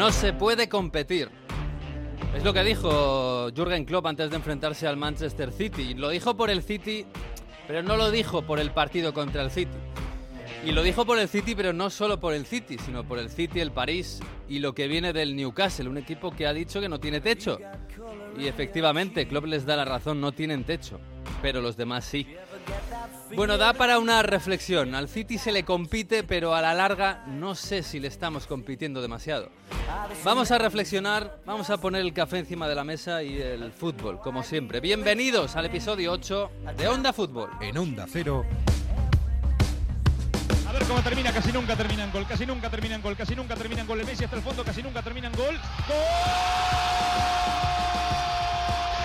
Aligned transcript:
No 0.00 0.10
se 0.10 0.32
puede 0.32 0.66
competir. 0.66 1.28
Es 2.34 2.42
lo 2.42 2.54
que 2.54 2.64
dijo 2.64 3.50
Jürgen 3.54 3.84
Klopp 3.84 4.06
antes 4.06 4.30
de 4.30 4.36
enfrentarse 4.36 4.86
al 4.86 4.96
Manchester 4.96 5.52
City. 5.52 5.92
Lo 5.92 6.08
dijo 6.08 6.34
por 6.38 6.48
el 6.48 6.62
City, 6.62 7.04
pero 7.66 7.82
no 7.82 7.98
lo 7.98 8.10
dijo 8.10 8.40
por 8.40 8.60
el 8.60 8.70
partido 8.70 9.12
contra 9.12 9.42
el 9.42 9.50
City. 9.50 9.76
Y 10.64 10.72
lo 10.72 10.82
dijo 10.82 11.04
por 11.04 11.18
el 11.18 11.28
City, 11.28 11.54
pero 11.54 11.74
no 11.74 11.90
solo 11.90 12.18
por 12.18 12.32
el 12.32 12.46
City, 12.46 12.78
sino 12.78 13.04
por 13.04 13.18
el 13.18 13.28
City, 13.28 13.60
el 13.60 13.72
París 13.72 14.20
y 14.48 14.60
lo 14.60 14.74
que 14.74 14.88
viene 14.88 15.12
del 15.12 15.36
Newcastle, 15.36 15.90
un 15.90 15.98
equipo 15.98 16.30
que 16.30 16.46
ha 16.46 16.54
dicho 16.54 16.80
que 16.80 16.88
no 16.88 16.98
tiene 16.98 17.20
techo. 17.20 17.58
Y 18.38 18.46
efectivamente, 18.46 19.28
Klopp 19.28 19.44
les 19.44 19.66
da 19.66 19.76
la 19.76 19.84
razón, 19.84 20.18
no 20.18 20.32
tienen 20.32 20.64
techo, 20.64 20.98
pero 21.42 21.60
los 21.60 21.76
demás 21.76 22.06
sí. 22.06 22.26
Bueno, 23.34 23.58
da 23.58 23.72
para 23.72 23.98
una 23.98 24.22
reflexión. 24.22 24.94
Al 24.94 25.08
City 25.08 25.38
se 25.38 25.52
le 25.52 25.64
compite, 25.64 26.24
pero 26.24 26.54
a 26.54 26.60
la 26.60 26.74
larga 26.74 27.24
no 27.26 27.54
sé 27.54 27.82
si 27.82 28.00
le 28.00 28.08
estamos 28.08 28.46
compitiendo 28.46 29.00
demasiado. 29.00 29.50
Vamos 30.24 30.50
a 30.50 30.58
reflexionar, 30.58 31.40
vamos 31.46 31.70
a 31.70 31.78
poner 31.78 32.02
el 32.02 32.12
café 32.12 32.38
encima 32.38 32.68
de 32.68 32.74
la 32.74 32.84
mesa 32.84 33.22
y 33.22 33.40
el 33.40 33.72
fútbol, 33.72 34.20
como 34.20 34.42
siempre. 34.42 34.80
Bienvenidos 34.80 35.56
al 35.56 35.66
episodio 35.66 36.12
8 36.12 36.50
de 36.76 36.88
Onda 36.88 37.12
Fútbol. 37.12 37.50
En 37.60 37.78
Onda 37.78 38.06
Cero. 38.10 38.44
A 40.68 40.72
ver 40.72 40.84
cómo 40.84 41.00
termina, 41.00 41.32
casi 41.32 41.52
nunca 41.52 41.76
termina 41.76 42.04
en 42.04 42.12
gol, 42.12 42.26
casi 42.28 42.46
nunca 42.46 42.70
termina 42.70 42.94
en 42.94 43.02
gol, 43.02 43.16
casi 43.16 43.34
nunca 43.34 43.56
termina 43.56 43.80
en 43.80 43.86
gol. 43.86 44.00
El 44.00 44.06
Messi 44.06 44.24
hasta 44.24 44.36
el 44.36 44.42
fondo, 44.42 44.64
casi 44.64 44.82
nunca 44.82 45.02
termina 45.02 45.28
en 45.28 45.34
gol. 45.34 45.56
¡Gol! 45.88 45.96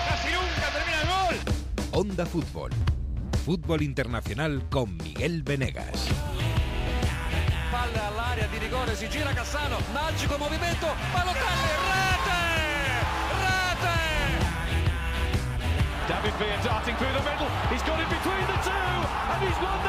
¡Casi 0.08 0.28
nunca 0.32 0.70
termina 0.72 1.02
en 1.02 1.08
gol! 1.08 1.36
Onda 1.92 2.26
Fútbol. 2.26 2.70
Fútbol 3.46 3.82
internacional 3.82 4.66
con 4.68 4.96
Miguel 4.96 5.44
Venegas. 5.44 6.08
Palla 7.70 8.06
all'area 8.08 8.48
di 8.48 8.58
rigore, 8.58 8.96
si 8.96 9.08
gira 9.08 9.32
Cassano, 9.32 9.78
magico 9.92 10.36
movimento, 10.36 10.88
Balotelli, 11.12 11.70
rete! 11.86 12.42
Rete! 13.38 13.98
David 16.08 16.34
Villa 16.38 16.58
darting 16.60 16.96
through 16.96 17.12
the 17.14 17.22
middle. 17.22 17.46
He's 17.70 17.84
got 17.86 18.00
it 18.00 18.08
between 18.08 18.46
the 18.50 18.58
two, 18.66 19.06
and 19.30 19.38
he's 19.46 19.58
won 19.62 19.85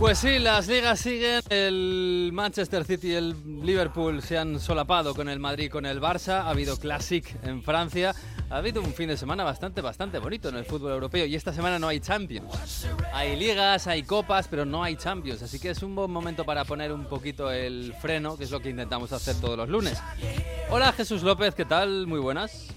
Pues 0.00 0.18
sí, 0.18 0.38
las 0.38 0.66
ligas 0.68 1.00
siguen. 1.00 1.40
El 1.48 2.30
Manchester 2.32 2.84
City 2.84 3.08
y 3.08 3.14
el 3.14 3.34
Liverpool 3.64 4.20
se 4.22 4.36
han 4.36 4.60
solapado 4.60 5.14
con 5.14 5.28
el 5.28 5.38
Madrid, 5.38 5.70
con 5.70 5.86
el 5.86 6.00
Barça. 6.00 6.42
Ha 6.42 6.50
habido 6.50 6.76
Classic 6.76 7.24
en 7.42 7.62
Francia. 7.62 8.14
Ha 8.50 8.56
habido 8.56 8.82
un 8.82 8.92
fin 8.92 9.08
de 9.08 9.16
semana 9.16 9.44
bastante, 9.44 9.80
bastante 9.80 10.18
bonito 10.18 10.48
en 10.48 10.56
el 10.56 10.64
fútbol 10.64 10.92
europeo. 10.92 11.24
Y 11.24 11.34
esta 11.34 11.52
semana 11.52 11.78
no 11.78 11.88
hay 11.88 12.00
Champions. 12.00 12.86
Hay 13.12 13.36
ligas, 13.36 13.86
hay 13.86 14.02
copas, 14.02 14.48
pero 14.48 14.64
no 14.64 14.82
hay 14.82 14.96
Champions. 14.96 15.42
Así 15.42 15.58
que 15.58 15.70
es 15.70 15.82
un 15.82 15.94
buen 15.94 16.10
momento 16.10 16.44
para 16.44 16.64
poner 16.64 16.92
un 16.92 17.06
poquito 17.06 17.50
el 17.50 17.94
freno, 18.00 18.36
que 18.36 18.44
es 18.44 18.50
lo 18.50 18.60
que 18.60 18.70
intentamos 18.70 19.12
hacer 19.12 19.36
todos 19.40 19.56
los 19.56 19.68
lunes. 19.68 20.02
Hola 20.70 20.92
Jesús 20.92 21.22
López, 21.22 21.54
¿qué 21.54 21.64
tal? 21.64 22.06
Muy 22.06 22.20
buenas. 22.20 22.68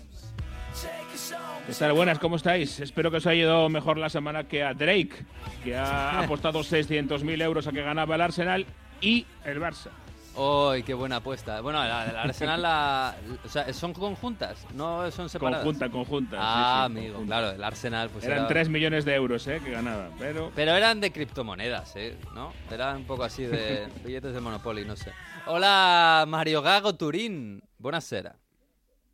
¿Qué 1.68 1.74
tal? 1.74 1.94
Buenas, 1.94 2.18
¿cómo 2.20 2.38
estáis? 2.38 2.80
Espero 2.80 3.12
que 3.12 3.18
os 3.18 3.28
haya 3.28 3.42
ido 3.42 3.68
mejor 3.70 3.98
la 3.98 4.10
semana 4.10 4.46
que 4.46 4.64
a 4.64 4.74
Drake, 4.74 5.26
que 5.64 5.76
ha 5.76 6.20
apostado 6.24 6.62
600.000 6.62 7.42
euros 7.42 7.68
a 7.68 7.72
que 7.72 7.82
ganaba 7.82 8.16
el 8.16 8.22
Arsenal 8.22 8.66
y 9.02 9.26
el 9.44 9.60
Barça. 9.60 9.90
¡Uy, 10.36 10.84
qué 10.84 10.94
buena 10.94 11.16
apuesta! 11.18 11.60
Bueno, 11.62 11.80
la, 11.84 12.06
la 12.14 12.22
Arsenal 12.22 12.62
la, 12.62 13.16
o 13.44 13.50
sea, 13.50 13.74
son 13.74 13.92
conjuntas, 13.92 14.66
no 14.76 15.10
son 15.12 15.28
separadas. 15.30 15.64
Conjunta, 15.66 15.90
conjunta. 15.90 16.38
Ah, 16.40 16.86
sí, 16.88 16.94
sí, 16.94 17.00
amigo, 17.00 17.14
conjunta. 17.16 17.36
claro, 17.40 17.56
el 17.56 17.64
Arsenal 17.64 18.10
pues 18.12 18.24
Eran 18.24 18.38
era- 18.40 18.48
3 18.48 18.70
millones 18.70 19.04
de 19.04 19.16
euros 19.16 19.46
eh, 19.48 19.60
que 19.66 19.72
ganaba, 19.72 20.10
pero... 20.20 20.52
Pero 20.56 20.72
eran 20.74 21.02
de 21.02 21.12
criptomonedas, 21.12 21.96
¿eh? 21.96 22.16
¿No? 22.36 22.54
Eran 22.72 22.98
un 22.98 23.04
poco 23.06 23.24
así 23.24 23.44
de 23.44 23.88
billetes 24.06 24.34
de 24.34 24.40
Monopoly, 24.40 24.86
no 24.86 24.96
sé. 24.96 25.12
Hola, 25.48 26.24
Mario 26.28 26.62
Gago 26.62 26.94
Turín. 26.96 27.64
Buonasera. 27.80 28.36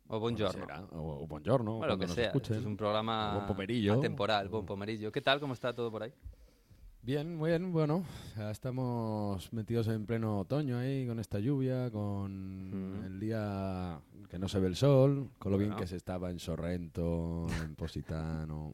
O 0.08 0.20
buongiorno. 0.20 0.64
O, 0.92 1.22
o 1.22 1.26
buongiorno, 1.26 1.78
Bueno, 1.78 1.94
lo 1.94 1.98
cuando 1.98 1.98
que 1.98 2.06
nos 2.06 2.14
sea. 2.14 2.26
escuchen. 2.26 2.56
Es 2.58 2.64
un 2.64 2.76
programa 2.76 3.34
Buen 3.34 3.46
pomerillo. 3.46 3.94
atemporal, 3.94 4.48
buen 4.48 4.66
pomerillo. 4.66 5.10
¿Qué 5.10 5.20
tal? 5.22 5.40
¿Cómo 5.40 5.54
está 5.54 5.72
todo 5.72 5.90
por 5.90 6.02
ahí? 6.02 6.12
Bien, 7.02 7.36
muy 7.36 7.50
bien, 7.50 7.70
bueno, 7.70 8.02
ya 8.34 8.50
estamos 8.50 9.52
metidos 9.52 9.88
en 9.88 10.06
pleno 10.06 10.38
otoño 10.40 10.78
ahí, 10.78 11.06
con 11.06 11.18
esta 11.20 11.38
lluvia, 11.38 11.90
con 11.90 12.70
Mm. 13.02 13.04
el 13.04 13.20
día 13.20 13.98
que 14.30 14.38
no 14.38 14.48
se 14.48 14.58
ve 14.58 14.68
el 14.68 14.74
sol, 14.76 15.28
con 15.38 15.52
lo 15.52 15.58
bien 15.58 15.70
Bueno. 15.72 15.82
que 15.82 15.86
se 15.86 15.96
estaba 15.96 16.30
en 16.30 16.38
Sorrento, 16.38 17.46
en 17.62 17.74
Positano. 17.76 18.72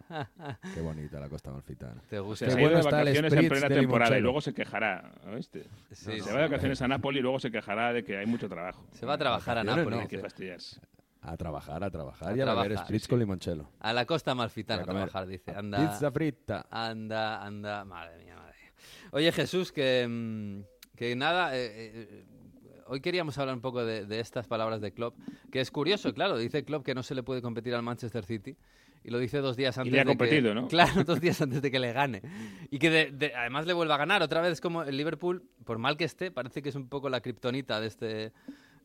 Qué 0.74 0.80
bonita 0.80 1.18
la 1.18 1.28
Costa 1.28 1.50
Amalfitana. 1.50 2.00
¿Te 2.08 2.20
gusta? 2.20 2.44
Qué 2.46 2.52
se 2.52 2.60
bueno 2.60 2.76
de 2.78 2.82
vacaciones 2.84 3.32
en 3.32 3.48
plena 3.48 3.68
temporada 3.68 4.16
y 4.16 4.20
luego 4.20 4.40
se 4.40 4.54
quejará, 4.54 5.12
¿oíste? 5.32 5.64
Sí, 5.90 5.96
se 5.96 6.20
sí. 6.20 6.30
va 6.30 6.36
de 6.36 6.42
vacaciones 6.44 6.80
a 6.82 6.86
Nápoles 6.88 7.18
y 7.18 7.22
luego 7.22 7.40
se 7.40 7.50
quejará 7.50 7.92
de 7.92 8.04
que 8.04 8.16
hay 8.16 8.26
mucho 8.26 8.48
trabajo. 8.48 8.84
Se 8.92 9.06
va 9.06 9.14
a 9.14 9.18
trabajar 9.18 9.58
a 9.58 9.64
Nápoles. 9.64 10.00
Hay 10.02 10.06
que 10.06 10.18
fastidiarse. 10.20 10.80
A 11.22 11.36
trabajar, 11.36 11.84
a 11.84 11.90
trabajar 11.90 12.32
A 12.32 12.36
y 12.36 12.40
a 12.40 12.54
beber 12.54 12.78
spritz 12.78 13.02
sí. 13.04 13.08
con 13.10 13.18
limoncello. 13.18 13.68
A 13.80 13.92
la 13.92 14.06
costa 14.06 14.34
malfitana 14.34 14.82
a 14.82 14.84
trabajar, 14.84 15.26
dice. 15.26 15.50
Anda, 15.52 15.78
Pizza 15.78 16.10
frita. 16.10 16.66
anda, 16.70 17.44
anda. 17.44 17.84
Madre 17.84 18.24
mía, 18.24 18.36
madre 18.36 18.54
mía. 18.62 18.72
Oye, 19.12 19.30
Jesús, 19.32 19.70
que, 19.72 20.06
mm, 20.08 20.96
que 20.96 21.14
nada... 21.16 21.54
eh, 21.56 21.70
eh, 21.74 22.24
Hoy 22.92 23.00
queríamos 23.00 23.38
hablar 23.38 23.54
un 23.54 23.60
poco 23.60 23.84
de, 23.84 24.04
de 24.04 24.18
estas 24.18 24.48
palabras 24.48 24.80
de 24.80 24.90
Klopp, 24.92 25.16
que 25.52 25.60
es 25.60 25.70
curioso, 25.70 26.12
claro, 26.12 26.36
dice 26.36 26.64
Klopp 26.64 26.84
que 26.84 26.92
no 26.92 27.04
se 27.04 27.14
le 27.14 27.22
puede 27.22 27.40
competir 27.40 27.72
al 27.76 27.82
Manchester 27.84 28.24
City 28.24 28.56
y 29.04 29.10
lo 29.10 29.20
dice 29.20 29.38
dos 29.38 29.56
días 29.56 29.78
antes 29.78 29.92
le 29.92 30.00
ha 30.00 30.04
de 30.04 30.10
que, 30.10 30.18
competido, 30.18 30.54
¿no? 30.56 30.66
Claro, 30.66 31.04
dos 31.04 31.20
días 31.20 31.40
antes 31.40 31.62
de 31.62 31.70
que 31.70 31.78
le 31.78 31.92
gane. 31.92 32.20
Y 32.68 32.80
que 32.80 32.90
de- 32.90 33.10
de- 33.12 33.32
además 33.32 33.66
le 33.66 33.74
vuelva 33.74 33.94
a 33.94 33.98
ganar. 33.98 34.24
Otra 34.24 34.40
vez 34.40 34.60
como 34.60 34.82
el 34.82 34.96
Liverpool, 34.96 35.44
por 35.64 35.78
mal 35.78 35.96
que 35.96 36.02
esté, 36.04 36.32
parece 36.32 36.62
que 36.62 36.70
es 36.70 36.74
un 36.74 36.88
poco 36.88 37.08
la 37.10 37.20
kriptonita 37.20 37.80
de 37.80 37.86
este 37.86 38.32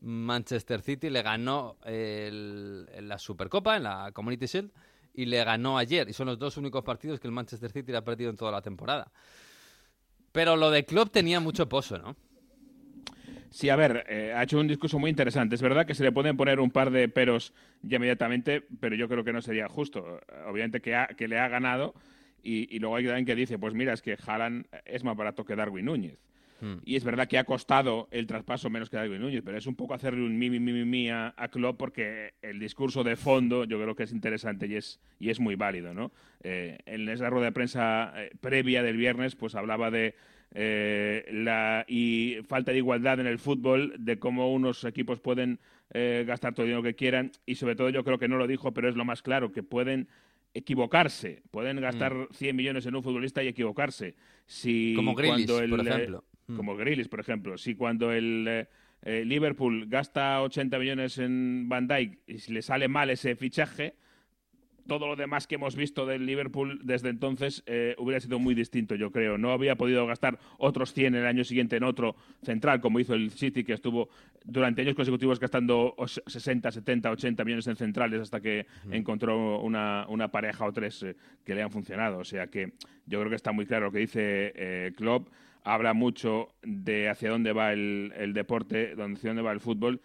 Manchester 0.00 0.80
City. 0.80 1.10
Le 1.10 1.22
ganó 1.22 1.76
el- 1.84 2.86
la 3.08 3.18
Supercopa, 3.18 3.76
en 3.76 3.84
la 3.84 4.10
Community 4.12 4.46
Shield, 4.46 4.70
y 5.14 5.24
le 5.26 5.42
ganó 5.44 5.78
ayer. 5.78 6.08
Y 6.08 6.12
son 6.12 6.26
los 6.26 6.38
dos 6.38 6.56
únicos 6.56 6.82
partidos 6.84 7.20
que 7.20 7.26
el 7.26 7.32
Manchester 7.32 7.70
City 7.70 7.92
le 7.92 7.98
ha 7.98 8.04
perdido 8.04 8.30
en 8.30 8.36
toda 8.36 8.52
la 8.52 8.62
temporada. 8.62 9.10
Pero 10.32 10.56
lo 10.56 10.70
de 10.70 10.84
Klopp 10.84 11.12
tenía 11.12 11.40
mucho 11.40 11.68
pozo, 11.68 11.98
¿no? 11.98 12.16
Sí, 13.50 13.70
a 13.70 13.76
ver, 13.76 14.04
eh, 14.08 14.34
ha 14.36 14.42
hecho 14.42 14.58
un 14.58 14.68
discurso 14.68 14.98
muy 14.98 15.08
interesante. 15.08 15.54
Es 15.54 15.62
verdad 15.62 15.86
que 15.86 15.94
se 15.94 16.02
le 16.04 16.12
pueden 16.12 16.36
poner 16.36 16.60
un 16.60 16.70
par 16.70 16.90
de 16.90 17.08
peros 17.08 17.54
ya 17.80 17.96
inmediatamente, 17.96 18.66
pero 18.80 18.96
yo 18.96 19.08
creo 19.08 19.24
que 19.24 19.32
no 19.32 19.40
sería 19.40 19.66
justo. 19.68 20.20
Obviamente 20.46 20.80
que, 20.82 20.94
ha- 20.94 21.06
que 21.06 21.26
le 21.26 21.38
ha 21.38 21.48
ganado 21.48 21.94
y, 22.42 22.74
y 22.74 22.78
luego 22.80 22.96
hay 22.96 23.06
alguien 23.06 23.24
que 23.24 23.34
dice, 23.34 23.58
pues 23.58 23.72
mira, 23.72 23.94
es 23.94 24.02
que 24.02 24.18
Haaland 24.26 24.66
es 24.84 25.04
más 25.04 25.16
barato 25.16 25.44
que 25.46 25.56
Darwin 25.56 25.86
Núñez. 25.86 26.18
Hmm. 26.60 26.76
Y 26.84 26.96
es 26.96 27.04
verdad 27.04 27.28
que 27.28 27.38
ha 27.38 27.44
costado 27.44 28.08
el 28.10 28.26
traspaso 28.26 28.70
menos 28.70 28.90
que 28.90 28.96
Darwin 28.96 29.20
Núñez, 29.20 29.42
pero 29.44 29.58
es 29.58 29.66
un 29.66 29.76
poco 29.76 29.94
hacerle 29.94 30.24
un 30.24 30.38
mi, 30.38 30.50
mi, 30.50 30.60
mi, 30.60 30.84
mi, 30.84 31.10
a, 31.10 31.34
a 31.36 31.48
Klopp 31.48 31.78
porque 31.78 32.34
el 32.42 32.58
discurso 32.58 33.04
de 33.04 33.16
fondo 33.16 33.64
yo 33.64 33.80
creo 33.80 33.94
que 33.94 34.04
es 34.04 34.12
interesante 34.12 34.66
y 34.66 34.76
es, 34.76 35.00
y 35.18 35.30
es 35.30 35.40
muy 35.40 35.54
válido, 35.54 35.94
¿no? 35.94 36.12
Eh, 36.42 36.78
en 36.86 37.08
esa 37.08 37.28
rueda 37.28 37.46
de 37.46 37.52
prensa 37.52 38.12
eh, 38.16 38.30
previa 38.40 38.82
del 38.82 38.96
viernes, 38.96 39.36
pues 39.36 39.54
hablaba 39.54 39.90
de 39.90 40.14
eh, 40.54 41.28
la 41.32 41.84
y 41.88 42.38
falta 42.48 42.72
de 42.72 42.78
igualdad 42.78 43.20
en 43.20 43.26
el 43.26 43.38
fútbol, 43.38 43.94
de 43.98 44.18
cómo 44.18 44.52
unos 44.52 44.84
equipos 44.84 45.20
pueden 45.20 45.58
eh, 45.92 46.24
gastar 46.26 46.54
todo 46.54 46.64
el 46.64 46.70
dinero 46.70 46.82
que 46.82 46.94
quieran 46.94 47.32
y 47.44 47.56
sobre 47.56 47.76
todo 47.76 47.90
yo 47.90 48.04
creo 48.04 48.18
que 48.18 48.28
no 48.28 48.38
lo 48.38 48.46
dijo, 48.46 48.72
pero 48.72 48.88
es 48.88 48.96
lo 48.96 49.04
más 49.04 49.22
claro, 49.22 49.52
que 49.52 49.62
pueden 49.62 50.08
equivocarse, 50.54 51.42
pueden 51.50 51.80
gastar 51.80 52.28
100 52.32 52.56
millones 52.56 52.86
en 52.86 52.96
un 52.96 53.02
futbolista 53.02 53.42
y 53.42 53.48
equivocarse. 53.48 54.14
Si 54.46 54.94
Como 54.96 55.14
Grealish, 55.14 55.50
el, 55.50 55.68
por 55.68 55.86
ejemplo. 55.86 56.24
Mm. 56.48 56.56
como 56.56 56.76
Grealish, 56.76 57.08
por 57.08 57.20
ejemplo. 57.20 57.58
Si 57.58 57.74
cuando 57.74 58.12
el 58.12 58.46
eh, 58.48 58.68
eh, 59.02 59.24
Liverpool 59.24 59.86
gasta 59.88 60.40
80 60.42 60.78
millones 60.78 61.18
en 61.18 61.68
Van 61.68 61.86
Dijk 61.88 62.18
y 62.26 62.52
le 62.52 62.62
sale 62.62 62.88
mal 62.88 63.10
ese 63.10 63.34
fichaje, 63.36 63.94
todo 64.86 65.08
lo 65.08 65.16
demás 65.16 65.48
que 65.48 65.56
hemos 65.56 65.74
visto 65.74 66.06
del 66.06 66.24
Liverpool 66.26 66.78
desde 66.84 67.08
entonces 67.08 67.64
eh, 67.66 67.96
hubiera 67.98 68.20
sido 68.20 68.38
muy 68.38 68.54
distinto, 68.54 68.94
yo 68.94 69.10
creo. 69.10 69.36
No 69.36 69.50
había 69.50 69.74
podido 69.74 70.06
gastar 70.06 70.38
otros 70.58 70.92
100 70.92 71.16
el 71.16 71.26
año 71.26 71.42
siguiente 71.42 71.74
en 71.76 71.82
otro 71.82 72.14
central, 72.44 72.80
como 72.80 73.00
hizo 73.00 73.14
el 73.14 73.32
City, 73.32 73.64
que 73.64 73.72
estuvo 73.72 74.08
durante 74.44 74.82
años 74.82 74.94
consecutivos 74.94 75.40
gastando 75.40 75.92
os- 75.96 76.22
60, 76.28 76.70
70, 76.70 77.10
80 77.10 77.44
millones 77.44 77.66
en 77.66 77.74
centrales 77.74 78.20
hasta 78.20 78.40
que 78.40 78.66
encontró 78.92 79.58
una, 79.60 80.06
una 80.08 80.28
pareja 80.30 80.64
o 80.64 80.72
tres 80.72 81.02
eh, 81.02 81.16
que 81.44 81.56
le 81.56 81.62
han 81.62 81.72
funcionado. 81.72 82.18
O 82.18 82.24
sea 82.24 82.46
que 82.46 82.74
yo 83.06 83.18
creo 83.18 83.30
que 83.30 83.34
está 83.36 83.50
muy 83.50 83.66
claro 83.66 83.86
lo 83.86 83.92
que 83.92 83.98
dice 83.98 84.52
eh, 84.54 84.92
Klopp. 84.96 85.28
Habla 85.66 85.94
mucho 85.94 86.54
de 86.62 87.08
hacia 87.08 87.30
dónde 87.30 87.52
va 87.52 87.72
el, 87.72 88.12
el 88.16 88.32
deporte, 88.32 88.92
hacia 88.92 89.30
dónde 89.30 89.42
va 89.42 89.52
el 89.52 89.60
fútbol 89.60 90.00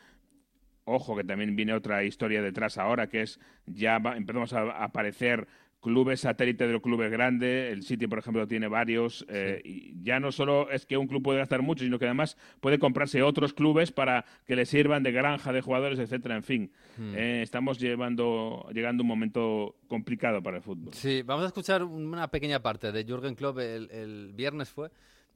Ojo, 0.84 1.16
que 1.16 1.24
también 1.24 1.56
viene 1.56 1.74
otra 1.74 2.04
historia 2.04 2.42
detrás 2.42 2.78
ahora, 2.80 3.08
que 3.08 3.22
es 3.22 3.40
ya 3.68 4.00
va- 4.00 4.18
empezamos 4.18 4.52
a 4.54 4.84
aparecer 4.84 5.48
clubes 5.80 6.22
satélite 6.22 6.66
de 6.66 6.74
los 6.74 6.82
clubes 6.82 7.12
grandes. 7.12 7.72
El 7.72 7.84
City, 7.84 8.08
por 8.08 8.18
ejemplo, 8.18 8.48
tiene 8.48 8.68
varios. 8.68 9.24
eh, 9.30 9.62
y 9.64 9.94
ya 10.02 10.20
no 10.20 10.32
solo 10.32 10.70
es 10.72 10.88
que 10.88 10.98
un 10.98 11.08
club 11.08 11.22
puede 11.22 11.38
gastar 11.38 11.62
mucho, 11.62 11.84
sino 11.84 12.00
que 12.00 12.06
además 12.06 12.36
puede 12.60 12.80
comprarse 12.80 13.22
otros 13.22 13.54
clubes 13.54 13.92
para 13.92 14.26
que 14.48 14.56
le 14.56 14.66
sirvan 14.66 15.04
de 15.04 15.12
granja 15.12 15.54
de 15.54 15.62
jugadores, 15.62 16.00
etcétera. 16.00 16.36
En 16.36 16.44
fin, 16.44 16.72
Hmm. 16.98 17.14
eh, 17.16 17.42
estamos 17.44 17.80
llevando, 17.80 18.68
llegando 18.74 19.02
a 19.02 19.04
un 19.04 19.08
momento 19.08 19.76
complicado 19.88 20.42
para 20.42 20.58
el 20.58 20.64
fútbol. 20.64 20.94
Sí, 20.96 21.22
vamos 21.22 21.44
a 21.46 21.48
escuchar 21.48 21.84
una 21.84 22.28
pequeña 22.30 22.60
parte 22.62 22.92
de 22.92 23.04
Jürgen 23.06 23.36
Klopp 23.36 23.60
el, 23.60 23.90
el 23.92 24.34
viernes 24.34 24.70
fue, 24.72 24.90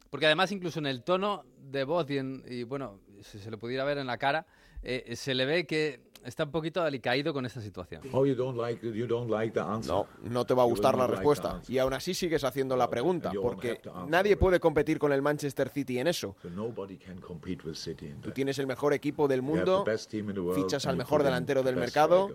porque 0.10 0.26
además 0.26 0.52
incluso 0.52 0.80
en 0.80 0.86
el 0.86 1.04
tono 1.04 1.44
de 1.72 1.84
voz 1.84 2.10
y, 2.10 2.18
en- 2.18 2.44
y, 2.48 2.64
bueno, 2.64 3.00
si 3.22 3.40
se 3.40 3.50
le 3.52 3.58
pudiera 3.58 3.84
ver 3.84 3.98
en 3.98 4.08
la 4.08 4.18
cara, 4.18 4.46
eh, 4.84 5.16
se 5.16 5.34
le 5.34 5.46
ve 5.46 5.66
que 5.66 6.00
está 6.24 6.44
un 6.44 6.52
poquito 6.52 6.82
alicaído 6.82 7.34
con 7.34 7.46
esta 7.46 7.62
situación. 7.62 8.02
Oh, 8.12 8.26
you 8.26 8.34
don't 8.36 8.58
like 8.58 8.84
you 8.86 9.06
don't 9.08 9.30
like 9.30 9.54
the 9.54 9.60
answer. 9.60 9.94
No, 9.94 10.08
no 10.24 10.46
te 10.46 10.54
va 10.54 10.64
a 10.64 10.66
gustar 10.66 10.96
la 10.96 11.04
not 11.08 11.10
like 11.10 11.14
the 11.14 11.18
respuesta. 11.18 11.52
answer. 11.58 11.76
Y 11.76 11.78
aún 11.80 11.94
así 11.94 12.14
sigues 12.14 12.44
haciendo 12.44 12.76
la 12.76 12.90
pregunta, 12.90 13.32
porque 13.42 13.80
nadie 14.08 14.36
puede 14.38 14.60
competir 14.60 14.98
con 15.00 15.12
el 15.12 15.22
Manchester 15.22 15.70
City 15.70 16.00
en 16.00 16.08
eso. 16.08 16.36
So 16.42 16.50
nobody 16.50 16.98
can 16.98 17.20
compete 17.22 17.64
with 17.68 17.76
City 17.76 18.08
in 18.08 18.22
Tú 18.22 18.32
tienes 18.32 18.58
el 18.60 18.68
mejor 18.68 18.94
equipo 18.94 19.28
del 19.28 19.42
mundo 19.42 19.84
the 19.84 19.92
best 19.92 20.10
team 20.10 20.30
in 20.30 20.36
the 20.36 20.42
world 20.42 20.64
fichas 20.64 20.86
al 20.88 20.98
mejor 20.98 21.24
delantero 21.24 21.62
the 21.62 21.68
del 21.70 21.76
mercado 21.80 22.32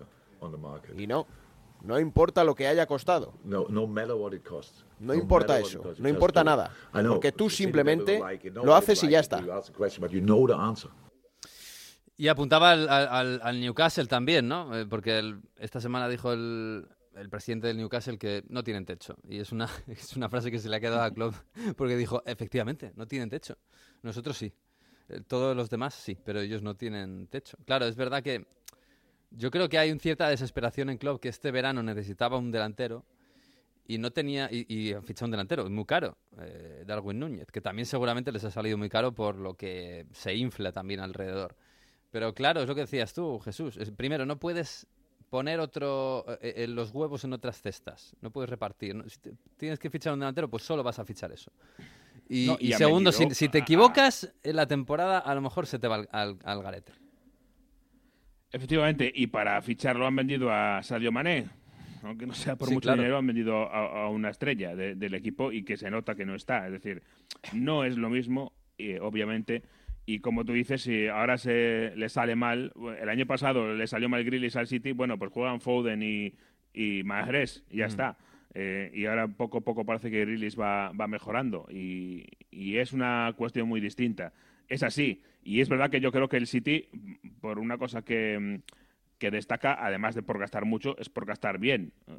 y 0.97 1.07
no, 1.07 1.27
no 1.83 1.99
importa 1.99 2.43
lo 2.43 2.55
que 2.55 2.67
haya 2.67 2.85
costado. 2.85 3.33
No, 3.43 3.65
no 3.69 3.87
matter 3.87 4.13
what 4.13 4.33
it 4.33 4.43
costs. 4.47 4.85
No 4.99 5.13
importa 5.13 5.53
matter 5.53 5.63
what 5.63 5.69
eso, 5.69 5.79
it 5.79 5.83
costs, 5.83 5.99
no 5.99 6.09
importa 6.09 6.43
nada, 6.43 6.71
porque 7.07 7.31
tú 7.31 7.49
simplemente 7.49 8.19
lo 8.63 8.75
haces 8.75 9.03
y 9.03 9.09
ya 9.09 9.19
está. 9.19 9.41
You 9.41 9.51
ask 9.51 9.67
the 9.71 9.77
question, 9.77 10.01
but 10.01 10.11
you 10.11 10.21
know 10.21 10.45
the 10.47 10.53
answer. 10.53 10.91
Y 12.17 12.27
apuntaba 12.27 12.71
al, 12.71 12.87
al- 12.87 13.39
al- 13.43 13.59
Newcastle 13.59 14.05
también, 14.05 14.47
¿no? 14.47 14.77
Eh, 14.77 14.85
porque 14.85 15.17
el- 15.17 15.41
esta 15.57 15.81
semana 15.81 16.07
dijo 16.07 16.31
el, 16.33 16.87
el 17.15 17.29
presidente 17.29 17.65
del 17.67 17.77
Newcastle 17.77 18.19
que 18.19 18.43
no 18.49 18.63
tienen 18.63 18.85
techo. 18.85 19.15
Y 19.27 19.39
es 19.39 19.51
una, 19.51 19.67
es 19.87 20.15
una 20.15 20.29
frase 20.29 20.51
que 20.51 20.59
se 20.59 20.69
le 20.69 20.75
ha 20.75 20.79
quedado 20.79 21.01
a 21.01 21.09
Klopp 21.11 21.33
porque 21.77 21.95
dijo, 21.97 22.21
efectivamente, 22.25 22.91
no 22.95 23.07
tienen 23.07 23.29
techo. 23.29 23.57
Nosotros 24.03 24.37
sí. 24.37 24.53
Eh, 25.09 25.21
Todos 25.25 25.55
los 25.55 25.67
demás 25.71 25.95
sí, 25.95 26.15
pero 26.23 26.41
ellos 26.41 26.61
no 26.61 26.75
tienen 26.75 27.25
techo. 27.27 27.57
Claro, 27.65 27.85
es 27.85 27.95
verdad 27.95 28.21
que 28.21 28.45
yo 29.31 29.49
creo 29.51 29.69
que 29.69 29.77
hay 29.77 29.91
una 29.91 29.99
cierta 29.99 30.27
desesperación 30.29 30.89
en 30.89 30.97
Klopp 30.97 31.21
que 31.21 31.29
este 31.29 31.51
verano 31.51 31.81
necesitaba 31.83 32.37
un 32.37 32.51
delantero 32.51 33.05
y 33.87 33.97
no 33.97 34.11
tenía 34.11 34.47
y, 34.51 34.65
y 34.73 34.93
han 34.93 35.03
fichado 35.03 35.25
un 35.25 35.31
delantero 35.31 35.69
muy 35.69 35.85
caro 35.85 36.17
eh, 36.39 36.83
Darwin 36.85 37.19
Núñez 37.19 37.51
que 37.51 37.61
también 37.61 37.85
seguramente 37.85 38.31
les 38.31 38.43
ha 38.43 38.51
salido 38.51 38.77
muy 38.77 38.89
caro 38.89 39.11
por 39.13 39.35
lo 39.35 39.55
que 39.55 40.05
se 40.13 40.35
infla 40.35 40.71
también 40.71 40.99
alrededor. 40.99 41.55
Pero 42.11 42.33
claro 42.33 42.61
es 42.61 42.67
lo 42.67 42.75
que 42.75 42.81
decías 42.81 43.13
tú 43.13 43.39
Jesús 43.39 43.77
Es- 43.77 43.91
primero 43.91 44.25
no 44.25 44.37
puedes 44.37 44.85
poner 45.29 45.59
otro 45.61 46.25
eh, 46.41 46.53
eh, 46.57 46.67
los 46.67 46.91
huevos 46.91 47.23
en 47.23 47.33
otras 47.33 47.61
cestas 47.61 48.15
no 48.21 48.31
puedes 48.31 48.49
repartir 48.49 48.93
¿no? 48.95 49.07
Si 49.09 49.17
te- 49.19 49.33
tienes 49.57 49.79
que 49.79 49.89
fichar 49.89 50.13
un 50.13 50.19
delantero 50.19 50.49
pues 50.49 50.63
solo 50.63 50.83
vas 50.83 50.99
a 50.99 51.05
fichar 51.05 51.31
eso. 51.31 51.51
Y, 52.29 52.47
No, 52.47 52.57
y 52.59 52.67
y 52.67 52.73
a 52.73 52.77
segundo 52.77 53.11
si, 53.11 53.47
te 53.49 53.57
equivocas 53.57 54.31
en 54.43 54.55
la 54.57 54.67
temporada 54.67 55.19
a 55.19 55.33
lo 55.35 55.41
mejor 55.41 55.65
se 55.67 55.79
te 55.79 55.87
va 55.87 55.95
al, 55.95 56.09
al- 56.11 56.37
al 56.43 56.61
garete 56.61 56.91
Efectivamente, 58.51 59.11
y 59.13 59.27
para 59.27 59.61
ficharlo 59.61 60.05
han 60.05 60.15
vendido 60.15 60.51
a 60.51 60.81
Sadio 60.83 61.11
Mané. 61.11 61.45
Aunque 62.03 62.25
no 62.25 62.33
sea 62.33 62.55
por 62.55 62.67
Sí, 62.67 62.73
mucho 62.73 62.87
claro. 62.87 62.97
dinero, 63.01 63.17
han 63.17 63.27
vendido 63.27 63.71
a, 63.71 64.05
a 64.05 64.09
una 64.09 64.29
estrella 64.29 64.75
de- 64.75 64.95
del 64.95 65.13
equipo 65.13 65.51
y 65.51 65.63
que 65.63 65.77
se 65.77 65.89
nota 65.91 66.15
que 66.15 66.25
no 66.25 66.35
está. 66.35 66.65
Es 66.65 66.71
decir, 66.73 67.03
no 67.53 67.83
es 67.85 67.95
lo 67.97 68.09
mismo, 68.09 68.53
eh, 68.77 68.99
obviamente. 68.99 69.61
Y 70.07 70.19
como 70.19 70.43
tú 70.43 70.53
dices, 70.53 70.81
si 70.81 71.07
ahora 71.07 71.37
se 71.37 71.93
le 71.95 72.09
sale 72.09 72.35
mal, 72.35 72.73
el 72.99 73.07
año 73.07 73.27
pasado 73.27 73.73
le 73.75 73.85
salió 73.85 74.09
mal 74.09 74.23
Grealish 74.23 74.57
al 74.57 74.67
City, 74.67 74.93
bueno, 74.93 75.19
pues 75.19 75.31
juegan 75.31 75.61
Foden 75.61 76.01
y, 76.01 76.33
y 76.73 77.03
Mahrez 77.03 77.63
y 77.69 77.77
ya 77.77 77.85
está. 77.85 78.17
Eh, 78.55 78.91
y 78.95 79.05
ahora 79.05 79.27
poco 79.27 79.59
a 79.59 79.61
poco 79.61 79.85
parece 79.85 80.09
que 80.09 80.21
Grealish 80.25 80.59
va, 80.59 80.91
va 80.91 81.07
mejorando 81.07 81.67
y, 81.71 82.25
y 82.49 82.77
es 82.77 82.93
una 82.93 83.31
cuestión 83.37 83.67
muy 83.69 83.79
distinta. 83.79 84.33
Es 84.71 84.83
así. 84.83 85.21
Y 85.43 85.59
es 85.59 85.67
verdad 85.67 85.89
que 85.89 85.99
yo 85.99 86.13
creo 86.13 86.29
que 86.29 86.37
el 86.37 86.47
City, 86.47 86.87
por 87.41 87.59
una 87.59 87.77
cosa 87.77 88.03
que, 88.03 88.61
que 89.17 89.29
destaca, 89.29 89.85
además 89.85 90.15
de 90.15 90.23
por 90.23 90.39
gastar 90.39 90.63
mucho, 90.63 90.97
es 90.97 91.09
por 91.09 91.25
gastar 91.25 91.59
bien. 91.59 91.91
Eh, 92.07 92.13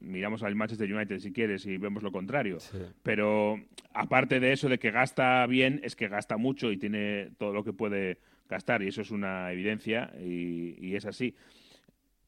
Miramos 0.00 0.42
al 0.42 0.56
Manchester 0.56 0.92
United 0.92 1.20
si 1.20 1.32
quieres 1.32 1.64
y 1.64 1.76
vemos 1.76 2.02
lo 2.02 2.10
contrario. 2.10 2.58
Pero 3.04 3.60
aparte 3.94 4.40
de 4.40 4.52
eso 4.52 4.68
de 4.68 4.80
que 4.80 4.90
gasta 4.90 5.46
bien, 5.46 5.80
es 5.84 5.94
que 5.94 6.08
gasta 6.08 6.36
mucho 6.36 6.72
y 6.72 6.76
tiene 6.76 7.30
todo 7.38 7.52
lo 7.52 7.62
que 7.62 7.72
puede 7.72 8.18
gastar 8.48 8.82
y 8.82 8.88
eso 8.88 9.02
es 9.02 9.12
una 9.12 9.52
evidencia 9.52 10.12
y, 10.20 10.74
y 10.84 10.96
es 10.96 11.06
así. 11.06 11.36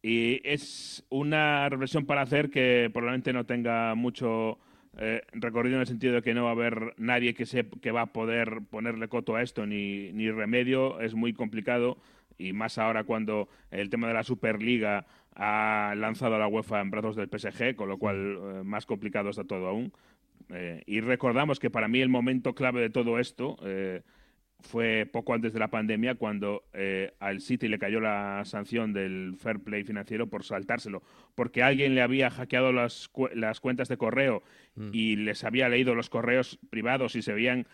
Y 0.03 0.41
es 0.45 1.05
una 1.09 1.69
reflexión 1.69 2.07
para 2.07 2.23
hacer 2.23 2.49
que 2.49 2.91
probablemente 2.93 3.33
no 3.33 3.45
tenga 3.45 3.97
mucho 3.97 4.61
eh, 4.99 5.23
en 5.33 5.75
el 5.75 5.87
sentido 5.87 6.15
de 6.15 6.23
que 6.23 6.35
no 6.35 6.45
va 6.45 6.51
a 6.51 6.53
haber 6.53 6.95
nadie 6.99 7.35
que, 7.35 7.47
se, 7.47 7.67
que 7.69 7.91
va 7.91 8.03
a 8.03 8.13
poder 8.13 8.61
ponerle 8.71 9.09
coto 9.09 9.37
a 9.37 9.43
esto 9.43 9.67
ni, 9.67 10.13
ni 10.13 10.31
remedio. 10.31 11.01
Es 11.01 11.15
muy 11.15 11.33
complicado 11.33 11.99
y 12.39 12.53
más 12.53 12.79
ahora 12.79 13.05
cuando 13.05 13.49
el 13.71 13.91
tema 13.91 14.09
de 14.09 14.15
la 14.15 14.23
Superliga 14.23 15.07
ha 15.35 15.95
lanzado 15.97 16.37
a 16.37 16.39
la 16.39 16.49
UEFA 16.49 16.81
en 16.81 16.91
brazos 16.91 17.17
del 17.17 17.29
PSG, 17.29 17.75
con 17.75 17.89
lo 17.89 17.99
cual 17.99 18.39
eh, 18.39 18.63
más 18.65 18.87
complicado 18.87 19.31
está 19.31 19.45
todo 19.45 19.67
aún. 19.67 19.93
Eh, 20.51 20.83
y 20.87 21.01
recordamos 21.01 21.59
que 21.59 21.71
para 21.71 21.89
mí 21.89 22.01
el 22.01 22.09
momento 22.09 22.55
clave 22.55 22.81
de 22.81 22.91
todo 22.91 23.19
esto 23.19 23.57
eh, 23.65 24.03
fue 24.61 25.07
poco 25.13 25.35
antes 25.35 25.53
de 25.53 25.59
la 25.59 25.69
pandemia 25.69 26.15
cuando 26.15 26.65
eh, 26.73 27.13
al 27.21 27.41
City 27.41 27.69
le 27.69 27.79
cayó 27.79 28.01
la 28.01 28.43
sanción 28.47 28.95
del 28.95 29.35
fair 29.39 29.61
play 29.61 29.85
financiero 29.85 30.27
por 30.29 30.43
saltárselo, 30.43 31.03
porque 31.35 31.63
alguien 31.63 31.95
le 31.95 32.01
había 32.01 32.31
hackeado 32.31 32.73
las, 32.73 33.09
cu- 33.09 33.29
las 33.35 33.61
cuentas 33.61 33.89
de 33.89 33.99
correo 33.99 34.43
y 34.93 35.17
les 35.17 35.45
había 35.45 35.69
leído 35.69 35.95
los 35.95 36.09
correos 36.09 36.59
privados 36.71 37.15
y 37.15 37.23
se 37.23 37.35
veían 37.35 37.67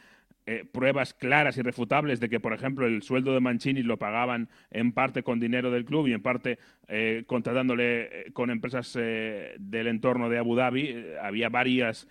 eh, 0.46 0.64
pruebas 0.70 1.14
claras 1.14 1.58
y 1.58 1.62
refutables 1.62 2.18
de 2.18 2.28
que, 2.28 2.40
por 2.40 2.54
ejemplo, 2.54 2.86
el 2.86 3.02
sueldo 3.02 3.34
de 3.34 3.40
Mancini 3.40 3.82
lo 3.82 3.98
pagaban 3.98 4.48
en 4.70 4.92
parte 4.92 5.22
con 5.22 5.38
dinero 5.38 5.70
del 5.70 5.84
club 5.84 6.08
y 6.08 6.12
en 6.12 6.22
parte 6.22 6.58
eh, 6.88 7.22
contratándole 7.26 8.00
eh, 8.02 8.32
con 8.32 8.50
empresas 8.50 8.92
del 8.94 9.86
entorno 9.86 10.28
de 10.28 10.38
Abu 10.38 10.56
Dhabi. 10.56 11.06
Había 11.22 11.50
varias, 11.50 12.08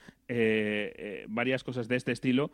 varias 1.27 1.63
cosas 1.63 1.88
de 1.88 1.95
este 1.98 2.12
estilo 2.13 2.51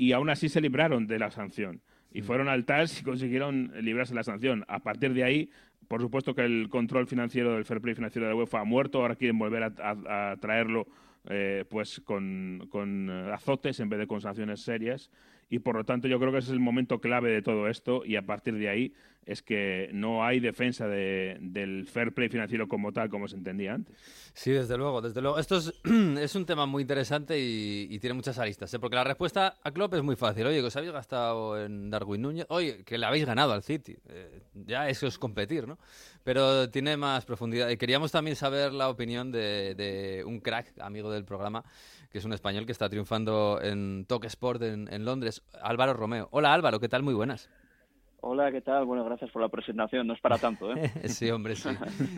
y 0.00 0.12
aún 0.12 0.30
así 0.30 0.48
se 0.48 0.62
libraron 0.62 1.06
de 1.06 1.18
la 1.18 1.30
sanción. 1.30 1.82
Y 2.10 2.22
fueron 2.22 2.48
al 2.48 2.64
TAS 2.64 3.00
y 3.00 3.04
consiguieron 3.04 3.70
librarse 3.82 4.14
de 4.14 4.16
la 4.20 4.24
sanción. 4.24 4.64
A 4.66 4.78
partir 4.78 5.12
de 5.12 5.24
ahí, 5.24 5.50
por 5.88 6.00
supuesto 6.00 6.34
que 6.34 6.40
el 6.42 6.68
control 6.70 7.06
financiero 7.06 7.52
del 7.54 7.66
fair 7.66 7.82
play 7.82 7.94
financiero 7.94 8.26
de 8.26 8.32
la 8.32 8.36
UEFA 8.38 8.60
ha 8.60 8.64
muerto, 8.64 9.00
ahora 9.02 9.14
quieren 9.14 9.38
volver 9.38 9.62
a, 9.62 9.72
a- 9.78 10.32
a 10.32 10.36
traerlo 10.38 10.86
eh, 11.28 11.64
pues 11.68 12.00
con, 12.00 12.66
con, 12.70 13.10
eh, 13.10 13.30
azotes 13.32 13.78
en 13.80 13.90
vez 13.90 13.98
de 13.98 14.06
con 14.06 14.22
sanciones 14.22 14.62
serias. 14.62 15.10
Y 15.50 15.58
por 15.58 15.76
lo 15.76 15.84
tanto 15.84 16.08
yo 16.08 16.18
creo 16.18 16.32
que 16.32 16.38
ese 16.38 16.48
es 16.48 16.54
el 16.54 16.60
momento 16.60 16.98
clave 17.00 17.30
de 17.30 17.42
todo 17.42 17.68
esto 17.68 18.02
y 18.06 18.16
a 18.16 18.22
partir 18.22 18.54
de 18.54 18.68
ahí 18.70 18.94
es 19.26 19.42
que 19.42 19.90
no 19.92 20.24
hay 20.24 20.40
defensa 20.40 20.88
de- 20.88 21.36
del 21.40 21.86
fair 21.86 22.12
play 22.12 22.28
financiero 22.28 22.68
como 22.68 22.92
tal, 22.92 23.10
como 23.10 23.28
se 23.28 23.36
entendía 23.36 23.74
antes. 23.74 23.96
Sí, 24.32 24.50
desde 24.50 24.76
luego, 24.76 25.00
desde 25.00 25.20
luego. 25.20 25.38
Esto 25.38 25.58
es, 25.58 25.72
un 26.34 26.46
tema 26.46 26.66
muy 26.66 26.82
interesante 26.82 27.38
y, 27.38 27.98
tiene 28.00 28.14
muchas 28.14 28.38
aristas, 28.38 28.72
¿eh? 28.72 28.78
porque 28.78 28.96
la 28.96 29.04
respuesta 29.04 29.58
a 29.62 29.70
Klopp 29.72 29.94
es 29.94 30.02
muy 30.02 30.16
fácil. 30.16 30.46
Oye, 30.46 30.60
que 30.60 30.66
os 30.66 30.76
habéis 30.76 30.92
gastado 30.92 31.62
en 31.62 31.90
Darwin 31.90 32.22
Núñez, 32.22 32.46
oye, 32.48 32.82
que 32.84 32.96
le 32.96 33.06
habéis 33.06 33.26
ganado 33.26 33.52
al 33.52 33.62
City. 33.62 33.96
Eh, 34.08 34.40
ya 34.54 34.88
eso 34.88 35.06
es 35.06 35.18
competir, 35.18 35.68
¿no? 35.68 35.78
Pero 36.24 36.70
tiene 36.70 36.96
más 36.96 37.24
profundidad. 37.26 37.68
Y 37.68 37.76
queríamos 37.76 38.10
también 38.12 38.36
saber 38.36 38.72
la 38.72 38.88
opinión 38.88 39.30
de, 39.30 39.74
de 39.74 40.24
un 40.24 40.40
crack, 40.40 40.72
amigo 40.80 41.10
del 41.10 41.24
programa, 41.24 41.62
que 42.10 42.18
es 42.18 42.24
un 42.24 42.32
español 42.32 42.64
que 42.66 42.72
está 42.72 42.88
triunfando 42.88 43.60
en 43.62 44.06
Talk 44.06 44.24
Sport 44.24 44.62
en, 44.62 44.88
en 44.92 45.04
Londres, 45.04 45.42
Álvaro 45.62 45.92
Romeo. 45.92 46.28
Hola 46.32 46.54
Álvaro, 46.54 46.80
¿qué 46.80 46.88
tal? 46.88 47.02
Muy 47.02 47.14
buenas. 47.14 47.50
Hola, 48.22 48.52
¿qué 48.52 48.60
tal? 48.60 48.84
Bueno, 48.84 49.02
gracias 49.04 49.30
por 49.30 49.40
la 49.40 49.48
presentación. 49.48 50.06
No 50.06 50.12
es 50.14 50.20
para 50.20 50.36
tanto, 50.38 50.72
¿eh? 50.74 50.90
sí, 51.08 51.30
hombre, 51.30 51.56
sí. 51.56 51.70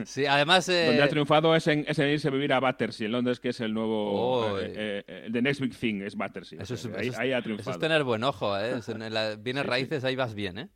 Sí, 0.05 0.27
además... 0.27 0.69
eh, 0.69 0.87
Donde 0.87 1.03
ha 1.03 1.09
triunfado 1.09 1.55
es 1.55 1.67
en, 1.69 1.85
es 1.87 1.99
en 1.99 2.09
irse 2.11 2.27
a 2.29 2.31
vivir 2.33 2.53
a 2.53 2.59
Battersea, 2.61 3.07
en 3.07 3.13
Londres, 3.13 3.39
que 3.39 3.51
es 3.51 3.61
el 3.61 3.73
nuevo... 3.73 4.41
Oh, 4.51 4.59
eh, 4.59 4.73
eh, 4.75 5.05
eh, 5.07 5.29
the 5.33 5.41
next 5.41 5.61
big 5.61 5.77
thing 5.77 6.03
es 6.03 6.17
Battersea. 6.17 6.61
Eso 6.63 6.75
es, 6.75 6.87
ahí, 6.87 6.93
eso 7.09 7.13
es- 7.13 7.19
ahí 7.19 7.33
ha 7.33 7.39
eso 7.39 7.45
triunfado. 7.45 7.71
es 7.71 7.79
tener 7.79 8.03
buen 8.05 8.25
ojo, 8.25 8.59
¿eh? 8.59 8.79
Es 8.79 8.89
en 8.89 9.13
la- 9.15 9.37
bienes 9.37 9.63
Sí, 9.63 9.67
sí. 9.67 9.71
raíces, 9.71 10.05
ahí 10.05 10.17
vas 10.17 10.35
bien, 10.35 10.59
¿eh? 10.59 10.69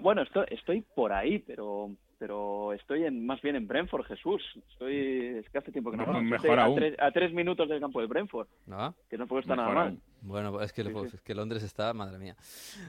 Bueno, 0.00 0.22
estoy, 0.22 0.46
estoy 0.50 0.80
por 0.94 1.12
ahí, 1.12 1.40
pero 1.40 1.90
pero 2.24 2.72
estoy 2.72 3.04
en, 3.04 3.26
más 3.26 3.42
bien 3.42 3.54
en 3.54 3.66
Brentford, 3.68 4.06
Jesús. 4.06 4.40
Estoy, 4.70 4.96
es 5.40 5.50
que 5.50 5.58
hace 5.58 5.70
tiempo 5.70 5.90
que 5.90 5.98
no 5.98 6.06
vamos. 6.06 6.22
mejor 6.22 6.36
Estoy 6.36 6.58
a 6.58 6.64
aún. 6.64 6.76
tres, 6.76 6.96
a 6.98 7.10
tres 7.10 7.34
minutos 7.34 7.68
del 7.68 7.80
campo 7.80 8.00
de 8.00 8.06
Brentford, 8.06 8.46
¿No? 8.64 8.94
que 9.10 9.18
no 9.18 9.26
puedo 9.26 9.40
estar 9.40 9.58
Mejor 9.58 9.74
nada 9.74 9.84
mal. 9.90 9.98
Bueno, 10.22 10.58
es 10.62 10.72
que, 10.72 10.82
Sí, 10.84 10.88
sí. 10.90 11.16
es 11.16 11.20
que 11.20 11.34
Londres 11.34 11.62
está, 11.62 11.92
madre 11.92 12.16
mía. 12.18 12.34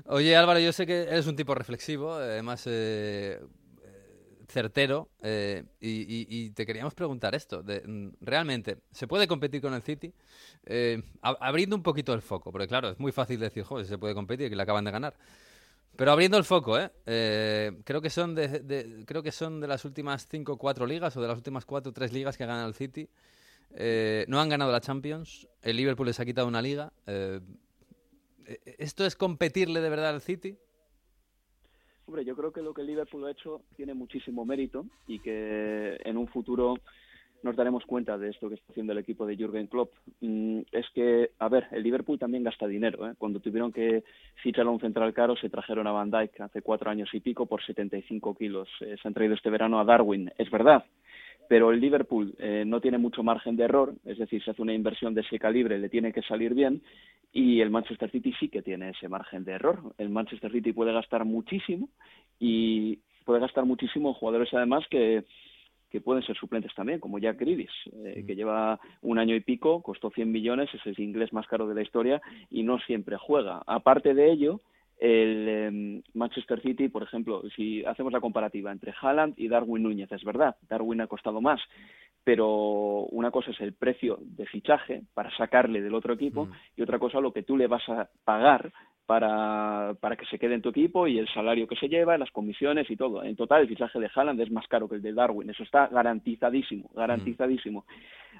Oye, 0.05 0.33
Álvaro, 0.37 0.59
yo 0.59 0.71
sé 0.71 0.87
que 0.87 1.01
eres 1.01 1.27
un 1.27 1.35
tipo 1.35 1.53
reflexivo, 1.53 2.13
además 2.13 2.65
eh, 2.67 3.41
eh, 3.83 4.37
certero, 4.47 5.09
eh, 5.21 5.65
y, 5.81 5.89
y- 5.89 6.27
y 6.29 6.49
te 6.51 6.65
queríamos 6.65 6.93
preguntar 6.93 7.35
esto. 7.35 7.61
De, 7.61 7.81
mm, 7.85 8.11
¿Realmente 8.21 8.77
se 8.91 9.05
puede 9.05 9.27
competir 9.27 9.59
con 9.61 9.73
el 9.73 9.81
City? 9.81 10.13
Eh, 10.65 11.03
abriendo 11.21 11.75
un 11.75 11.83
poquito 11.83 12.13
el 12.13 12.21
foco, 12.21 12.53
porque 12.53 12.69
claro, 12.69 12.87
es 12.91 12.99
muy 13.01 13.11
fácil 13.11 13.37
decir, 13.41 13.63
joder, 13.63 13.85
se 13.85 13.97
puede 13.97 14.13
competir, 14.13 14.49
que 14.49 14.55
le 14.55 14.63
acaban 14.63 14.85
de 14.85 14.91
ganar. 14.91 15.13
Pero 15.97 16.11
abriendo 16.11 16.37
el 16.37 16.43
foco, 16.43 16.77
¿eh? 16.77 16.91
Eh, 17.05 17.71
creo 17.83 18.01
que 18.01 18.09
son 18.09 18.35
de, 18.35 19.03
creo 19.05 19.23
que 19.23 19.31
son 19.31 19.61
de 19.61 19.67
las 19.67 19.85
últimas 19.85 20.27
cinco 20.27 20.53
o 20.53 20.57
cuatro 20.57 20.85
ligas 20.85 21.15
o 21.15 21.21
de 21.21 21.27
las 21.27 21.37
últimas 21.37 21.65
cuatro 21.65 21.91
o 21.91 21.93
tres 21.93 22.11
ligas 22.11 22.37
que 22.37 22.43
ha 22.43 22.47
ganado 22.47 22.67
el 22.67 22.73
City. 22.73 23.07
Eh, 23.77 24.25
no 24.27 24.39
han 24.39 24.49
ganado 24.49 24.71
la 24.71 24.81
Champions. 24.81 25.47
El 25.61 25.77
Liverpool 25.77 26.07
les 26.07 26.19
ha 26.19 26.25
quitado 26.25 26.47
una 26.47 26.61
liga. 26.61 26.91
Eh, 27.07 27.39
eh, 28.45 28.75
¿Esto 28.77 29.05
es 29.05 29.15
competirle 29.15 29.81
de 29.81 29.89
verdad 29.89 30.09
al 30.09 30.21
City? 30.21 30.57
Hombre, 32.07 32.23
yo 32.23 32.35
creo 32.35 32.51
que 32.51 32.61
lo 32.61 32.73
que 32.73 32.81
el 32.81 32.87
Liverpool 32.87 33.25
ha 33.25 33.31
hecho 33.31 33.61
tiene 33.75 33.93
muchísimo 33.93 34.45
mérito 34.45 34.85
y 35.07 35.19
que 35.19 35.97
en 36.03 36.17
un 36.17 36.27
futuro 36.27 36.75
nos 37.43 37.55
daremos 37.55 37.85
cuenta 37.85 38.17
de 38.17 38.29
esto 38.29 38.49
que 38.49 38.55
está 38.55 38.71
haciendo 38.71 38.93
el 38.93 38.99
equipo 38.99 39.25
de 39.25 39.35
Jürgen 39.35 39.67
Klopp. 39.67 39.93
Mm, 40.21 40.61
es 40.71 40.85
que, 40.93 41.31
a 41.39 41.47
ver, 41.49 41.67
el 41.71 41.83
Liverpool 41.83 42.19
también 42.19 42.43
gasta 42.43 42.67
dinero. 42.67 43.09
¿eh? 43.09 43.13
Cuando 43.17 43.39
tuvieron 43.39 43.71
que 43.71 44.03
fichar 44.41 44.65
a 44.65 44.69
un 44.69 44.79
central 44.79 45.13
caro, 45.13 45.35
se 45.35 45.49
trajeron 45.49 45.87
a 45.87 45.91
Van 45.91 46.11
Dijk 46.11 46.41
hace 46.41 46.61
cuatro 46.61 46.89
años 46.89 47.09
y 47.13 47.19
pico 47.19 47.45
por 47.45 47.63
75 47.63 48.35
kilos. 48.35 48.69
Eh, 48.81 48.95
se 49.01 49.07
han 49.07 49.13
traído 49.13 49.35
este 49.35 49.49
verano 49.49 49.79
a 49.79 49.85
Darwin, 49.85 50.31
es 50.37 50.49
verdad. 50.49 50.85
Pero 51.47 51.71
el 51.71 51.79
Liverpool 51.79 52.33
eh, 52.39 52.63
no 52.65 52.81
tiene 52.81 52.97
mucho 52.97 53.21
margen 53.21 53.55
de 53.55 53.65
error, 53.65 53.93
es 54.03 54.17
decir, 54.17 54.43
si 54.43 54.49
hace 54.49 54.61
una 54.61 54.73
inversión 54.73 55.13
de 55.13 55.21
ese 55.21 55.37
calibre 55.37 55.77
le 55.77 55.89
tiene 55.89 56.11
que 56.11 56.23
salir 56.23 56.55
bien 56.55 56.81
y 57.31 57.61
el 57.61 57.69
Manchester 57.69 58.09
City 58.09 58.33
sí 58.39 58.49
que 58.49 58.63
tiene 58.63 58.89
ese 58.91 59.09
margen 59.09 59.43
de 59.43 59.51
error. 59.51 59.93
El 59.97 60.09
Manchester 60.09 60.51
City 60.51 60.73
puede 60.73 60.93
gastar 60.93 61.25
muchísimo 61.25 61.89
y 62.39 62.99
puede 63.25 63.41
gastar 63.41 63.65
muchísimo 63.65 64.09
en 64.09 64.15
jugadores 64.15 64.53
además 64.53 64.85
que, 64.89 65.25
que 65.95 66.01
pueden 66.01 66.23
ser 66.23 66.35
suplentes 66.35 66.75
también, 66.75 66.99
como 66.99 67.19
Jack 67.19 67.39
Grealish, 67.39 67.89
eh, 68.03 68.25
que 68.27 68.35
lleva 68.35 68.77
un 69.01 69.17
año 69.17 69.33
y 69.33 69.39
pico, 69.39 69.81
costó 69.81 70.09
100 70.09 70.29
millones, 70.29 70.69
es 70.73 70.85
el 70.85 70.99
inglés 71.01 71.31
más 71.31 71.47
caro 71.47 71.69
de 71.69 71.73
la 71.73 71.83
historia 71.83 72.21
y 72.49 72.63
no 72.63 72.79
siempre 72.79 73.15
juega. 73.15 73.63
Aparte 73.65 74.13
de 74.13 74.29
ello, 74.29 74.59
el 74.99 75.45
eh, 75.47 76.01
Manchester 76.13 76.61
City, 76.61 76.89
por 76.89 77.01
ejemplo, 77.01 77.43
si 77.55 77.85
hacemos 77.85 78.11
la 78.11 78.19
comparativa 78.19 78.73
entre 78.73 78.93
Haaland 78.99 79.35
y 79.37 79.47
Darwin 79.47 79.83
Núñez, 79.83 80.11
es 80.11 80.25
verdad, 80.25 80.57
Darwin 80.67 80.99
ha 80.99 81.07
costado 81.07 81.39
más, 81.39 81.61
pero 82.25 83.05
una 83.11 83.29
cosa 83.29 83.51
es 83.51 83.61
el 83.61 83.73
precio 83.73 84.17
de 84.19 84.47
fichaje 84.47 85.03
para 85.13 85.29
sacarle 85.37 85.79
del 85.79 85.93
otro 85.93 86.15
equipo 86.15 86.49
y 86.75 86.81
otra 86.81 86.97
cosa 86.97 87.21
lo 87.21 87.31
que 87.31 87.43
tú 87.43 87.55
le 87.55 87.67
vas 87.67 87.87
a 87.87 88.09
pagar 88.25 88.73
para, 89.05 89.93
para 89.99 90.15
que 90.15 90.25
se 90.25 90.39
quede 90.39 90.55
en 90.55 90.63
tu 90.63 90.69
equipo 90.69 91.05
y 91.05 91.19
el 91.19 91.27
salario 91.27 91.67
que 91.67 91.75
se 91.75 91.87
lleva, 91.87 92.17
las 92.17 92.31
comisiones 92.31 92.89
y 92.89 92.95
todo. 92.95 93.23
En 93.23 93.35
total, 93.35 93.61
el 93.61 93.67
fichaje 93.67 93.99
de 93.99 94.09
Haaland 94.13 94.41
es 94.41 94.49
más 94.49 94.67
caro 94.67 94.89
que 94.89 94.95
el 94.95 95.03
de 95.03 95.13
Darwin. 95.13 95.51
Eso 95.51 95.61
está 95.61 95.87
garantizadísimo, 95.87 96.89
garantizadísimo. 96.95 97.85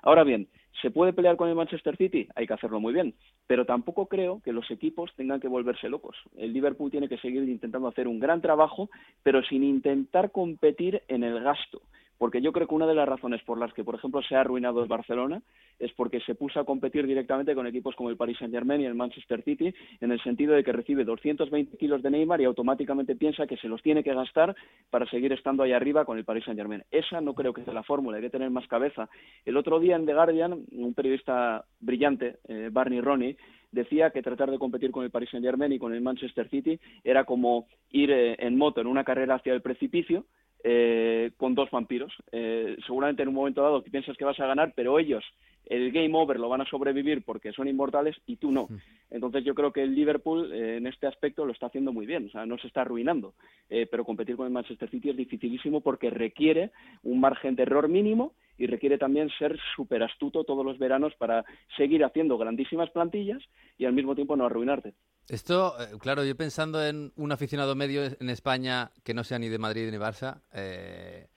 Ahora 0.02 0.24
bien, 0.24 0.48
¿se 0.82 0.90
puede 0.90 1.14
pelear 1.14 1.36
con 1.36 1.48
el 1.48 1.56
Manchester 1.56 1.96
City? 1.96 2.28
Hay 2.34 2.48
que 2.48 2.54
hacerlo 2.56 2.80
muy 2.80 2.92
bien. 2.92 3.14
Pero 3.46 3.66
tampoco 3.66 4.08
creo 4.08 4.42
que 4.44 4.52
los 4.52 4.70
equipos 4.72 5.14
tengan 5.16 5.40
que 5.40 5.48
volverse 5.48 5.90
locos. 5.90 6.18
El 6.36 6.54
Liverpool 6.54 6.90
tiene 6.90 7.08
que 7.08 7.20
seguir 7.20 7.44
intentando 7.48 7.88
hacer 7.88 8.08
un 8.08 8.20
gran 8.20 8.42
trabajo, 8.42 8.90
pero 9.22 9.44
sin 9.44 9.64
intentar 9.64 10.32
competir 10.32 11.04
en 11.08 11.24
el 11.24 11.40
gasto 11.42 11.84
porque 12.18 12.42
yo 12.42 12.52
creo 12.52 12.68
que 12.68 12.76
una 12.76 12.88
de 12.88 12.96
las 12.96 13.08
razones 13.08 13.42
por 13.44 13.60
las 13.60 13.74
que, 13.74 13.84
por 13.84 13.96
ejemplo, 13.96 14.22
se 14.22 14.36
ha 14.36 14.42
arruinado 14.42 14.82
el 14.82 14.88
Barcelona 14.88 15.42
es 15.80 15.92
porque 15.94 16.20
se 16.22 16.36
puso 16.36 16.60
a 16.60 16.66
competir 16.66 17.06
directamente 17.06 17.56
con 17.56 17.68
equipos 17.68 17.96
como 17.96 18.10
el 18.10 18.18
Paris 18.18 18.38
Saint-Germain 18.40 18.82
y 18.82 18.86
el 18.86 18.96
Manchester 18.96 19.44
City, 19.44 19.74
en 20.00 20.12
el 20.12 20.22
sentido 20.22 20.54
de 20.54 20.64
que 20.64 20.72
recibe 20.72 21.04
220 21.04 21.78
kilos 21.78 22.02
de 22.02 22.12
Neymar 22.12 22.42
y 22.42 22.46
automáticamente 22.46 23.16
piensa 23.16 23.48
que 23.48 23.58
se 23.58 23.68
los 23.68 23.82
tiene 23.82 24.04
que 24.04 24.14
gastar 24.14 24.56
para 24.90 25.10
seguir 25.10 25.34
estando 25.34 25.64
ahí 25.64 25.74
arriba 25.74 26.06
con 26.06 26.18
el 26.18 26.26
Paris 26.26 26.46
Saint-Germain. 26.46 26.84
Esa 26.92 27.22
no 27.22 27.34
creo 27.34 27.54
que 27.54 27.64
sea 27.64 27.74
la 27.74 27.84
fórmula, 27.84 28.18
hay 28.18 28.24
que 28.24 28.30
tener 28.30 28.50
más 28.50 28.68
cabeza. 28.68 29.10
El 29.46 29.58
otro 29.58 29.80
día 29.80 29.96
en 29.96 30.06
The 30.06 30.14
Guardian, 30.14 30.66
un 30.72 30.94
periodista 30.94 31.66
brillante, 31.80 32.38
eh, 32.48 32.70
Barney 32.72 33.02
Ronnie, 33.02 33.38
decía 33.72 34.10
que 34.10 34.22
tratar 34.22 34.50
de 34.50 34.58
competir 34.58 34.92
con 34.92 35.04
el 35.04 35.12
Paris 35.12 35.30
Saint-Germain 35.32 35.74
y 35.74 35.80
con 35.80 35.94
el 35.94 36.02
Manchester 36.02 36.50
City 36.50 36.80
era 37.04 37.26
como 37.26 37.68
ir 37.92 38.10
eh, 38.10 38.36
en 38.40 38.58
moto 38.58 38.82
en 38.82 38.88
una 38.88 39.04
carrera 39.04 39.36
hacia 39.36 39.54
el 39.54 39.62
precipicio, 39.62 40.26
eh, 40.64 41.32
con 41.38 41.56
dos 41.56 41.70
vampiros. 41.72 42.14
Eh, 42.32 42.78
seguramente 42.86 43.24
en 43.24 43.30
un 43.30 43.36
momento 43.36 43.62
dado 43.62 43.84
que 43.84 43.92
piensas 43.92 44.18
que 44.18 44.26
vas 44.26 44.40
a 44.40 44.48
ganar, 44.48 44.74
pero 44.76 45.00
ellos 45.00 45.24
el 45.68 45.92
game 45.92 46.12
over 46.14 46.40
lo 46.40 46.50
van 46.50 46.62
a 46.62 46.70
sobrevivir 46.70 47.24
porque 47.24 47.52
son 47.52 47.68
inmortales 47.68 48.16
y 48.26 48.38
tú 48.38 48.52
no. 48.52 48.68
Entonces 49.10 49.44
yo 49.44 49.56
creo 49.56 49.72
que 49.72 49.84
el 49.84 49.96
Liverpool 49.96 50.52
eh, 50.54 50.78
en 50.78 50.88
este 50.88 51.08
aspecto 51.08 51.46
lo 51.46 51.54
está 51.54 51.68
haciendo 51.68 51.92
muy 51.92 52.06
bien, 52.06 52.28
o 52.28 52.30
sea, 52.30 52.46
no 52.46 52.58
se 52.58 52.68
está 52.68 52.82
arruinando. 52.82 53.34
Eh, 53.70 53.88
pero 53.90 54.06
competir 54.06 54.36
con 54.36 54.46
el 54.46 54.54
Manchester 54.54 54.90
City 54.90 55.10
es 55.10 55.18
dificilísimo 55.18 55.82
porque 55.82 56.10
requiere 56.10 56.72
un 57.04 57.20
margen 57.20 57.56
de 57.56 57.64
error 57.64 57.88
mínimo 57.90 58.34
y 58.58 58.68
requiere 58.68 58.98
también 58.98 59.30
ser 59.38 59.58
súper 59.76 60.04
astuto 60.04 60.44
todos 60.44 60.66
los 60.66 60.78
veranos 60.78 61.14
para 61.16 61.44
seguir 61.76 62.04
haciendo 62.06 62.38
grandísimas 62.38 62.90
plantillas 62.92 63.44
y 63.78 63.86
al 63.86 63.94
mismo 63.94 64.16
tiempo 64.16 64.36
no 64.36 64.46
arruinarte. 64.46 64.94
Esto, 65.28 65.76
eh, 65.80 65.98
claro, 66.00 66.24
yo 66.24 66.36
pensando 66.36 66.86
en 66.86 67.12
un 67.16 67.32
aficionado 67.32 67.76
medio 67.76 68.04
en 68.04 68.30
España 68.30 68.92
que 69.04 69.14
no 69.14 69.24
sea 69.24 69.40
ni 69.40 69.50
de 69.50 69.58
Madrid 69.58 69.90
ni 69.90 69.98
Barça, 69.98 70.42
eh, 70.54 71.30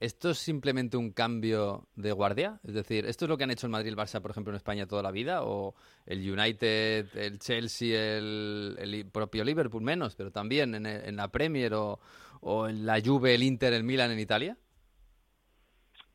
¿esto 0.00 0.30
es 0.30 0.38
simplemente 0.38 0.96
un 0.96 1.10
cambio 1.10 1.86
de 1.96 2.12
guardia? 2.12 2.60
Es 2.64 2.72
decir, 2.72 3.04
¿esto 3.04 3.26
es 3.26 3.28
lo 3.28 3.36
que 3.36 3.44
han 3.44 3.50
hecho 3.50 3.66
el 3.66 3.72
Madrid 3.72 3.88
y 3.88 3.90
el 3.90 3.96
Barça, 3.96 4.22
por 4.22 4.30
ejemplo, 4.30 4.52
en 4.52 4.56
España 4.56 4.86
toda 4.86 5.02
la 5.02 5.10
vida? 5.10 5.42
¿O 5.42 5.74
el 6.06 6.18
United, 6.20 7.08
el 7.14 7.38
Chelsea, 7.38 8.16
el, 8.16 9.06
propio 9.12 9.44
Liverpool 9.44 9.82
menos, 9.82 10.14
pero 10.16 10.30
también 10.30 10.74
en 10.74 11.16
la 11.16 11.28
Premier 11.28 11.74
o, 11.74 12.00
o 12.40 12.68
en 12.68 12.86
la 12.86 13.02
Juve, 13.04 13.34
el 13.34 13.42
Inter, 13.42 13.74
el 13.74 13.84
Milan 13.84 14.12
en 14.12 14.18
Italia? 14.18 14.56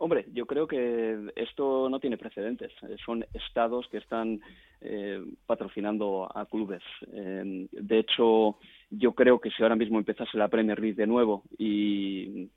Hombre, 0.03 0.25
yo 0.33 0.47
creo 0.47 0.65
que 0.65 1.31
esto 1.35 1.87
no 1.87 1.99
tiene 1.99 2.17
precedentes. 2.17 2.71
Eh, 2.81 2.95
Son 3.05 3.23
estados 3.35 3.87
que 3.87 3.97
están 3.97 4.41
eh, 4.81 5.23
patrocinando 5.45 6.27
a 6.35 6.47
clubes. 6.47 6.81
Eh, 7.13 7.67
de 7.71 7.99
hecho, 7.99 8.57
yo 8.91 9.13
creo 9.13 9.39
que 9.39 9.49
si 9.51 9.63
ahora 9.63 9.75
mismo 9.75 9.97
empezase 9.97 10.37
la 10.37 10.49
Premier 10.49 10.79
League 10.79 10.95
de 10.95 11.07
nuevo 11.07 11.43
y 11.57 12.43
eh, 12.43 12.49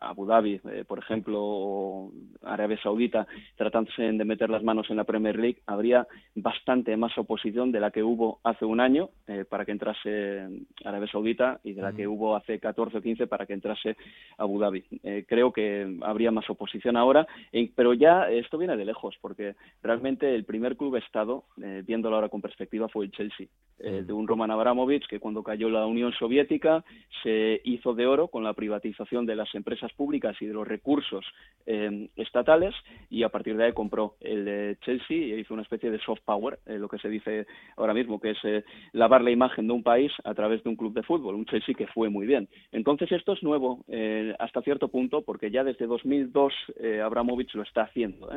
Abu 0.00 0.26
Dhabi, 0.26 0.60
eh, 0.70 0.84
por 0.86 0.98
ejemplo, 0.98 1.38
o 1.42 2.12
Arabia 2.42 2.78
Saudita, 2.82 3.26
tratándose 3.56 4.02
de 4.02 4.24
meter 4.24 4.50
las 4.50 4.62
manos 4.62 4.88
en 4.90 4.96
la 4.96 5.04
Premier 5.04 5.36
League, 5.36 5.58
habría 5.66 6.06
bastante 6.34 6.96
más 6.96 7.16
oposición 7.18 7.72
de 7.72 7.80
la 7.80 7.90
que 7.90 8.02
hubo 8.02 8.40
hace 8.42 8.64
un 8.64 8.80
año 8.80 9.10
eh, 9.26 9.44
para 9.48 9.64
que 9.64 9.72
entrase 9.72 10.48
Arabia 10.84 11.08
Saudita 11.10 11.60
y 11.62 11.72
de 11.74 11.82
la 11.82 11.92
que 11.92 12.06
hubo 12.08 12.36
hace 12.36 12.58
14 12.58 12.98
o 12.98 13.02
15 13.02 13.26
para 13.26 13.46
que 13.46 13.52
entrase 13.52 13.96
Abu 14.38 14.58
Dhabi. 14.58 14.84
Eh, 15.02 15.24
creo 15.28 15.52
que 15.52 15.98
habría 16.02 16.30
más 16.30 16.48
oposición 16.48 16.96
ahora, 16.96 17.26
pero 17.74 17.92
ya 17.92 18.30
esto 18.30 18.58
viene 18.58 18.76
de 18.76 18.84
lejos, 18.84 19.16
porque 19.20 19.56
realmente 19.82 20.34
el 20.34 20.44
primer 20.44 20.76
club 20.76 20.96
Estado, 20.96 21.44
viéndolo 21.56 22.16
ahora 22.16 22.28
con 22.28 22.40
perspectiva, 22.40 22.88
fue 22.88 23.04
el 23.04 23.10
Chelsea, 23.12 23.46
de 23.78 24.12
un 24.12 24.26
Roman 24.26 24.50
Abramovich 24.50 25.06
que 25.06 25.20
cuando 25.20 25.42
cayó 25.42 25.65
la 25.68 25.86
Unión 25.86 26.12
Soviética 26.12 26.84
se 27.22 27.60
hizo 27.64 27.94
de 27.94 28.06
oro 28.06 28.28
con 28.28 28.44
la 28.44 28.52
privatización 28.52 29.26
de 29.26 29.36
las 29.36 29.54
empresas 29.54 29.92
públicas 29.92 30.36
y 30.40 30.46
de 30.46 30.52
los 30.52 30.66
recursos 30.66 31.24
eh, 31.66 32.08
estatales 32.16 32.74
y 33.10 33.22
a 33.22 33.28
partir 33.28 33.56
de 33.56 33.64
ahí 33.64 33.72
compró 33.72 34.16
el 34.20 34.76
Chelsea 34.80 35.16
y 35.16 35.34
hizo 35.34 35.54
una 35.54 35.62
especie 35.62 35.90
de 35.90 35.98
soft 36.00 36.20
power, 36.24 36.58
eh, 36.66 36.78
lo 36.78 36.88
que 36.88 36.98
se 36.98 37.08
dice 37.08 37.46
ahora 37.76 37.94
mismo, 37.94 38.20
que 38.20 38.30
es 38.30 38.38
eh, 38.44 38.64
lavar 38.92 39.22
la 39.22 39.30
imagen 39.30 39.66
de 39.66 39.72
un 39.72 39.82
país 39.82 40.12
a 40.24 40.34
través 40.34 40.62
de 40.62 40.70
un 40.70 40.76
club 40.76 40.92
de 40.92 41.02
fútbol, 41.02 41.34
un 41.34 41.46
Chelsea 41.46 41.74
que 41.74 41.86
fue 41.88 42.08
muy 42.08 42.26
bien. 42.26 42.48
Entonces 42.72 43.10
esto 43.12 43.32
es 43.32 43.42
nuevo 43.42 43.84
eh, 43.88 44.34
hasta 44.38 44.62
cierto 44.62 44.88
punto 44.88 45.22
porque 45.22 45.50
ya 45.50 45.64
desde 45.64 45.86
2002 45.86 46.52
eh, 46.80 47.00
Abramovich 47.00 47.54
lo 47.54 47.62
está 47.62 47.82
haciendo. 47.82 48.30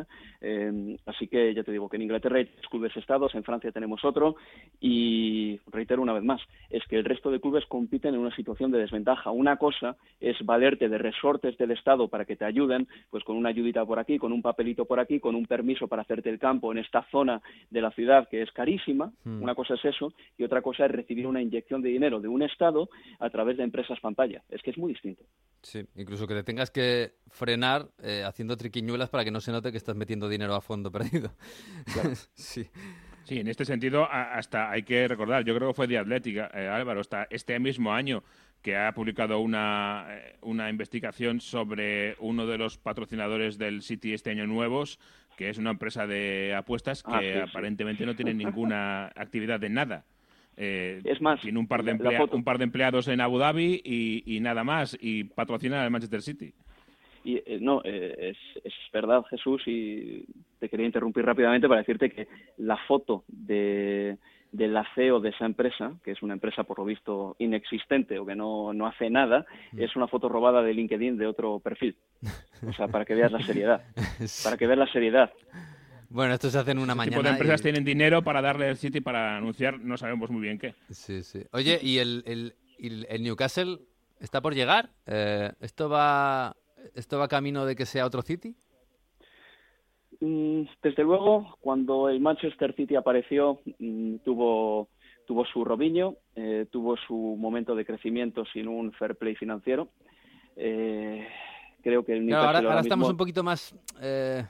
así 1.06 1.28
que 1.28 1.54
ya 1.54 1.64
te 1.64 1.72
digo 1.72 1.90
que 1.90 1.98
en 1.98 2.04
Inglaterra 2.04 2.38
hay 2.38 2.46
clubes 2.70 2.96
estados, 2.96 3.36
en 3.36 3.44
Francia 3.44 3.72
tenemos 3.72 4.04
otro 4.04 4.36
y 4.80 5.60
reitero 5.72 6.02
una 6.02 6.14
vez 6.14 6.24
más, 6.24 6.42
es 6.70 6.84
que 6.88 6.98
el 6.98 7.06
resto 7.06 7.19
de 7.28 7.42
clubes 7.42 7.66
compiten 7.66 8.14
en 8.14 8.22
una 8.22 8.34
situación 8.34 8.72
de 8.72 8.80
desventaja. 8.80 9.32
Una 9.32 9.58
cosa 9.58 9.98
es 10.22 10.38
valerte 10.46 10.88
de 10.88 10.98
resortes 10.98 11.58
del 11.58 11.72
Estado 11.72 12.08
para 12.08 12.24
que 12.24 12.38
te 12.38 12.46
ayuden, 12.46 12.88
pues 13.10 13.26
con 13.26 13.36
una 13.36 13.50
ayudita 13.50 13.86
por 13.86 14.00
aquí, 14.00 14.18
con 14.18 14.32
un 14.32 14.42
papelito 14.42 14.86
por 14.86 15.02
aquí, 15.02 15.20
con 15.20 15.36
un 15.36 15.46
permiso 15.46 15.88
para 15.88 16.04
hacerte 16.04 16.30
el 16.30 16.40
campo 16.40 16.72
en 16.72 16.78
esta 16.78 17.06
zona 17.12 17.42
de 17.70 17.82
la 17.82 17.92
ciudad 17.92 18.30
que 18.30 18.42
es 18.42 18.52
carísima. 18.52 19.12
Mm. 19.26 19.44
Una 19.44 19.56
cosa 19.56 19.74
es 19.74 19.84
eso 19.84 20.14
y 20.38 20.46
otra 20.46 20.62
cosa 20.62 20.86
es 20.86 20.92
recibir 20.92 21.28
una 21.28 21.42
inyección 21.42 21.82
de 21.82 21.90
dinero 21.90 22.22
de 22.22 22.30
un 22.30 22.42
Estado 22.42 22.90
a 23.20 23.30
través 23.30 23.58
de 23.58 23.64
empresas 23.64 24.00
pantalla. 24.00 24.42
Es 24.50 24.62
que 24.62 24.72
es 24.72 24.78
muy 24.78 24.94
distinto. 24.94 25.24
Sí, 25.62 25.86
incluso 25.96 26.26
que 26.26 26.36
te 26.36 26.44
tengas 26.44 26.72
que 26.72 27.16
frenar 27.28 27.90
eh, 28.02 28.24
haciendo 28.26 28.56
triquiñuelas 28.56 29.10
para 29.10 29.26
que 29.26 29.32
no 29.32 29.42
se 29.42 29.52
note 29.52 29.72
que 29.72 29.78
estás 29.78 29.96
metiendo 29.96 30.30
dinero 30.30 30.56
a 30.56 30.62
fondo 30.62 30.92
perdido. 30.92 31.32
sí. 32.34 32.66
Sí, 33.30 33.40
en 33.40 33.48
este 33.48 33.64
sentido, 33.64 34.08
hasta 34.12 34.72
hay 34.72 34.82
que 34.82 35.08
recordar, 35.08 35.46
yo 35.46 35.56
creo 35.56 35.68
que 35.68 35.76
fue 35.76 35.86
de 35.86 36.00
Atlética, 36.00 36.46
Álvaro, 36.76 37.00
hasta 37.02 37.28
este 37.30 37.60
mismo 37.60 37.94
año 37.94 38.24
que 38.64 38.76
ha 38.76 38.92
publicado 38.92 39.40
una, 39.40 40.08
eh, 40.10 40.36
una 40.42 40.68
investigación 40.68 41.40
sobre 41.40 42.16
uno 42.22 42.48
de 42.48 42.58
los 42.58 42.80
patrocinadores 42.80 43.60
del 43.60 43.84
City 43.84 44.14
este 44.14 44.32
año 44.32 44.48
nuevos, 44.48 45.00
que 45.38 45.50
es 45.50 45.60
una 45.60 45.70
empresa 45.70 46.08
de 46.08 46.56
apuestas 46.58 47.04
que 47.04 47.12
Ah, 47.14 47.20
sí, 47.22 47.28
sí. 47.32 47.38
aparentemente 47.38 48.04
no 48.04 48.16
tiene 48.16 48.34
ninguna 48.34 49.06
actividad 49.16 49.60
de 49.60 49.70
nada. 49.70 50.06
Eh, 50.58 51.00
Es 51.06 51.22
más, 51.22 51.40
tiene 51.40 51.60
un 51.60 51.68
par, 51.68 51.84
de 51.84 51.92
emplea- 51.92 52.28
un 52.34 52.44
par 52.44 52.58
de 52.58 52.64
empleados 52.64 53.08
en 53.10 53.22
Abu 53.22 53.38
Dhabi 53.38 53.80
y, 53.86 54.24
y 54.26 54.40
nada 54.40 54.64
más, 54.64 54.98
y 55.00 55.24
patrocina 55.26 55.84
al 55.84 55.92
Manchester 55.92 56.24
City. 56.24 56.52
Y 57.30 57.44
eh, 57.46 57.60
no, 57.62 57.82
eh, 57.84 58.32
es, 58.32 58.64
es 58.64 58.74
verdad, 58.92 59.24
Jesús, 59.30 59.62
y 59.68 60.26
te 60.60 60.68
quería 60.68 60.86
interrumpir 60.88 61.24
rápidamente 61.26 61.68
para 61.68 61.82
decirte 61.82 62.10
que 62.10 62.28
la 62.58 62.78
foto 62.88 63.24
de 63.28 64.18
de 64.52 64.68
la 64.68 64.84
CEO 64.96 65.20
de 65.20 65.30
esa 65.30 65.46
empresa, 65.46 65.94
que 66.04 66.10
es 66.10 66.24
una 66.24 66.34
empresa 66.34 66.64
por 66.64 66.80
lo 66.80 66.86
visto 66.86 67.36
inexistente 67.38 68.18
o 68.18 68.26
que 68.26 68.36
no, 68.36 68.74
no 68.74 68.88
hace 68.88 69.08
nada, 69.12 69.46
es 69.78 69.96
una 69.96 70.08
foto 70.08 70.28
robada 70.28 70.64
de 70.64 70.74
LinkedIn 70.74 71.18
de 71.18 71.28
otro 71.28 71.60
perfil. 71.60 71.96
O 72.68 72.74
sea, 72.74 72.88
para 72.88 73.06
que 73.06 73.14
veas 73.14 73.32
la 73.32 73.46
seriedad. 73.46 73.84
Para 74.44 74.58
que 74.58 74.66
veas 74.66 74.80
la 74.80 74.92
seriedad. 74.92 75.32
Bueno, 76.10 76.34
esto 76.34 76.50
se 76.50 76.58
hace 76.58 76.72
en 76.72 76.80
una 76.80 76.94
Este 76.94 76.98
mañana. 76.98 77.12
tipo 77.18 77.24
de 77.24 77.30
empresas 77.30 77.60
y- 77.60 77.64
tienen 77.64 77.84
dinero 77.86 78.24
para 78.24 78.42
darle 78.42 78.70
al 78.70 78.78
City 78.78 79.02
para 79.02 79.38
anunciar, 79.38 79.80
no 79.80 79.98
sabemos 79.98 80.32
muy 80.32 80.42
bien 80.42 80.58
qué. 80.58 80.74
Sí, 80.90 81.22
sí. 81.22 81.44
Oye, 81.52 81.78
¿y 81.84 82.00
el, 82.00 82.24
el- 82.26 82.56
y 82.80 83.06
el 83.08 83.22
Newcastle 83.22 83.78
está 84.20 84.42
por 84.42 84.56
llegar? 84.56 84.90
Eh, 85.06 85.52
¿Esto 85.62 85.90
va 85.90 86.56
esto 86.96 87.18
va 87.18 87.28
camino 87.28 87.66
de 87.66 87.76
que 87.76 87.86
sea 87.86 88.06
otro 88.06 88.22
City? 88.22 88.56
Mm, 90.22 90.64
Desde 90.84 91.04
luego, 91.04 91.58
cuando 91.62 92.10
el 92.10 92.20
Manchester 92.20 92.76
City 92.76 92.96
apareció, 92.96 93.60
mm, 93.80 94.18
tuvo, 94.26 94.90
tuvo 95.26 95.46
su 95.46 95.64
Robinho, 95.64 96.16
eh, 96.36 96.66
tuvo 96.72 96.98
su 96.98 97.16
momento 97.16 97.76
de 97.76 97.86
crecimiento 97.86 98.44
sin 98.46 98.68
un 98.68 98.92
fair 98.94 99.16
play 99.16 99.36
financiero. 99.36 99.90
Eh, 100.56 101.26
creo 101.82 102.04
que 102.04 102.14
el 102.14 102.28
Claro, 102.28 102.48
ahora, 102.48 102.60
ahora 102.60 102.82
estamos 102.82 103.10
un 103.10 103.18
poquito 103.18 103.44
más 103.44 103.74
eh, 104.02 104.46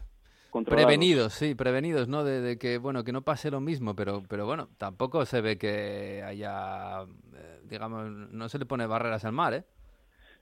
prevenidos, 0.65 1.33
sí, 1.33 1.53
prevenidos, 1.53 2.07
¿no? 2.07 2.23
De, 2.23 2.41
de 2.41 2.57
que, 2.57 2.79
bueno, 2.79 3.03
que 3.03 3.11
no 3.11 3.21
pase 3.21 3.51
lo 3.51 3.61
mismo, 3.61 3.95
pero, 3.95 4.23
pero 4.27 4.45
bueno, 4.45 4.69
tampoco 4.77 5.25
se 5.25 5.41
ve 5.41 5.57
que 5.57 6.23
haya, 6.25 7.03
eh, 7.03 7.59
digamos, 7.65 8.09
no 8.09 8.49
se 8.49 8.57
le 8.57 8.65
pone 8.65 8.87
barreras 8.87 9.25
al 9.25 9.33
mar, 9.33 9.53
¿eh? 9.53 9.63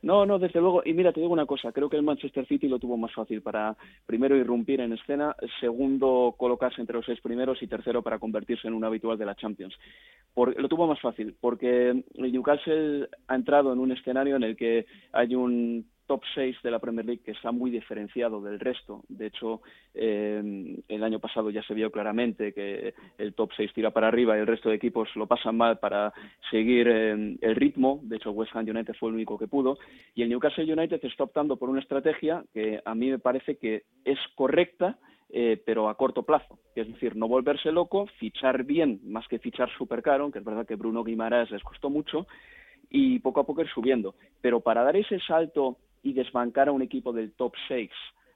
No, 0.04 0.25
no, 0.25 0.38
desde 0.38 0.62
luego. 0.62 0.84
Y 0.86 0.94
mira, 0.94 1.12
te 1.12 1.20
digo 1.20 1.34
una 1.34 1.46
cosa. 1.48 1.72
Creo 1.72 1.89
que 1.89 1.98
el 1.98 2.04
Manchester 2.04 2.46
City 2.48 2.68
lo 2.68 2.77
tuvo 2.80 2.98
más 2.98 3.12
fácil 3.13 3.42
para, 3.42 3.75
primero, 4.06 4.36
irrumpir 4.38 4.80
en 4.82 4.94
escena, 4.94 5.36
segundo, 5.60 6.36
colocarse 6.38 6.80
entre 6.82 6.96
los 6.96 7.06
seis 7.06 7.20
primeros 7.20 7.62
y 7.63 7.68
tercero, 7.68 8.01
para 8.04 8.20
convertirse 8.20 8.68
en 8.68 8.75
un 8.75 8.84
habitual 8.86 9.18
de 9.18 9.25
la 9.25 9.36
Champions. 9.36 9.75
Por- 10.34 10.60
lo 10.60 10.68
tuvo 10.70 10.86
más 10.88 11.00
fácil 11.01 11.36
porque 11.42 12.04
Newcastle 12.16 13.10
ha 13.27 13.36
entrado 13.36 13.74
en 13.74 13.80
un 13.80 13.92
escenario 13.92 14.36
en 14.36 14.44
el 14.44 14.56
que 14.56 14.86
hay 15.12 15.34
un 15.34 15.86
top 16.08 16.24
6 16.34 16.58
de 16.64 16.72
la 16.72 16.80
Premier 16.80 17.06
League 17.06 17.22
que 17.24 17.32
está 17.32 17.52
muy 17.52 17.70
diferenciado 17.70 18.42
del 18.42 18.60
resto. 18.60 19.04
De 19.10 19.28
hecho, 19.28 19.62
eh, 19.94 20.82
el 20.88 21.04
año 21.04 21.20
pasado 21.20 21.50
ya 21.50 21.62
se 21.64 21.74
vio 21.74 21.92
claramente 21.92 22.54
que 22.54 22.94
el 23.18 23.34
top 23.34 23.52
6 23.56 23.74
tira 23.74 23.92
para 23.92 24.08
arriba 24.08 24.36
y 24.36 24.40
el 24.40 24.48
resto 24.48 24.70
de 24.70 24.76
equipos 24.76 25.10
lo 25.16 25.28
pasan 25.28 25.58
mal 25.58 25.78
para 25.80 26.14
seguir 26.50 26.88
eh, 26.88 27.38
el 27.42 27.56
ritmo. 27.56 28.00
De 28.04 28.16
hecho, 28.16 28.32
West 28.32 28.56
Ham 28.56 28.68
United 28.68 28.96
fue 29.00 29.10
el 29.10 29.16
único 29.16 29.38
que 29.38 29.48
pudo. 29.48 29.78
Y 30.16 30.24
el 30.24 30.30
Newcastle 30.30 30.72
United 30.72 31.00
está 31.04 31.26
optando 31.26 31.58
por 31.58 31.70
una 31.70 31.82
estrategia 31.82 32.44
que 32.54 32.82
a 32.84 32.96
mí 32.96 33.10
me 33.12 33.20
parece 33.20 33.58
que 33.58 33.84
es 34.06 34.20
correcta, 34.36 34.98
eh, 35.30 35.62
pero 35.66 35.90
a 35.90 35.96
corto 35.96 36.24
plazo. 36.24 36.58
Es 36.74 36.88
decir, 36.88 37.18
no 37.18 37.28
volverse 37.28 37.72
loco, 37.72 38.08
fichar 38.18 38.64
bien 38.64 39.02
más 39.04 39.28
que 39.28 39.40
fichar 39.40 39.70
súper 39.78 40.02
caro, 40.02 40.24
aunque 40.24 40.40
es 40.40 40.46
verdad 40.46 40.66
que 40.66 40.76
Bruno 40.76 41.04
Guimaraes 41.04 41.52
les 41.52 41.64
costó 41.64 41.90
mucho, 41.90 42.28
y 42.90 43.20
poco 43.20 43.42
a 43.42 43.46
poco 43.46 43.62
ir 43.62 43.70
subiendo. 43.70 44.16
Pero 44.42 44.62
para 44.62 44.84
dar 44.84 44.96
ese 44.96 45.20
salto 45.20 45.78
y 46.08 46.14
desbancar 46.14 46.70
a 46.70 46.72
un 46.72 46.82
equipo 46.82 47.12
del 47.12 47.34
top 47.34 47.54
6 47.68 47.92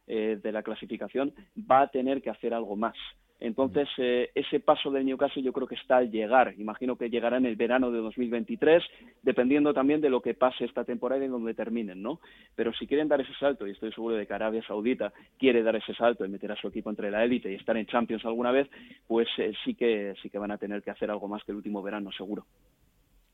eh, 0.08 0.40
de 0.42 0.51
la 0.51 0.63
clasificación, 0.63 1.34
va 1.70 1.82
a 1.82 1.88
tener 1.88 2.22
que 2.22 2.30
hacer 2.30 2.54
algo 2.54 2.75
más. 2.75 2.96
Entonces, 3.42 3.88
eh, 3.98 4.30
ese 4.36 4.60
paso 4.60 4.92
del 4.92 5.04
Newcastle 5.04 5.42
yo 5.42 5.51
creo 5.51 5.66
que 5.66 5.74
está 5.74 5.98
al 5.98 6.12
llegar. 6.12 6.54
Imagino 6.60 6.96
que 6.96 7.10
llegará 7.10 7.38
en 7.38 7.48
el 7.48 7.56
verano 7.56 7.90
de 7.90 7.98
2023, 7.98 8.84
dependiendo 9.24 9.74
también 9.74 10.00
de 10.00 10.12
lo 10.12 10.22
que 10.22 10.36
pase 10.36 10.66
esta 10.66 10.84
temporada 10.84 11.25
y 11.25 11.28
donde 11.28 11.56
terminen, 11.56 12.04
¿no? 12.04 12.20
Pero 12.56 12.72
si 12.74 12.86
quieren 12.86 13.08
dar 13.08 13.20
ese 13.20 13.34
salto, 13.40 13.66
y 13.66 13.72
estoy 13.72 13.92
seguro 13.94 14.16
de 14.16 14.28
que 14.28 14.34
Arabia 14.34 14.62
Saudita 14.68 15.12
quiere 15.40 15.63
dar 15.63 15.75
ese 15.75 15.96
salto 15.96 16.24
y 16.24 16.30
meter 16.30 16.51
a 16.51 16.56
su 16.56 16.68
equipo 16.68 16.92
entre 16.92 17.10
la 17.10 17.24
élite 17.24 17.51
y 17.51 17.56
estar 17.56 17.75
en 17.78 17.88
Champions 17.88 18.24
alguna 18.25 18.51
vez, 18.51 18.70
pues 19.08 19.28
eh, 19.40 19.54
sí 19.66 19.74
que 19.74 20.13
sí 20.22 20.30
que 20.30 20.38
van 20.38 20.51
a 20.51 20.60
tener 20.60 20.84
que 20.84 20.92
hacer 20.92 21.10
algo 21.10 21.28
más 21.28 21.44
que 21.44 21.51
el 21.51 21.58
último 21.58 21.82
verano, 21.82 22.12
seguro. 22.12 22.46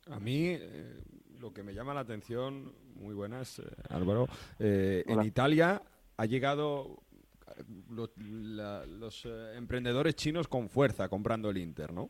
A 0.10 0.22
mí 0.22 0.52
eh, 0.52 1.02
lo 1.40 1.54
que 1.54 1.64
me 1.64 1.74
llama 1.74 1.94
la 1.94 2.02
atención, 2.02 2.74
muy 2.96 3.14
buenas, 3.14 3.60
eh, 3.60 3.64
Álvaro, 3.90 4.28
eh, 4.60 5.04
en. 5.08 5.24
Italia 5.24 5.82
ha 6.18 6.26
llegado 6.26 7.04
eh, 7.58 7.64
la- 8.18 8.86
los 8.86 9.26
eh, 9.26 9.54
emprendedores 9.56 10.16
chinos 10.16 10.48
con 10.48 10.70
fuerza 10.70 11.10
comprando 11.10 11.50
el 11.50 11.58
Inter, 11.58 11.94
¿no? 11.94 12.10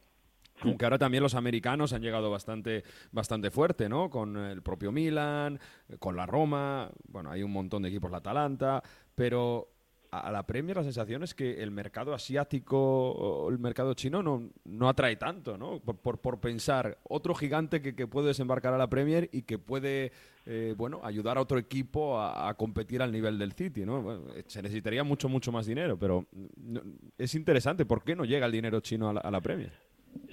Aunque 0.61 0.85
ahora 0.85 0.97
también 0.97 1.21
los 1.21 1.35
americanos 1.35 1.93
han 1.93 2.01
llegado 2.01 2.31
bastante, 2.31 2.83
bastante 3.11 3.51
fuerte, 3.51 3.87
¿no? 3.87 4.09
Con 4.09 4.37
el 4.37 4.63
propio 4.63 4.91
Milan, 4.91 5.59
con 5.99 6.15
la 6.15 6.25
Roma, 6.25 6.89
bueno, 7.07 7.29
hay 7.29 7.43
un 7.43 7.51
montón 7.51 7.83
de 7.83 7.89
equipos, 7.89 8.09
la 8.09 8.17
Atalanta, 8.17 8.81
pero 9.13 9.69
a 10.11 10.31
la 10.31 10.43
Premier 10.45 10.77
la 10.77 10.83
sensación 10.83 11.23
es 11.23 11.33
que 11.33 11.61
el 11.61 11.71
mercado 11.71 12.13
asiático 12.13 12.77
o 13.11 13.49
el 13.49 13.59
mercado 13.59 13.93
chino 13.93 14.23
no, 14.23 14.49
no 14.65 14.89
atrae 14.89 15.15
tanto, 15.15 15.57
¿no? 15.57 15.79
Por, 15.79 15.97
por, 15.97 16.19
por 16.19 16.39
pensar 16.39 16.97
otro 17.03 17.33
gigante 17.35 17.81
que, 17.81 17.95
que 17.95 18.07
puede 18.07 18.27
desembarcar 18.27 18.73
a 18.73 18.77
la 18.77 18.87
Premier 18.89 19.29
y 19.31 19.41
que 19.43 19.57
puede, 19.59 20.11
eh, 20.45 20.73
bueno, 20.77 21.01
ayudar 21.03 21.37
a 21.37 21.41
otro 21.41 21.57
equipo 21.57 22.17
a, 22.19 22.49
a 22.49 22.53
competir 22.55 23.01
al 23.01 23.11
nivel 23.11 23.37
del 23.37 23.51
City, 23.53 23.85
¿no? 23.85 24.01
Bueno, 24.01 24.21
eh, 24.35 24.43
se 24.47 24.61
necesitaría 24.61 25.03
mucho, 25.03 25.29
mucho 25.29 25.51
más 25.51 25.65
dinero, 25.65 25.97
pero 25.97 26.25
mm, 26.31 26.45
no- 26.73 26.81
es 27.17 27.35
interesante. 27.35 27.85
¿Por 27.85 28.03
qué 28.03 28.15
no 28.15 28.25
llega 28.25 28.45
el 28.45 28.51
dinero 28.51 28.79
chino 28.79 29.09
a 29.09 29.13
la, 29.13 29.19
a 29.21 29.31
la 29.31 29.41
Premier? 29.41 29.71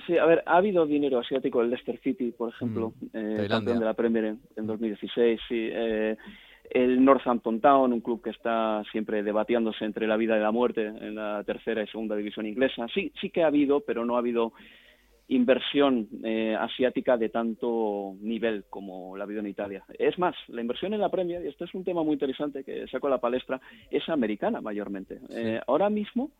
Sí, 0.06 0.16
a 0.16 0.24
ver, 0.24 0.42
ha 0.46 0.56
habido 0.58 0.86
dinero 0.86 1.18
asiático, 1.18 1.60
el 1.60 1.68
Leicester 1.70 2.00
City, 2.02 2.32
por 2.32 2.50
ejemplo, 2.50 2.94
eh, 3.02 3.10
Tailandia. 3.12 3.48
campeón 3.48 3.78
de 3.80 3.84
la 3.84 3.94
Premier 3.94 4.24
en, 4.24 4.40
en 4.56 4.66
2016, 4.66 5.40
sí. 5.48 5.68
eh, 5.72 6.16
el 6.74 7.02
Northampton 7.04 7.60
Town, 7.60 7.92
un 7.92 8.00
club 8.00 8.20
que 8.20 8.30
está 8.30 8.82
siempre 8.90 9.22
debatiéndose 9.22 9.84
entre 9.84 10.08
la 10.08 10.16
vida 10.16 10.36
y 10.36 10.40
la 10.40 10.50
muerte 10.50 10.86
en 10.86 11.14
la 11.14 11.42
tercera 11.44 11.82
y 11.82 11.86
segunda 11.86 12.16
división 12.16 12.46
inglesa. 12.46 12.86
Sí, 12.92 13.12
sí 13.20 13.30
que 13.30 13.44
ha 13.44 13.46
habido, 13.46 13.80
pero 13.80 14.04
no 14.04 14.16
ha 14.16 14.18
habido 14.18 14.52
inversión 15.28 16.08
eh, 16.24 16.56
asiática 16.58 17.16
de 17.16 17.28
tanto 17.28 18.16
nivel 18.20 18.64
como 18.68 19.16
la 19.16 19.22
ha 19.22 19.26
habido 19.26 19.40
en 19.40 19.46
Italia. 19.46 19.84
Es 19.98 20.18
más, 20.18 20.34
la 20.48 20.60
inversión 20.60 20.92
en 20.92 21.00
la 21.00 21.10
Premier, 21.10 21.44
y 21.44 21.48
esto 21.48 21.64
es 21.64 21.72
un 21.74 21.84
tema 21.84 22.02
muy 22.02 22.14
interesante 22.14 22.64
que 22.64 22.88
saco 22.88 23.06
a 23.06 23.10
la 23.10 23.20
palestra, 23.20 23.60
es 23.88 24.08
americana 24.08 24.60
mayormente. 24.60 25.20
Eh, 25.30 25.60
ahora 25.68 25.88
mismo, 25.88 26.32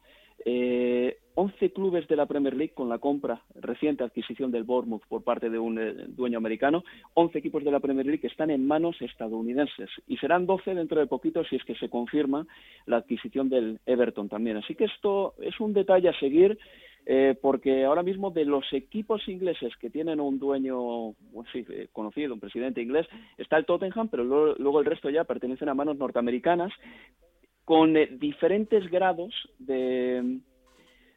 eh, 0.45 1.19
11 1.37 1.73
clubes 1.73 2.07
de 2.07 2.17
la 2.17 2.27
Premier 2.27 2.55
League 2.55 2.75
con 2.75 2.89
la 2.89 2.99
compra 2.99 3.43
reciente 3.57 4.05
adquisición 4.05 4.51
del 4.51 4.65
Bournemouth 4.65 5.07
por 5.09 5.25
parte 5.25 5.51
de 5.51 5.59
un 5.59 5.79
eh, 5.79 5.95
dueño 6.09 6.39
americano, 6.39 6.85
11 7.15 7.39
equipos 7.39 7.65
de 7.65 7.73
la 7.73 7.81
Premier 7.81 8.07
League 8.07 8.27
están 8.27 8.51
en 8.51 8.67
manos 8.67 9.01
estadounidenses 9.01 9.91
y 10.07 10.17
serán 10.19 10.47
12 10.47 10.75
dentro 10.75 11.01
de 11.01 11.07
poquito 11.07 11.45
si 11.45 11.57
es 11.57 11.65
que 11.65 11.75
se 11.75 11.89
confirma 11.89 12.47
la 12.87 12.99
adquisición 12.99 13.49
del 13.49 13.81
Everton 13.87 14.29
también. 14.29 14.59
Así 14.59 14.75
que 14.75 14.85
esto 14.85 15.35
es 15.41 15.59
un 15.61 15.73
detalle 15.73 16.09
a 16.09 16.19
seguir 16.19 16.59
eh, 17.07 17.37
porque 17.41 17.85
ahora 17.85 18.03
mismo 18.03 18.31
de 18.31 18.47
los 18.47 18.65
equipos 18.73 19.29
ingleses 19.29 19.77
que 19.77 19.91
tienen 19.91 20.21
un 20.21 20.39
dueño 20.39 21.13
bueno, 21.33 21.49
eh, 21.55 21.89
conocido, 21.93 22.33
un 22.33 22.41
presidente 22.41 22.81
inglés, 22.81 23.07
está 23.37 23.59
el 23.59 23.67
Tottenham, 23.67 24.09
pero 24.09 24.25
luego 24.25 24.81
el 24.81 24.87
resto 24.87 25.11
ya 25.11 25.25
pertenecen 25.25 25.69
a 25.69 25.75
manos 25.75 25.99
norteamericanas 25.99 26.73
con 27.65 27.97
eh, 27.97 28.09
diferentes 28.13 28.91
grados 28.91 29.33
de 29.59 30.39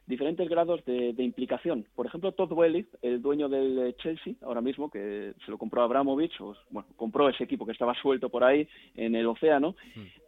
diferentes 0.08 0.48
grados 0.48 0.84
de, 0.86 1.13
de 1.13 1.24
implicación. 1.24 1.86
Por 1.93 2.06
ejemplo, 2.06 2.32
Todd 2.32 2.50
Boehly, 2.50 2.88
el 3.02 3.22
dueño 3.22 3.50
del 3.50 3.78
eh, 3.80 3.96
Chelsea, 4.02 4.36
ahora 4.41 4.62
mismo, 4.62 4.89
que 4.89 5.34
se 5.46 5.52
lo 5.52 5.58
compró 5.58 5.82
Abramovich, 5.82 6.39
o, 6.39 6.56
bueno, 6.70 6.88
compró 6.96 7.28
ese 7.30 7.43
equipo 7.43 7.65
que 7.65 7.74
estaba 7.74 7.93
suelto 7.96 8.30
por 8.30 8.43
ahí 8.43 8.67
en 8.96 9.15
el 9.15 9.28
océano, 9.28 9.76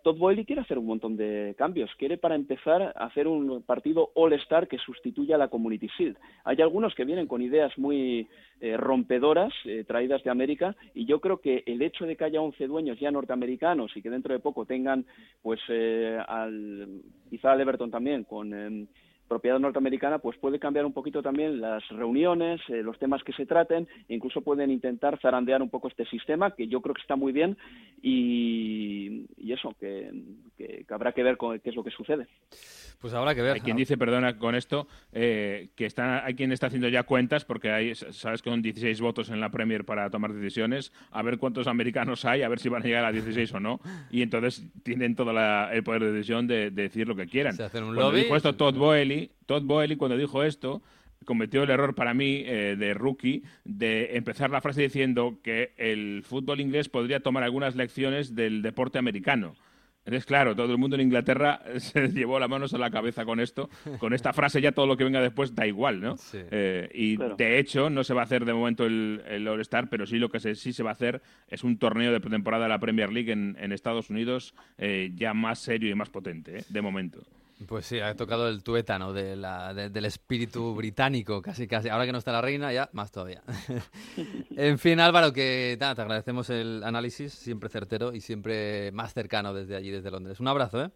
Todd 0.04 0.18
Boehly 0.18 0.46
quiere 0.46 0.62
hacer 0.62 0.78
un 0.78 0.86
montón 0.86 1.16
de 1.16 1.56
cambios. 1.58 1.90
Quiere, 1.98 2.18
para 2.18 2.36
empezar, 2.36 2.94
hacer 2.98 3.28
un 3.28 3.64
partido 3.64 4.12
All-Star 4.16 4.68
que 4.68 4.78
sustituya 4.78 5.36
a 5.36 5.38
la 5.38 5.48
Community 5.48 5.88
Shield. 5.98 6.18
Hay 6.44 6.62
algunos 6.62 6.94
que 6.94 7.06
vienen 7.06 7.28
con 7.28 7.42
ideas 7.42 7.78
muy 7.78 8.28
eh, 8.60 8.76
rompedoras, 8.76 9.54
eh, 9.64 9.86
traídas 9.88 10.24
de 10.24 10.30
América, 10.30 10.76
y 10.94 11.06
yo 11.06 11.22
creo 11.22 11.40
que 11.40 11.64
el 11.66 11.82
hecho 11.82 12.06
de 12.06 12.18
que 12.18 12.26
haya 12.26 12.42
11 12.42 12.68
dueños 12.68 13.00
ya 13.00 13.12
norteamericanos 13.12 13.96
y 13.96 14.02
que 14.02 14.10
dentro 14.10 14.34
de 14.34 14.40
poco 14.40 14.66
tengan, 14.66 15.06
pues, 15.42 15.62
eh, 15.70 16.20
al, 16.28 17.02
quizá 17.30 17.54
al 17.54 17.62
Everton 17.62 17.92
también, 17.92 18.26
con... 18.26 18.90
propiedad 19.30 19.60
norteamericana, 19.60 20.20
pues 20.20 20.38
puede 20.38 20.60
cambiar 20.60 20.86
un 20.86 20.92
poquito 20.92 21.22
también 21.22 21.62
las 21.62 21.88
reuniones, 21.90 22.60
eh, 22.68 22.84
los 22.84 23.00
temas 23.00 23.24
que 23.24 23.32
se 23.32 23.46
traten, 23.46 23.88
e 24.10 24.16
incluso 24.16 24.42
pueden 24.42 24.72
intentar 24.72 25.18
zarandear 25.22 25.62
un 25.62 25.70
poco 25.70 25.88
este 25.88 26.06
sistema, 26.08 26.52
que 26.56 26.68
yo 26.68 26.82
creo 26.82 26.94
que 26.96 27.02
está 27.02 27.16
muy 27.16 27.32
bien, 27.32 27.56
y, 28.02 29.26
y 29.38 29.54
eso, 29.54 29.74
que, 29.80 30.12
que- 30.58 30.84
que 30.88 30.94
habrá 30.94 31.12
que 31.14 31.24
ver 31.24 31.38
con, 31.38 31.60
qué 31.60 31.70
es 31.70 31.76
lo 31.76 31.84
que 31.84 31.92
sucede. 31.92 32.28
Pues 33.00 33.14
habrá 33.14 33.34
que 33.34 33.42
ver. 33.42 33.54
Hay 33.54 33.62
quien 33.62 33.78
dice, 33.78 33.98
perdona 33.98 34.38
con 34.38 34.56
esto, 34.56 34.88
eh, 35.14 35.70
que 35.76 35.86
está, 35.86 36.26
hay 36.26 36.36
quien 36.36 36.52
está 36.52 36.68
haciendo 36.68 36.90
ya 36.90 37.04
cuentas, 37.04 37.46
porque 37.46 37.72
hay, 37.72 37.96
sabes 37.96 38.42
que 38.42 38.50
son 38.50 38.62
16 38.62 39.00
votos 39.00 39.30
en 39.30 39.40
la 39.40 39.50
Premier 39.50 39.86
para 39.86 40.10
tomar 40.10 40.34
decisiones, 40.34 40.92
a 41.12 41.22
ver 41.22 41.38
cuántos 41.38 41.68
americanos 41.68 42.26
hay, 42.26 42.42
a 42.42 42.50
ver 42.50 42.60
si 42.60 42.68
van 42.70 42.82
a 42.84 42.86
llegar 42.86 43.06
a 43.06 43.12
16 43.12 43.54
o 43.54 43.60
no, 43.60 43.80
y 44.12 44.22
entonces 44.22 44.66
tienen 44.84 45.16
todo 45.16 45.32
la- 45.32 45.70
el 45.74 45.84
poder 45.84 46.04
de 46.04 46.12
decisión 46.12 46.48
de, 46.48 46.72
de 46.72 46.82
decir 46.84 47.08
lo 47.08 47.16
que 47.16 47.28
quieran. 47.28 47.54
Se 47.54 47.64
hacen 47.64 47.84
un 47.84 47.96
Cuando 47.96 48.12
lobby. 48.12 48.24
dijo 48.24 48.36
esto 48.36 48.56
Todd 48.56 48.76
Boehly, 48.76 49.19
Todd 49.46 49.64
Boehly 49.64 49.96
cuando 49.96 50.18
dijo 50.18 50.44
esto, 50.44 50.82
cometió 51.26 51.64
el 51.64 51.70
error 51.70 51.96
para 51.96 52.14
mí 52.14 52.44
eh, 52.46 52.76
de 52.78 52.94
rookie 52.94 53.44
de 53.66 54.16
empezar 54.18 54.50
la 54.50 54.62
frase 54.62 54.82
diciendo 54.84 55.40
que 55.44 55.74
el 55.78 56.24
fútbol 56.24 56.60
inglés 56.62 56.90
podría 56.90 57.20
tomar 57.20 57.44
algunas 57.44 57.76
lecciones 57.76 58.36
del 58.36 58.62
deporte 58.62 58.98
americano. 59.00 59.56
Es 60.06 60.26
claro, 60.26 60.56
todo 60.56 60.72
el 60.72 60.78
mundo 60.80 60.96
en 60.96 61.04
Inglaterra 61.04 61.62
se 61.78 62.08
llevó 62.08 62.40
las 62.40 62.50
manos 62.50 62.74
a 62.74 62.80
la 62.80 62.90
cabeza 62.90 63.26
con 63.26 63.40
esto, 63.40 63.70
con 64.00 64.14
esta 64.14 64.34
frase 64.34 64.60
ya 64.62 64.72
todo 64.72 64.88
lo 64.88 64.98
que 64.98 65.04
venga 65.04 65.22
después 65.22 65.54
da 65.54 65.68
igual, 65.68 66.00
¿no? 66.02 66.18
Sí. 66.18 66.40
Eh, 66.50 66.90
y 66.94 67.18
Claro. 67.18 67.36
de 67.36 67.60
hecho 67.60 67.90
no 67.92 68.04
se 68.04 68.14
va 68.16 68.22
a 68.22 68.24
hacer 68.24 68.46
de 68.46 68.54
momento 68.54 68.86
el, 68.86 69.22
el 69.28 69.48
All-Star, 69.48 69.88
pero 69.90 70.08
sí 70.08 70.18
lo 70.18 70.30
que 70.30 70.40
se, 70.40 70.56
sí 70.56 70.74
se 70.74 70.82
va 70.84 70.92
a 70.92 70.94
hacer 70.94 71.22
es 71.48 71.64
un 71.64 71.78
torneo 71.78 72.12
de 72.12 72.22
pretemporada 72.22 72.64
de 72.64 72.70
la 72.70 72.80
Premier 72.80 73.12
League 73.12 73.32
en, 73.32 73.56
en 73.60 73.72
Estados 73.72 74.10
Unidos 74.10 74.56
eh, 74.80 75.12
ya 75.16 75.34
más 75.36 75.60
serio 75.60 75.92
y 75.92 75.96
más 75.96 76.10
potente, 76.10 76.60
¿eh? 76.60 76.64
de 76.70 76.82
momento. 76.82 77.22
Pues 77.68 77.86
sí, 77.88 78.00
ha 78.00 78.16
tocado 78.16 78.48
el 78.48 78.64
tuétano 78.64 79.12
de 79.12 79.36
la- 79.36 79.74
de- 79.74 79.90
del 79.90 80.06
espíritu 80.06 80.74
británico, 80.76 81.42
casi 81.42 81.68
casi. 81.68 81.90
Ahora 81.90 82.06
que 82.06 82.14
no 82.14 82.18
está 82.18 82.32
la 82.32 82.42
reina, 82.42 82.72
ya 82.72 82.90
más 82.94 83.12
todavía. 83.12 83.44
en 84.56 84.80
fin, 84.80 85.00
Álvaro, 85.02 85.34
que 85.34 85.78
nada, 85.80 85.94
te 85.96 86.02
agradecemos 86.02 86.50
el 86.50 86.82
análisis, 86.86 87.34
siempre 87.34 87.68
certero 87.70 88.14
y 88.14 88.22
siempre 88.22 88.92
más 88.94 89.14
cercano 89.14 89.54
desde 89.54 89.76
allí, 89.76 89.90
desde 89.92 90.10
Londres. 90.10 90.40
Un 90.40 90.48
abrazo, 90.48 90.82
¿eh? 90.86 90.92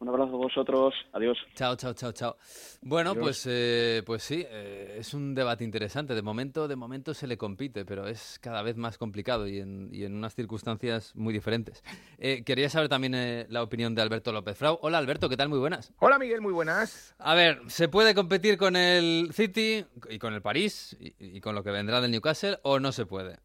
Un 0.00 0.08
abrazo 0.08 0.34
a 0.34 0.38
vosotros. 0.38 0.94
Adiós. 1.12 1.36
Chao, 1.54 1.74
chao, 1.74 1.92
chao, 1.92 2.12
chao. 2.12 2.36
Bueno, 2.82 3.10
Adiós. 3.10 3.22
pues, 3.24 3.46
eh, 3.48 4.02
pues 4.06 4.22
sí, 4.22 4.44
eh, 4.48 4.96
es 5.00 5.12
un 5.12 5.34
debate 5.34 5.64
interesante. 5.64 6.14
De 6.14 6.22
momento, 6.22 6.68
de 6.68 6.76
momento 6.76 7.14
se 7.14 7.26
le 7.26 7.36
compite, 7.36 7.84
pero 7.84 8.06
es 8.06 8.38
cada 8.40 8.62
vez 8.62 8.76
más 8.76 8.96
complicado 8.96 9.48
y 9.48 9.58
en, 9.58 9.88
y 9.92 10.04
en 10.04 10.14
unas 10.14 10.34
circunstancias 10.36 11.12
muy 11.16 11.32
diferentes. 11.34 11.82
Eh, 12.18 12.44
quería 12.44 12.70
saber 12.70 12.88
también 12.88 13.14
eh, 13.16 13.46
la 13.50 13.62
opinión 13.62 13.94
de 13.96 14.02
Alberto 14.02 14.30
López 14.30 14.56
Frau. 14.56 14.78
Hola, 14.82 14.98
Alberto, 14.98 15.28
¿qué 15.28 15.36
tal? 15.36 15.48
Muy 15.48 15.58
buenas. 15.58 15.92
Hola 15.98 16.18
Miguel, 16.18 16.40
muy 16.40 16.52
buenas. 16.52 17.14
A 17.18 17.34
ver, 17.34 17.60
¿se 17.66 17.88
puede 17.88 18.14
competir 18.14 18.56
con 18.56 18.76
el 18.76 19.30
City 19.32 19.84
y 20.08 20.18
con 20.20 20.32
el 20.32 20.42
París 20.42 20.96
y, 21.00 21.14
y 21.18 21.40
con 21.40 21.56
lo 21.56 21.64
que 21.64 21.70
vendrá 21.72 22.00
del 22.00 22.12
Newcastle 22.12 22.58
o 22.62 22.78
no 22.78 22.92
se 22.92 23.04
puede? 23.04 23.38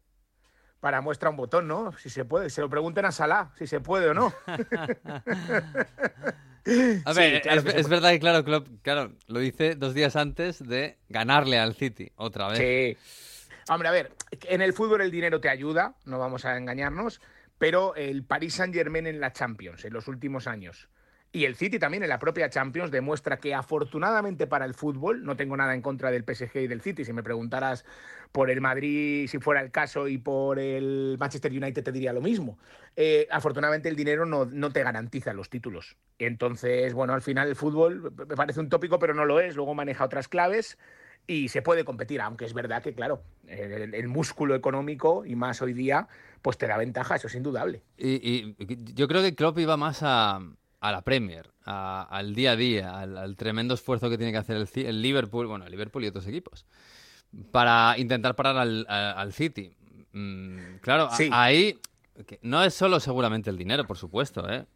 Para 0.84 1.00
muestra 1.00 1.30
un 1.30 1.36
botón, 1.36 1.66
¿no? 1.66 1.92
Si 1.96 2.10
se 2.10 2.26
puede. 2.26 2.50
Se 2.50 2.60
lo 2.60 2.68
pregunten 2.68 3.06
a 3.06 3.10
Salah, 3.10 3.48
si 3.56 3.66
se 3.66 3.80
puede 3.80 4.10
o 4.10 4.12
no. 4.12 4.34
A 7.06 7.14
Sí, 7.14 7.20
ver, 7.20 7.40
claro 7.40 7.62
es, 7.70 7.88
verdad 7.88 8.10
que 8.10 8.20
claro, 8.20 8.44
Klopp, 8.44 8.68
claro, 8.82 9.12
lo 9.26 9.38
dice 9.38 9.76
dos 9.76 9.94
días 9.94 10.14
antes 10.14 10.66
de 10.66 10.98
ganarle 11.08 11.58
al 11.58 11.74
City 11.74 12.12
otra 12.16 12.48
vez. 12.48 12.58
Sí. 12.58 12.98
Hombre, 13.72 13.88
a 13.88 13.92
ver, 13.92 14.12
en 14.42 14.60
el 14.60 14.74
fútbol 14.74 15.00
el 15.00 15.10
dinero 15.10 15.40
te 15.40 15.48
ayuda, 15.48 15.94
no 16.04 16.18
vamos 16.18 16.44
a 16.44 16.54
engañarnos, 16.58 17.22
pero 17.56 17.94
el 17.96 18.22
Paris 18.22 18.54
Saint 18.56 18.74
Germain 18.74 19.06
en 19.06 19.20
la 19.20 19.32
Champions 19.32 19.86
en 19.86 19.92
los 19.94 20.06
últimos 20.06 20.46
años 20.46 20.90
y 21.34 21.46
el 21.46 21.56
City 21.56 21.80
también 21.80 22.04
en 22.04 22.08
la 22.08 22.20
propia 22.20 22.48
Champions 22.48 22.92
demuestra 22.92 23.38
que 23.38 23.54
afortunadamente 23.54 24.46
para 24.46 24.64
el 24.64 24.72
fútbol, 24.72 25.24
no 25.24 25.34
tengo 25.34 25.56
nada 25.56 25.74
en 25.74 25.82
contra 25.82 26.12
del 26.12 26.22
PSG 26.22 26.58
y 26.58 26.66
del 26.68 26.80
City, 26.80 27.04
si 27.04 27.12
me 27.12 27.24
preguntaras 27.24 27.84
por 28.30 28.50
el 28.50 28.60
Madrid, 28.60 29.26
si 29.26 29.40
fuera 29.40 29.60
el 29.60 29.72
caso, 29.72 30.06
y 30.06 30.16
por 30.16 30.60
el 30.60 31.16
Manchester 31.18 31.50
United 31.50 31.82
te 31.82 31.90
diría 31.90 32.12
lo 32.12 32.20
mismo. 32.20 32.56
Eh, 32.94 33.26
afortunadamente 33.32 33.88
el 33.88 33.96
dinero 33.96 34.26
no, 34.26 34.44
no 34.44 34.70
te 34.70 34.84
garantiza 34.84 35.32
los 35.32 35.50
títulos. 35.50 35.96
Entonces, 36.20 36.94
bueno, 36.94 37.14
al 37.14 37.22
final 37.22 37.48
el 37.48 37.56
fútbol 37.56 38.12
me 38.16 38.36
parece 38.36 38.60
un 38.60 38.68
tópico, 38.68 39.00
pero 39.00 39.12
no 39.12 39.24
lo 39.24 39.40
es, 39.40 39.56
luego 39.56 39.74
maneja 39.74 40.04
otras 40.04 40.28
claves 40.28 40.78
y 41.26 41.48
se 41.48 41.62
puede 41.62 41.84
competir, 41.84 42.20
aunque 42.20 42.44
es 42.44 42.54
verdad 42.54 42.80
que, 42.80 42.94
claro, 42.94 43.24
el, 43.48 44.06
músculo 44.06 44.54
económico 44.54 45.24
y 45.26 45.34
más 45.34 45.60
hoy 45.62 45.72
día, 45.72 46.06
pues 46.42 46.58
te 46.58 46.68
da 46.68 46.76
ventaja, 46.76 47.16
eso 47.16 47.26
es 47.26 47.34
indudable. 47.34 47.82
Y, 47.98 48.20
y 48.22 48.54
yo 48.94 49.08
creo 49.08 49.22
que 49.22 49.34
Klopp 49.34 49.58
iba 49.58 49.76
más 49.76 50.00
a, 50.02 50.38
a 50.86 50.92
la 50.92 51.02
Premier, 51.02 51.50
a- 51.64 52.02
al 52.10 52.34
día 52.34 52.52
a 52.52 52.56
día, 52.56 52.98
al, 52.98 53.16
al 53.16 53.36
tremendo 53.36 53.72
esfuerzo 53.74 54.10
que 54.10 54.18
tiene 54.18 54.32
que 54.32 54.38
hacer 54.38 54.56
el, 54.56 54.68
el 54.86 55.00
Liverpool, 55.02 55.46
bueno, 55.46 55.64
el 55.64 55.70
Liverpool 55.70 56.04
y 56.04 56.08
otros 56.08 56.26
equipos, 56.26 56.66
para 57.50 57.94
intentar 57.98 58.34
parar 58.36 58.56
al, 58.58 58.86
a- 58.88 59.12
al 59.12 59.32
City. 59.32 59.74
Mm, 60.12 60.76
claro, 60.82 61.08
a- 61.10 61.44
ahí 61.44 61.78
que 62.26 62.38
no 62.42 62.62
es 62.62 62.74
solo 62.74 63.00
seguramente 63.00 63.50
el 63.50 63.56
dinero, 63.56 63.84
por 63.86 63.96
supuesto, 63.96 64.48
¿eh? 64.48 64.66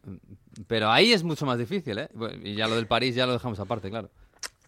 pero 0.66 0.90
ahí 0.90 1.12
es 1.12 1.23
mucho 1.23 1.47
más 1.47 1.59
difícil, 1.59 1.99
¿eh? 1.99 2.09
Y 2.42 2.55
ya 2.55 2.66
lo 2.66 2.75
del 2.75 2.87
París 2.88 3.14
ya 3.14 3.27
lo 3.27 3.33
dejamos 3.35 3.61
aparte, 3.61 3.90
claro. 3.90 4.11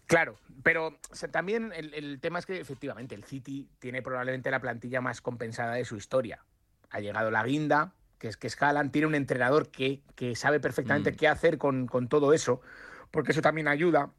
Claro, 0.05 0.35
pero 0.63 0.87
o 1.11 1.15
sea, 1.15 1.29
también 1.29 1.71
el, 1.75 1.93
el 1.93 2.19
tema 2.21 2.39
es 2.39 2.45
que 2.45 2.59
efectivamente 2.59 3.15
el 3.15 3.23
City 3.23 3.67
tiene 3.79 4.01
probablemente 4.01 4.51
la 4.51 4.59
plantilla 4.59 5.01
más 5.01 5.21
compensada 5.21 5.73
de 5.73 5.85
su 5.85 5.97
historia. 5.97 6.39
Ha 6.91 6.99
llegado 6.99 7.31
la 7.31 7.43
guinda, 7.43 7.93
que 8.21 8.27
es 8.27 8.37
que 8.37 8.49
Haaland, 8.63 8.91
tiene 8.91 9.07
un 9.07 9.15
entrenador 9.15 9.69
que, 9.69 10.01
que 10.15 10.35
sabe 10.35 10.59
perfectamente 10.59 11.11
Mm. 11.11 11.15
qué 11.15 11.27
hacer 11.27 11.57
con, 11.57 11.87
con 11.87 12.07
todo 12.07 12.33
eso, 12.33 12.61
porque 13.09 13.31
eso 13.31 13.41
también 13.41 13.67
ayuda. 13.67 14.11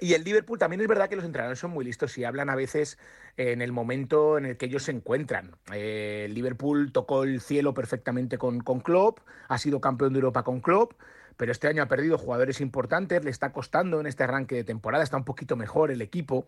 Y 0.00 0.14
el 0.14 0.24
Liverpool 0.24 0.58
también 0.58 0.80
es 0.80 0.88
verdad 0.88 1.08
que 1.08 1.16
los 1.16 1.24
entrenadores 1.24 1.58
son 1.58 1.70
muy 1.72 1.84
listos 1.84 2.16
y 2.18 2.24
hablan 2.24 2.50
a 2.50 2.54
veces 2.54 2.98
en 3.36 3.62
el 3.62 3.72
momento 3.72 4.38
en 4.38 4.46
el 4.46 4.56
que 4.56 4.66
ellos 4.66 4.84
se 4.84 4.92
encuentran. 4.92 5.56
Eh, 5.72 6.24
el 6.26 6.34
Liverpool 6.34 6.92
tocó 6.92 7.24
el 7.24 7.40
cielo 7.40 7.74
perfectamente 7.74 8.38
con, 8.38 8.60
con 8.60 8.80
Klopp, 8.80 9.20
ha 9.48 9.58
sido 9.58 9.80
campeón 9.80 10.12
de 10.12 10.18
Europa 10.18 10.42
con 10.42 10.60
Klopp, 10.60 10.92
pero 11.36 11.52
este 11.52 11.68
año 11.68 11.82
ha 11.82 11.88
perdido 11.88 12.18
jugadores 12.18 12.60
importantes, 12.60 13.24
le 13.24 13.30
está 13.30 13.52
costando 13.52 14.00
en 14.00 14.06
este 14.06 14.24
arranque 14.24 14.54
de 14.54 14.64
temporada, 14.64 15.04
está 15.04 15.16
un 15.16 15.24
poquito 15.24 15.56
mejor 15.56 15.90
el 15.90 16.00
equipo. 16.00 16.46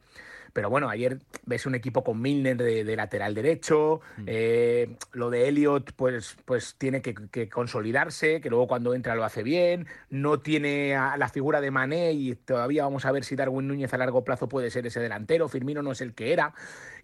Pero 0.59 0.71
bueno, 0.71 0.91
ayer 0.91 1.21
ves 1.47 1.67
un 1.67 1.77
equipo 1.77 2.03
con 2.03 2.21
Milner 2.21 2.57
de, 2.57 2.83
de 2.83 2.97
lateral 2.97 3.33
derecho, 3.33 4.01
eh, 4.27 4.97
lo 5.13 5.31
de 5.31 5.47
Elliot 5.47 5.93
pues, 5.93 6.37
pues 6.45 6.75
tiene 6.77 7.01
que, 7.01 7.15
que 7.15 7.49
consolidarse, 7.49 8.41
que 8.41 8.51
luego 8.51 8.67
cuando 8.67 8.93
entra 8.93 9.15
lo 9.15 9.23
hace 9.23 9.45
bien, 9.45 9.87
no 10.11 10.41
tiene 10.41 10.97
a 10.97 11.17
la 11.17 11.29
figura 11.29 11.61
de 11.61 11.71
Mané 11.71 12.11
y 12.11 12.35
todavía 12.35 12.83
vamos 12.83 13.05
a 13.05 13.13
ver 13.13 13.23
si 13.23 13.37
Darwin 13.37 13.69
Núñez 13.69 13.95
a 13.95 13.99
largo 13.99 14.25
plazo 14.25 14.49
puede 14.49 14.73
ser 14.73 14.85
ese 14.85 14.99
delantero, 14.99 15.47
Firmino 15.49 15.81
no 15.81 15.93
es 15.93 16.01
el 16.01 16.13
que 16.13 16.33
era, 16.33 16.53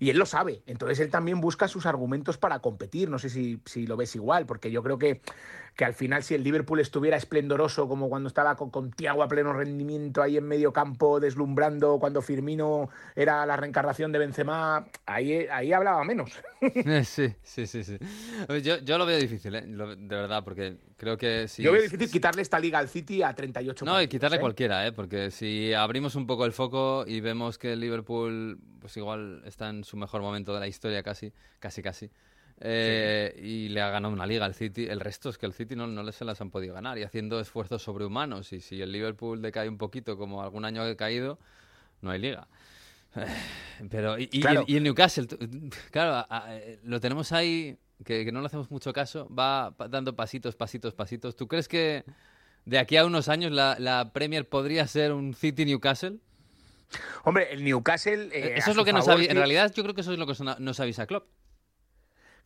y 0.01 0.11
él 0.11 0.19
lo 0.19 0.27
sabe, 0.27 0.63
entonces 0.67 0.99
él 0.99 1.11
también 1.11 1.41
busca 1.41 1.69
sus 1.69 1.87
argumentos 1.87 2.37
para 2.37 2.59
competir, 2.59 3.09
no 3.09 3.21
sé 3.21 3.31
si, 3.31 3.61
si 3.67 3.87
lo 3.87 3.97
ves 3.97 4.17
igual, 4.17 4.47
porque 4.47 4.73
yo 4.73 4.83
creo 4.83 4.99
que, 4.99 5.21
que 5.77 5.85
al 5.85 5.95
final 5.95 6.25
si 6.25 6.35
el 6.35 6.43
Liverpool 6.43 6.81
estuviera 6.81 7.17
esplendoroso 7.17 7.89
como 7.89 8.09
cuando 8.09 8.27
estaba 8.27 8.57
con, 8.57 8.71
con 8.71 8.91
Thiago 8.91 9.23
a 9.23 9.29
pleno 9.29 9.53
rendimiento 9.53 10.23
ahí 10.23 10.39
en 10.39 10.49
medio 10.49 10.73
campo 10.73 11.21
deslumbrando, 11.21 12.01
cuando 12.01 12.21
Firmino 12.21 12.91
era 13.15 13.44
la 13.47 13.57
reencarnación 13.57 14.13
de 14.13 14.19
Benzema, 14.19 14.87
ahí, 15.07 15.47
ahí 15.51 15.73
hablaba 15.73 16.03
menos. 16.05 16.31
Sí, 17.05 17.35
sí, 17.43 17.67
sí, 17.67 17.85
sí. 17.85 17.99
Yo, 18.63 18.79
yo 18.79 18.97
lo 18.97 19.05
veo 19.05 19.19
difícil, 19.19 19.55
¿eh? 19.55 19.67
Lo- 19.67 19.95
de 19.95 20.17
verdad, 20.17 20.43
porque 20.43 20.79
creo 20.97 21.17
que 21.19 21.47
si... 21.47 21.63
Yo 21.63 21.73
veo 21.73 21.83
difícil 21.83 22.11
quitarle 22.11 22.41
esta 22.41 22.59
liga 22.59 22.79
al 22.79 22.89
City 22.89 23.23
a 23.23 23.35
38 23.35 23.85
No, 23.85 23.93
y 23.93 23.95
partidos, 23.95 24.11
quitarle 24.11 24.37
¿eh? 24.39 24.41
cualquiera, 24.41 24.87
¿eh? 24.87 24.93
Porque 24.93 25.31
si 25.31 25.75
abrimos 25.75 26.15
un 26.15 26.27
poco 26.27 26.47
el 26.47 26.53
foco 26.53 27.05
y 27.07 27.21
vemos 27.21 27.59
que 27.59 27.75
el 27.75 27.81
Liverpool, 27.81 28.59
pues 28.81 28.97
igual 28.97 29.43
está 29.45 29.69
en 29.69 29.85
su 29.85 29.97
mejor 29.99 30.23
momento 30.23 30.55
de 30.55 30.61
la 30.61 30.67
historia 30.67 31.03
casi, 31.03 31.33
casi, 31.59 31.83
casi, 31.83 32.11
eh, 32.61 33.35
y 33.43 33.69
le 33.69 33.81
ha 33.83 33.91
ganado 33.91 34.15
una 34.15 34.27
liga 34.27 34.47
al 34.47 34.55
City, 34.55 34.87
el 34.87 35.01
resto 35.01 35.29
es 35.29 35.37
que 35.39 35.45
el 35.47 35.53
City 35.53 35.77
no, 35.77 35.87
no 35.87 36.03
le- 36.03 36.13
se 36.13 36.25
las 36.25 36.41
han 36.41 36.51
podido 36.51 36.73
ganar 36.75 36.97
y 36.99 37.03
haciendo 37.03 37.41
esfuerzos 37.41 37.83
sobrehumanos. 37.83 38.53
Y 38.55 38.61
si 38.61 38.81
el 38.81 38.91
Liverpool 38.93 39.43
decae 39.43 39.69
un 39.69 39.77
poquito, 39.77 40.17
como 40.17 40.43
algún 40.43 40.65
año 40.65 40.83
ha 40.83 40.97
caído, 40.97 41.39
no 42.01 42.11
hay 42.11 42.21
liga. 42.21 42.49
Pero, 43.91 44.19
y, 44.19 44.29
y- 44.33 44.41
Claro. 44.41 44.65
y 44.67 44.77
el 44.77 44.83
Newcastle, 44.85 45.27
claro, 45.91 46.15
a- 46.15 46.27
a- 46.29 46.57
eh, 46.57 46.81
lo 46.85 47.01
tenemos 47.01 47.33
ahí, 47.33 47.77
que, 48.05 48.25
que 48.25 48.33
no 48.33 48.41
le 48.41 48.47
hacemos 48.47 48.71
mucho 48.71 48.93
caso, 48.93 49.29
va 49.35 49.75
dando 49.91 50.15
pasitos, 50.17 50.55
pasitos, 50.57 50.95
pasitos. 50.95 51.37
¿Tú 51.37 51.49
crees 51.49 51.69
que 51.69 52.05
de 52.65 52.79
aquí 52.79 52.97
a 52.97 53.05
unos 53.05 53.29
años 53.29 53.53
la, 53.53 53.77
la 53.79 54.13
Premier 54.13 54.49
podría 54.49 54.87
ser 54.87 55.13
un 55.13 55.35
City 55.35 55.65
Newcastle? 55.65 56.19
Hombre, 57.25 57.53
el 57.53 57.65
Newcastle... 57.65 58.29
eh, 58.33 58.55
eso 58.57 58.69
a 58.69 58.71
es 58.73 58.77
lo 58.77 58.85
que 58.85 58.93
nos 58.93 59.09
avisa, 59.09 59.31
en 59.31 59.37
realidad 59.39 59.73
yo 59.75 59.83
creo 59.83 59.95
que 59.95 60.03
eso 60.03 60.13
es 60.13 60.19
lo 60.19 60.27
que 60.27 60.35
nos 60.61 60.81
avisa 60.81 61.07
Klopp. 61.07 61.27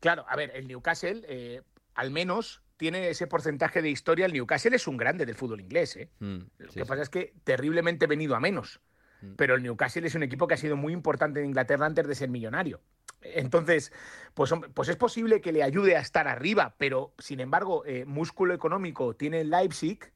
Claro, 0.00 0.24
a 0.28 0.36
ver, 0.36 0.52
el 0.54 0.68
Newcastle, 0.68 1.22
eh, 1.28 1.62
al 1.94 2.10
menos 2.10 2.62
tiene 2.76 3.10
ese 3.10 3.26
porcentaje 3.26 3.82
de 3.82 3.90
historia. 3.90 4.26
El 4.26 4.32
Newcastle 4.32 4.76
es 4.76 4.86
un 4.86 4.96
grande 4.96 5.26
del 5.26 5.34
fútbol 5.34 5.60
inglés. 5.60 5.96
¿eh? 5.96 6.08
Mm, 6.20 6.36
Lo 6.58 6.68
sí, 6.68 6.74
que 6.78 6.84
sí. 6.84 6.88
pasa 6.88 7.02
es 7.02 7.08
que 7.10 7.34
terriblemente 7.44 8.06
venido 8.06 8.36
a 8.36 8.40
menos. 8.40 8.80
Mm. 9.20 9.34
Pero 9.36 9.54
el 9.54 9.62
Newcastle 9.62 10.06
es 10.06 10.14
un 10.14 10.22
equipo 10.22 10.46
que 10.46 10.54
ha 10.54 10.58
sido 10.58 10.76
muy 10.76 10.92
importante 10.92 11.40
en 11.40 11.46
Inglaterra 11.46 11.86
antes 11.86 12.06
de 12.06 12.14
ser 12.14 12.28
millonario. 12.28 12.80
Entonces, 13.20 13.92
pues, 14.34 14.52
pues 14.74 14.88
es 14.88 14.96
posible 14.96 15.40
que 15.40 15.52
le 15.52 15.62
ayude 15.62 15.96
a 15.96 16.00
estar 16.00 16.28
arriba, 16.28 16.74
pero 16.78 17.14
sin 17.18 17.40
embargo, 17.40 17.84
eh, 17.84 18.04
músculo 18.04 18.54
económico 18.54 19.16
tiene 19.16 19.40
el 19.40 19.50
Leipzig 19.50 20.12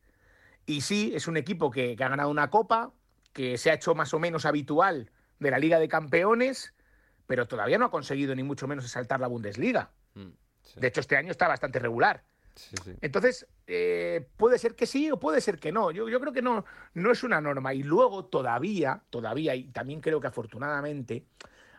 y 0.67 0.83
sí, 0.83 1.13
es 1.15 1.27
un 1.27 1.37
equipo 1.37 1.71
que, 1.71 1.97
que 1.97 2.05
ha 2.05 2.09
ganado 2.09 2.31
una 2.31 2.51
copa, 2.51 2.93
que 3.33 3.59
se 3.59 3.71
ha 3.71 3.75
hecho 3.75 3.95
más 3.95 4.15
o 4.15 4.21
menos 4.21 4.47
habitual 4.47 5.11
de 5.41 5.51
la 5.51 5.59
Liga 5.59 5.81
de 5.81 5.89
Campeones, 5.89 6.75
pero 7.27 7.49
todavía 7.49 7.79
no 7.79 7.87
ha 7.87 7.91
conseguido 7.91 8.35
ni 8.35 8.43
mucho 8.43 8.69
menos 8.69 8.89
saltar 8.89 9.19
la 9.19 9.27
Bundesliga. 9.27 9.91
Mm, 10.15 10.29
sí, 10.63 10.81
De 10.81 10.87
hecho, 10.87 11.01
este 11.01 11.17
año 11.17 11.31
está 11.31 11.49
bastante 11.49 11.81
regular. 11.81 12.23
Sí, 12.55 12.77
sí. 12.85 12.95
Entonces, 13.01 13.47
eh, 13.67 14.29
puede 14.37 14.59
ser 14.59 14.75
que 14.75 14.87
sí 14.87 15.11
o 15.11 15.19
puede 15.19 15.41
ser 15.41 15.59
que 15.59 15.73
no. 15.73 15.91
Yo, 15.91 16.09
yo 16.09 16.21
creo 16.21 16.33
que 16.33 16.43
no, 16.43 16.65
no 16.95 17.11
es 17.11 17.23
una 17.23 17.41
norma. 17.41 17.75
Y 17.75 17.83
luego, 17.83 18.25
todavía, 18.25 19.03
todavía, 19.11 19.55
y 19.55 19.65
también 19.69 20.01
creo 20.01 20.21
que 20.21 20.27
afortunadamente, 20.27 21.25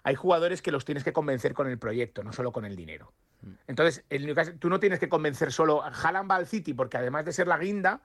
hay 0.03 0.15
jugadores 0.15 0.61
que 0.61 0.71
los 0.71 0.85
tienes 0.85 1.03
que 1.03 1.13
convencer 1.13 1.53
con 1.53 1.67
el 1.67 1.77
proyecto, 1.77 2.23
no 2.23 2.33
solo 2.33 2.51
con 2.51 2.65
el 2.65 2.75
dinero. 2.75 3.13
Entonces, 3.67 4.05
el 4.09 4.25
Newcastle, 4.25 4.55
tú 4.55 4.69
no 4.69 4.79
tienes 4.79 4.99
que 4.99 5.09
convencer 5.09 5.51
solo. 5.51 5.83
Haaland 5.83 6.29
va 6.29 6.35
al 6.35 6.47
City 6.47 6.73
porque 6.73 6.97
además 6.97 7.25
de 7.25 7.33
ser 7.33 7.47
la 7.47 7.57
guinda, 7.57 8.01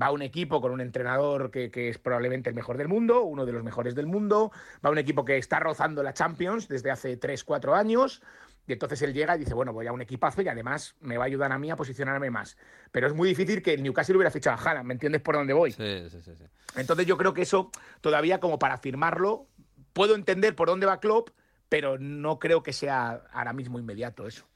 va 0.00 0.10
un 0.10 0.22
equipo 0.22 0.60
con 0.60 0.72
un 0.72 0.80
entrenador 0.80 1.50
que, 1.50 1.70
que 1.70 1.88
es 1.88 1.98
probablemente 1.98 2.50
el 2.50 2.54
mejor 2.54 2.76
del 2.76 2.88
mundo, 2.88 3.22
uno 3.22 3.46
de 3.46 3.52
los 3.52 3.62
mejores 3.62 3.94
del 3.94 4.06
mundo, 4.06 4.52
va 4.84 4.90
un 4.90 4.98
equipo 4.98 5.24
que 5.24 5.38
está 5.38 5.60
rozando 5.60 6.02
la 6.02 6.12
Champions 6.12 6.68
desde 6.68 6.90
hace 6.90 7.16
3, 7.16 7.44
4 7.44 7.74
años 7.74 8.22
Y 8.66 8.72
entonces 8.72 9.00
él 9.02 9.14
llega 9.14 9.36
y 9.36 9.40
dice, 9.40 9.54
bueno, 9.54 9.72
voy 9.72 9.86
a 9.86 9.92
un 9.92 10.02
equipazo 10.02 10.42
y 10.42 10.48
además 10.48 10.96
me 11.00 11.16
va 11.18 11.24
a 11.24 11.26
ayudar 11.26 11.52
a 11.52 11.58
mí 11.58 11.70
a 11.70 11.76
posicionarme 11.76 12.30
más. 12.30 12.56
Pero 12.90 13.06
es 13.06 13.14
muy 13.14 13.28
difícil 13.28 13.62
que 13.62 13.74
el 13.74 13.82
Newcastle 13.82 14.16
hubiera 14.16 14.30
fichado 14.30 14.56
a 14.56 14.60
Haaland, 14.60 14.86
¿me 14.86 14.94
entiendes 14.94 15.22
por 15.22 15.36
dónde 15.36 15.52
voy? 15.52 15.72
Sí, 15.72 16.08
sí, 16.10 16.20
sí. 16.22 16.34
sí. 16.36 16.44
Entonces 16.74 17.06
yo 17.06 17.16
creo 17.16 17.32
que 17.32 17.42
eso 17.42 17.70
todavía 18.00 18.40
como 18.40 18.58
para 18.58 18.78
firmarlo, 18.78 19.46
puedo 19.92 20.14
entender 20.14 20.54
por 20.56 20.68
dónde 20.68 20.86
va 20.86 21.00
Klopp, 21.00 21.30
pero 21.68 21.98
no 21.98 22.38
creo 22.38 22.62
que 22.62 22.72
sea 22.72 23.22
ahora 23.32 23.52
mismo 23.52 23.78
inmediato 23.78 24.26
eso. 24.26 24.46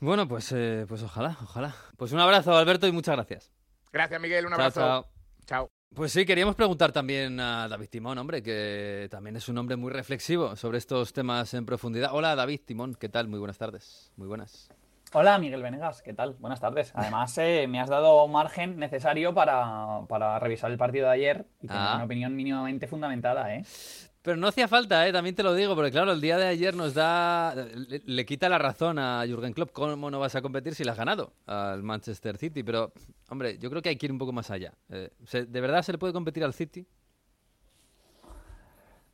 Bueno, 0.00 0.28
pues, 0.28 0.52
eh, 0.52 0.86
pues 0.88 1.02
ojalá, 1.02 1.36
ojalá. 1.42 1.74
Pues 1.96 2.12
un 2.12 2.20
abrazo, 2.20 2.56
Alberto, 2.56 2.86
y 2.86 2.92
muchas 2.92 3.16
gracias. 3.16 3.52
Gracias, 3.92 4.20
Miguel, 4.20 4.46
un 4.46 4.52
Chao, 4.52 4.60
abrazo. 4.60 4.80
chao. 4.80 5.06
chao. 5.46 5.77
Pues 5.94 6.12
sí, 6.12 6.24
queríamos 6.26 6.54
preguntar 6.54 6.92
también 6.92 7.40
a 7.40 7.66
David 7.66 7.88
Timón, 7.88 8.18
hombre, 8.18 8.42
que 8.42 9.08
también 9.10 9.34
es 9.36 9.48
un 9.48 9.58
hombre 9.58 9.74
muy 9.76 9.90
reflexivo 9.90 10.54
sobre 10.54 10.78
estos 10.78 11.12
temas 11.12 11.54
en 11.54 11.64
profundidad. 11.66 12.10
Hola, 12.12 12.36
David 12.36 12.60
Timón, 12.64 12.94
¿qué 12.94 13.08
tal? 13.08 13.26
Muy 13.26 13.38
buenas 13.38 13.58
tardes. 13.58 14.12
Muy 14.16 14.28
buenas. 14.28 14.68
Hola, 15.14 15.38
Miguel 15.38 15.62
Venegas, 15.62 16.02
¿qué 16.02 16.12
tal? 16.12 16.34
Buenas 16.38 16.60
tardes. 16.60 16.92
Además, 16.94 17.36
eh, 17.38 17.66
me 17.66 17.80
has 17.80 17.88
dado 17.88 18.28
margen 18.28 18.78
necesario 18.78 19.32
para, 19.32 20.02
para 20.06 20.38
revisar 20.38 20.70
el 20.70 20.76
partido 20.76 21.06
de 21.06 21.14
ayer 21.14 21.46
y 21.62 21.66
tener 21.66 21.82
Ah. 21.82 21.94
una 21.96 22.04
opinión 22.04 22.36
mínimamente 22.36 22.86
fundamentada, 22.86 23.54
¿eh? 23.54 23.64
Pero 24.28 24.36
no 24.36 24.48
hacía 24.48 24.68
falta, 24.68 25.08
¿eh? 25.08 25.12
también 25.14 25.34
te 25.34 25.42
lo 25.42 25.54
digo, 25.54 25.74
porque 25.74 25.90
claro, 25.90 26.12
el 26.12 26.20
día 26.20 26.36
de 26.36 26.46
ayer 26.48 26.76
nos 26.76 26.92
da. 26.92 27.54
Le, 27.54 28.02
le 28.04 28.26
quita 28.26 28.50
la 28.50 28.58
razón 28.58 28.98
a 28.98 29.24
Jürgen 29.26 29.54
Klopp. 29.54 29.70
¿Cómo 29.72 30.10
no 30.10 30.20
vas 30.20 30.34
a 30.34 30.42
competir 30.42 30.74
si 30.74 30.84
le 30.84 30.90
has 30.90 30.98
ganado 30.98 31.32
al 31.46 31.82
Manchester 31.82 32.36
City? 32.36 32.62
Pero, 32.62 32.92
hombre, 33.30 33.56
yo 33.56 33.70
creo 33.70 33.80
que 33.80 33.88
hay 33.88 33.96
que 33.96 34.04
ir 34.04 34.12
un 34.12 34.18
poco 34.18 34.34
más 34.34 34.50
allá. 34.50 34.74
Eh, 34.90 35.08
¿se- 35.24 35.46
¿De 35.46 35.60
verdad 35.62 35.80
se 35.80 35.92
le 35.92 35.98
puede 35.98 36.12
competir 36.12 36.44
al 36.44 36.52
City? 36.52 36.86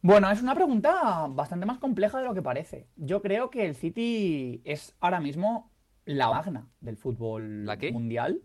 Bueno, 0.02 0.28
es 0.32 0.42
una 0.42 0.56
pregunta 0.56 1.28
bastante 1.30 1.64
más 1.64 1.78
compleja 1.78 2.18
de 2.18 2.24
lo 2.24 2.34
que 2.34 2.42
parece. 2.42 2.88
Yo 2.96 3.22
creo 3.22 3.50
que 3.50 3.66
el 3.66 3.76
City 3.76 4.62
es 4.64 4.96
ahora 4.98 5.20
mismo 5.20 5.70
la 6.06 6.28
magna 6.28 6.66
del 6.80 6.96
fútbol 6.96 7.64
¿La 7.66 7.76
qué? 7.76 7.92
mundial. 7.92 8.42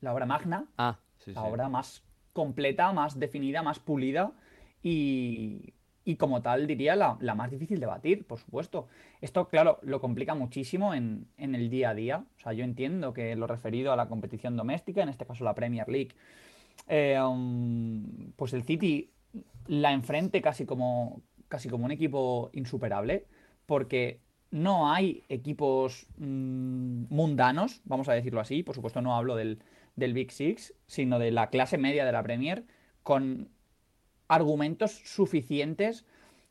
La 0.00 0.14
obra 0.14 0.26
magna, 0.26 0.66
Ah, 0.78 1.00
sí, 1.18 1.32
sí. 1.32 1.34
la 1.34 1.42
obra 1.42 1.68
más 1.68 2.04
completa, 2.32 2.92
más 2.92 3.18
definida, 3.18 3.64
más 3.64 3.80
pulida 3.80 4.30
y, 4.80 5.74
y 6.04 6.16
como 6.16 6.42
tal 6.42 6.66
diría 6.66 6.96
la, 6.96 7.16
la 7.20 7.34
más 7.34 7.50
difícil 7.50 7.80
de 7.80 7.86
batir, 7.86 8.26
por 8.26 8.38
supuesto. 8.38 8.88
Esto, 9.20 9.48
claro, 9.48 9.78
lo 9.82 10.00
complica 10.00 10.34
muchísimo 10.34 10.94
en, 10.94 11.26
en 11.38 11.54
el 11.54 11.70
día 11.70 11.90
a 11.90 11.94
día. 11.94 12.24
O 12.36 12.40
sea, 12.40 12.52
yo 12.52 12.64
entiendo 12.64 13.14
que 13.14 13.34
lo 13.36 13.46
referido 13.46 13.92
a 13.92 13.96
la 13.96 14.08
competición 14.08 14.56
doméstica, 14.56 15.02
en 15.02 15.08
este 15.08 15.24
caso 15.24 15.44
la 15.44 15.54
Premier 15.54 15.88
League, 15.88 16.12
um, 16.88 18.32
pues 18.36 18.52
el 18.52 18.64
City 18.64 19.10
la 19.66 19.92
enfrente 19.92 20.42
casi 20.42 20.66
como, 20.66 21.22
casi 21.48 21.68
como 21.68 21.84
un 21.84 21.90
equipo 21.90 22.50
insuperable, 22.52 23.26
porque 23.66 24.20
no 24.50 24.92
hay 24.92 25.24
equipos 25.28 26.06
mm, 26.18 27.06
mundanos, 27.08 27.80
vamos 27.84 28.08
a 28.08 28.12
decirlo 28.12 28.40
así, 28.40 28.62
por 28.62 28.74
supuesto 28.74 29.00
no 29.00 29.16
hablo 29.16 29.36
del, 29.36 29.60
del 29.96 30.12
Big 30.12 30.30
Six, 30.32 30.74
sino 30.86 31.18
de 31.18 31.30
la 31.30 31.48
clase 31.48 31.78
media 31.78 32.04
de 32.04 32.12
la 32.12 32.22
Premier, 32.22 32.64
con 33.02 33.48
argumentos 34.28 35.00
suficientes 35.04 36.04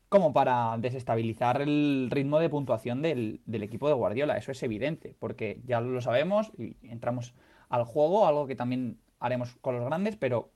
como 0.08 0.32
para 0.32 0.76
desestabilizar 0.78 1.60
el 1.60 2.08
ritmo 2.10 2.38
de 2.38 2.48
puntuación 2.48 3.02
del, 3.02 3.40
del 3.46 3.62
equipo 3.62 3.88
de 3.88 3.94
Guardiola. 3.94 4.36
Eso 4.36 4.52
es 4.52 4.62
evidente, 4.62 5.16
porque 5.18 5.60
ya 5.66 5.80
lo 5.80 6.00
sabemos 6.00 6.52
y 6.56 6.76
entramos 6.82 7.34
al 7.68 7.84
juego, 7.84 8.26
algo 8.26 8.46
que 8.46 8.54
también 8.54 8.98
haremos 9.18 9.56
con 9.60 9.76
los 9.76 9.84
grandes, 9.84 10.16
pero 10.16 10.50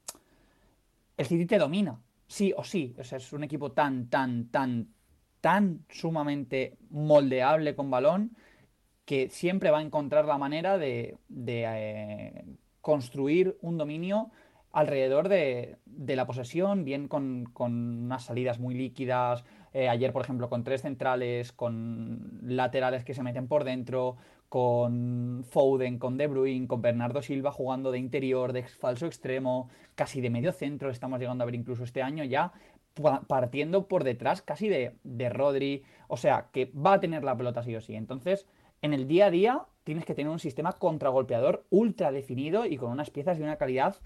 el 1.17 1.27
City 1.27 1.47
te 1.47 1.59
domina, 1.59 2.01
sí 2.29 2.55
o 2.57 2.63
sí. 2.63 2.95
Es 2.99 3.33
un 3.33 3.43
equipo 3.43 3.73
tan, 3.73 4.09
tan, 4.09 4.49
tan, 4.49 4.89
tan 5.41 5.85
sumamente 5.89 6.77
moldeable 6.91 7.75
con 7.75 7.91
balón 7.91 8.37
que 9.05 9.31
siempre 9.31 9.71
va 9.71 9.79
a 9.79 9.83
encontrar 9.83 10.27
la 10.27 10.39
manera 10.39 10.79
de, 10.79 11.17
de, 11.29 11.65
eh, 11.67 12.45
construir 12.81 13.57
un 13.63 13.79
dominio 13.79 14.31
alrededor 14.79 15.29
de, 15.29 15.77
de 15.87 16.15
la 16.17 16.27
posesión, 16.27 16.85
bien 16.85 17.09
con, 17.09 17.45
con 17.53 17.73
unas 18.05 18.25
salidas 18.25 18.59
muy 18.59 18.75
líquidas. 18.75 19.45
eh, 19.73 19.89
ayer, 19.89 20.13
por 20.13 20.23
ejemplo, 20.23 20.49
con 20.49 20.63
tres 20.63 20.83
centrales, 20.83 21.53
con 21.53 22.41
laterales 22.43 23.05
que 23.05 23.15
se 23.15 23.23
meten 23.23 23.49
por 23.49 23.65
dentro, 23.65 24.17
con 24.49 25.45
Foden, 25.45 25.99
con 25.99 26.17
De 26.17 26.27
Bruyne, 26.27 26.69
con 26.69 26.81
Bernardo 26.81 27.21
Silva 27.23 27.51
jugando 27.53 27.91
de 27.91 27.99
interior, 27.99 28.53
de 28.53 28.63
falso 28.63 29.07
extremo, 29.07 29.69
casi 29.95 30.21
de 30.21 30.31
medio 30.31 30.53
centro, 30.53 30.91
estamos 30.91 31.19
llegando 31.21 31.43
a 31.43 31.47
ver 31.47 31.55
incluso 31.57 31.85
este 31.85 32.03
año 32.03 32.25
ya, 32.25 32.53
pa- 32.95 33.23
partiendo 33.27 33.89
por 33.89 34.05
detrás 34.05 34.41
casi 34.43 34.69
de, 34.69 34.95
de 35.03 35.29
Rodri, 35.29 35.83
o 36.07 36.17
sea, 36.17 36.47
que 36.53 36.71
va 36.73 36.95
a 36.95 37.01
tener 37.01 37.25
la 37.25 37.37
pelota 37.37 37.63
sí 37.63 37.75
o 37.75 37.81
sí. 37.81 37.95
Entonces, 37.95 38.47
en 38.81 38.95
el 38.95 39.07
día 39.09 39.27
a 39.27 39.31
día 39.31 39.63
tienes 39.85 40.05
que 40.05 40.15
tener 40.15 40.31
un 40.31 40.39
sistema 40.39 40.73
contragolpeador 40.73 41.65
ultra 41.69 42.13
definido 42.13 42.65
y 42.65 42.77
con 42.77 42.91
unas 42.91 43.11
piezas 43.11 43.39
de 43.39 43.45
una 43.45 43.57
calidad 43.57 43.97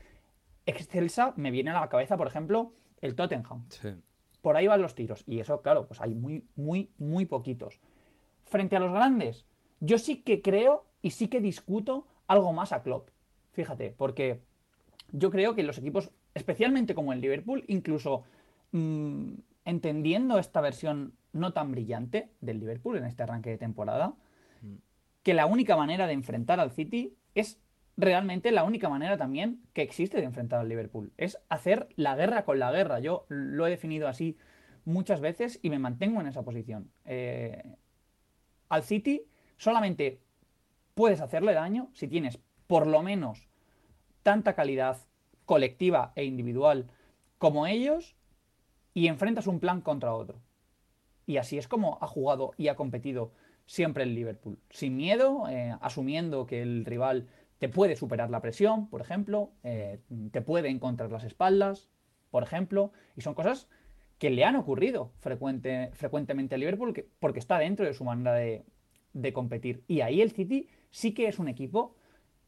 excelsa. 0.67 1.35
Me 1.37 1.51
viene 1.51 1.71
a 1.71 1.81
la 1.81 1.89
cabeza, 1.89 2.17
por 2.17 2.27
ejemplo, 2.27 2.73
el 3.01 3.15
Tottenham. 3.15 3.65
Sí. 3.69 3.91
Por 4.41 4.57
ahí 4.57 4.67
van 4.67 4.83
los 4.83 4.95
tiros. 4.95 5.25
Y 5.27 5.41
eso, 5.41 5.63
claro, 5.63 5.87
pues 5.87 6.01
hay 6.01 6.15
muy, 6.15 6.45
muy, 6.57 6.91
muy 6.99 7.27
poquitos. 7.27 7.81
Frente 8.45 8.77
a 8.77 8.81
los 8.81 8.93
grandes, 8.93 9.47
yo 9.81 9.99
sí 9.99 10.23
que 10.23 10.43
creo 10.43 10.87
y 11.01 11.11
sí 11.11 11.29
que 11.29 11.41
discuto 11.41 12.07
algo 12.27 12.53
más 12.53 12.73
a 12.73 12.83
Klopp. 12.83 13.11
Fíjate, 13.53 13.95
porque 13.97 14.41
yo 15.13 15.31
creo 15.31 15.55
que 15.55 15.63
los 15.63 15.79
equipos, 15.79 16.11
especialmente 16.35 16.95
como 16.95 17.13
el 17.13 17.21
Liverpool, 17.21 17.65
incluso 17.69 18.25
mm, 18.73 19.35
entendiendo 19.65 20.39
esta 20.39 20.61
versión 20.61 21.15
no 21.33 21.53
tan 21.53 21.71
brillante 21.71 22.31
del 22.41 22.61
Liverpool 22.61 22.97
en 22.97 23.05
este 23.05 23.23
arranque 23.23 23.51
de 23.51 23.59
temporada, 23.59 24.15
que 25.23 25.35
la 25.35 25.47
única 25.47 25.77
manera 25.77 26.07
de 26.07 26.13
enfrentar 26.15 26.61
al 26.61 26.73
City 26.73 27.17
es 27.35 27.61
realmente 27.97 28.53
la 28.53 28.65
única 28.65 28.89
manera 28.89 29.17
también 29.17 29.63
que 29.73 29.83
existe 29.83 30.19
de 30.19 30.25
enfrentar 30.25 30.61
al 30.61 30.69
Liverpool. 30.69 31.13
Es 31.17 31.39
hacer 31.49 31.89
la 31.97 32.17
guerra 32.17 32.45
con 32.45 32.59
la 32.59 32.73
guerra. 32.73 33.01
Yo 33.01 33.27
lo 33.29 33.67
he 33.67 33.71
definido 33.71 34.09
así 34.09 34.37
muchas 34.85 35.21
veces 35.21 35.59
y 35.63 35.71
me 35.71 35.79
mantengo 35.79 36.21
en 36.21 36.27
esa 36.27 36.43
posición. 36.43 36.91
Eh, 37.05 37.77
al 38.69 38.83
City 38.83 39.23
solamente 39.57 40.21
puedes 40.95 41.21
hacerle 41.21 41.53
daño 41.53 41.91
si 41.93 42.09
tienes 42.09 42.39
por 42.67 42.87
lo 42.87 43.03
menos 43.03 43.49
tanta 44.23 44.55
calidad 44.55 44.99
colectiva 45.45 46.13
e 46.17 46.25
individual 46.25 46.91
como 47.39 47.67
ellos 47.67 48.17
y 48.95 49.09
enfrentas 49.09 49.47
un 49.47 49.61
plan 49.61 49.81
contra 49.81 50.15
otro. 50.15 50.41
Y 51.27 51.37
así 51.37 51.59
es 51.59 51.69
como 51.69 51.99
ha 52.01 52.07
jugado 52.07 52.53
y 52.57 52.69
ha 52.69 52.77
competido 52.77 53.33
siempre 53.67 54.05
el 54.05 54.15
Liverpool. 54.15 54.59
Sin 54.71 54.97
miedo, 54.97 55.49
eh, 55.49 55.77
asumiendo 55.81 56.47
que 56.47 56.63
el 56.63 56.85
rival 56.85 57.29
te 57.63 57.69
puede 57.69 57.95
superar 57.95 58.29
la 58.29 58.41
presión, 58.41 58.89
por 58.89 59.01
ejemplo, 59.01 59.53
eh, 59.63 60.01
te 60.33 60.41
puede 60.41 60.69
encontrar 60.69 61.13
las 61.13 61.23
espaldas, 61.23 61.89
por 62.33 62.43
ejemplo, 62.43 62.91
y 63.15 63.21
son 63.21 63.35
cosas 63.35 63.69
que 64.19 64.31
le 64.31 64.45
han 64.45 64.57
ocurrido 64.57 65.13
frecuente, 65.21 65.91
frecuentemente 65.93 66.57
al 66.57 66.61
Liverpool 66.63 66.93
que- 66.93 67.07
porque 67.21 67.39
está 67.39 67.61
dentro 67.61 67.87
de 67.87 67.95
su 67.95 68.03
manera 68.03 68.35
de, 68.35 68.65
de 69.13 69.33
competir. 69.33 69.85
Y 69.87 70.01
ahí 70.01 70.23
el 70.23 70.33
City 70.33 70.67
sí 70.91 71.15
que 71.15 71.29
es 71.29 71.39
un 71.39 71.47
equipo 71.47 71.95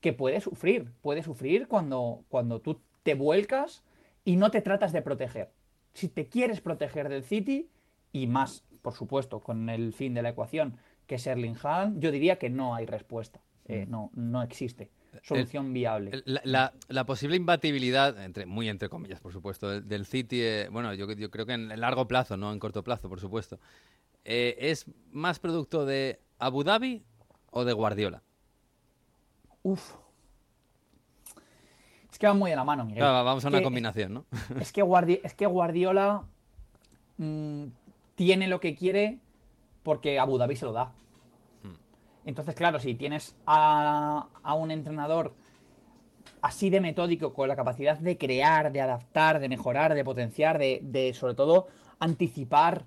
que 0.01 0.13
puede 0.13 0.41
sufrir, 0.41 0.91
puede 1.01 1.23
sufrir 1.23 1.69
cuando, 1.69 2.25
cuando 2.29 2.61
tú 2.61 2.81
te 3.05 3.15
vuelcas 3.15 3.85
y 4.25 4.35
no 4.35 4.51
te 4.51 4.63
tratas 4.63 4.93
de 4.93 5.03
proteger. 5.03 5.53
Si 5.93 6.09
te 6.09 6.27
quieres 6.27 6.61
proteger 6.61 7.09
del 7.09 7.23
City, 7.23 7.71
y 8.11 8.27
más, 8.27 8.65
por 8.83 8.95
supuesto, 8.95 9.39
con 9.39 9.71
el 9.71 9.93
fin 9.93 10.13
de 10.13 10.23
la 10.23 10.31
ecuación, 10.31 10.77
que 11.07 11.15
es 11.15 11.27
Erling 11.29 11.55
Haaland, 11.63 12.01
yo 12.01 12.11
diría 12.11 12.37
que 12.41 12.51
no 12.51 12.75
hay 12.75 12.87
respuesta. 12.87 13.41
Eh, 13.67 13.87
no, 13.89 14.11
no 14.15 14.43
existe 14.43 14.91
solución 15.23 15.73
viable. 15.73 16.23
La, 16.25 16.41
la- 16.45 16.73
la 16.89 17.05
posible 17.07 17.37
imbatibilidad, 17.37 18.23
entre, 18.23 18.47
muy 18.47 18.69
entre 18.69 18.89
comillas, 18.89 19.21
por 19.21 19.33
supuesto, 19.33 19.69
del, 19.69 19.87
del 19.89 20.07
City, 20.07 20.41
eh, 20.43 20.69
bueno, 20.71 20.93
yo, 20.95 21.11
yo 21.13 21.31
creo 21.31 21.47
que 21.47 21.53
en 21.53 21.69
largo 21.81 22.07
plazo, 22.09 22.37
no 22.37 22.53
en 22.53 22.59
corto 22.59 22.83
plazo, 22.83 23.09
por 23.09 23.21
supuesto, 23.21 23.59
eh, 24.25 24.57
¿es 24.59 24.87
más 25.13 25.39
producto 25.39 25.85
de 25.87 26.21
Abu 26.39 26.65
Dhabi 26.65 27.05
o 27.51 27.65
de 27.65 27.73
Guardiola? 27.73 28.23
Uf. 29.63 29.95
Es 32.11 32.19
que 32.19 32.27
va 32.27 32.35
muy 32.35 32.51
de 32.51 32.57
la 32.57 32.65
mano. 32.65 32.87
Claro, 32.95 33.25
vamos 33.25 33.45
a 33.45 33.49
una 33.49 33.59
Que- 33.59 33.65
combinación, 33.65 34.15
¿no? 34.15 34.27
Es 34.61 34.73
que, 34.73 34.83
Guardi- 34.85 35.21
es 35.25 35.35
que 35.35 35.47
Guardiola 35.47 36.23
mm, 37.19 37.65
tiene 38.15 38.47
lo 38.49 38.61
que 38.61 38.75
quiere 38.77 39.19
porque 39.83 40.19
Abu 40.19 40.39
Dhabi 40.39 40.57
se 40.57 40.65
lo 40.65 40.73
da. 40.73 40.93
Entonces, 42.27 42.55
claro, 42.55 42.81
si 42.81 42.95
tienes 42.95 43.37
a, 43.47 44.29
un 44.57 44.71
entrenador 44.71 45.35
así 46.41 46.71
de 46.71 46.81
metódico, 46.81 47.35
con 47.35 47.49
la 47.49 47.57
capacidad 47.57 47.99
de 47.99 48.17
crear, 48.17 48.73
de 48.73 48.81
adaptar, 48.81 49.41
de 49.41 49.49
mejorar, 49.49 49.95
de 49.95 50.05
potenciar, 50.05 50.59
de, 50.59 50.81
de, 50.83 51.13
sobre 51.15 51.35
todo 51.35 51.69
anticipar 51.99 52.85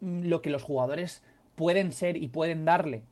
mm, 0.00 0.24
lo 0.26 0.42
que 0.42 0.50
los 0.50 0.62
jugadores 0.62 1.22
pueden 1.56 1.92
ser 1.92 2.16
y 2.16 2.28
pueden 2.28 2.64
darle, 2.64 3.04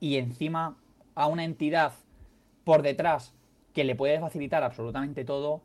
y 0.00 0.16
encima 0.16 0.76
a 1.14 1.26
una 1.26 1.44
entidad 1.44 1.92
por 2.64 2.82
detrás 2.82 3.34
que 3.72 3.84
le 3.84 3.94
puede 3.94 4.20
facilitar 4.20 4.62
absolutamente 4.62 5.24
todo, 5.24 5.60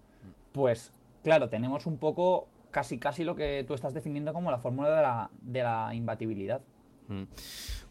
pues 0.52 0.92
claro, 1.24 1.50
tenemos 1.50 1.86
un 1.86 1.98
poco 1.98 2.48
casi 2.72 2.98
casi 3.00 3.24
lo 3.24 3.36
que 3.36 3.64
tú 3.68 3.74
estás 3.74 3.94
definiendo 3.94 4.34
como 4.34 4.52
la 4.52 4.60
fórmula 4.60 4.96
de 4.96 5.02
la, 5.02 5.30
de 5.42 5.64
la 5.64 5.94
imbatibilidad. 5.94 6.62
Mm. 7.10 7.24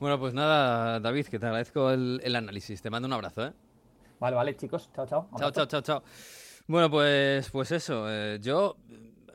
Bueno, 0.01 0.19
pues 0.19 0.33
nada, 0.33 1.01
David, 1.01 1.27
que 1.27 1.39
te 1.39 1.47
agradezco 1.47 1.91
el, 1.91 2.21
el 2.25 2.37
análisis. 2.37 2.81
Te 2.81 2.89
mando 2.89 3.07
un 3.07 3.13
abrazo, 3.13 3.47
¿eh? 3.47 3.53
Vale, 4.21 4.37
vale, 4.37 4.57
chicos. 4.57 4.89
Chao, 4.95 5.07
chao. 5.07 5.29
Chao, 5.37 5.51
chao, 5.51 5.67
chao, 5.67 5.81
chao. 5.83 6.03
Bueno, 6.67 6.91
pues, 6.91 7.51
pues 7.51 7.73
eso. 7.73 8.07
eh, 8.09 8.39
yo 8.41 8.77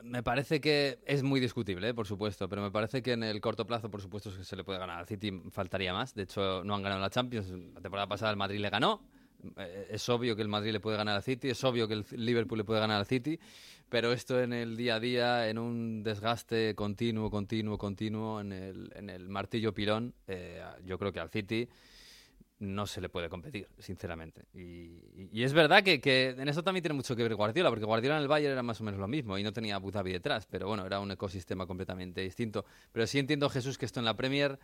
me 0.02 0.22
parece 0.22 0.60
que 0.60 0.98
es 1.06 1.22
muy 1.22 1.40
discutible, 1.40 1.88
eh, 1.88 1.94
por 1.94 2.06
supuesto, 2.06 2.48
pero 2.48 2.62
me 2.62 2.70
parece 2.70 3.02
que 3.02 3.12
en 3.12 3.22
el 3.22 3.40
corto 3.40 3.66
plazo, 3.66 3.90
por 3.90 4.00
supuesto, 4.00 4.30
es 4.30 4.36
que 4.36 4.44
se 4.44 4.56
le 4.56 4.64
puede 4.64 4.78
ganar 4.78 4.98
al 4.98 5.06
City, 5.06 5.42
faltaría 5.50 5.92
más. 5.92 6.14
De 6.14 6.24
hecho, 6.24 6.62
no 6.64 6.74
han 6.74 6.82
ganado 6.82 7.00
la 7.00 7.10
Champions. 7.10 7.50
La 7.74 7.80
temporada 7.80 8.06
pasada 8.06 8.30
el 8.30 8.36
Madrid 8.36 8.60
le 8.60 8.70
ganó. 8.70 9.02
Eh, 9.56 9.88
Es 9.90 10.08
obvio 10.08 10.36
que 10.36 10.42
el 10.42 10.48
Madrid 10.48 10.72
le 10.72 10.80
puede 10.80 10.96
ganar 10.96 11.16
al 11.16 11.22
City, 11.22 11.50
es 11.50 11.62
obvio 11.64 11.86
que 11.88 11.94
el 11.94 12.04
Liverpool 12.12 12.58
le 12.58 12.64
puede 12.64 12.80
ganar 12.80 12.98
al 12.98 13.06
City, 13.06 13.38
pero 13.88 14.12
esto 14.12 14.40
en 14.40 14.52
el 14.52 14.76
día 14.76 14.96
a 14.96 15.00
día, 15.00 15.48
en 15.48 15.58
un 15.58 16.02
desgaste 16.02 16.74
continuo, 16.74 17.30
continuo, 17.30 17.78
continuo, 17.78 18.40
en 18.40 18.52
el, 18.52 18.92
en 18.94 19.10
el 19.10 19.28
martillo 19.28 19.72
pilón, 19.72 20.14
eh, 20.26 20.62
yo 20.84 20.98
creo 20.98 21.12
que 21.12 21.20
al 21.20 21.30
City 21.30 21.68
no 22.60 22.86
se 22.86 23.00
le 23.00 23.08
puede 23.08 23.28
competir, 23.28 23.68
sinceramente. 23.78 24.46
Y, 24.54 25.42
es 25.42 25.52
verdad 25.52 25.82
que, 25.82 26.34
en 26.38 26.48
eso 26.48 26.62
también 26.62 26.82
tiene 26.82 26.94
mucho 26.94 27.14
que 27.16 27.22
ver 27.22 27.34
Guardiola, 27.34 27.68
porque 27.68 27.84
Guardiola 27.84 28.16
en 28.16 28.22
el 28.22 28.28
Bayern 28.28 28.52
era 28.52 28.62
más 28.62 28.80
o 28.80 28.84
menos 28.84 29.00
lo 29.00 29.08
mismo 29.08 29.36
y 29.36 29.42
no 29.42 29.52
tenía 29.52 29.76
Abu 29.76 29.90
Dhabi 29.90 30.12
detrás, 30.12 30.46
pero 30.46 30.68
bueno, 30.68 30.86
era 30.86 31.00
un 31.00 31.10
ecosistema 31.10 31.66
completamente 31.66 32.20
distinto. 32.20 32.64
Pero 32.92 33.06
sí 33.06 33.18
entiendo, 33.18 33.50
Jesús, 33.50 33.76
que 33.76 33.86
esto 33.86 34.00
en 34.00 34.06
la 34.06 34.16
Premier 34.16 34.58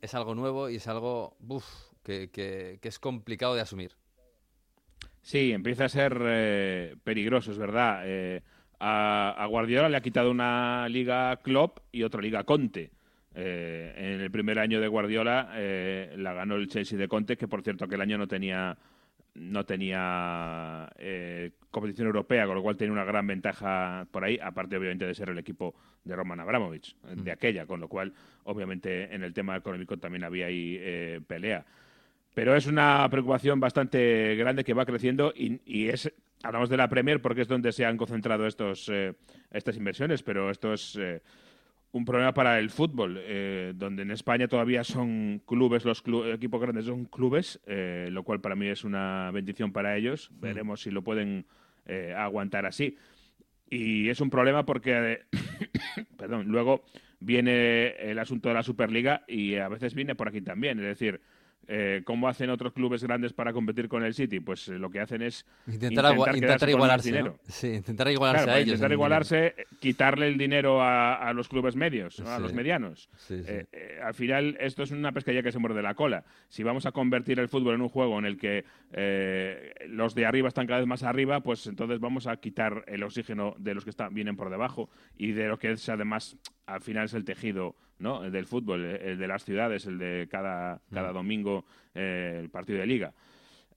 es 0.00 0.14
algo 0.14 0.34
nuevo 0.34 0.68
y 0.68 0.76
es 0.76 0.88
algo 0.88 1.36
que- 2.02 2.30
que 2.30 2.88
es 2.88 2.98
complicado 2.98 3.54
de 3.54 3.60
asumir. 3.60 3.92
Sí, 5.24 5.52
empieza 5.52 5.86
a 5.86 5.88
ser 5.88 6.20
eh, 6.20 6.96
peligroso, 7.02 7.50
es 7.50 7.56
verdad. 7.56 8.02
Eh, 8.04 8.42
a, 8.78 9.34
a 9.38 9.46
Guardiola 9.46 9.88
le 9.88 9.96
ha 9.96 10.02
quitado 10.02 10.30
una 10.30 10.86
liga 10.90 11.34
Klopp 11.38 11.78
y 11.92 12.02
otra 12.02 12.20
liga 12.20 12.44
Conte. 12.44 12.90
Eh, 13.34 13.94
en 13.96 14.20
el 14.20 14.30
primer 14.30 14.58
año 14.58 14.82
de 14.82 14.86
Guardiola 14.86 15.50
eh, 15.54 16.12
la 16.18 16.34
ganó 16.34 16.56
el 16.56 16.68
Chelsea 16.68 16.98
de 16.98 17.08
Conte, 17.08 17.38
que 17.38 17.48
por 17.48 17.62
cierto 17.62 17.86
aquel 17.86 18.02
año 18.02 18.18
no 18.18 18.28
tenía 18.28 18.76
no 19.32 19.64
tenía 19.64 20.92
eh, 20.98 21.52
competición 21.70 22.06
europea, 22.06 22.46
con 22.46 22.56
lo 22.56 22.62
cual 22.62 22.76
tenía 22.76 22.92
una 22.92 23.04
gran 23.04 23.26
ventaja 23.26 24.06
por 24.10 24.24
ahí, 24.24 24.38
aparte 24.40 24.76
obviamente 24.76 25.06
de 25.06 25.14
ser 25.14 25.30
el 25.30 25.38
equipo 25.38 25.74
de 26.04 26.14
Roman 26.14 26.38
Abramovich, 26.38 26.94
de 27.02 27.32
aquella, 27.32 27.66
con 27.66 27.80
lo 27.80 27.88
cual 27.88 28.12
obviamente 28.44 29.12
en 29.12 29.24
el 29.24 29.32
tema 29.32 29.56
económico 29.56 29.96
también 29.96 30.22
había 30.22 30.46
ahí 30.46 30.76
eh, 30.78 31.20
pelea. 31.26 31.64
Pero 32.34 32.56
es 32.56 32.66
una 32.66 33.08
preocupación 33.10 33.60
bastante 33.60 34.34
grande 34.36 34.64
que 34.64 34.74
va 34.74 34.84
creciendo 34.84 35.32
y, 35.36 35.60
y 35.64 35.88
es 35.88 36.12
hablamos 36.42 36.68
de 36.68 36.76
la 36.76 36.88
Premier 36.88 37.22
porque 37.22 37.42
es 37.42 37.48
donde 37.48 37.72
se 37.72 37.86
han 37.86 37.96
concentrado 37.96 38.46
estos 38.46 38.88
eh, 38.92 39.14
estas 39.50 39.76
inversiones, 39.76 40.22
pero 40.22 40.50
esto 40.50 40.72
es 40.74 40.96
eh, 41.00 41.22
un 41.92 42.04
problema 42.04 42.34
para 42.34 42.58
el 42.58 42.70
fútbol, 42.70 43.18
eh, 43.20 43.72
donde 43.76 44.02
en 44.02 44.10
España 44.10 44.48
todavía 44.48 44.82
son 44.82 45.40
clubes, 45.46 45.84
los 45.84 46.04
clu- 46.04 46.34
equipos 46.34 46.60
grandes 46.60 46.86
son 46.86 47.04
clubes, 47.04 47.60
eh, 47.66 48.08
lo 48.10 48.24
cual 48.24 48.40
para 48.40 48.56
mí 48.56 48.66
es 48.66 48.82
una 48.82 49.30
bendición 49.32 49.72
para 49.72 49.96
ellos. 49.96 50.28
Veremos 50.40 50.82
si 50.82 50.90
lo 50.90 51.02
pueden 51.02 51.46
eh, 51.86 52.12
aguantar 52.16 52.66
así. 52.66 52.96
Y 53.70 54.08
es 54.08 54.20
un 54.20 54.28
problema 54.28 54.66
porque, 54.66 55.20
perdón, 56.18 56.48
luego 56.48 56.82
viene 57.20 57.90
el 58.10 58.18
asunto 58.18 58.48
de 58.48 58.54
la 58.56 58.62
Superliga 58.64 59.22
y 59.28 59.54
a 59.54 59.68
veces 59.68 59.94
viene 59.94 60.14
por 60.16 60.28
aquí 60.28 60.40
también. 60.40 60.78
Es 60.80 60.84
decir, 60.86 61.20
eh, 61.68 62.02
¿cómo 62.04 62.28
hacen 62.28 62.50
otros 62.50 62.72
clubes 62.72 63.02
grandes 63.02 63.32
para 63.32 63.52
competir 63.52 63.88
con 63.88 64.04
el 64.04 64.14
City? 64.14 64.40
Pues 64.40 64.68
eh, 64.68 64.78
lo 64.78 64.90
que 64.90 65.00
hacen 65.00 65.22
es 65.22 65.46
Intentar, 65.66 66.14
intentar 66.34 66.68
igualarse, 66.68 67.10
¿no? 67.10 67.16
dinero. 67.16 67.38
Sí, 67.48 67.68
intentar 67.68 68.08
igualarse 68.10 68.44
Claro, 68.44 68.56
a 68.56 68.60
ellos. 68.60 68.68
Intentar 68.74 68.90
el 68.90 68.94
igualarse, 68.94 69.46
eh, 69.46 69.64
quitarle 69.80 70.28
el 70.28 70.38
dinero 70.38 70.82
a, 70.82 71.14
a 71.14 71.32
los 71.32 71.48
clubes 71.48 71.76
medios, 71.76 72.20
¿no? 72.20 72.30
a 72.30 72.38
los 72.38 72.52
medianos. 72.52 73.08
Sí, 73.16 73.42
sí. 73.42 73.44
Eh, 73.48 73.98
al 74.02 74.14
final, 74.14 74.56
esto 74.60 74.82
es 74.82 74.90
una 74.90 75.12
pescadilla 75.12 75.42
que 75.42 75.52
se 75.52 75.58
muerde 75.58 75.82
la 75.82 75.94
cola. 75.94 76.24
Si 76.48 76.62
vamos 76.62 76.86
a 76.86 76.92
convertir 76.92 77.38
el 77.40 77.48
fútbol 77.48 77.74
en 77.74 77.82
un 77.82 77.88
juego 77.88 78.18
en 78.18 78.26
el 78.26 78.36
que 78.38 78.64
los 79.88 80.14
de 80.14 80.26
arriba 80.26 80.48
están 80.48 80.66
cada 80.66 80.80
vez 80.80 80.88
más 80.88 81.02
arriba, 81.02 81.40
pues 81.40 81.66
entonces 81.66 82.00
vamos 82.00 82.26
a 82.26 82.36
quitar 82.36 82.84
el 82.86 83.02
oxígeno 83.02 83.54
de 83.58 83.74
los 83.74 83.84
que 83.84 83.90
están, 83.90 84.14
vienen 84.14 84.36
por 84.36 84.50
debajo 84.50 84.88
y 85.16 85.32
de 85.32 85.48
lo 85.48 85.58
que 85.58 85.72
es 85.72 85.88
además, 85.88 86.36
al 86.66 86.80
final 86.80 87.04
es 87.06 87.14
el 87.14 87.24
tejido 87.24 87.76
¿no? 87.98 88.24
el 88.24 88.32
del 88.32 88.46
fútbol, 88.46 88.84
el, 88.84 89.18
de 89.18 89.28
las 89.28 89.44
ciudades, 89.44 89.86
el 89.86 89.98
de 89.98 90.28
cada, 90.30 90.80
cada 90.92 91.12
domingo 91.12 91.64
eh, 91.94 92.38
el 92.40 92.50
partido 92.50 92.78
de 92.78 92.86
liga. 92.86 93.14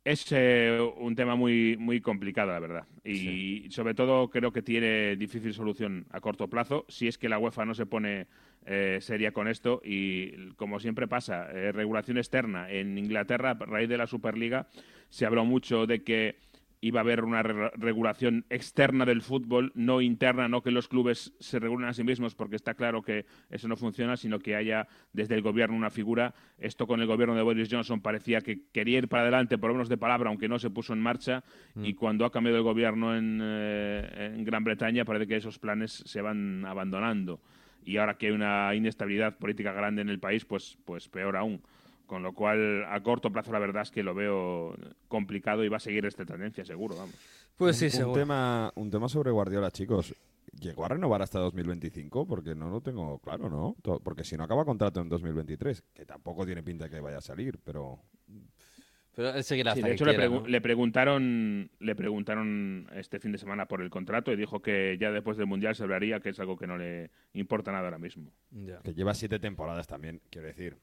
Es 0.08 0.25
eh, 0.32 0.80
un 0.99 1.15
tema 1.15 1.36
muy, 1.36 1.75
muy 1.77 1.99
complicado, 1.99 2.53
la 2.53 2.60
verdad. 2.62 2.86
Y 3.03 3.69
sobre 3.71 3.93
todo 3.93 4.30
creo 4.30 4.53
que 4.53 4.62
tiene 4.62 5.17
difícil 5.17 5.53
solución 5.53 6.06
a 6.12 6.21
corto 6.21 6.47
plazo 6.47 6.86
si 6.88 7.10
es 7.10 7.17
que 7.17 7.27
la 7.27 7.39
UEFA 7.39 7.65
no 7.65 7.73
se 7.73 7.86
pone 7.86 8.27
eh, 8.65 8.99
seria 9.01 9.34
con 9.34 9.49
esto. 9.49 9.82
Y 9.84 10.51
como 10.56 10.80
siempre 10.80 11.10
pasa, 11.10 11.49
eh, 11.51 11.73
regulación 11.73 12.17
externa. 12.17 12.71
En 12.71 12.97
Inglaterra, 12.97 13.51
a 13.51 13.65
raíz 13.65 13.89
de 13.89 13.97
la 13.97 14.08
Superliga, 14.08 14.67
se 15.10 15.25
habló 15.25 15.43
mucho 15.43 15.86
de 15.86 16.03
que 16.03 16.38
iba 16.79 16.99
a 16.99 17.03
haber 17.03 17.23
una 17.23 17.41
re- 17.41 17.71
regulación 17.75 18.45
externa 18.49 19.05
del 19.05 19.21
fútbol, 19.21 19.71
no 19.73 19.99
interna, 20.01 20.47
no 20.47 20.61
que 20.61 20.69
los 20.71 20.87
clubes 20.87 21.33
se 21.39 21.57
regulen 21.59 21.89
a 21.89 21.93
sí 21.93 22.03
mismos, 22.03 22.35
porque 22.35 22.55
está 22.55 22.75
claro 22.75 23.01
que 23.01 23.25
eso 23.49 23.67
no 23.67 23.75
funciona, 23.75 24.15
sino 24.15 24.39
que 24.39 24.55
haya 24.55 24.87
desde 25.11 25.35
el 25.35 25.41
gobierno 25.41 25.75
una 25.75 25.89
figura. 25.89 26.35
Esto 26.59 26.85
con 26.85 27.01
el 27.01 27.07
gobierno 27.07 27.35
de 27.35 27.41
Boris 27.41 27.67
Johnson 27.71 28.01
parecía 28.01 28.41
que 28.41 28.67
quería 28.71 28.99
ir 28.99 29.07
para 29.07 29.23
adelante, 29.23 29.57
por 29.57 29.69
lo 29.69 29.75
menos 29.75 29.89
de 29.89 29.97
palabra, 29.97 30.29
aunque 30.29 30.47
no 30.47 30.59
se 30.59 30.69
puso 30.69 30.93
en 30.93 30.99
marcha, 30.99 31.43
y 31.75 31.93
cuando 31.95 32.25
ha 32.25 32.31
cambiado 32.31 32.57
el 32.57 32.63
gobierno 32.63 33.15
en, 33.15 33.39
eh, 33.41 34.33
en 34.35 34.43
Gran 34.45 34.63
Bretaña 34.63 35.03
parece 35.03 35.27
que 35.27 35.35
esos 35.37 35.57
planes 35.59 36.03
se 36.05 36.21
van 36.21 36.63
abandonando. 36.65 37.41
Y 37.83 37.97
ahora 37.97 38.17
que 38.17 38.27
hay 38.27 38.33
una 38.33 38.75
inestabilidad 38.75 39.37
política 39.37 39.71
grande 39.71 40.01
en 40.01 40.09
el 40.09 40.19
país, 40.19 40.43
pues, 40.45 40.77
pues 40.85 41.07
peor 41.07 41.37
aún. 41.37 41.61
Con 42.07 42.23
lo 42.23 42.33
cual, 42.33 42.85
a 42.85 43.01
corto 43.03 43.31
plazo, 43.31 43.51
la 43.51 43.59
verdad 43.59 43.83
es 43.83 43.91
que 43.91 44.01
lo 44.01 44.15
veo 44.15 44.75
complicado 45.09 45.63
y 45.63 45.67
va 45.69 45.77
a 45.77 45.81
seguir 45.81 46.05
esta 46.05 46.25
tendencia, 46.25 46.63
seguro, 46.65 46.95
vamos. 46.95 47.13
Pues 47.57 47.75
sí, 47.77 47.85
un, 47.85 47.91
seguro. 47.91 48.19
tema, 48.19 48.71
un 48.75 48.89
tema 48.89 49.09
sobre 49.09 49.29
Guardiola, 49.29 49.69
chicos. 49.71 50.15
¿Llegó 50.59 50.85
a 50.85 50.87
renovar 50.87 51.21
hasta 51.21 51.39
2025? 51.39 52.25
Porque 52.25 52.55
no 52.55 52.69
lo 52.69 52.79
tengo 52.81 53.19
claro, 53.19 53.49
¿no? 53.49 53.75
Porque 54.03 54.23
si 54.23 54.37
no 54.37 54.45
acaba 54.45 54.63
contrato 54.65 55.01
en 55.01 55.09
2023, 55.09 55.83
que 55.93 56.05
tampoco 56.05 56.45
tiene 56.45 56.63
pinta 56.63 56.89
que 56.89 56.99
vaya 57.01 57.17
a 57.17 57.21
salir, 57.21 57.59
pero... 57.63 57.99
Pero 59.13 59.33
él 59.33 59.43
seguirá 59.43 59.73
Sí, 59.73 59.79
hasta 59.79 59.87
de 59.87 59.91
que 59.91 59.95
hecho, 59.95 60.05
le, 60.05 60.11
quiera, 60.15 60.27
pregu- 60.29 60.41
¿no? 60.43 60.47
le 60.47 60.61
preguntaron 60.61 61.71
le 61.79 61.95
preguntaron 61.95 62.87
este 62.93 63.19
fin 63.19 63.31
de 63.31 63.39
semana 63.39 63.65
por 63.65 63.81
el 63.81 63.89
contrato 63.89 64.31
y 64.31 64.35
dijo 64.35 64.61
que 64.61 64.95
ya 64.99 65.11
después 65.11 65.37
del 65.37 65.47
Mundial 65.47 65.75
se 65.75 65.83
hablaría, 65.83 66.19
que 66.19 66.29
es 66.29 66.39
algo 66.39 66.55
que 66.55 66.67
no 66.67 66.77
le 66.77 67.09
importa 67.33 67.71
nada 67.71 67.85
ahora 67.85 67.97
mismo. 67.97 68.31
Ya. 68.51 68.79
Que 68.81 68.93
lleva 68.93 69.13
siete 69.15 69.39
temporadas 69.39 69.87
también, 69.87 70.21
quiero 70.29 70.47
decir. 70.47 70.77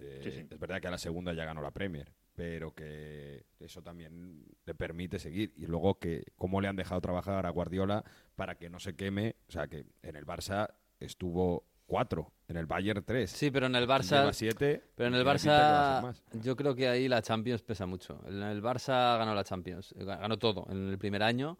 Eh, 0.00 0.20
Sí, 0.22 0.30
sí. 0.32 0.46
Es 0.50 0.58
verdad 0.58 0.80
que 0.80 0.88
a 0.88 0.90
la 0.90 0.98
segunda 0.98 1.32
ya 1.32 1.44
ganó 1.44 1.60
la 1.60 1.70
Premier, 1.70 2.12
pero 2.34 2.74
que 2.74 3.44
eso 3.58 3.82
también 3.82 4.44
le 4.64 4.74
permite 4.74 5.18
seguir. 5.18 5.52
Y 5.56 5.66
luego 5.66 5.98
que 5.98 6.24
cómo 6.36 6.60
le 6.60 6.68
han 6.68 6.76
dejado 6.76 7.00
trabajar 7.00 7.46
a 7.46 7.50
Guardiola 7.50 8.04
para 8.36 8.56
que 8.56 8.70
no 8.70 8.78
se 8.78 8.94
queme. 8.94 9.36
O 9.48 9.52
sea, 9.52 9.66
que 9.66 9.86
en 10.02 10.16
el 10.16 10.24
Barça 10.26 10.68
estuvo 11.00 11.64
cuatro, 11.86 12.32
en 12.48 12.56
el 12.58 12.66
Bayern 12.66 13.02
tres. 13.02 13.30
Sí, 13.30 13.50
pero 13.50 13.66
en 13.66 13.74
el 13.74 13.88
Barça. 13.88 14.32
siete. 14.32 14.82
Pero 14.94 15.08
en 15.08 15.14
el 15.14 15.24
Barça, 15.24 16.14
yo 16.42 16.54
creo 16.54 16.74
que 16.74 16.86
ahí 16.88 17.08
la 17.08 17.22
Champions 17.22 17.62
pesa 17.62 17.86
mucho. 17.86 18.20
En 18.26 18.42
el 18.42 18.62
Barça 18.62 19.16
ganó 19.18 19.34
la 19.34 19.42
Champions, 19.44 19.94
eh, 19.98 20.04
ganó 20.04 20.38
todo 20.38 20.66
en 20.70 20.88
el 20.90 20.98
primer 20.98 21.22
año 21.22 21.58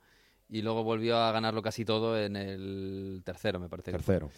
y 0.50 0.62
luego 0.62 0.82
volvió 0.84 1.16
a 1.18 1.32
ganarlo 1.32 1.62
casi 1.62 1.84
todo 1.84 2.18
en 2.18 2.36
el 2.36 3.22
tercero, 3.24 3.58
me 3.60 3.68
parece. 3.68 3.92
Tercero. 3.92 4.30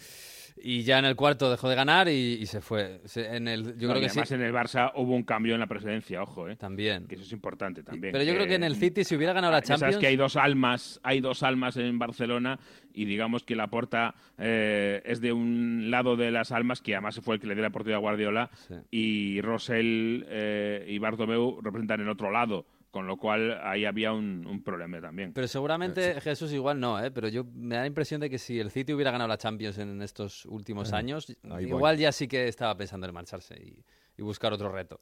Y 0.63 0.83
ya 0.83 0.99
en 0.99 1.05
el 1.05 1.15
cuarto 1.17 1.49
dejó 1.49 1.69
de 1.71 1.77
ganar 1.77 2.09
y, 2.09 2.37
y 2.41 2.45
se 2.47 2.61
fue. 2.61 3.01
Se- 3.05 3.35
en 3.37 3.47
el, 3.47 3.79
yo 3.79 3.87
No, 3.87 3.95
creo 3.95 3.99
y 3.99 4.01
que 4.03 4.09
sí. 4.09 4.19
además 4.19 4.33
en 4.33 4.43
el 4.43 4.53
Barça 4.53 4.93
hubo 4.97 5.15
un 5.15 5.23
cambio 5.23 5.55
en 5.55 5.61
la 5.61 5.69
presidencia, 5.69 6.21
ojo, 6.23 6.49
¿eh? 6.49 6.57
También. 6.57 7.07
que 7.07 7.15
eso 7.15 7.25
es 7.25 7.33
importante 7.33 7.83
también. 7.85 8.13
Pero 8.13 8.25
yo 8.25 8.35
creo 8.35 8.47
que 8.49 8.57
en 8.57 8.65
el 8.65 8.75
City, 8.75 9.05
si 9.05 9.15
hubiera 9.15 9.33
ganado 9.33 9.53
la 9.53 9.61
Ya 9.61 9.67
sabes 9.67 9.81
Champions. 9.81 10.01
que 10.01 10.07
hay 10.09 10.17
dos 10.17 10.37
almas, 10.37 11.01
hay 11.05 11.21
dos 11.21 11.45
almas 11.45 11.77
en 11.77 11.99
Barcelona 12.01 12.59
y 12.93 13.05
digamos 13.05 13.45
que 13.45 13.55
la 13.55 13.69
porta 13.69 14.15
es 14.37 15.21
de 15.21 15.33
un 15.33 15.91
lado 15.91 16.17
de 16.17 16.33
las 16.33 16.51
almas 16.51 16.83
que 16.83 16.95
además 16.97 17.21
fue 17.23 17.37
el 17.37 17.41
que 17.41 17.47
le 17.47 17.55
dio 17.55 17.63
la 17.63 17.69
oportunidad 17.69 17.99
a 17.99 18.01
Guardiola 18.01 18.51
Sí. 18.69 18.75
y 18.91 19.41
Rosell 19.43 20.27
eh, 20.29 20.85
y 20.89 20.99
Bartomeu 20.99 21.61
representan 21.63 22.01
el 22.01 22.09
otro 22.09 22.31
lado, 22.33 22.67
con 22.91 23.07
lo 23.07 23.17
cual 23.17 23.59
ahí 23.63 23.85
había 23.85 24.13
un, 24.13 24.47
un 24.47 24.63
problema 24.63 25.01
también. 25.01 25.33
Pero 25.33 25.47
seguramente 25.49 26.21
Jesús 26.21 26.53
igual 26.53 26.81
no, 26.81 27.03
¿eh? 27.03 27.11
Pero 27.11 27.29
yo 27.29 27.45
me 27.55 27.77
da 27.77 27.83
la 27.83 27.87
impresión 27.87 28.21
de 28.21 28.29
que 28.29 28.39
si 28.39 28.59
el 28.59 28.71
City 28.71 28.93
hubiera 28.93 29.11
ganado 29.11 29.29
la 29.29 29.37
Champions 29.39 29.79
en 29.79 30.03
estos 30.03 30.45
últimos 30.47 30.93
Eh, 30.93 30.97
años, 30.97 31.29
ahí 31.45 31.67
voy. 31.67 31.67
igual 31.67 31.97
ya 31.99 32.11
sí 32.13 32.27
que 32.29 32.49
estaba 32.49 32.77
pensando 32.77 33.07
en 33.07 33.15
marcharse 33.15 33.55
y, 33.63 33.85
y 34.19 34.23
buscar 34.23 34.53
otro 34.53 34.71
reto. 34.73 35.01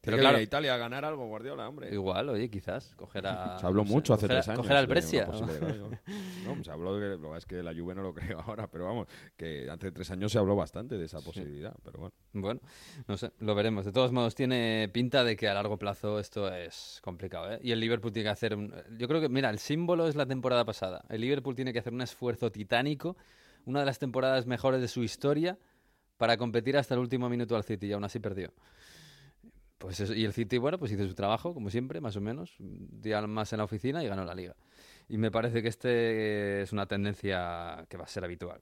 Pero 0.00 0.16
Pero 0.16 0.22
claro, 0.22 0.38
a 0.38 0.42
Italia 0.42 0.74
a 0.74 0.76
ganar 0.76 1.04
algo, 1.04 1.26
Guardiola, 1.26 1.68
hombre. 1.68 1.92
igual, 1.92 2.28
oye, 2.28 2.48
quizás 2.48 2.94
coger 2.94 3.26
a... 3.26 3.58
Se 3.60 3.66
habló 3.66 3.82
no 3.82 3.88
sé, 3.88 3.92
mucho 3.94 4.14
hace 4.14 4.26
coger 4.26 4.36
tres 4.36 4.48
años. 4.48 4.60
Coger 4.60 4.76
al 4.76 4.86
de 4.86 4.90
Brescia. 4.94 5.26
¿no? 6.46 6.54
No, 6.54 6.64
se 6.64 6.70
habló 6.70 6.96
de 6.96 7.18
lo 7.18 7.32
que 7.32 7.38
es 7.38 7.46
que 7.46 7.62
la 7.64 7.74
Juve 7.74 7.96
no 7.96 8.02
lo 8.02 8.14
creo 8.14 8.40
ahora, 8.40 8.68
pero 8.68 8.84
vamos, 8.86 9.08
que 9.36 9.68
hace 9.68 9.90
tres 9.90 10.08
años 10.12 10.30
se 10.30 10.38
habló 10.38 10.54
bastante 10.54 10.96
de 10.96 11.04
esa 11.04 11.20
posibilidad, 11.20 11.74
pero 11.82 11.98
bueno. 11.98 12.14
Bueno, 12.32 12.60
no 13.08 13.16
sé, 13.16 13.32
lo 13.40 13.56
veremos. 13.56 13.84
De 13.84 13.90
todos 13.92 14.12
modos, 14.12 14.36
tiene 14.36 14.88
pinta 14.92 15.24
de 15.24 15.36
que 15.36 15.48
a 15.48 15.54
largo 15.54 15.78
plazo 15.78 16.20
esto 16.20 16.52
es 16.54 17.00
complicado, 17.02 17.52
¿eh? 17.54 17.58
Y 17.60 17.72
el 17.72 17.80
Liverpool 17.80 18.12
tiene 18.12 18.28
que 18.28 18.32
hacer... 18.32 18.54
un- 18.54 18.72
Yo 18.98 19.08
creo 19.08 19.20
que, 19.20 19.28
mira, 19.28 19.50
el 19.50 19.58
símbolo 19.58 20.06
es 20.06 20.14
la 20.14 20.26
temporada 20.26 20.64
pasada. 20.64 21.04
El 21.08 21.22
Liverpool 21.22 21.56
tiene 21.56 21.72
que 21.72 21.80
hacer 21.80 21.92
un 21.92 22.02
esfuerzo 22.02 22.52
titánico, 22.52 23.16
una 23.66 23.80
de 23.80 23.86
las 23.86 23.98
temporadas 23.98 24.46
mejores 24.46 24.80
de 24.80 24.86
su 24.86 25.02
historia, 25.02 25.58
para 26.18 26.36
competir 26.36 26.76
hasta 26.76 26.94
el 26.94 27.00
último 27.00 27.28
minuto 27.28 27.56
al 27.56 27.64
City 27.64 27.88
y 27.88 27.92
aún 27.92 28.04
así 28.04 28.20
perdió. 28.20 28.52
Pues 29.78 30.00
eso- 30.00 30.14
y 30.14 30.24
el 30.24 30.32
City, 30.32 30.58
bueno, 30.58 30.78
pues 30.78 30.90
hizo 30.92 31.06
su 31.06 31.14
trabajo, 31.14 31.54
como 31.54 31.70
siempre, 31.70 32.00
más 32.00 32.16
o 32.16 32.20
menos, 32.20 32.58
un 32.58 33.00
día 33.00 33.24
más 33.26 33.52
en 33.52 33.58
la 33.58 33.64
oficina 33.64 34.02
y 34.02 34.08
ganó 34.08 34.24
la 34.24 34.34
liga. 34.34 34.56
Y 35.08 35.18
me 35.18 35.30
parece 35.30 35.62
que 35.62 35.68
este 35.68 36.62
es 36.62 36.72
una 36.72 36.86
tendencia 36.86 37.86
que 37.88 37.96
va 37.96 38.04
a 38.04 38.08
ser 38.08 38.24
habitual. 38.24 38.60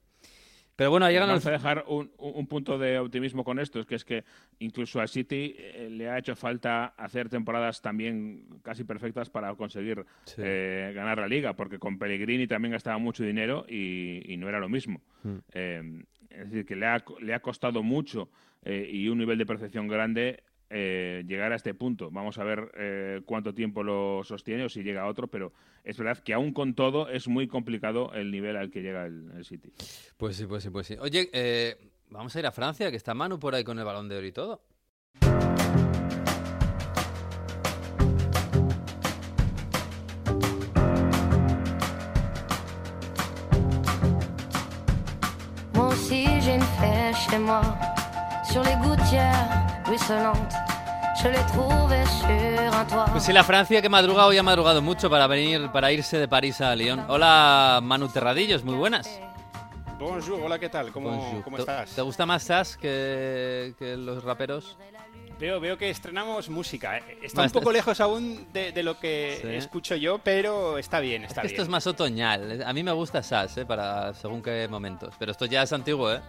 Pero 0.75 0.91
bueno, 0.91 1.07
ahí 1.07 1.15
el 1.15 1.21
Vamos 1.21 1.43
a 1.47 1.49
dejar 1.51 1.85
un, 1.87 2.11
un- 2.19 2.33
un 2.35 2.45
punto 2.47 2.77
de 2.77 2.99
optimismo 2.99 3.43
con 3.43 3.57
esto, 3.57 3.79
es 3.79 3.87
que 3.87 3.95
es 3.95 4.05
que 4.05 4.23
incluso 4.59 4.99
al 5.01 5.07
City 5.09 5.55
eh, 5.57 5.87
le 5.89 6.07
ha 6.07 6.19
hecho 6.19 6.35
falta 6.35 6.85
hacer 6.95 7.29
temporadas 7.29 7.81
también 7.81 8.45
casi 8.61 8.83
perfectas 8.83 9.27
para 9.31 9.55
conseguir 9.55 10.05
Sí. 10.25 10.35
eh, 10.45 10.91
ganar 10.93 11.17
la 11.17 11.27
liga, 11.27 11.53
porque 11.55 11.79
con 11.79 11.97
Pellegrini 11.97 12.45
también 12.45 12.73
gastaba 12.73 12.99
mucho 12.99 13.23
dinero 13.23 13.65
y, 13.67 14.21
y 14.31 14.37
no 14.37 14.47
era 14.47 14.59
lo 14.59 14.69
mismo. 14.69 15.01
Mm. 15.23 15.35
Eh, 15.51 16.03
es 16.29 16.45
decir, 16.51 16.63
que 16.67 16.75
le 16.75 16.85
ha, 16.85 17.03
le 17.21 17.33
ha 17.33 17.39
costado 17.39 17.81
mucho 17.81 18.29
eh, 18.61 18.87
y 18.91 19.09
un 19.09 19.17
nivel 19.17 19.39
de 19.39 19.47
perfección 19.47 19.87
grande 19.87 20.43
eh, 20.69 21.23
llegar 21.27 21.51
a 21.51 21.55
este 21.55 21.73
punto. 21.73 22.09
Vamos 22.11 22.37
a 22.37 22.43
ver 22.43 22.71
eh, 22.75 23.21
cuánto 23.25 23.53
tiempo 23.53 23.83
lo 23.83 24.23
sostiene 24.23 24.65
o 24.65 24.69
si 24.69 24.83
llega 24.83 25.03
a 25.03 25.07
otro, 25.07 25.27
pero 25.27 25.53
es 25.83 25.97
verdad 25.97 26.17
que 26.19 26.33
aún 26.33 26.53
con 26.53 26.73
todo 26.73 27.09
es 27.09 27.27
muy 27.27 27.47
complicado 27.47 28.13
el 28.13 28.31
nivel 28.31 28.57
al 28.57 28.69
que 28.69 28.81
llega 28.81 29.05
el, 29.05 29.31
el 29.35 29.45
City. 29.45 29.71
Pues 30.17 30.35
sí, 30.35 30.45
pues 30.45 30.63
sí, 30.63 30.69
pues 30.69 30.87
sí. 30.87 30.95
Oye, 30.99 31.29
eh, 31.33 31.77
vamos 32.09 32.35
a 32.35 32.39
ir 32.39 32.45
a 32.45 32.51
Francia, 32.51 32.89
que 32.91 32.97
está 32.97 33.13
Manu 33.13 33.39
por 33.39 33.55
ahí 33.55 33.63
con 33.63 33.79
el 33.79 33.85
balón 33.85 34.09
de 34.09 34.17
oro 34.17 34.27
y 34.27 34.31
todo. 34.31 34.61
Moi 45.73 45.93
aussi 45.93 46.25
j'ai 46.41 46.55
une 46.55 46.61
flèche 46.77 47.29
chez 47.29 47.37
moi, 47.37 47.61
Pues 53.11 53.23
sí, 53.23 53.33
la 53.33 53.43
Francia 53.43 53.81
que 53.81 53.89
madruga 53.89 54.25
hoy 54.25 54.37
ha 54.37 54.43
madrugado 54.43 54.81
mucho 54.81 55.09
para 55.09 55.27
venir, 55.27 55.69
para 55.71 55.91
irse 55.91 56.17
de 56.17 56.27
París 56.27 56.59
a 56.61 56.75
Lyon. 56.75 57.05
Hola, 57.07 57.79
Manu 57.83 58.07
Terradillos, 58.09 58.63
muy 58.63 58.75
buenas. 58.75 59.19
Bonjour, 59.99 60.39
hola, 60.43 60.59
¿qué 60.59 60.69
tal? 60.69 60.91
¿Cómo, 60.91 61.41
cómo 61.43 61.57
¿Te- 61.57 61.61
estás? 61.63 61.91
¿Te 61.91 62.01
gusta 62.01 62.25
más 62.25 62.43
Sass 62.43 62.77
que, 62.77 63.73
que 63.79 63.95
los 63.97 64.23
raperos? 64.23 64.77
Veo, 65.39 65.59
veo 65.59 65.77
que 65.77 65.89
estrenamos 65.89 66.49
música. 66.49 66.97
¿eh? 66.97 67.19
Está 67.23 67.43
un 67.43 67.49
poco 67.51 67.71
lejos 67.71 67.99
aún 68.01 68.47
de, 68.53 68.71
de 68.71 68.83
lo 68.83 68.99
que 68.99 69.39
Sí. 69.41 69.47
escucho 69.55 69.95
yo, 69.95 70.19
pero 70.19 70.77
está 70.77 70.99
bien, 70.99 71.23
Es 71.23 71.29
está 71.29 71.41
que 71.41 71.47
bien. 71.47 71.53
esto 71.55 71.63
es 71.63 71.69
más 71.69 71.85
otoñal. 71.87 72.63
A 72.65 72.73
mí 72.73 72.83
me 72.83 72.91
gusta 72.91 73.21
Sass, 73.23 73.57
¿eh? 73.57 73.65
Para 73.65 74.13
según 74.13 74.41
qué 74.41 74.67
momentos. 74.69 75.13
Pero 75.19 75.31
esto 75.31 75.45
ya 75.45 75.63
es 75.63 75.73
antiguo, 75.73 76.11
¿eh? 76.11 76.21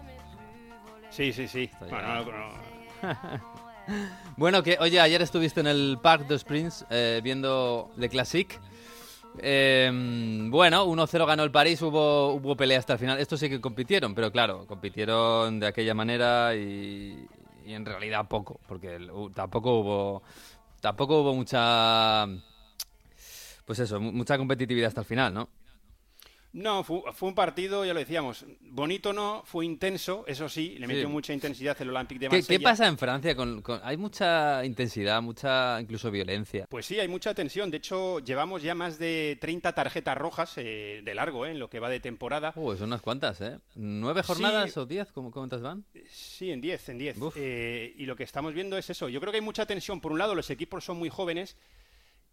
Sí, 1.19 1.33
sí, 1.33 1.49
sí. 1.49 1.69
Bueno, 1.81 2.15
no- 2.15 2.25
no- 3.03 3.59
Bueno, 4.37 4.63
que 4.63 4.77
oye, 4.79 5.01
ayer 5.01 5.21
estuviste 5.21 5.59
en 5.59 5.67
el 5.67 5.99
Parc 6.01 6.29
des 6.29 6.45
Princes 6.45 6.87
eh, 6.91 7.21
viendo 7.25 7.91
Le 7.97 8.09
Classique. 8.09 8.61
Eh, 9.41 9.91
bueno, 10.49 10.85
1-0 10.87 11.27
ganó 11.27 11.43
el 11.43 11.51
París, 11.51 11.83
hubo, 11.83 12.33
hubo 12.35 12.57
pelea 12.57 12.79
hasta 12.79 12.93
el 12.93 12.99
final. 13.01 13.19
Estos 13.19 13.41
sí 13.41 13.49
que 13.49 13.61
compitieron, 13.61 14.15
pero 14.15 14.31
claro, 14.31 14.65
compitieron 14.69 15.59
de 15.59 15.67
aquella 15.67 15.93
manera 15.93 16.55
y, 16.55 17.27
y 17.67 17.75
en 17.75 17.85
realidad 17.85 18.29
poco, 18.29 18.61
porque 18.69 18.95
el- 18.95 19.11
tampoco 19.35 19.81
hubo 19.81 20.23
tampoco 20.81 21.23
hubo 21.23 21.35
mucha 21.35 22.29
pues 23.65 23.81
eso, 23.81 23.99
mu- 24.01 24.13
mucha 24.13 24.39
competitividad 24.39 24.87
hasta 24.89 25.01
el 25.01 25.07
final, 25.07 25.35
¿no? 25.35 25.49
No, 26.51 26.83
fu- 26.83 27.05
fue, 27.13 27.29
un 27.29 27.35
partido, 27.35 27.85
ya 27.85 27.93
lo 27.93 28.01
decíamos, 28.01 28.47
bonito 28.63 29.13
no, 29.13 29.43
fue 29.45 29.67
intenso, 29.67 30.25
eso 30.27 30.49
sí, 30.49 30.71
le 30.79 30.87
Sí. 30.87 30.93
metió 30.95 31.09
mucha 31.11 31.35
intensidad 31.35 31.77
el 31.83 31.91
Olympique 31.91 32.19
de 32.21 32.29
¿Qué, 32.31 32.37
Marsella. 32.37 32.59
qué 32.59 32.63
pasa 32.65 32.87
en 32.89 32.97
Francia? 32.97 33.37
Con, 33.37 33.61
con- 33.61 33.81
hay 33.85 33.99
mucha 33.99 34.65
intensidad, 34.65 35.21
mucha 35.21 35.79
incluso 35.79 36.11
violencia. 36.11 36.67
Pues 36.71 36.87
sí, 36.87 36.99
hay 36.99 37.07
mucha 37.07 37.35
tensión. 37.35 37.71
De 37.71 37.77
hecho, 37.77 38.21
llevamos 38.21 38.63
ya 38.63 38.75
más 38.75 38.99
de 38.99 39.37
30 39.43 39.75
tarjetas 39.75 40.17
rojas 40.17 40.55
eh, 40.57 41.03
de 41.05 41.15
largo 41.15 41.45
eh, 41.45 41.51
en 41.51 41.59
lo 41.59 41.69
que 41.69 41.81
va 41.81 41.91
de 41.91 42.01
temporada. 42.01 42.55
Uh, 42.57 42.75
son 42.77 42.87
unas 42.89 43.03
cuantas, 43.03 43.41
¿eh? 43.43 43.59
¿Nueve 43.75 44.23
Sí. 44.23 44.29
jornadas 44.29 44.75
o 44.79 44.87
diez? 44.87 45.13
¿Cómo, 45.13 45.31
¿Cuántas 45.31 45.61
van? 45.61 45.85
Sí, 46.11 46.51
en 46.51 46.63
10, 46.63 46.89
en 46.89 46.99
10. 46.99 47.19
Uf. 47.19 47.35
Eh, 47.37 47.93
y 47.95 48.07
lo 48.07 48.17
que 48.17 48.25
estamos 48.25 48.55
viendo 48.55 48.79
es 48.79 48.89
eso. 48.89 49.11
Yo 49.11 49.21
creo 49.21 49.33
que 49.33 49.39
hay 49.39 49.45
mucha 49.45 49.67
tensión. 49.67 50.01
Por 50.01 50.13
un 50.13 50.19
lado, 50.19 50.35
los 50.35 50.49
equipos 50.49 50.83
son 50.83 50.97
muy 50.97 51.11
jóvenes. 51.11 51.57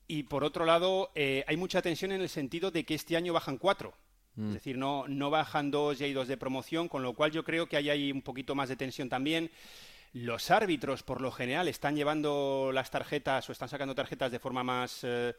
Y 0.07 0.24
por 0.24 0.43
otro 0.43 0.66
lado, 0.66 1.11
eh, 1.16 1.43
hay 1.47 1.57
mucha 1.57 1.82
tensión 1.82 2.11
en 2.11 2.22
el 2.22 2.30
sentido 2.30 2.72
de 2.72 2.86
que 2.86 2.93
este 2.95 3.18
año 3.18 3.34
bajan 3.34 3.57
cuatro. 3.57 3.93
Mm. 4.36 4.48
Es 4.48 4.54
decir, 4.56 4.78
no, 4.78 5.06
no 5.08 5.30
bajan 5.30 5.72
dos 5.72 6.00
y 6.00 6.06
hay 6.06 6.14
dos 6.14 6.28
de 6.28 6.38
promoción, 6.38 6.88
con 6.88 7.04
lo 7.04 7.14
cual 7.14 7.32
yo 7.32 7.44
creo 7.44 7.68
que 7.68 7.78
ahí 7.78 7.90
hay 7.90 8.12
un 8.12 8.22
poquito 8.22 8.56
más 8.56 8.70
de 8.70 8.76
tensión 8.76 9.10
también. 9.10 9.52
Los 10.14 10.50
árbitros, 10.52 11.04
por 11.04 11.22
lo 11.22 11.32
general, 11.32 11.68
están 11.68 11.96
llevando 11.96 12.72
las 12.74 12.90
tarjetas 12.90 13.50
o 13.50 13.52
están 13.52 13.70
sacando 13.70 13.96
tarjetas 13.96 14.32
de 14.32 14.40
forma 14.40 14.64
más, 14.64 15.02
eh, 15.04 15.34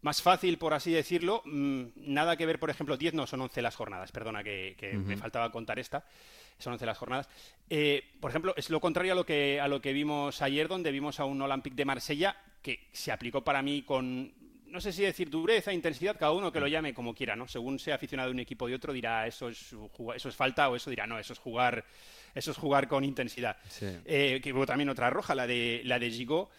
más 0.00 0.20
fácil, 0.20 0.58
por 0.58 0.74
así 0.74 0.90
decirlo. 0.90 1.42
Mm, 1.44 1.84
nada 1.96 2.36
que 2.36 2.46
ver, 2.46 2.58
por 2.58 2.70
ejemplo, 2.70 2.96
10 2.96 3.14
no, 3.14 3.26
son 3.26 3.42
11 3.42 3.62
las 3.62 3.76
jornadas, 3.76 4.10
perdona 4.10 4.42
que, 4.42 4.74
que 4.76 4.94
me 4.94 5.16
faltaba 5.16 5.52
contar 5.52 5.78
esta. 5.78 6.04
Son 6.58 6.72
11 6.72 6.86
las 6.86 6.98
jornadas. 6.98 7.28
Eh, 7.70 8.02
por 8.20 8.30
ejemplo, 8.30 8.54
es 8.56 8.70
lo 8.70 8.80
contrario 8.80 9.12
a 9.12 9.16
lo, 9.16 9.26
que, 9.26 9.60
a 9.60 9.68
lo 9.68 9.80
que 9.80 9.92
vimos 9.92 10.42
ayer, 10.42 10.68
donde 10.68 10.90
vimos 10.90 11.20
a 11.20 11.24
un 11.24 11.40
Olympique 11.40 11.76
de 11.76 11.84
Marsella 11.84 12.36
que 12.60 12.88
se 12.92 13.10
aplicó 13.10 13.42
para 13.42 13.62
mí 13.62 13.82
con, 13.82 14.32
no 14.72 14.80
sé 14.80 14.92
si 14.92 15.02
decir 15.02 15.28
dureza, 15.30 15.72
intensidad, 15.72 16.18
cada 16.18 16.32
uno 16.32 16.50
que 16.50 16.58
lo 16.58 16.66
llame 16.66 16.94
como 16.94 17.14
quiera, 17.14 17.36
¿no? 17.36 17.46
Según 17.46 17.78
sea 17.78 17.94
aficionado 17.96 18.30
de 18.30 18.34
un 18.34 18.40
equipo 18.40 18.68
y 18.68 18.74
otro, 18.74 18.92
dirá 18.92 19.26
eso 19.26 19.48
es, 19.48 19.74
eso 20.16 20.28
es 20.28 20.34
falta 20.34 20.68
o 20.70 20.76
eso 20.76 20.90
dirá 20.90 21.06
no, 21.06 21.18
eso 21.18 21.34
es 21.34 21.38
jugar, 21.38 21.84
eso 22.34 22.50
es 22.50 22.56
jugar 22.56 22.88
con 22.88 23.04
intensidad. 23.04 23.56
Sí. 23.68 23.86
Eh, 24.04 24.40
que 24.42 24.52
hubo 24.52 24.66
también 24.66 24.88
otra 24.88 25.10
roja, 25.10 25.34
la 25.34 25.46
de, 25.46 25.82
la 25.84 25.98
de 25.98 26.10
Gigot. 26.10 26.50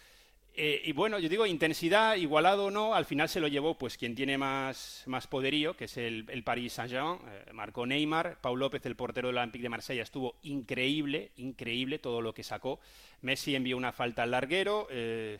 Eh, 0.55 0.83
y 0.85 0.91
bueno, 0.91 1.17
yo 1.17 1.29
digo, 1.29 1.47
intensidad, 1.47 2.15
igualado 2.15 2.65
o 2.65 2.71
no, 2.71 2.93
al 2.93 3.05
final 3.05 3.27
se 3.27 3.39
lo 3.39 3.47
llevó 3.47 3.75
pues 3.75 3.97
quien 3.97 4.13
tiene 4.13 4.37
más, 4.37 5.01
más 5.07 5.25
poderío, 5.25 5.75
que 5.75 5.85
es 5.85 5.97
el, 5.97 6.25
el 6.29 6.43
Paris 6.43 6.73
Saint-Germain, 6.73 7.17
eh, 7.27 7.53
marcó 7.53 7.87
Neymar, 7.87 8.37
Paul 8.39 8.59
López, 8.59 8.85
el 8.85 8.95
portero 8.95 9.29
del 9.29 9.39
Olympique 9.39 9.63
de 9.63 9.69
Marsella, 9.69 10.03
estuvo 10.03 10.35
increíble, 10.43 11.31
increíble 11.37 11.97
todo 11.97 12.21
lo 12.21 12.35
que 12.35 12.43
sacó. 12.43 12.79
Messi 13.21 13.55
envió 13.55 13.75
una 13.75 13.91
falta 13.91 14.21
al 14.21 14.31
larguero, 14.31 14.87
eh, 14.91 15.39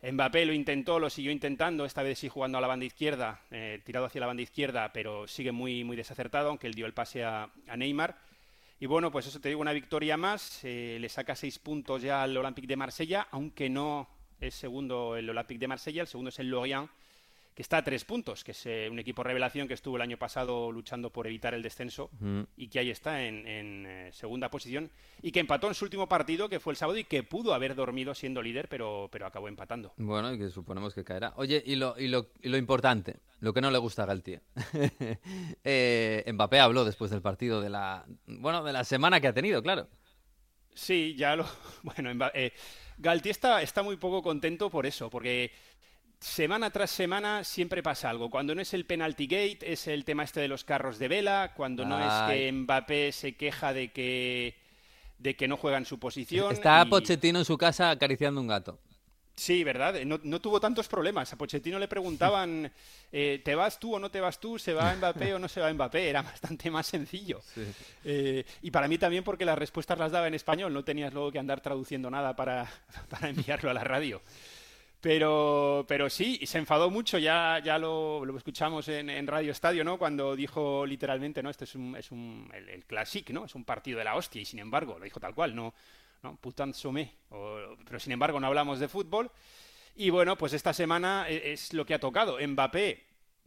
Mbappé 0.00 0.46
lo 0.46 0.52
intentó, 0.52 1.00
lo 1.00 1.10
siguió 1.10 1.32
intentando, 1.32 1.84
esta 1.84 2.04
vez 2.04 2.20
sí 2.20 2.28
jugando 2.28 2.58
a 2.58 2.60
la 2.60 2.68
banda 2.68 2.86
izquierda, 2.86 3.40
eh, 3.50 3.80
tirado 3.84 4.06
hacia 4.06 4.20
la 4.20 4.28
banda 4.28 4.42
izquierda, 4.42 4.92
pero 4.92 5.26
sigue 5.26 5.50
muy, 5.50 5.82
muy 5.82 5.96
desacertado, 5.96 6.50
aunque 6.50 6.68
él 6.68 6.74
dio 6.74 6.86
el 6.86 6.94
pase 6.94 7.24
a, 7.24 7.50
Neymar. 7.76 8.16
Y 8.78 8.86
bueno, 8.86 9.10
pues 9.10 9.26
eso 9.26 9.40
te 9.40 9.48
digo, 9.48 9.60
una 9.60 9.72
victoria 9.72 10.16
más, 10.16 10.60
eh, 10.62 10.98
le 11.00 11.08
saca 11.08 11.34
seis 11.34 11.58
puntos 11.58 12.02
ya 12.02 12.22
al 12.22 12.36
Olympique 12.36 12.68
de 12.68 12.76
Marsella, 12.76 13.26
aunque 13.32 13.68
no 13.68 14.08
es 14.40 14.54
segundo 14.54 15.16
el 15.16 15.28
Olympique 15.28 15.58
de 15.58 15.66
Marsella, 15.66 16.02
el 16.02 16.08
segundo 16.08 16.28
es 16.28 16.38
el 16.38 16.48
Lorient, 16.48 16.88
que 17.58 17.62
está 17.62 17.78
a 17.78 17.82
tres 17.82 18.04
puntos, 18.04 18.44
que 18.44 18.52
es 18.52 18.66
eh, 18.66 18.88
un 18.88 19.00
equipo 19.00 19.24
revelación 19.24 19.66
que 19.66 19.74
estuvo 19.74 19.96
el 19.96 20.02
año 20.02 20.16
pasado 20.16 20.70
luchando 20.70 21.10
por 21.10 21.26
evitar 21.26 21.54
el 21.54 21.62
descenso 21.64 22.08
Mm. 22.20 22.42
y 22.56 22.68
que 22.68 22.78
ahí 22.78 22.90
está 22.90 23.24
en, 23.24 23.48
en, 23.48 23.84
eh, 23.84 24.10
segunda 24.12 24.48
posición 24.48 24.92
y 25.22 25.32
que 25.32 25.40
empató 25.40 25.66
en 25.66 25.74
su 25.74 25.84
último 25.84 26.08
partido, 26.08 26.48
que 26.48 26.60
fue 26.60 26.72
el 26.72 26.76
sábado, 26.76 26.96
y 26.96 27.02
que 27.02 27.24
pudo 27.24 27.54
haber 27.54 27.74
dormido 27.74 28.14
siendo 28.14 28.42
líder, 28.42 28.68
pero, 28.68 29.08
pero 29.10 29.26
acabó 29.26 29.48
empatando. 29.48 29.92
Bueno, 29.96 30.32
y 30.32 30.38
que 30.38 30.50
suponemos 30.50 30.94
que 30.94 31.02
caerá. 31.02 31.32
Oye, 31.34 31.60
y 31.66 31.74
lo, 31.74 31.98
y 31.98 32.06
lo, 32.06 32.28
y 32.40 32.48
lo 32.48 32.58
importante, 32.58 33.16
lo 33.40 33.52
que 33.52 33.60
no 33.60 33.72
le 33.72 33.78
gusta 33.78 34.04
a 34.04 34.06
Galtier. 34.06 34.40
eh, 35.64 36.30
Mbappé 36.32 36.60
habló 36.60 36.84
después 36.84 37.10
del 37.10 37.22
partido 37.22 37.60
de 37.60 37.70
la, 37.70 38.06
bueno, 38.28 38.62
de 38.62 38.72
la 38.72 38.84
semana 38.84 39.20
que 39.20 39.26
ha 39.26 39.34
tenido, 39.34 39.64
claro. 39.64 39.88
Sí, 40.74 41.16
ya 41.16 41.34
lo. 41.34 41.44
Bueno, 41.82 42.12
Galtier 42.98 43.32
está, 43.32 43.62
está 43.62 43.82
muy 43.82 43.96
poco 43.96 44.22
contento 44.22 44.70
por 44.70 44.86
eso, 44.86 45.10
porque 45.10 45.50
semana 46.20 46.70
tras 46.70 46.90
semana 46.90 47.44
siempre 47.44 47.82
pasa 47.82 48.10
algo. 48.10 48.30
Cuando 48.30 48.54
no 48.54 48.60
es 48.62 48.74
el 48.74 48.84
penalty 48.84 49.26
gate, 49.26 49.58
es 49.72 49.86
el 49.86 50.04
tema 50.04 50.24
este 50.24 50.40
de 50.40 50.48
los 50.48 50.64
carros 50.64 50.98
de 50.98 51.08
vela. 51.08 51.52
Cuando 51.56 51.84
no 51.84 51.98
es 51.98 52.30
que 52.32 52.52
Mbappé 52.52 53.12
se 53.12 53.36
queja 53.36 53.72
de 53.72 53.88
que 53.88 54.54
de 55.18 55.34
que 55.34 55.48
no 55.48 55.56
juega 55.56 55.78
en 55.78 55.84
su 55.84 55.98
posición. 55.98 56.52
Está 56.52 56.84
y- 56.86 56.90
Pochettino 56.90 57.40
en 57.40 57.44
su 57.44 57.58
casa 57.58 57.90
acariciando 57.90 58.40
un 58.40 58.46
gato. 58.46 58.78
Sí, 59.34 59.62
¿verdad? 59.62 59.94
No, 60.04 60.18
no 60.24 60.40
tuvo 60.40 60.58
tantos 60.60 60.88
problemas. 60.88 61.32
A 61.32 61.36
Pochettino 61.38 61.78
le 61.78 61.86
preguntaban, 61.86 62.72
eh, 63.12 63.40
¿te 63.44 63.54
vas 63.54 63.78
tú 63.78 63.94
o 63.94 63.98
no 64.00 64.10
te 64.10 64.20
vas 64.20 64.40
tú? 64.40 64.58
¿Se 64.58 64.72
va 64.72 64.94
Mbappé 64.96 65.34
o 65.34 65.38
no 65.38 65.46
se 65.48 65.60
va 65.60 65.72
Mbappé? 65.72 66.08
Era 66.08 66.22
bastante 66.22 66.70
más 66.72 66.86
sencillo. 66.88 67.40
Eh, 68.04 68.44
y 68.62 68.70
para 68.72 68.88
mí 68.88 68.98
también 68.98 69.22
porque 69.22 69.44
las 69.44 69.56
respuestas 69.56 69.96
las 69.98 70.10
daba 70.10 70.26
en 70.26 70.34
español, 70.34 70.72
no 70.72 70.82
tenías 70.82 71.12
luego 71.14 71.30
que 71.30 71.38
andar 71.38 71.60
traduciendo 71.60 72.10
nada 72.10 72.34
para, 72.34 72.68
para 73.10 73.28
enviarlo 73.28 73.70
a 73.70 73.74
la 73.74 73.84
radio. 73.84 74.22
Pero, 75.00 75.84
pero 75.86 76.10
sí, 76.10 76.38
y 76.40 76.46
se 76.46 76.58
enfadó 76.58 76.90
mucho, 76.90 77.18
ya, 77.18 77.60
ya 77.64 77.78
lo, 77.78 78.24
lo 78.24 78.36
escuchamos 78.36 78.88
en, 78.88 79.26
Radio 79.28 79.52
Estadio, 79.52 79.84
¿no? 79.84 79.96
Cuando 79.96 80.34
dijo 80.34 80.84
literalmente, 80.84 81.40
¿no? 81.40 81.50
Este 81.50 81.64
es 81.64 81.74
un, 81.76 81.94
es 81.96 82.10
un 82.10 82.50
el, 82.52 82.68
el 82.68 82.84
¿no? 83.32 83.44
Es 83.44 83.54
un 83.54 83.64
partido 83.64 83.98
de 83.98 84.04
la 84.04 84.16
hostia, 84.16 84.42
y 84.42 84.44
sin 84.44 84.58
embargo, 84.58 84.98
lo 84.98 85.04
dijo 85.04 85.20
tal 85.20 85.34
cual, 85.36 85.54
no, 85.54 85.72
no, 86.24 86.36
putain 86.36 86.74
sommet. 86.74 87.12
O- 87.30 87.76
pero 87.84 88.00
sin 88.00 88.12
embargo, 88.12 88.40
no 88.40 88.48
hablamos 88.48 88.80
de 88.80 88.88
fútbol. 88.88 89.30
Y 89.94 90.10
bueno, 90.10 90.36
pues 90.36 90.52
esta 90.52 90.72
semana 90.72 91.26
e- 91.28 91.52
es 91.52 91.72
lo 91.74 91.86
que 91.86 91.94
ha 91.94 92.00
tocado. 92.00 92.36
Mbappé, 92.44 93.04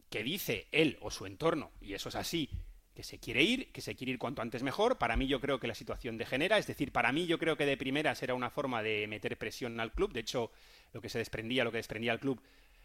que 0.08 0.22
dice 0.22 0.68
él 0.72 0.96
o 1.02 1.10
su 1.10 1.26
entorno, 1.26 1.70
y 1.82 1.92
eso 1.92 2.08
es 2.08 2.14
así, 2.14 2.48
que 2.94 3.02
se 3.02 3.18
quiere 3.18 3.42
ir, 3.42 3.72
que 3.72 3.80
se 3.82 3.94
quiere 3.94 4.12
ir 4.12 4.18
cuanto 4.18 4.40
antes 4.42 4.62
mejor. 4.62 4.96
Para 4.98 5.16
mí 5.16 5.26
yo 5.26 5.40
creo 5.40 5.60
que 5.60 5.66
la 5.66 5.74
situación 5.74 6.16
degenera, 6.16 6.56
es 6.58 6.66
decir, 6.66 6.92
para 6.92 7.12
mí 7.12 7.26
yo 7.26 7.38
creo 7.38 7.56
que 7.58 7.66
de 7.66 7.76
primeras 7.76 8.22
era 8.22 8.34
una 8.34 8.50
forma 8.50 8.82
de 8.82 9.06
meter 9.06 9.36
presión 9.38 9.80
al 9.80 9.92
club. 9.92 10.12
De 10.12 10.20
hecho, 10.20 10.50
lo 10.92 11.00
que 11.00 11.08
se 11.08 11.18
desprendía, 11.18 11.64
lo 11.64 11.70
que 11.70 11.78
desprendía 11.78 12.12
al 12.12 12.20
club, 12.20 12.40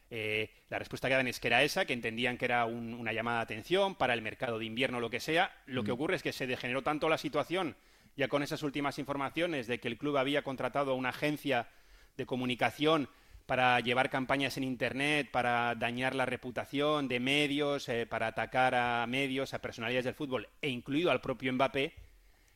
eh, 0.10 0.50
la 0.70 0.80
respuesta 0.80 1.08
que 1.08 1.14
daban 1.14 1.28
es 1.28 1.40
que 1.40 1.48
era 1.48 1.64
esa, 1.64 1.86
que 1.86 1.94
entendían 1.94 2.38
que 2.38 2.46
era 2.46 2.66
un- 2.66 2.94
una 2.94 3.12
llamada 3.12 3.40
de 3.40 3.44
atención 3.44 3.96
para 3.96 4.14
el 4.14 4.22
mercado 4.22 4.58
de 4.60 4.66
invierno 4.66 5.00
lo 5.02 5.10
que 5.10 5.20
sea. 5.20 5.54
Lo 5.66 5.84
que 5.84 5.92
Mm. 5.92 5.96
ocurre 5.96 6.16
es 6.16 6.24
que 6.24 6.32
se 6.32 6.48
degeneró 6.48 6.82
tanto 6.82 7.10
la 7.10 7.18
situación, 7.18 7.76
ya 8.16 8.30
con 8.30 8.42
esas 8.42 8.64
últimas 8.64 9.00
informaciones 9.00 9.68
de 9.68 9.80
que 9.80 9.90
el 9.90 9.98
club 9.98 10.18
había 10.18 10.44
contratado 10.44 10.92
a 10.92 10.96
una 10.96 11.10
agencia 11.10 11.68
de 12.16 12.26
comunicación 12.26 13.10
para 13.46 13.80
llevar 13.80 14.10
campañas 14.10 14.58
en 14.58 14.64
Internet, 14.64 15.30
para 15.32 15.76
dañar 15.76 16.16
la 16.16 16.26
reputación 16.26 17.08
de 17.08 17.20
medios, 17.20 17.88
eh, 17.90 18.06
para 18.06 18.28
atacar 18.28 18.76
a 18.76 19.06
medios, 19.08 19.54
a 19.54 19.60
personalidades 19.62 20.06
del 20.06 20.16
fútbol, 20.16 20.50
e 20.62 20.70
incluido 20.70 21.12
al 21.12 21.22
propio 21.22 21.52
Mbappé, 21.54 21.94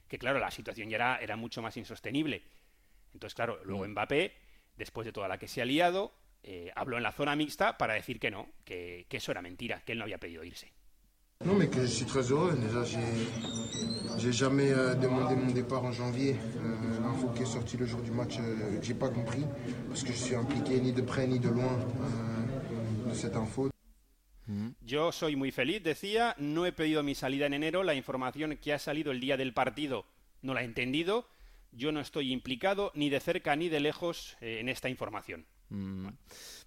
que 0.07 0.17
claro, 0.17 0.39
la 0.39 0.51
situación 0.51 0.89
ya 0.89 0.95
era, 0.95 1.17
era 1.21 1.35
mucho 1.37 1.61
más 1.61 1.77
insostenible. 1.77 2.41
Entonces, 3.13 3.35
claro, 3.35 3.61
luego 3.63 3.87
Mbappé, 3.87 4.33
después 4.77 5.05
de 5.05 5.11
toda 5.11 5.27
la 5.27 5.37
que 5.37 5.47
se 5.47 5.61
ha 5.61 5.65
liado, 5.65 6.13
eh, 6.43 6.71
habló 6.75 6.97
en 6.97 7.03
la 7.03 7.11
zona 7.11 7.35
mixta 7.35 7.77
para 7.77 7.93
decir 7.93 8.19
que 8.19 8.31
no, 8.31 8.49
que, 8.65 9.05
que 9.09 9.17
eso 9.17 9.31
era 9.31 9.41
mentira, 9.41 9.83
que 9.85 9.91
él 9.91 9.99
no 9.99 10.03
había 10.03 10.17
pedido 10.17 10.43
irse. 10.43 10.71
Non, 11.43 11.55
mais 11.55 11.67
que 11.67 11.81
je 11.81 11.87
suis 11.87 12.05
très 12.05 12.31
heureux. 12.31 12.53
Déjà, 12.53 12.83
j'ai, 14.17 14.31
jamais 14.31 14.71
euh, 14.71 14.93
demandé 14.93 15.35
mon 15.35 15.51
départ 15.51 15.83
en 15.83 15.91
janvier. 15.91 16.35
Euh, 16.35 16.99
l'info 17.01 17.29
qui 17.29 17.41
est 17.41 17.47
sortie 17.47 17.77
le 17.77 17.87
jour 17.87 18.01
du 18.01 18.11
match, 18.11 18.37
euh, 18.37 18.79
j'ai 18.81 18.93
pas 18.93 19.09
compris 19.09 19.43
parce 19.87 20.03
que 20.03 20.13
je 20.13 20.17
suis 20.17 20.35
impliqué 20.35 20.79
ni 20.79 20.93
de 20.93 21.01
près 21.01 21.25
ni 21.25 21.39
de 21.39 21.49
loin 21.49 21.73
euh, 21.73 23.09
de 23.09 23.13
cette 23.15 23.35
info. 23.35 23.69
Yo 24.81 25.11
soy 25.11 25.35
muy 25.35 25.51
feliz, 25.51 25.81
decía, 25.81 26.35
no 26.37 26.65
he 26.65 26.73
pedido 26.73 27.03
mi 27.03 27.15
salida 27.15 27.45
en 27.45 27.53
enero, 27.53 27.83
la 27.83 27.95
información 27.95 28.57
que 28.57 28.73
ha 28.73 28.79
salido 28.79 29.11
el 29.11 29.19
día 29.19 29.37
del 29.37 29.53
partido 29.53 30.05
no 30.41 30.53
la 30.53 30.61
he 30.61 30.65
entendido, 30.65 31.25
yo 31.71 31.91
no 31.91 31.99
estoy 31.99 32.31
implicado 32.31 32.91
ni 32.95 33.09
de 33.09 33.19
cerca 33.19 33.55
ni 33.55 33.69
de 33.69 33.79
lejos 33.79 34.37
eh, 34.41 34.59
en 34.59 34.69
esta 34.69 34.89
información. 34.89 35.45
Mm. 35.69 36.07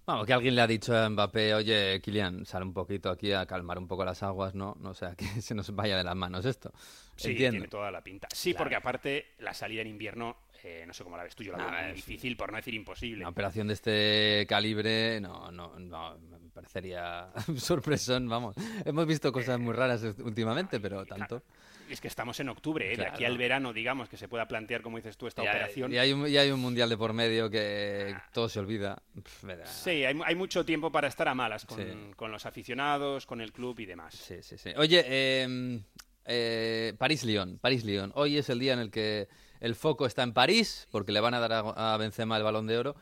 Vamos, 0.07 0.25
que 0.25 0.33
alguien 0.33 0.55
le 0.55 0.61
ha 0.61 0.67
dicho 0.67 0.95
a 0.97 1.07
Mbappé, 1.09 1.53
oye, 1.53 2.01
Kylian, 2.01 2.45
sal 2.45 2.63
un 2.63 2.73
poquito 2.73 3.09
aquí 3.09 3.31
a 3.33 3.45
calmar 3.45 3.77
un 3.77 3.87
poco 3.87 4.03
las 4.05 4.21
aguas, 4.23 4.55
¿no? 4.55 4.75
No 4.79 4.93
sea 4.95 5.15
que 5.15 5.25
se 5.41 5.53
nos 5.55 5.73
vaya 5.75 5.97
de 5.97 6.03
las 6.03 6.15
manos 6.15 6.45
esto. 6.45 6.71
Sí, 7.15 7.31
Entiendo. 7.31 7.51
tiene 7.57 7.67
toda 7.67 7.91
la 7.91 8.01
pinta. 8.03 8.27
Sí, 8.33 8.51
Claro. 8.51 8.63
porque 8.63 8.75
aparte 8.75 9.25
la 9.39 9.53
salida 9.53 9.81
en 9.81 9.87
invierno, 9.87 10.37
eh, 10.63 10.83
no 10.87 10.93
sé 10.93 11.03
cómo 11.03 11.17
la 11.17 11.23
ves 11.23 11.35
tú, 11.35 11.43
yo 11.43 11.51
la 11.51 11.57
veo 11.59 11.69
Nah, 11.71 11.81
muy 11.83 11.89
es- 11.91 11.95
difícil, 11.97 12.35
por 12.35 12.51
no 12.51 12.57
decir 12.57 12.73
imposible. 12.73 13.21
Una 13.21 13.29
operación 13.29 13.67
de 13.67 13.73
este 13.73 14.45
calibre, 14.49 15.19
no, 15.21 15.51
no, 15.51 15.77
no, 15.79 16.17
me 16.17 16.49
parecería 16.51 17.29
sorpresón, 17.57 18.27
vamos. 18.27 18.55
Hemos 18.85 19.05
visto 19.05 19.31
cosas 19.31 19.59
muy 19.59 19.73
raras 19.73 20.03
últimamente, 20.19 20.79
pero 20.79 21.05
tanto. 21.05 21.43
Es 21.89 22.01
que 22.01 22.07
estamos 22.07 22.39
en 22.39 22.49
octubre, 22.49 22.91
¿eh? 22.91 22.97
de 22.97 23.05
aquí 23.05 23.25
al 23.25 23.37
verano, 23.37 23.71
digamos, 23.73 24.09
que 24.09 24.17
se 24.17 24.27
pueda 24.27 24.47
plantear, 24.47 24.81
como 24.81 24.97
dices 24.97 25.17
tú, 25.17 25.27
esta 25.27 25.41
operación. 25.43 25.93
y 25.93 25.97
hay 25.97 26.11
un, 26.13 26.27
y 26.27 26.37
hay 26.37 26.49
un 26.51 26.59
mundial 26.59 26.89
de 26.89 26.97
por 26.97 27.13
medio 27.13 27.49
que 27.49 28.15
todo 28.33 28.49
se 28.49 28.59
olvida. 28.59 29.01
Pff, 29.21 29.43
Sí, 29.65 30.03
hay, 30.03 30.19
hay 30.25 30.35
mucho 30.35 30.65
tiempo 30.65 30.91
para 30.91 31.07
estar 31.07 31.27
a 31.27 31.35
malas 31.35 31.65
con, 31.65 31.77
Sí. 31.77 31.85
con 32.15 32.31
los 32.31 32.45
aficionados, 32.45 33.25
con 33.25 33.39
el 33.41 33.51
club 33.53 33.79
y 33.79 33.85
demás. 33.85 34.15
Sí, 34.15 34.37
sí, 34.41 34.57
sí. 34.57 34.71
Oye, 34.77 35.03
eh, 35.07 35.79
eh, 36.25 36.93
París-Lyon, 36.97 37.59
París-Lyon. 37.59 38.11
Hoy 38.15 38.37
es 38.37 38.49
el 38.49 38.59
día 38.59 38.73
en 38.73 38.79
el 38.79 38.89
que 38.91 39.27
el 39.59 39.75
foco 39.75 40.05
está 40.05 40.23
en 40.23 40.33
París, 40.33 40.87
porque 40.91 41.11
le 41.11 41.19
van 41.19 41.33
a 41.33 41.39
dar 41.39 41.53
a, 41.53 41.93
a 41.93 41.97
Benzema 41.97 42.37
el 42.37 42.43
Balón 42.43 42.67
de 42.67 42.77
Oro, 42.77 42.95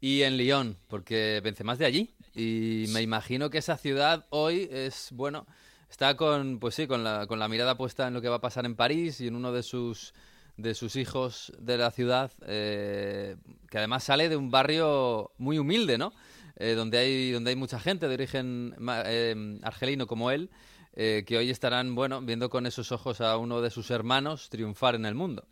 y 0.00 0.22
en 0.22 0.36
Lyon, 0.36 0.76
porque 0.88 1.40
Benzema 1.42 1.72
es 1.72 1.78
de 1.78 1.86
allí. 1.86 2.14
Y 2.34 2.86
me 2.90 3.02
imagino 3.02 3.50
que 3.50 3.58
esa 3.58 3.76
ciudad 3.76 4.26
hoy 4.30 4.68
es, 4.70 5.08
bueno, 5.12 5.46
está 5.90 6.16
con, 6.16 6.58
pues 6.58 6.74
sí, 6.74 6.86
con 6.86 7.04
la, 7.04 7.26
con 7.26 7.38
la 7.38 7.48
mirada 7.48 7.76
puesta 7.76 8.08
en 8.08 8.14
lo 8.14 8.20
que 8.20 8.28
va 8.28 8.36
a 8.36 8.40
pasar 8.40 8.66
en 8.66 8.76
París 8.76 9.20
y 9.20 9.28
en 9.28 9.36
uno 9.36 9.52
de 9.52 9.62
sus 9.62 10.14
de 10.56 10.74
sus 10.74 10.96
hijos 10.96 11.52
de 11.60 11.78
la 11.78 11.92
ciudad, 11.92 12.32
eh, 12.44 13.36
que 13.70 13.78
además 13.78 14.02
sale 14.02 14.28
de 14.28 14.36
un 14.36 14.50
barrio 14.50 15.30
muy 15.38 15.56
humilde, 15.56 15.98
¿no? 15.98 16.12
Eh, 16.56 16.72
donde 16.72 16.98
hay 16.98 17.30
donde 17.30 17.50
hay 17.50 17.56
mucha 17.56 17.78
gente 17.78 18.08
de 18.08 18.14
origen 18.14 18.74
eh, 19.06 19.60
argelino 19.62 20.08
como 20.08 20.32
él, 20.32 20.50
eh, 20.94 21.22
que 21.24 21.38
hoy 21.38 21.50
estarán, 21.50 21.94
bueno, 21.94 22.20
viendo 22.20 22.50
con 22.50 22.66
esos 22.66 22.90
ojos 22.90 23.20
a 23.20 23.36
uno 23.36 23.60
de 23.60 23.70
sus 23.70 23.92
hermanos 23.92 24.50
triunfar 24.50 24.96
en 24.96 25.06
el 25.06 25.14
mundo. 25.14 25.46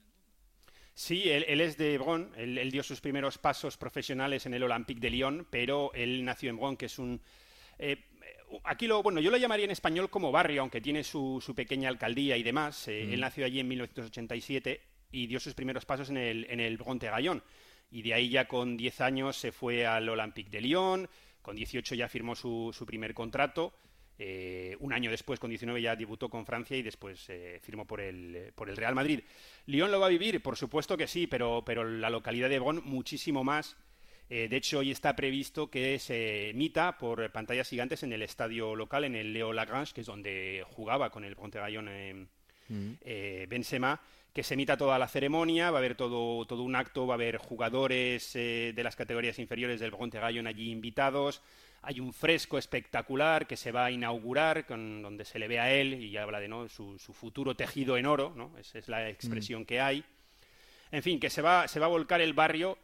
Sí, 0.93 1.31
él, 1.31 1.61
es 1.61 1.77
de 1.77 1.95
Hebron, 1.95 2.33
él, 2.37 2.71
dio 2.73 2.83
sus 2.83 3.01
primeros 3.01 3.39
pasos 3.39 3.77
profesionales 3.77 4.47
en 4.47 4.55
el 4.55 4.65
Olympique 4.65 5.01
de 5.01 5.11
Lyon, 5.11 5.47
pero 5.49 5.93
él 5.95 6.25
nació 6.25 6.51
en 6.51 6.57
Hebron, 6.57 6.77
que 6.77 6.87
es 6.87 6.99
un... 6.99 7.21
aquí 8.65 8.87
lo, 8.87 9.03
bueno, 9.03 9.21
yo 9.21 9.31
lo 9.31 9.37
llamaría 9.37 9.65
en 9.65 9.71
español 9.71 10.11
como 10.11 10.33
barrio, 10.33 10.61
aunque 10.61 10.81
tiene 10.81 11.05
su, 11.05 11.43
su 11.45 11.55
pequeña 11.55 11.89
alcaldía 11.89 12.37
y 12.37 12.43
demás. 12.43 12.89
Eh, 12.89 13.07
Mm. 13.07 13.13
Él 13.13 13.21
nació 13.21 13.47
allí 13.47 13.61
en 13.61 13.69
1987 13.69 14.81
y 15.13 15.27
dio 15.27 15.41
sus 15.41 15.55
primeros 15.55 15.85
pasos 15.85 16.11
en 16.11 16.17
el, 16.17 16.47
en 16.51 16.61
el 16.61 16.77
Bronte-Gaillon. 16.77 17.43
Y 17.91 18.03
de 18.03 18.15
ahí 18.15 18.29
ya 18.29 18.47
con 18.49 18.77
10 18.77 19.01
años 19.01 19.37
se 19.37 19.53
fue 19.53 19.87
al 19.87 20.09
Olympique 20.09 20.51
de 20.51 20.61
Lyon, 20.61 21.09
con 21.41 21.57
18 21.57 21.95
ya 21.95 22.09
firmó 22.09 22.35
su, 22.35 22.75
su 22.77 22.85
primer 22.85 23.15
contrato. 23.15 23.73
Eh, 24.19 24.77
un 24.81 24.93
año 24.93 25.11
después, 25.11 25.39
con 25.39 25.51
19, 25.51 25.81
ya 25.83 25.95
debutó 25.95 26.29
con 26.29 26.47
Francia 26.47 26.77
y 26.77 26.83
después 26.83 27.29
eh, 27.29 27.61
firmó 27.63 27.87
por 27.87 28.01
el, 28.01 28.53
por 28.55 28.71
el 28.71 28.77
Real 28.77 28.95
Madrid. 28.95 29.21
¿Lyon 29.67 29.91
lo 29.91 30.01
va 30.01 30.07
a 30.07 30.11
vivir? 30.11 30.43
Por 30.43 30.57
supuesto 30.57 30.97
que 30.97 31.07
sí, 31.07 31.27
pero, 31.27 31.63
pero 31.65 31.85
la 31.85 32.11
localidad 32.11 32.49
de 32.49 32.59
Bonn 32.59 32.83
muchísimo 32.85 33.45
más. 33.45 33.77
Eh, 34.29 34.49
de 34.49 34.57
hecho, 34.57 34.81
hoy 34.81 34.91
está 34.91 35.15
previsto 35.15 35.71
que 35.71 35.99
se 35.99 36.51
emita 36.51 36.99
por 36.99 37.31
pantallas 37.31 37.69
gigantes 37.69 38.03
en 38.03 38.13
el 38.13 38.23
estadio 38.23 38.75
local, 38.75 39.05
en 39.05 39.15
el 39.15 39.33
Leo 39.33 39.53
Lagrange, 39.53 39.95
que 39.95 40.01
es 40.01 40.07
donde 40.07 40.65
jugaba 40.69 41.11
con 41.11 41.25
el 41.25 41.37
Pontegallón 41.37 41.89
eh, 41.89 42.27
eh, 43.03 43.47
Benzema, 43.49 44.01
que 44.33 44.43
se 44.43 44.55
emita 44.55 44.77
toda 44.77 44.99
la 44.99 45.09
ceremonia, 45.09 45.71
va 45.71 45.79
a 45.79 45.81
haber 45.81 45.95
todo, 45.95 46.45
todo 46.45 46.63
un 46.63 46.77
acto, 46.77 47.07
va 47.07 47.15
a 47.15 47.17
haber 47.17 47.39
jugadores 47.39 48.35
eh, 48.37 48.73
de 48.75 48.85
las 48.85 48.97
categorías 48.97 49.39
inferiores 49.39 49.81
del 49.81 49.93
Brontegallon 49.93 50.47
allí 50.47 50.71
invitados, 50.71 51.41
hay 51.81 52.01
un 52.01 52.13
fresco 52.13 52.59
espectacular 52.59 53.47
que 53.47 53.57
se 53.57 53.73
va 53.73 53.87
a 53.87 53.91
inaugurar, 53.91 54.67
con, 54.67 55.01
donde 55.03 55.25
se 55.25 55.39
le 55.39 55.49
ve 55.49 55.61
a 55.61 55.73
él 55.73 55.95
y 55.95 56.17
habla 56.17 56.41
de 56.41 56.49
¿no? 56.49 56.69
su, 56.69 56.99
su 56.99 57.13
futuro 57.13 57.55
tejido 57.55 57.97
en 57.97 58.07
oro, 58.07 58.33
¿no? 58.37 58.53
esa 58.59 58.79
es 58.79 58.89
la 58.89 59.09
expresión 59.09 59.65
que 59.65 59.81
hay. 59.81 60.05
En 60.91 61.03
fin, 61.03 61.19
que 61.19 61.31
se 61.31 61.43
va, 61.43 61.67
se 61.69 61.81
va 61.81 61.87
a 61.87 61.91
volcar 61.91 62.21
el 62.21 62.35
barrio, 62.35 62.77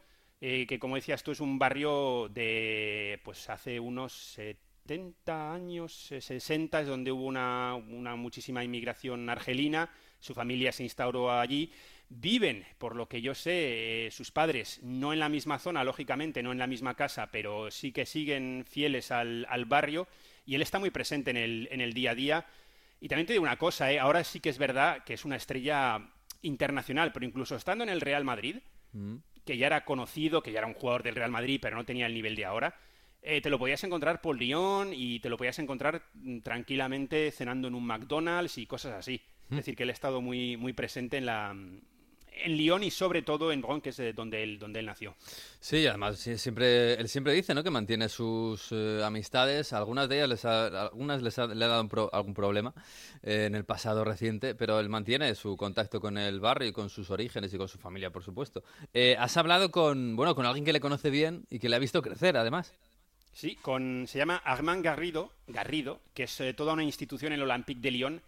eh, 0.45 0.67
que 0.67 0.77
como 0.77 0.97
decías 0.97 1.23
tú 1.23 1.31
es 1.31 1.39
un 1.39 1.57
barrio 1.57 2.27
de, 2.27 3.17
pues 3.23 3.49
hace 3.49 3.79
unos 3.79 4.11
70 4.11 5.53
años, 5.53 6.11
eh, 6.11 6.19
60, 6.19 6.81
es 6.81 6.87
donde 6.87 7.13
hubo 7.13 7.23
una, 7.23 7.77
muchísima 8.17 8.61
inmigración 8.61 9.29
argelina, 9.29 9.89
su 10.19 10.33
familia 10.33 10.73
se 10.73 10.83
instauró 10.83 11.31
allí. 11.31 11.71
Viven, 12.09 12.65
por 12.77 12.97
lo 12.97 13.07
que 13.07 13.21
yo 13.21 13.33
sé, 13.33 14.07
eh, 14.07 14.11
sus 14.11 14.31
padres 14.31 14.81
no 14.83 15.13
en 15.13 15.19
la 15.19 15.29
misma 15.29 15.59
zona, 15.59 15.81
lógicamente, 15.85 16.43
no 16.43 16.51
en 16.51 16.57
la 16.57 16.67
misma 16.67 16.93
casa, 16.93 17.31
pero 17.31 17.71
sí 17.71 17.93
que 17.93 18.05
siguen 18.05 18.65
fieles 18.69 19.11
al, 19.11 19.47
barrio 19.65 20.09
y 20.45 20.55
él 20.55 20.61
está 20.61 20.77
muy 20.77 20.89
presente 20.89 21.31
en 21.31 21.37
el, 21.79 21.93
día 21.93 22.11
a 22.11 22.15
día. 22.15 22.45
Y 22.99 23.07
también 23.07 23.27
te 23.27 23.31
digo 23.31 23.43
una 23.43 23.57
cosa, 23.57 23.93
¿eh? 23.93 23.97
ahora 23.97 24.25
sí 24.25 24.41
que 24.41 24.49
es 24.49 24.57
verdad 24.57 25.05
que 25.05 25.13
es 25.13 25.23
una 25.23 25.37
estrella 25.37 26.05
internacional, 26.41 27.13
pero 27.13 27.25
incluso 27.25 27.55
estando 27.55 27.85
en 27.85 27.89
el 27.89 28.01
Real 28.01 28.25
Madrid, 28.25 28.57
que 29.45 29.57
ya 29.57 29.67
era 29.67 29.85
conocido, 29.85 30.41
que 30.41 30.51
ya 30.51 30.59
era 30.59 30.67
un 30.67 30.73
jugador 30.73 31.03
del 31.03 31.15
Real 31.15 31.31
Madrid, 31.31 31.59
pero 31.61 31.75
no 31.75 31.85
tenía 31.85 32.05
el 32.05 32.13
nivel 32.13 32.35
de 32.35 32.45
ahora, 32.45 32.75
eh, 33.21 33.41
te 33.41 33.49
lo 33.49 33.57
podías 33.57 33.83
encontrar 33.83 34.21
por 34.21 34.37
Lyon 34.37 34.91
y 34.93 35.19
te 35.19 35.29
lo 35.29 35.37
podías 35.37 35.57
encontrar 35.59 36.03
mm, 36.13 36.39
tranquilamente 36.39 37.31
cenando 37.31 37.69
en 37.69 37.75
un 37.75 37.85
McDonald's 37.85 38.57
y 38.57 38.65
cosas 38.65 38.93
así. 38.93 39.21
Es 39.49 39.57
decir, 39.57 39.75
que 39.75 39.83
él 39.83 39.89
ha 39.89 39.93
estado 39.93 40.21
muy, 40.21 40.57
muy 40.57 40.73
presente 40.73 41.17
en 41.17 41.25
la 41.25 41.55
en 42.43 42.57
Lyon 42.57 42.83
y 42.83 42.91
sobre 42.91 43.21
todo 43.21 43.51
en 43.51 43.61
Bron, 43.61 43.81
que 43.81 43.89
es 43.89 44.01
donde 44.15 44.43
él, 44.43 44.59
donde 44.59 44.79
él 44.79 44.85
nació. 44.85 45.15
Sí, 45.59 45.85
además 45.87 46.19
siempre, 46.19 46.93
él 46.93 47.07
siempre 47.07 47.33
dice 47.33 47.53
¿no? 47.53 47.63
que 47.63 47.69
mantiene 47.69 48.09
sus 48.09 48.67
eh, 48.71 49.01
amistades. 49.03 49.73
Algunas 49.73 50.09
de 50.09 50.15
ellas 50.17 50.29
les 50.29 50.45
ha, 50.45 50.65
algunas 50.83 51.21
les 51.21 51.37
ha, 51.39 51.47
le 51.47 51.63
ha 51.63 51.67
dado 51.67 51.81
un 51.81 51.89
pro- 51.89 52.09
algún 52.13 52.33
problema 52.33 52.73
eh, 53.21 53.45
en 53.45 53.55
el 53.55 53.65
pasado 53.65 54.03
reciente, 54.03 54.55
pero 54.55 54.79
él 54.79 54.89
mantiene 54.89 55.33
su 55.35 55.55
contacto 55.57 56.01
con 56.01 56.17
el 56.17 56.39
barrio 56.39 56.67
y 56.69 56.71
con 56.73 56.89
sus 56.89 57.09
orígenes 57.09 57.53
y 57.53 57.57
con 57.57 57.67
su 57.67 57.77
familia, 57.77 58.09
por 58.11 58.23
supuesto. 58.23 58.63
Eh, 58.93 59.15
has 59.17 59.37
hablado 59.37 59.71
con, 59.71 60.15
bueno, 60.15 60.35
con 60.35 60.45
alguien 60.45 60.65
que 60.65 60.73
le 60.73 60.79
conoce 60.79 61.09
bien 61.09 61.45
y 61.49 61.59
que 61.59 61.69
le 61.69 61.75
ha 61.75 61.79
visto 61.79 62.01
crecer, 62.01 62.35
además. 62.37 62.73
Sí, 63.33 63.55
con, 63.55 64.05
se 64.07 64.19
llama 64.19 64.37
Armand 64.45 64.83
Garrido, 64.83 65.31
Garrido 65.47 65.99
que 66.13 66.23
es 66.23 66.39
toda 66.55 66.73
una 66.73 66.83
institución 66.83 67.33
en 67.33 67.39
el 67.39 67.49
Olympique 67.49 67.81
de 67.81 67.91
Lyon. 67.91 68.21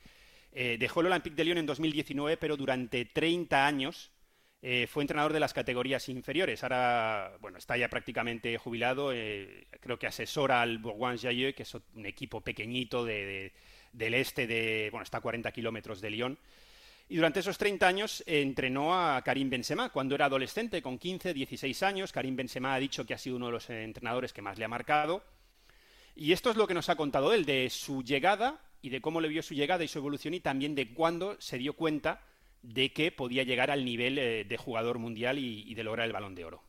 Eh, 0.58 0.78
dejó 0.80 1.02
el 1.02 1.08
Olympique 1.08 1.36
de 1.36 1.44
Lyon 1.44 1.58
en 1.58 1.66
2019, 1.66 2.38
pero 2.38 2.56
durante 2.56 3.04
30 3.04 3.68
años 3.68 4.10
eh, 4.62 4.88
fue 4.88 5.04
entrenador 5.04 5.34
de 5.34 5.42
las 5.42 5.54
categorías 5.54 6.08
inferiores. 6.08 6.64
Ahora, 6.64 7.34
bueno, 7.42 7.58
está 7.58 7.76
ya 7.78 7.90
prácticamente 7.90 8.58
jubilado. 8.58 9.12
eh, 9.14 9.68
creo 9.82 10.00
que 10.00 10.08
asesora 10.08 10.62
al 10.62 10.80
Bourgoin-Jallieu, 10.80 11.54
que 11.54 11.64
es 11.64 11.74
un 11.76 12.06
equipo 12.06 12.40
pequeñito 12.42 13.04
de- 13.04 13.26
de- 13.26 13.54
del 13.92 14.14
este 14.14 14.48
de, 14.48 14.88
bueno, 14.92 15.04
está 15.04 15.18
a 15.18 15.22
40 15.22 15.52
kilómetros 15.52 16.00
de 16.02 16.10
Lyon. 16.10 16.38
Y 17.10 17.18
durante 17.18 17.42
esos 17.42 17.58
30 17.58 17.86
años 17.88 18.24
entrenó 18.26 18.96
a 18.98 19.22
Karim 19.24 19.50
Benzema 19.50 19.90
cuando 19.90 20.16
era 20.16 20.26
adolescente, 20.26 20.82
con 20.82 20.98
15, 20.98 21.34
16 21.34 21.84
años. 21.84 22.12
Karim 22.14 22.36
Benzema 22.38 22.74
ha 22.74 22.80
dicho 22.80 23.06
que 23.06 23.14
ha 23.14 23.18
sido 23.18 23.36
uno 23.36 23.48
de 23.48 23.52
los 23.52 23.70
entrenadores 23.70 24.32
que 24.34 24.42
más 24.42 24.58
le 24.58 24.66
ha 24.66 24.70
marcado. 24.70 25.22
Y 26.16 26.32
esto 26.32 26.50
es 26.50 26.56
lo 26.56 26.66
que 26.66 26.74
nos 26.74 26.90
ha 26.90 26.96
contado 26.96 27.34
él, 27.34 27.46
de 27.46 27.70
su 27.70 28.02
llegada 28.04 28.60
y 28.86 28.90
de 28.90 29.02
cómo 29.02 29.20
le 29.20 29.28
vio 29.30 29.42
su 29.42 29.56
llegada 29.56 29.84
y 29.84 29.88
su 29.88 29.98
evolución 29.98 30.36
y 30.36 30.40
también 30.40 30.76
de 30.76 30.94
cuándo 30.94 31.36
se 31.40 31.58
dio 31.58 31.74
cuenta 31.74 32.22
de 32.62 32.94
que 32.94 33.12
podía 33.12 33.42
llegar 33.44 33.72
al 33.72 33.84
nivel 33.84 34.20
eh, 34.20 34.44
de 34.44 34.58
jugador 34.58 35.00
mundial 35.00 35.40
y, 35.40 35.74
de 35.74 35.84
lograr 35.84 36.06
el 36.06 36.14
balón 36.14 36.36
de 36.36 36.46
oro. 36.46 36.62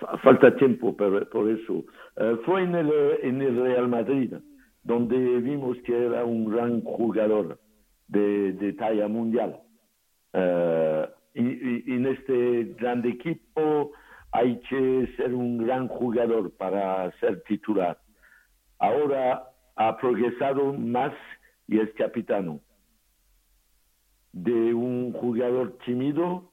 Fa- 0.00 0.18
Falta 0.18 0.56
tiempo 0.56 0.96
por, 0.96 1.50
eso. 1.50 1.84
Eh, 2.16 2.36
fue 2.44 2.62
en 2.62 2.74
el, 2.74 2.90
en 3.22 3.42
el 3.42 3.62
Real 3.62 3.86
Madrid 3.88 4.34
donde 4.82 5.16
vimos 5.40 5.76
que 5.84 5.94
era 6.06 6.24
un 6.24 6.50
gran 6.50 6.80
jugador 6.82 7.60
de, 8.08 8.52
de 8.54 8.72
talla 8.72 9.06
mundial. 9.06 9.60
Eh, 10.32 11.08
y 11.34 11.92
en 11.92 12.06
este 12.06 12.74
gran 12.76 13.06
equipo 13.06 13.92
hay 14.32 14.58
que 14.68 15.08
ser 15.16 15.32
un 15.32 15.58
gran 15.58 15.86
jugador 15.86 16.50
para 16.56 17.12
ser 17.20 17.42
titular. 17.44 17.98
Ahora 18.78 19.49
ha 19.80 19.96
progresado 19.96 20.74
más 20.74 21.14
y 21.66 21.78
es 21.78 21.90
capitano. 21.94 22.60
De 24.30 24.74
un 24.74 25.12
jugador 25.14 25.78
tímido 25.86 26.52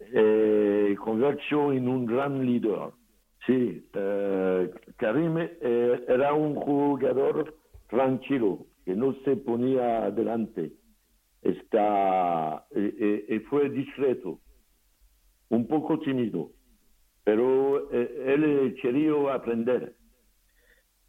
eh, 0.00 0.94
convirtió 1.02 1.72
en 1.72 1.88
un 1.88 2.04
gran 2.04 2.44
líder. 2.44 2.90
Sí, 3.46 3.88
eh, 3.94 4.70
Karim 4.98 5.38
eh, 5.38 6.04
era 6.06 6.34
un 6.34 6.54
jugador 6.54 7.56
tranquilo, 7.88 8.66
que 8.84 8.94
no 8.94 9.14
se 9.24 9.36
ponía 9.36 10.04
adelante. 10.04 10.70
Está, 11.40 12.66
eh, 12.76 13.24
eh, 13.26 13.40
fue 13.48 13.70
discreto, 13.70 14.38
un 15.48 15.66
poco 15.66 15.98
tímido, 16.00 16.50
pero 17.24 17.90
él 17.90 18.76
quería 18.82 19.32
aprender. 19.32 19.94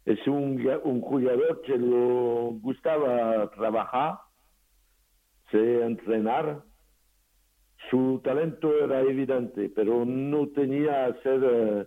Es 0.04 0.26
un, 0.26 0.66
un 0.84 1.00
jugador 1.00 1.62
que 1.62 1.76
le 1.78 2.58
gustaba 2.60 3.50
trabajar, 3.50 4.18
se 5.50 5.84
entrenar, 5.84 6.62
su 7.90 8.20
talento 8.24 8.72
era 8.84 9.00
evidente, 9.00 9.68
pero 9.68 10.04
no 10.04 10.48
tenía 10.48 11.06
a 11.06 11.22
ser 11.22 11.40
eh, 11.44 11.86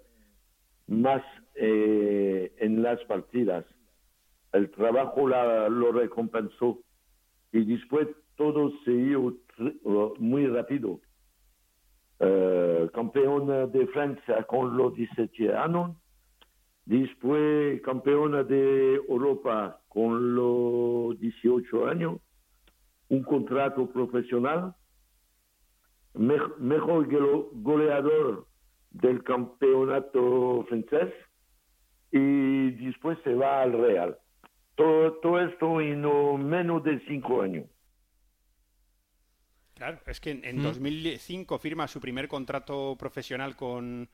más 0.88 1.22
eh, 1.56 2.54
en 2.60 2.82
las 2.84 3.04
partidas. 3.06 3.66
El 4.54 4.70
trabajo 4.72 5.28
la- 5.28 5.68
lo 5.68 5.92
recompensó 5.92 6.80
y 7.52 7.66
después 7.66 8.08
todo 8.36 8.72
se 8.84 8.92
hizo 8.92 9.34
muy 10.20 10.48
rápido. 10.48 11.00
Eh, 12.20 12.90
campeona 12.94 13.68
de 13.68 13.88
Francia 13.88 14.44
con 14.44 14.78
los 14.78 14.94
17 14.96 15.54
años, 15.54 15.98
después 16.86 17.82
campeona 17.82 18.44
de 18.44 18.96
Europa 18.96 19.82
con 19.88 20.36
los 20.36 21.20
18 21.20 21.88
años, 21.88 22.20
un 23.10 23.24
contrato 23.24 23.88
profesional 23.92 24.76
mej- 26.14 26.58
mejor 26.58 27.08
goleador 27.54 28.48
del 28.92 29.24
campeonato 29.24 30.66
francés 30.70 31.14
y 32.12 32.72
después 32.86 33.18
se 33.24 33.34
va 33.34 33.62
al 33.62 33.74
Real. 33.74 34.18
Todo, 34.76 35.14
todo 35.22 35.40
esto 35.42 35.82
en 35.82 36.02
no 36.02 36.38
menos 36.38 36.84
de 36.84 37.00
cinco 37.08 37.42
años. 37.42 37.66
Claro, 39.76 40.00
es 40.06 40.20
que 40.22 40.32
en, 40.32 40.46
en 40.46 40.60
Mm. 40.60 40.64
2005 40.64 41.60
firma 41.60 41.88
su 41.88 42.00
primer 42.00 42.28
contrato 42.28 42.96
profesional 42.98 43.56
con, 43.58 44.10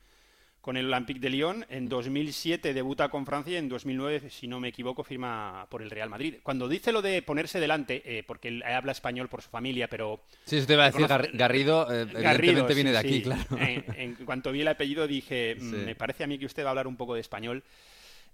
con 0.62 0.78
el 0.78 0.86
Olympique 0.94 1.20
de 1.20 1.30
Lyon, 1.30 1.66
en 1.70 1.90
2007 1.90 2.74
debuta 2.74 3.10
con 3.10 3.26
Francia 3.26 3.54
y 3.54 3.58
en 3.58 3.68
2009, 3.68 4.30
si 4.30 4.48
no 4.48 4.60
me 4.60 4.68
equivoco, 4.68 5.04
firma 5.04 5.66
por 5.70 5.82
el 5.82 5.90
Real 5.90 6.10
Madrid. 6.10 6.36
Cuando 6.44 6.68
dice 6.70 6.92
lo 6.92 7.02
de 7.02 7.22
ponerse 7.24 7.60
delante, 7.60 8.02
eh, 8.06 8.24
porque 8.24 8.50
él 8.50 8.62
habla 8.64 8.92
español 8.92 9.28
por 9.28 9.42
su 9.42 9.50
familia, 9.50 9.88
pero... 9.88 10.22
Sí, 10.46 10.58
eso 10.58 10.68
te 10.68 10.74
iba 10.74 10.86
a 10.86 10.92
decir, 10.92 11.08
Garrido, 11.34 11.92
eh, 11.92 12.02
evidentemente 12.04 12.74
viene 12.76 12.92
de 12.92 12.98
aquí, 13.00 13.22
claro. 13.24 13.44
En, 13.58 13.86
en 13.98 14.16
cuanto 14.26 14.52
vi 14.52 14.62
el 14.62 14.68
apellido 14.68 15.08
dije, 15.08 15.56
"Mm, 15.60 15.70
Sí. 15.72 15.76
me 15.78 15.96
parece 15.96 16.24
a 16.24 16.28
mí 16.28 16.38
que 16.38 16.46
usted 16.46 16.64
va 16.64 16.68
a 16.68 16.70
hablar 16.72 16.88
un 16.88 16.96
poco 16.96 17.16
de 17.16 17.22
español. 17.22 17.64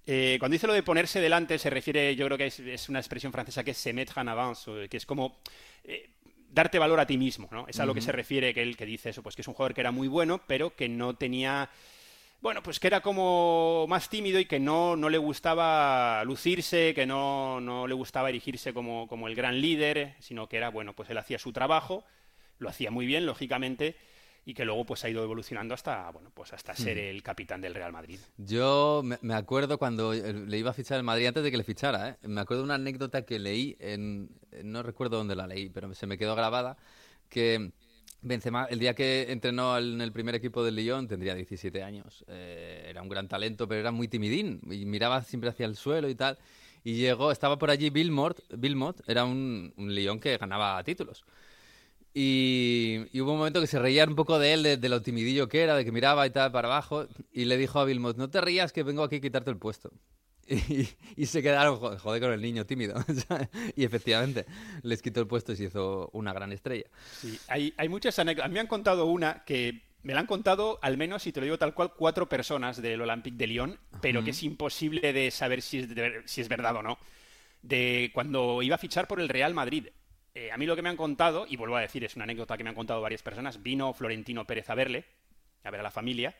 Eh, 0.05 0.37
cuando 0.39 0.53
dice 0.53 0.67
lo 0.67 0.73
de 0.73 0.83
ponerse 0.83 1.19
delante, 1.21 1.57
se 1.59 1.69
refiere, 1.69 2.15
yo 2.15 2.25
creo 2.25 2.37
que 2.37 2.47
es, 2.47 2.59
es 2.59 2.89
una 2.89 2.99
expresión 2.99 3.31
francesa 3.31 3.63
que 3.63 3.71
es 3.71 3.77
se 3.77 3.91
mettre 3.93 4.21
en 4.21 4.29
avance, 4.29 4.87
que 4.89 4.97
es 4.97 5.05
como 5.05 5.39
eh, 5.83 6.09
darte 6.49 6.79
valor 6.79 6.99
a 6.99 7.05
ti 7.05 7.17
mismo, 7.17 7.47
¿no? 7.51 7.65
Es 7.67 7.79
a 7.79 7.85
lo 7.85 7.93
que 7.93 8.01
se 8.01 8.11
refiere 8.13 8.53
que 8.53 8.61
él 8.61 8.75
que 8.77 8.85
dice 8.85 9.09
eso, 9.09 9.21
pues 9.21 9.35
que 9.35 9.41
es 9.41 9.47
un 9.47 9.53
jugador 9.53 9.73
que 9.73 9.81
era 9.81 9.91
muy 9.91 10.07
bueno, 10.07 10.41
pero 10.47 10.73
que 10.75 10.87
no 10.89 11.15
tenía 11.15 11.69
bueno, 12.41 12.61
pues 12.61 12.79
que 12.79 12.87
era 12.87 13.01
como 13.01 13.85
más 13.87 14.09
tímido 14.09 14.39
y 14.39 14.45
que 14.45 14.59
no, 14.59 14.95
no 14.95 15.09
le 15.09 15.17
gustaba 15.17 16.23
lucirse, 16.23 16.93
que 16.93 17.05
no, 17.05 17.59
no 17.59 17.87
le 17.87 17.93
gustaba 17.93 18.29
erigirse 18.29 18.73
como, 18.73 19.07
como 19.07 19.27
el 19.27 19.35
gran 19.35 19.59
líder, 19.59 20.15
sino 20.19 20.47
que 20.47 20.57
era, 20.57 20.69
bueno, 20.69 20.93
pues 20.93 21.09
él 21.09 21.17
hacía 21.17 21.39
su 21.39 21.51
trabajo, 21.51 22.03
lo 22.59 22.69
hacía 22.69 22.91
muy 22.91 23.05
bien, 23.05 23.25
lógicamente, 23.25 23.95
y 24.45 24.53
que 24.53 24.65
luego 24.65 24.85
pues 24.85 25.03
ha 25.03 25.09
ido 25.09 25.23
evolucionando 25.23 25.73
hasta, 25.73 26.09
bueno, 26.11 26.31
pues 26.33 26.53
hasta 26.53 26.73
ser 26.73 26.95
Mm. 26.95 26.99
el 26.99 27.23
capitán 27.23 27.59
del 27.59 27.73
Real 27.75 27.91
Madrid. 27.91 28.19
Yo 28.37 29.01
me, 29.03 29.33
acuerdo 29.33 29.77
cuando 29.77 30.13
eh, 30.13 30.33
le 30.33 30.57
iba 30.57 30.69
a 30.69 30.73
fichar 30.73 30.97
el 30.97 31.03
Madrid 31.03 31.27
antes 31.27 31.43
de 31.43 31.51
que 31.51 31.57
le 31.57 31.63
fichara, 31.63 32.09
¿eh? 32.09 32.17
Me 32.21 32.39
acuerdo 32.39 32.61
de 32.61 32.65
una 32.65 32.75
anécdota 32.75 33.23
que 33.23 33.39
leí 33.39 33.75
en... 33.79 34.29
No 34.63 34.83
recuerdo 34.83 35.17
dónde 35.17 35.35
la 35.35 35.47
leí, 35.47 35.69
pero 35.69 35.93
se 35.93 36.07
me 36.07 36.17
quedó 36.17 36.33
grabada, 36.35 36.77
que 37.29 37.71
Benzema, 38.21 38.65
el 38.65 38.79
día 38.79 38.93
que 38.93 39.31
entrenó 39.31 39.77
en 39.77 40.01
el 40.01 40.11
primer 40.11 40.35
equipo 40.35 40.63
del 40.63 40.75
Lyon, 40.75 41.07
tendría 41.07 41.35
17 41.35 41.83
años. 41.83 42.25
Eh, 42.27 42.87
era 42.89 43.01
un 43.01 43.09
gran 43.09 43.27
talento, 43.27 43.67
pero 43.67 43.79
era 43.79 43.91
muy 43.91 44.07
timidín 44.07 44.61
y 44.69 44.85
miraba 44.85 45.23
siempre 45.23 45.49
hacia 45.49 45.65
el 45.65 45.75
suelo 45.75 46.09
y 46.09 46.15
tal. 46.15 46.37
Y 46.83 46.95
llegó, 46.95 47.31
estaba 47.31 47.57
por 47.57 47.69
allí 47.69 47.89
Bill 47.89 48.11
Mott, 48.11 48.41
Bill 48.57 48.75
Mott 48.75 49.01
era 49.07 49.25
un, 49.25 49.73
un 49.77 49.93
Lyon 49.93 50.19
que 50.19 50.37
ganaba 50.37 50.83
títulos. 50.83 51.23
Y, 52.19 53.05
hubo 53.21 53.33
un 53.33 53.37
momento 53.37 53.61
que 53.61 53.67
se 53.67 53.77
reían 53.77 54.09
un 54.09 54.15
poco 54.15 54.39
de 54.39 54.53
él, 54.53 54.63
de, 54.63 54.89
lo 54.89 55.03
timidillo 55.03 55.47
que 55.47 55.61
era, 55.61 55.75
de 55.75 55.85
que 55.85 55.91
miraba 55.91 56.25
y 56.25 56.31
tal 56.31 56.51
para 56.51 56.67
abajo. 56.67 57.05
Y 57.31 57.45
le 57.45 57.57
dijo 57.57 57.79
a 57.79 57.85
Vilmot, 57.85 58.17
no 58.17 58.27
te 58.27 58.41
rías 58.41 58.73
que 58.73 58.81
vengo 58.81 59.03
aquí 59.03 59.17
a 59.17 59.21
quitarte 59.21 59.51
el 59.51 59.57
puesto. 59.57 59.91
Y, 60.47 60.87
y 61.17 61.25
se 61.25 61.41
quedaron, 61.43 61.77
"Jo- 61.77 61.97
joder, 61.97 62.21
con 62.21 62.31
el 62.33 62.41
niño 62.41 62.65
tímido. 62.65 62.95
y 63.75 63.83
efectivamente, 63.83 64.45
les 64.83 65.01
quitó 65.01 65.19
el 65.21 65.27
puesto 65.27 65.51
y 65.51 65.55
se 65.57 65.65
hizo 65.65 66.09
una 66.13 66.33
gran 66.33 66.51
estrella. 66.51 66.85
Sí, 67.19 67.37
hay, 67.47 67.73
hay 67.77 67.89
muchas 67.89 68.17
anécdotas. 68.19 68.45
A 68.45 68.47
mí 68.49 68.53
me 68.53 68.59
han 68.61 68.67
contado 68.67 69.05
una 69.05 69.43
que 69.45 69.81
me 70.03 70.13
la 70.13 70.21
han 70.21 70.27
contado 70.27 70.79
al 70.81 70.95
menos, 70.97 71.27
y 71.27 71.33
te 71.33 71.41
lo 71.41 71.45
digo 71.45 71.57
tal 71.57 71.73
cual, 71.73 71.91
cuatro 71.93 72.29
personas 72.29 72.81
del 72.81 73.01
Olympique 73.01 73.35
de 73.37 73.47
Lyon, 73.47 73.79
pero 74.01 74.23
que 74.23 74.29
es 74.29 74.41
imposible 74.43 75.11
de 75.11 75.31
saber 75.31 75.61
si 75.61 75.79
es, 75.79 75.93
de 75.93 76.21
si 76.25 76.39
es 76.41 76.47
verdad 76.47 76.75
o 76.77 76.81
no. 76.83 76.97
De 77.61 78.11
cuando 78.13 78.61
iba 78.61 78.75
a 78.75 78.77
fichar 78.77 79.07
por 79.07 79.19
el 79.19 79.27
Real 79.27 79.53
Madrid. 79.53 79.87
Eh, 80.33 80.51
a 80.51 80.57
mí 80.57 80.65
lo 80.67 80.75
que 80.75 80.81
me 80.83 80.89
han 80.89 80.95
contado, 80.97 81.45
y 81.49 81.57
vuelvo 81.57 81.75
a 81.75 81.81
decir, 81.81 82.03
es 82.03 82.15
una 82.15 82.23
anécdota 82.23 82.55
que 82.55 82.63
me 82.63 82.69
han 82.69 82.75
contado 82.75 83.01
varias 83.01 83.23
personas, 83.23 83.61
vino 83.63 83.91
Florentino 83.93 84.45
Pérez 84.45 84.69
a 84.69 84.75
verle, 84.75 85.03
a 85.63 85.71
ver 85.71 85.79
a 85.79 85.83
la 85.83 85.91
familia, 85.91 86.35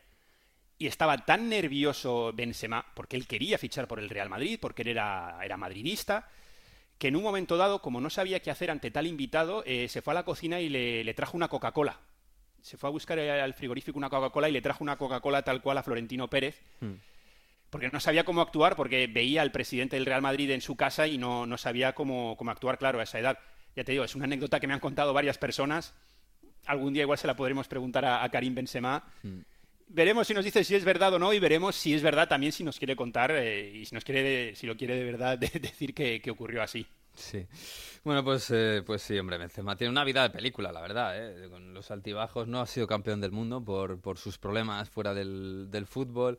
y 0.79 0.87
estaba 0.87 1.17
tan 1.25 1.49
nervioso 1.49 2.31
Benzema, 2.33 2.85
porque 2.93 3.15
él 3.15 3.27
quería 3.27 3.57
fichar 3.57 3.87
por 3.87 3.99
el 3.99 4.09
Real 4.09 4.29
Madrid, 4.29 4.59
porque 4.61 4.83
él 4.83 4.89
era, 4.89 5.39
era 5.43 5.57
madridista, 5.57 6.29
que 6.97 7.07
en 7.07 7.15
un 7.15 7.23
momento 7.23 7.57
dado, 7.57 7.81
como 7.81 8.01
no 8.01 8.09
sabía 8.09 8.41
qué 8.41 8.51
hacer 8.51 8.71
ante 8.71 8.91
tal 8.91 9.07
invitado, 9.07 9.63
eh, 9.65 9.87
se 9.87 10.01
fue 10.01 10.13
a 10.13 10.15
la 10.15 10.25
cocina 10.25 10.59
y 10.59 10.69
le, 10.69 11.03
le 11.03 11.13
trajo 11.13 11.37
una 11.37 11.47
Coca-Cola. 11.47 11.99
Se 12.61 12.77
fue 12.77 12.89
a 12.89 12.91
buscar 12.91 13.19
al 13.19 13.53
frigorífico 13.53 13.97
una 13.97 14.09
Coca-Cola 14.09 14.49
y 14.49 14.51
le 14.51 14.61
trajo 14.61 14.83
una 14.83 14.97
Coca-Cola 14.97 15.43
tal 15.43 15.61
cual 15.61 15.77
a 15.77 15.83
Florentino 15.83 16.29
Pérez, 16.29 16.61
porque 17.69 17.89
no 17.89 17.99
sabía 17.99 18.23
cómo 18.23 18.41
actuar, 18.41 18.75
porque 18.75 19.07
veía 19.07 19.41
al 19.41 19.51
presidente 19.51 19.95
del 19.95 20.05
Real 20.05 20.21
Madrid 20.21 20.49
en 20.51 20.61
su 20.61 20.75
casa 20.75 21.07
y 21.07 21.17
no, 21.17 21.45
no 21.45 21.57
sabía 21.57 21.93
cómo, 21.93 22.35
cómo 22.37 22.51
actuar, 22.51 22.77
claro, 22.77 22.99
a 22.99 23.03
esa 23.03 23.19
edad. 23.19 23.39
Ya 23.75 23.83
te 23.83 23.91
digo, 23.91 24.03
es 24.03 24.15
una 24.15 24.25
anécdota 24.25 24.59
que 24.59 24.67
me 24.67 24.73
han 24.73 24.79
contado 24.79 25.13
varias 25.13 25.37
personas. 25.37 25.93
Algún 26.65 26.93
día 26.93 27.03
igual 27.03 27.17
se 27.17 27.27
la 27.27 27.35
podremos 27.35 27.67
preguntar 27.67 28.05
a, 28.05 28.23
a 28.23 28.29
Karim 28.29 28.55
Benzema. 28.55 29.03
Veremos 29.89 30.27
si 30.27 30.33
nos 30.33 30.43
dice 30.45 30.63
si 30.63 30.75
es 30.75 30.83
verdad 30.83 31.13
o 31.13 31.19
no 31.19 31.33
y 31.33 31.39
veremos 31.39 31.75
si 31.75 31.93
es 31.93 32.01
verdad 32.03 32.27
también 32.27 32.51
si 32.51 32.63
nos 32.63 32.77
quiere 32.77 32.95
contar 32.95 33.31
eh, 33.31 33.71
y 33.73 33.85
si 33.85 33.95
nos 33.95 34.03
quiere, 34.03 34.53
si 34.55 34.67
lo 34.67 34.75
quiere 34.75 34.95
de 34.95 35.03
verdad 35.03 35.37
de- 35.37 35.47
decir 35.61 35.93
que, 35.93 36.21
que 36.21 36.31
ocurrió 36.31 36.61
así. 36.61 36.85
Sí. 37.13 37.47
Bueno, 38.03 38.23
pues, 38.23 38.51
eh, 38.51 38.83
pues 38.85 39.01
sí, 39.01 39.17
hombre, 39.17 39.37
Benzema 39.39 39.75
tiene 39.75 39.89
una 39.91 40.03
vida 40.03 40.21
de 40.21 40.29
película, 40.29 40.71
la 40.71 40.81
verdad, 40.81 41.15
¿eh? 41.17 41.49
Con 41.49 41.73
los 41.73 41.89
altibajos 41.89 42.47
no 42.47 42.61
ha 42.61 42.67
sido 42.67 42.85
campeón 42.85 43.21
del 43.21 43.31
mundo 43.31 43.63
por, 43.63 43.99
por 43.99 44.17
sus 44.19 44.37
problemas 44.37 44.89
fuera 44.89 45.13
del, 45.15 45.67
del 45.71 45.87
fútbol 45.87 46.37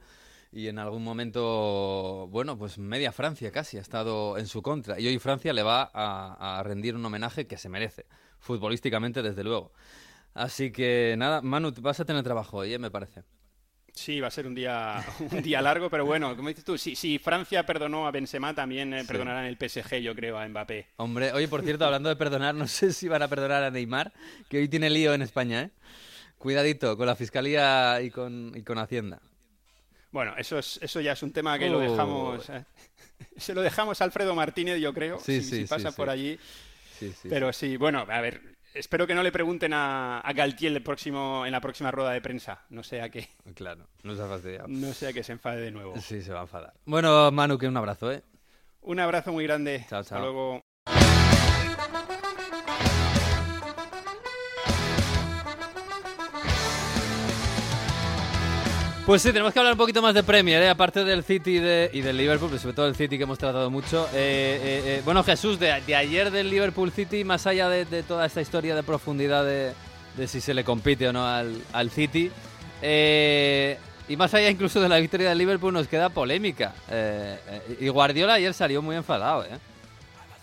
y 0.52 0.68
en 0.68 0.78
algún 0.78 1.02
momento, 1.02 2.28
bueno, 2.30 2.56
pues 2.56 2.78
media 2.78 3.10
Francia 3.12 3.50
casi 3.50 3.76
ha 3.76 3.80
estado 3.80 4.38
en 4.38 4.46
su 4.46 4.62
contra 4.62 5.00
y 5.00 5.08
hoy 5.08 5.18
Francia 5.18 5.52
le 5.52 5.62
va 5.64 5.90
a, 5.92 6.58
a 6.60 6.62
rendir 6.62 6.94
un 6.94 7.04
homenaje 7.04 7.46
que 7.48 7.58
se 7.58 7.68
merece, 7.68 8.06
futbolísticamente 8.38 9.20
desde 9.22 9.42
luego. 9.44 9.72
Así 10.34 10.70
que 10.72 11.16
nada, 11.18 11.42
Manu, 11.42 11.72
vas 11.80 12.00
a 12.00 12.04
tener 12.04 12.22
trabajo 12.22 12.58
hoy, 12.58 12.74
¿eh? 12.74 12.78
me 12.78 12.90
parece. 12.90 13.24
Sí, 13.98 14.20
va 14.20 14.28
a 14.28 14.30
ser 14.30 14.46
un 14.46 14.54
día, 14.54 15.04
un 15.32 15.42
día 15.42 15.60
largo, 15.60 15.90
pero 15.90 16.04
bueno, 16.06 16.36
como 16.36 16.48
dices 16.48 16.64
tú, 16.64 16.78
si, 16.78 16.94
si 16.94 17.18
Francia 17.18 17.66
perdonó 17.66 18.06
a 18.06 18.10
Benzema, 18.12 18.54
también 18.54 18.94
eh, 18.94 19.00
Sí. 19.02 19.08
perdonarán 19.08 19.44
el 19.46 19.56
PSG, 19.58 19.96
yo 20.00 20.14
creo, 20.14 20.38
a 20.38 20.46
Mbappé. 20.48 20.86
Hombre, 20.96 21.32
oye, 21.32 21.48
por 21.48 21.62
cierto, 21.62 21.84
hablando 21.84 22.08
de 22.08 22.16
perdonar, 22.16 22.54
no 22.54 22.66
sé 22.68 22.92
si 22.92 23.08
van 23.08 23.22
a 23.22 23.28
perdonar 23.28 23.64
a 23.64 23.70
Neymar, 23.70 24.12
que 24.48 24.58
hoy 24.58 24.68
tiene 24.68 24.88
lío 24.88 25.14
en 25.14 25.22
España, 25.22 25.62
¿eh? 25.62 25.70
Cuidadito 26.38 26.96
con 26.96 27.06
la 27.06 27.16
Fiscalía 27.16 28.00
y 28.00 28.10
con, 28.10 28.52
y 28.54 28.62
con 28.62 28.78
Hacienda. 28.78 29.20
Bueno, 30.12 30.34
eso, 30.38 30.58
es, 30.58 30.78
eso 30.80 31.00
ya 31.00 31.12
es 31.12 31.22
un 31.24 31.32
tema 31.32 31.58
que 31.58 31.68
lo 31.68 31.78
Oh. 31.78 31.80
dejamos. 31.90 32.48
eh, 32.50 32.64
se 33.36 33.52
lo 33.54 33.62
dejamos 33.62 34.00
a 34.00 34.04
Alfredo 34.04 34.34
Martínez, 34.34 34.80
yo 34.80 34.94
creo, 34.94 35.18
Sí, 35.18 35.42
si, 35.42 35.50
sí, 35.50 35.56
si 35.62 35.64
pasa 35.66 35.90
por 35.92 36.08
allí. 36.08 36.38
Sí, 36.98 37.12
sí, 37.20 37.28
Pero 37.28 37.52
sí, 37.52 37.76
bueno, 37.76 38.06
a 38.08 38.20
ver, 38.20 38.40
espero 38.78 39.06
que 39.06 39.14
no 39.14 39.22
le 39.22 39.32
pregunten 39.32 39.72
a, 39.72 40.20
a 40.20 40.32
Galtier 40.32 40.72
el 40.72 40.82
próximo, 40.82 41.44
en 41.44 41.52
la 41.52 41.60
próxima 41.60 41.90
rueda 41.90 42.10
de 42.12 42.20
prensa. 42.20 42.62
No 42.70 42.82
sea 42.82 43.08
que, 43.10 43.28
Claro, 43.54 43.86
no 44.02 44.14
se 44.14 44.22
ha 44.22 44.26
fastidiado. 44.26 44.68
no 44.68 44.92
sea 44.92 45.12
que 45.12 45.22
se 45.22 45.32
enfade 45.32 45.60
de 45.60 45.70
nuevo. 45.70 45.98
Sí, 46.00 46.22
se 46.22 46.32
va 46.32 46.40
a 46.40 46.42
enfadar. 46.42 46.72
Bueno, 46.84 47.30
Manu, 47.30 47.58
que 47.58 47.66
un 47.68 47.76
abrazo, 47.76 48.12
¿eh? 48.12 48.22
Un 48.80 49.00
abrazo 49.00 49.32
muy 49.32 49.44
grande. 49.44 49.84
Chao, 49.88 50.00
Hasta 50.00 50.16
chao. 50.16 50.24
luego. 50.24 50.62
Pues 59.08 59.22
sí, 59.22 59.28
tenemos 59.32 59.54
que 59.54 59.58
hablar 59.58 59.72
un 59.72 59.78
poquito 59.78 60.02
más 60.02 60.12
de 60.12 60.22
Premier, 60.22 60.62
¿eh? 60.62 60.68
aparte 60.68 61.02
del 61.02 61.24
City 61.24 61.52
y, 61.56 61.58
de- 61.60 61.90
y 61.94 62.02
del 62.02 62.14
Liverpool, 62.18 62.50
pero 62.50 62.60
sobre 62.60 62.74
todo 62.74 62.84
del 62.84 62.94
City 62.94 63.16
que 63.16 63.22
hemos 63.22 63.38
tratado 63.38 63.70
mucho. 63.70 64.06
Eh, 64.08 64.60
eh, 64.62 64.82
eh, 64.84 65.02
bueno, 65.02 65.24
Jesús, 65.24 65.58
de, 65.58 65.80
de 65.86 65.96
ayer 65.96 66.30
del 66.30 66.50
Liverpool 66.50 66.92
City, 66.92 67.24
más 67.24 67.46
allá 67.46 67.70
de, 67.70 67.86
de 67.86 68.02
toda 68.02 68.26
esta 68.26 68.42
historia 68.42 68.74
de 68.76 68.82
profundidad 68.82 69.46
de, 69.46 69.72
si 70.26 70.42
se 70.42 70.52
le 70.52 70.62
compite 70.62 71.08
o 71.08 71.14
no 71.14 71.26
al, 71.26 71.56
al 71.72 71.88
City, 71.90 72.30
eh, 72.82 73.78
y 74.10 74.16
más 74.18 74.34
allá 74.34 74.50
incluso 74.50 74.78
de 74.78 74.90
la 74.90 74.98
victoria 74.98 75.30
del 75.30 75.38
Liverpool, 75.38 75.72
nos 75.72 75.88
queda 75.88 76.10
polémica. 76.10 76.74
Y 77.80 77.88
Guardiola 77.88 78.34
ayer 78.34 78.52
salió 78.52 78.82
muy 78.82 78.94
enfadado, 78.94 79.42
¿eh? 79.46 79.58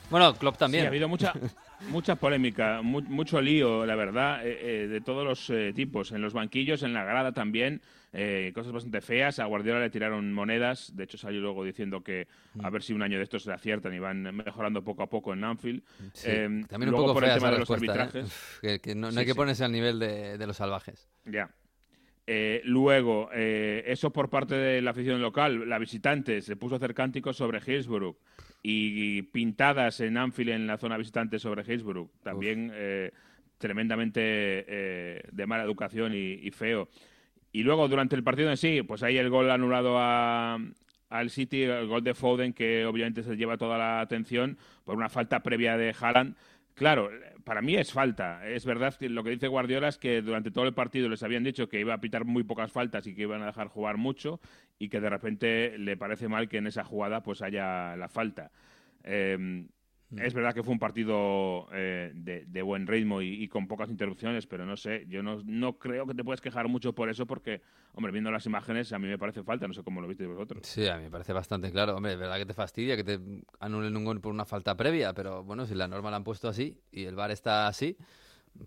Bueno, 0.09 0.33
Klopp 0.33 0.57
también. 0.57 0.81
Sí, 0.81 0.85
ha 0.85 0.89
habido 0.89 1.07
mucha, 1.07 1.33
mucha 1.89 2.15
polémica, 2.15 2.81
mu- 2.81 3.01
mucho 3.01 3.41
lío, 3.41 3.85
la 3.85 3.95
verdad, 3.95 4.45
eh, 4.45 4.83
eh, 4.83 4.87
de 4.87 5.01
todos 5.01 5.23
los 5.25 5.49
eh, 5.49 5.71
tipos. 5.75 6.11
En 6.11 6.21
los 6.21 6.33
banquillos, 6.33 6.83
en 6.83 6.93
la 6.93 7.03
grada 7.03 7.31
también, 7.31 7.81
eh, 8.13 8.51
cosas 8.55 8.71
bastante 8.71 9.01
feas. 9.01 9.39
A 9.39 9.45
Guardiola 9.45 9.79
le 9.81 9.89
tiraron 9.89 10.31
monedas. 10.33 10.95
De 10.95 11.03
hecho, 11.03 11.17
salió 11.17 11.41
luego 11.41 11.63
diciendo 11.63 12.01
que 12.01 12.27
a 12.63 12.69
ver 12.69 12.81
si 12.83 12.93
un 12.93 13.01
año 13.01 13.17
de 13.17 13.23
estos 13.23 13.43
se 13.43 13.51
aciertan 13.51 13.93
y 13.93 13.99
van 13.99 14.21
mejorando 14.35 14.83
poco 14.83 15.03
a 15.03 15.09
poco 15.09 15.33
en 15.33 15.43
Anfield. 15.43 15.83
Sí, 16.13 16.27
Eh, 16.29 16.63
también 16.67 16.89
un 16.93 16.95
poco 16.99 17.13
por 17.13 17.23
el 17.25 17.33
tema 17.33 17.51
de 17.51 17.59
los 17.59 17.69
arbitrajes. 17.71 18.59
Que, 18.61 18.79
que 18.79 18.95
no, 18.95 19.07
no 19.07 19.11
Sí, 19.13 19.19
hay 19.19 19.25
que 19.25 19.31
sí. 19.33 19.37
ponerse 19.37 19.63
al 19.65 19.71
nivel 19.71 19.99
de, 19.99 20.37
de 20.37 20.47
los 20.47 20.57
salvajes. 20.57 21.09
Ya. 21.25 21.49
Eh, 22.27 22.61
luego, 22.63 23.29
eh, 23.33 23.83
eso 23.85 24.11
por 24.11 24.29
parte 24.31 24.55
de 24.55 24.81
la 24.81 24.91
afición 24.91 25.21
local. 25.21 25.69
La 25.69 25.77
visitante 25.77 26.41
se 26.41 26.55
puso 26.55 26.75
a 26.75 26.77
hacer 26.77 26.93
cánticos 26.95 27.37
sobre 27.37 27.59
Hillsborough 27.59 28.17
y 28.67 29.21
pintadas 29.21 29.99
en 29.99 30.17
Anfield 30.17 30.49
en 30.49 30.65
la 30.65 30.77
zona 30.79 30.97
visitante 30.97 31.37
sobre 31.37 31.61
Hillsborough. 31.61 32.09
También 32.23 32.71
eh, 32.73 33.11
tremendamente 33.59 34.21
eh, 34.23 35.21
de 35.31 35.45
mala 35.45 35.63
educación 35.63 36.15
y, 36.15 36.33
y 36.33 36.49
feo. 36.49 36.89
Y 37.51 37.61
luego, 37.61 37.87
durante 37.87 38.15
el 38.15 38.23
partido 38.23 38.49
en 38.49 38.57
sí, 38.57 38.81
pues 38.81 39.03
ahí 39.03 39.17
el 39.17 39.29
gol 39.29 39.51
anulado 39.51 39.97
a, 39.99 40.57
al 41.09 41.29
City, 41.29 41.61
el 41.61 41.85
gol 41.85 42.03
de 42.03 42.15
Foden, 42.15 42.53
que 42.53 42.85
obviamente 42.85 43.21
se 43.21 43.37
lleva 43.37 43.57
toda 43.57 43.77
la 43.77 44.01
atención 44.01 44.57
por 44.83 44.95
una 44.95 45.09
falta 45.09 45.43
previa 45.43 45.77
de 45.77 45.93
Haaland. 45.97 46.35
Claro, 46.73 47.11
para 47.45 47.61
mí 47.61 47.75
es 47.75 47.93
falta. 47.93 48.45
Es 48.45 48.65
verdad 48.65 48.93
que 48.95 49.07
lo 49.07 49.23
que 49.23 49.29
dice 49.29 49.47
Guardiola 49.47 49.87
es 49.87 49.97
que 49.97 50.21
durante 50.21 50.51
todo 50.51 50.65
el 50.65 50.73
partido 50.73 51.07
les 51.07 51.23
habían 51.23 51.43
dicho 51.43 51.69
que 51.69 51.79
iba 51.79 51.93
a 51.93 52.01
pitar 52.01 52.25
muy 52.25 52.43
pocas 52.43 52.71
faltas 52.71 53.07
y 53.07 53.15
que 53.15 53.21
iban 53.21 53.43
a 53.43 53.45
dejar 53.45 53.67
jugar 53.67 53.97
mucho 53.97 54.41
y 54.79 54.89
que 54.89 54.99
de 54.99 55.09
repente 55.09 55.77
le 55.77 55.95
parece 55.95 56.27
mal 56.27 56.49
que 56.49 56.57
en 56.57 56.67
esa 56.67 56.83
jugada 56.83 57.21
pues 57.23 57.41
haya 57.41 57.95
la 57.95 58.09
falta. 58.09 58.51
Eh, 59.03 59.67
es 60.17 60.33
verdad 60.33 60.53
que 60.53 60.63
fue 60.63 60.73
un 60.73 60.79
partido 60.79 61.67
eh, 61.73 62.11
de, 62.13 62.45
de 62.45 62.61
buen 62.61 62.87
ritmo 62.87 63.21
y, 63.21 63.43
y 63.43 63.47
con 63.47 63.67
pocas 63.67 63.89
interrupciones, 63.89 64.47
pero 64.47 64.65
no 64.65 64.77
sé, 64.77 65.05
yo 65.07 65.23
no, 65.23 65.41
no 65.45 65.77
creo 65.77 66.05
que 66.05 66.13
te 66.13 66.23
puedes 66.23 66.41
quejar 66.41 66.67
mucho 66.67 66.93
por 66.93 67.09
eso 67.09 67.25
porque, 67.25 67.61
hombre, 67.93 68.11
viendo 68.11 68.31
las 68.31 68.45
imágenes 68.45 68.93
a 68.93 68.99
mí 68.99 69.07
me 69.07 69.17
parece 69.17 69.43
falta, 69.43 69.67
no 69.67 69.73
sé 69.73 69.83
cómo 69.83 70.01
lo 70.01 70.07
visteis 70.07 70.29
vosotros. 70.29 70.65
Sí, 70.65 70.87
a 70.87 70.97
mí 70.97 71.03
me 71.03 71.11
parece 71.11 71.33
bastante 71.33 71.71
claro. 71.71 71.95
Hombre, 71.95 72.13
es 72.13 72.19
verdad 72.19 72.37
que 72.37 72.45
te 72.45 72.53
fastidia 72.53 72.95
que 72.95 73.03
te 73.03 73.19
anulen 73.59 73.95
un 73.97 74.05
gol 74.05 74.21
por 74.21 74.33
una 74.33 74.45
falta 74.45 74.75
previa, 74.75 75.13
pero 75.13 75.43
bueno, 75.43 75.65
si 75.65 75.75
la 75.75 75.87
norma 75.87 76.11
la 76.11 76.17
han 76.17 76.23
puesto 76.23 76.47
así 76.47 76.79
y 76.91 77.05
el 77.05 77.15
VAR 77.15 77.31
está 77.31 77.67
así, 77.67 77.97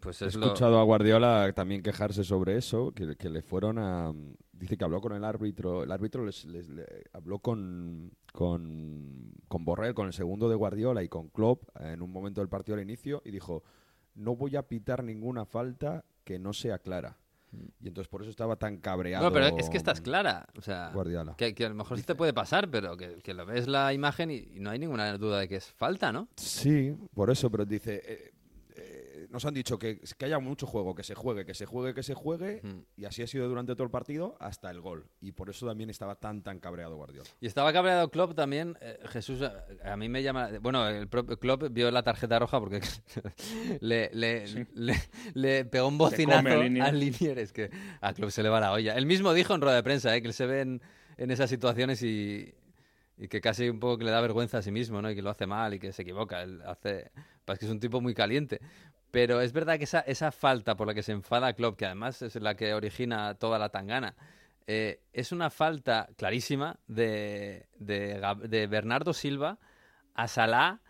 pues 0.01 0.21
He 0.23 0.25
lo... 0.39 0.47
escuchado 0.47 0.79
a 0.79 0.83
Guardiola 0.85 1.53
también 1.55 1.83
quejarse 1.83 2.25
sobre 2.25 2.57
eso, 2.57 2.93
que, 2.93 3.17
que 3.17 3.29
le 3.31 3.43
fueron 3.43 3.79
a... 3.79 4.13
Dice 4.53 4.77
que 4.77 4.85
habló 4.85 5.01
con 5.01 5.13
el 5.13 5.25
árbitro, 5.25 5.85
el 5.85 5.93
árbitro 5.93 6.25
les, 6.25 6.45
les- 6.45 6.69
le- 6.69 7.05
habló 7.13 7.39
con, 7.39 8.11
con, 8.33 9.33
con 9.47 9.65
Borrell, 9.65 9.95
con 9.95 10.07
el 10.09 10.13
segundo 10.13 10.49
de 10.49 10.57
Guardiola 10.57 11.03
y 11.03 11.09
con 11.09 11.29
Klopp 11.29 11.69
en 11.81 12.03
un 12.03 12.11
momento 12.11 12.41
del 12.41 12.49
partido 12.49 12.77
al 12.77 12.83
inicio 12.83 13.23
y 13.25 13.31
dijo, 13.31 13.63
no 14.17 14.35
voy 14.37 14.57
a 14.57 14.63
pitar 14.63 15.05
ninguna 15.05 15.45
falta 15.45 16.05
que 16.25 16.39
no 16.39 16.53
sea 16.53 16.79
clara. 16.79 17.17
Y 17.81 17.89
entonces 17.89 18.09
por 18.09 18.21
eso 18.21 18.31
estaba 18.31 18.57
tan 18.57 18.77
cabreado. 18.79 19.25
No, 19.25 19.33
pero 19.33 19.47
es 19.57 19.71
que 19.71 19.79
estás 19.79 20.01
clara. 20.03 20.47
O 20.59 20.61
sea, 20.61 20.91
Guardiola. 20.93 21.35
que, 21.37 21.55
que 21.55 21.65
a 21.65 21.69
lo 21.71 21.75
mejor 21.77 21.97
sí 21.97 22.03
te 22.05 22.15
puede 22.15 22.35
pasar, 22.35 22.69
pero 22.69 22.97
que, 22.97 23.17
que 23.23 23.33
lo 23.33 23.47
ves 23.47 23.69
la 23.69 23.95
imagen 23.95 24.31
y, 24.31 24.37
y 24.55 24.61
no 24.61 24.69
hay 24.71 24.79
ninguna 24.79 25.17
duda 25.17 25.39
de 25.41 25.49
que 25.49 25.57
es 25.57 25.71
falta, 25.73 26.13
¿no? 26.13 26.29
Sí, 26.37 26.95
por 27.15 27.31
eso, 27.31 27.49
pero 27.51 27.65
dice, 27.65 28.03
eh, 28.05 28.33
nos 29.39 29.45
han 29.45 29.55
dicho 29.55 29.79
que, 29.79 30.01
que 30.19 30.25
haya 30.25 30.41
mucho 30.41 30.67
juego, 30.67 30.95
que 30.97 31.05
se 31.05 31.15
juegue, 31.15 31.45
que 31.47 31.55
se 31.55 31.65
juegue, 31.65 31.95
que 31.95 32.03
se 32.03 32.15
juegue, 32.15 32.61
y 32.97 33.05
así 33.05 33.23
ha 33.23 33.27
sido 33.29 33.49
durante 33.49 33.75
todo 33.75 33.85
el 33.85 33.91
partido 33.91 34.37
hasta 34.41 34.69
el 34.71 34.81
gol. 34.81 35.07
Y 35.21 35.31
por 35.31 35.49
eso 35.49 35.65
también 35.65 35.91
estaba 35.91 36.17
tan, 36.17 36.43
tan 36.43 36.59
cabreado 36.59 36.97
Guardiola. 36.97 37.29
Y 37.41 37.47
estaba 37.47 37.73
cabreado 37.73 38.11
Klopp 38.11 38.35
también. 38.35 38.77
eh, 38.81 38.99
Jesús, 39.11 39.41
a, 39.43 39.65
a 39.85 39.97
mí 39.97 40.09
me 40.09 40.25
llama. 40.25 40.49
Bueno, 40.61 40.89
el 40.89 41.07
propio 41.09 41.39
Klopp 41.39 41.65
vio 41.71 41.89
la 41.93 42.03
tarjeta 42.03 42.39
roja 42.41 42.59
porque 42.59 42.81
le, 43.81 44.11
le, 44.13 44.67
le, 44.75 44.95
le 45.35 45.65
pegó 45.65 45.89
un 45.89 45.99
bocinazo 45.99 46.49
a 46.49 46.57
Linier. 46.57 46.85
al 46.85 46.99
Linier. 46.99 47.39
Es 47.39 47.53
que 47.53 47.71
a 48.01 48.13
Klopp 48.13 48.31
se 48.31 48.43
le 48.43 48.49
va 48.49 48.59
la 48.61 48.73
olla. 48.73 48.95
Él 48.97 49.07
mismo 49.07 49.33
dijo 49.35 49.55
en 49.55 49.61
rueda 49.61 49.77
de 49.77 49.83
prensa 49.85 50.15
eh, 50.17 50.21
que 50.21 50.29
él 50.29 50.35
se 50.35 50.47
ve 50.47 50.61
en, 50.63 50.83
en 51.17 51.31
esas 51.31 51.49
situaciones 51.49 52.03
y, 52.03 52.53
y 53.17 53.29
que 53.29 53.41
casi 53.41 53.69
un 53.69 53.79
poco 53.81 53.99
que 53.99 54.05
le 54.05 54.11
da 54.11 54.21
vergüenza 54.21 54.59
a 54.59 54.63
sí 54.63 54.71
mismo, 54.73 55.01
¿no? 55.01 55.11
Y 55.11 55.15
que 55.15 55.23
lo 55.23 55.31
hace 55.31 55.47
mal 55.47 55.75
y 55.75 55.79
que 55.79 55.93
se 55.93 56.03
equivoca. 56.03 56.43
Él 56.43 56.61
hace. 56.67 57.11
Pues 57.49 57.59
que 57.59 57.65
es 57.65 57.73
un 57.73 57.81
tipo 57.81 58.03
muy 58.03 58.13
caliente. 58.15 58.61
Pero 59.11 59.41
es 59.41 59.55
verdad 59.55 59.79
que 59.79 59.85
esa, 59.85 60.01
esa 60.01 60.31
falta 60.33 60.77
por 60.77 60.87
la 60.87 60.93
que 60.93 61.03
se 61.03 61.13
enfada 61.13 61.55
Klopp, 61.55 61.79
que 61.79 61.87
además 61.87 62.21
es 62.21 62.35
la 62.37 62.55
que 62.57 62.75
origina 62.75 63.37
toda 63.37 63.59
la 63.59 63.71
tangana, 63.71 64.15
eh, 64.67 65.01
es 65.15 65.33
una 65.33 65.49
falta 65.49 66.11
clarísima 66.19 66.77
de, 66.89 67.65
de, 67.79 68.21
Gab- 68.21 68.43
de 68.43 68.67
Bernardo 68.67 69.15
Silva 69.15 69.57
a 70.15 70.29
Salah 70.29 70.81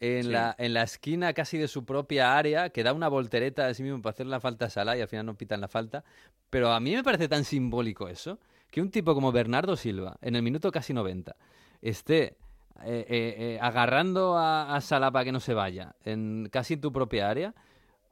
en, 0.00 0.22
Sí. 0.24 0.30
la, 0.30 0.54
en 0.58 0.72
la 0.72 0.84
esquina 0.84 1.34
casi 1.34 1.58
de 1.58 1.68
su 1.68 1.84
propia 1.84 2.38
área, 2.38 2.70
que 2.70 2.82
da 2.82 2.94
una 2.94 3.08
voltereta 3.08 3.66
a 3.66 3.74
sí 3.74 3.82
mismo 3.82 4.00
para 4.00 4.12
hacer 4.14 4.26
la 4.26 4.40
falta 4.40 4.64
a 4.66 4.70
Salah 4.70 4.96
y 4.96 5.02
al 5.02 5.08
final 5.08 5.26
no 5.26 5.34
pitan 5.36 5.60
la 5.60 5.68
falta. 5.68 6.02
Pero 6.48 6.72
a 6.72 6.80
mí 6.80 6.94
me 6.94 7.04
parece 7.04 7.28
tan 7.28 7.44
simbólico 7.44 8.08
eso, 8.08 8.38
que 8.70 8.80
un 8.80 8.90
tipo 8.90 9.12
como 9.14 9.32
Bernardo 9.32 9.76
Silva, 9.76 10.16
en 10.22 10.34
el 10.34 10.42
minuto 10.42 10.72
casi 10.72 10.94
90, 10.94 11.36
esté 11.82 12.38
eh, 12.84 13.06
eh, 13.08 13.34
eh, 13.38 13.58
agarrando 13.60 14.36
a, 14.36 14.74
a 14.74 14.80
Salah 14.80 15.10
para 15.10 15.24
que 15.24 15.32
no 15.32 15.40
se 15.40 15.54
vaya, 15.54 15.94
en 16.04 16.48
casi 16.50 16.74
en 16.74 16.80
tu 16.80 16.92
propia 16.92 17.28
área. 17.30 17.54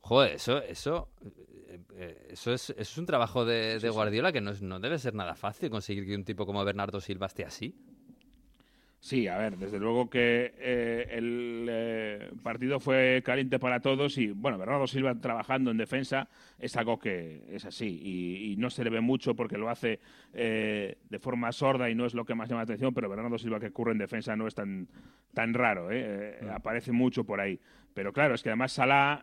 Joder, 0.01 0.33
eso, 0.35 0.59
eso, 0.63 1.09
eh, 1.97 2.27
eso 2.31 2.53
es, 2.53 2.71
eso 2.71 2.81
es 2.81 2.99
un 2.99 3.07
trabajo 3.07 3.45
de, 3.45 3.79
de 3.81 3.91
Guardiola 3.91 4.33
que 4.33 4.41
no, 4.41 4.51
es- 4.53 4.63
no 4.63 4.81
debe 4.81 4.99
ser 4.99 5.15
nada 5.15 5.35
fácil 5.35 5.71
conseguir 5.71 6.07
que 6.07 6.15
un 6.15 6.25
tipo 6.25 6.47
como 6.47 6.65
Bernardo 6.65 7.01
Silva 7.01 7.27
esté 7.27 7.45
así. 7.45 7.75
Sí, 9.05 9.29
a 9.29 9.37
ver, 9.37 9.59
desde 9.59 9.79
luego 9.79 10.09
que 10.09 10.55
eh, 10.57 11.07
el 11.11 11.67
eh, 11.69 12.31
partido 12.43 12.81
fue 12.81 13.21
caliente 13.23 13.59
para 13.59 13.81
todos 13.81 14.17
y, 14.17 14.31
bueno, 14.31 14.57
Bernardo 14.57 14.87
Silva 14.87 15.15
trabajando 15.21 15.71
en 15.71 15.77
defensa 15.77 16.27
es 16.59 16.75
algo 16.79 16.99
que 16.99 17.45
es 17.51 17.67
así 17.67 18.01
y, 18.03 18.53
y 18.53 18.57
no 18.57 18.71
se 18.71 18.83
le 18.83 18.89
ve 18.89 19.03
mucho 19.03 19.37
porque 19.37 19.59
lo 19.59 19.69
hace 19.69 20.01
eh, 20.33 20.97
de 21.11 21.19
forma 21.19 21.53
sorda 21.53 21.91
y 21.91 21.95
no 21.95 22.07
es 22.07 22.15
lo 22.15 22.25
que 22.25 22.35
más 22.35 22.49
llama 22.49 22.61
la 22.61 22.65
atención, 22.65 22.95
pero 22.95 23.11
Bernardo 23.11 23.37
Silva 23.37 23.61
que 23.61 23.67
ocurre 23.67 23.93
en 23.93 23.99
defensa 23.99 24.37
no 24.37 24.47
es 24.47 24.55
tan, 24.55 24.89
tan 25.35 25.53
raro, 25.53 25.91
¿eh? 25.91 26.39
Eh, 26.41 26.51
aparece 26.51 26.91
mucho 26.91 27.25
por 27.25 27.43
ahí. 27.43 27.61
Pero 27.93 28.11
claro, 28.11 28.35
es 28.35 28.43
que 28.43 28.49
además 28.49 28.73
Salah 28.73 29.23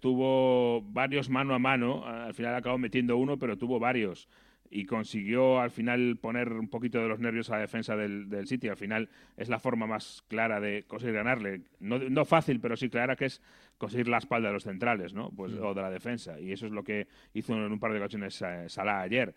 tuvo 0.00 0.80
varios 0.80 1.28
mano 1.28 1.54
a 1.54 1.58
mano, 1.58 2.06
al 2.06 2.32
final 2.32 2.54
acabó 2.54 2.78
metiendo 2.78 3.18
uno, 3.18 3.38
pero 3.38 3.58
tuvo 3.58 3.78
varios 3.78 4.30
y 4.74 4.86
consiguió 4.86 5.60
al 5.60 5.70
final 5.70 6.16
poner 6.20 6.52
un 6.52 6.66
poquito 6.66 7.00
de 7.00 7.06
los 7.06 7.20
nervios 7.20 7.48
a 7.48 7.54
la 7.54 7.60
defensa 7.60 7.94
del, 7.94 8.28
del 8.28 8.48
City. 8.48 8.66
Al 8.66 8.76
final 8.76 9.08
es 9.36 9.48
la 9.48 9.60
forma 9.60 9.86
más 9.86 10.24
clara 10.26 10.58
de 10.58 10.82
conseguir 10.88 11.14
ganarle. 11.14 11.60
No, 11.78 12.00
no 12.00 12.24
fácil, 12.24 12.58
pero 12.58 12.76
sí 12.76 12.88
clara, 12.88 13.14
que 13.14 13.26
es 13.26 13.40
conseguir 13.78 14.08
la 14.08 14.18
espalda 14.18 14.48
de 14.48 14.54
los 14.54 14.64
centrales, 14.64 15.14
¿no? 15.14 15.30
Pues, 15.30 15.52
O 15.54 15.74
de 15.74 15.80
la 15.80 15.92
defensa. 15.92 16.40
Y 16.40 16.50
eso 16.50 16.66
es 16.66 16.72
lo 16.72 16.82
que 16.82 17.06
hizo 17.34 17.54
en 17.54 17.70
un 17.70 17.78
par 17.78 17.92
de 17.92 17.98
ocasiones 17.98 18.42
eh, 18.42 18.68
Salah 18.68 19.02
ayer. 19.02 19.32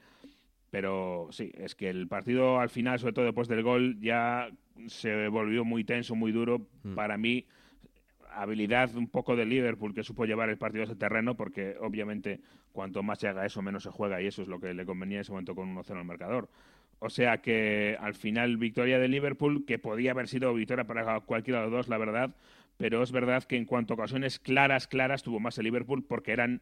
Pero 0.71 1.27
sí, 1.29 1.51
es 1.55 1.75
que 1.75 1.91
el 1.91 2.07
partido 2.07 2.59
al 2.59 2.71
final, 2.71 2.97
sobre 2.97 3.13
todo 3.13 3.25
después 3.25 3.47
del 3.47 3.61
gol, 3.61 3.99
ya 4.01 4.49
se 4.87 5.27
volvió 5.27 5.63
muy 5.63 5.83
tenso, 5.83 6.15
muy 6.15 6.31
duro. 6.31 6.65
Para 6.95 7.15
mí, 7.15 7.45
habilidad 8.31 8.95
un 8.95 9.07
poco 9.07 9.35
de 9.35 9.45
Liverpool 9.45 9.93
que 9.93 10.03
supo 10.03 10.25
llevar 10.25 10.49
el 10.49 10.57
partido 10.57 10.83
a 10.83 10.85
ese 10.85 10.95
terreno, 10.95 11.35
porque 11.35 11.75
obviamente 11.79 12.41
cuanto 12.71 13.03
más 13.03 13.19
se 13.19 13.27
haga 13.27 13.45
eso, 13.45 13.61
menos 13.61 13.83
se 13.83 13.89
juega, 13.89 14.21
y 14.21 14.27
eso 14.27 14.41
es 14.41 14.47
lo 14.47 14.59
que 14.59 14.73
le 14.73 14.85
convenía 14.85 15.17
en 15.17 15.21
ese 15.21 15.31
momento 15.31 15.55
con 15.55 15.75
1-0 15.75 15.97
al 15.97 16.05
marcador. 16.05 16.49
O 16.99 17.09
sea 17.09 17.41
que 17.41 17.97
al 17.99 18.15
final 18.15 18.57
victoria 18.57 18.99
de 18.99 19.07
Liverpool, 19.07 19.65
que 19.65 19.79
podía 19.79 20.11
haber 20.11 20.27
sido 20.27 20.53
victoria 20.53 20.85
para 20.85 21.19
cualquiera 21.21 21.59
de 21.59 21.65
los 21.65 21.73
dos, 21.73 21.87
la 21.87 21.97
verdad, 21.97 22.35
pero 22.77 23.03
es 23.03 23.11
verdad 23.11 23.43
que 23.43 23.57
en 23.57 23.65
cuanto 23.65 23.93
a 23.93 23.95
ocasiones 23.95 24.39
claras, 24.39 24.87
claras, 24.87 25.23
tuvo 25.23 25.39
más 25.39 25.57
el 25.57 25.65
Liverpool 25.65 26.03
porque 26.03 26.31
eran 26.31 26.61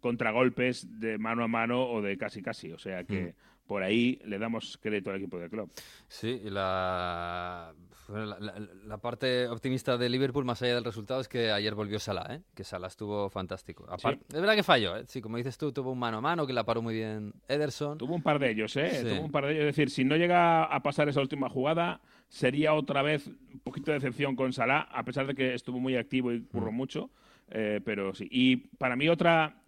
contragolpes 0.00 1.00
de 1.00 1.18
mano 1.18 1.44
a 1.44 1.48
mano 1.48 1.84
o 1.84 2.02
de 2.02 2.16
casi 2.16 2.42
casi. 2.42 2.72
O 2.72 2.78
sea 2.78 3.04
que 3.04 3.34
por 3.66 3.82
ahí 3.82 4.20
le 4.24 4.38
damos 4.38 4.78
crédito 4.82 5.10
al 5.10 5.16
equipo 5.16 5.38
del 5.38 5.50
club. 5.50 5.70
Sí, 6.08 6.40
la, 6.44 7.72
la, 8.10 8.38
la- 8.38 8.58
la 8.84 8.98
parte 8.98 9.46
optimista 9.48 9.96
de 9.96 10.08
Liverpool, 10.08 10.44
más 10.44 10.60
allá 10.62 10.74
del 10.74 10.84
resultado, 10.84 11.20
es 11.20 11.28
que 11.28 11.50
ayer 11.50 11.74
volvió 11.74 11.98
Salah, 11.98 12.34
¿eh? 12.34 12.40
que 12.54 12.64
Salah 12.64 12.88
estuvo 12.88 13.30
fantástico. 13.30 13.86
Sí. 13.98 14.08
Es 14.28 14.40
verdad 14.40 14.54
que 14.54 14.62
falló, 14.62 14.96
¿eh? 14.96 15.04
sí, 15.06 15.20
como 15.20 15.36
dices 15.36 15.56
tú, 15.58 15.72
tuvo 15.72 15.92
un 15.92 15.98
mano 15.98 16.18
a 16.18 16.20
mano 16.20 16.46
que 16.46 16.52
la 16.52 16.64
paró 16.64 16.82
muy 16.82 16.94
bien 16.94 17.32
Ederson. 17.48 17.98
Tuvo 17.98 18.14
un 18.14 18.22
par 18.22 18.38
de 18.38 18.50
ellos, 18.50 18.76
¿eh? 18.76 18.90
Sí. 18.90 19.08
Tuvo 19.08 19.20
un 19.26 19.30
par 19.30 19.46
de 19.46 19.52
ellos. 19.52 19.60
Es 19.62 19.76
decir, 19.76 19.90
si 19.90 20.04
no 20.04 20.16
llega 20.16 20.64
a 20.64 20.82
pasar 20.82 21.08
esa 21.08 21.20
última 21.20 21.48
jugada, 21.48 22.00
sería 22.28 22.74
otra 22.74 23.02
vez 23.02 23.26
un 23.28 23.60
poquito 23.62 23.90
de 23.90 23.98
decepción 23.98 24.36
con 24.36 24.52
Salah, 24.52 24.80
a 24.92 25.04
pesar 25.04 25.26
de 25.26 25.34
que 25.34 25.54
estuvo 25.54 25.78
muy 25.80 25.96
activo 25.96 26.32
y 26.32 26.42
curró 26.42 26.72
mucho. 26.72 27.10
eh, 27.50 27.80
pero 27.84 28.14
sí. 28.14 28.28
Y 28.30 28.56
para 28.56 28.96
mí 28.96 29.08
otra, 29.08 29.62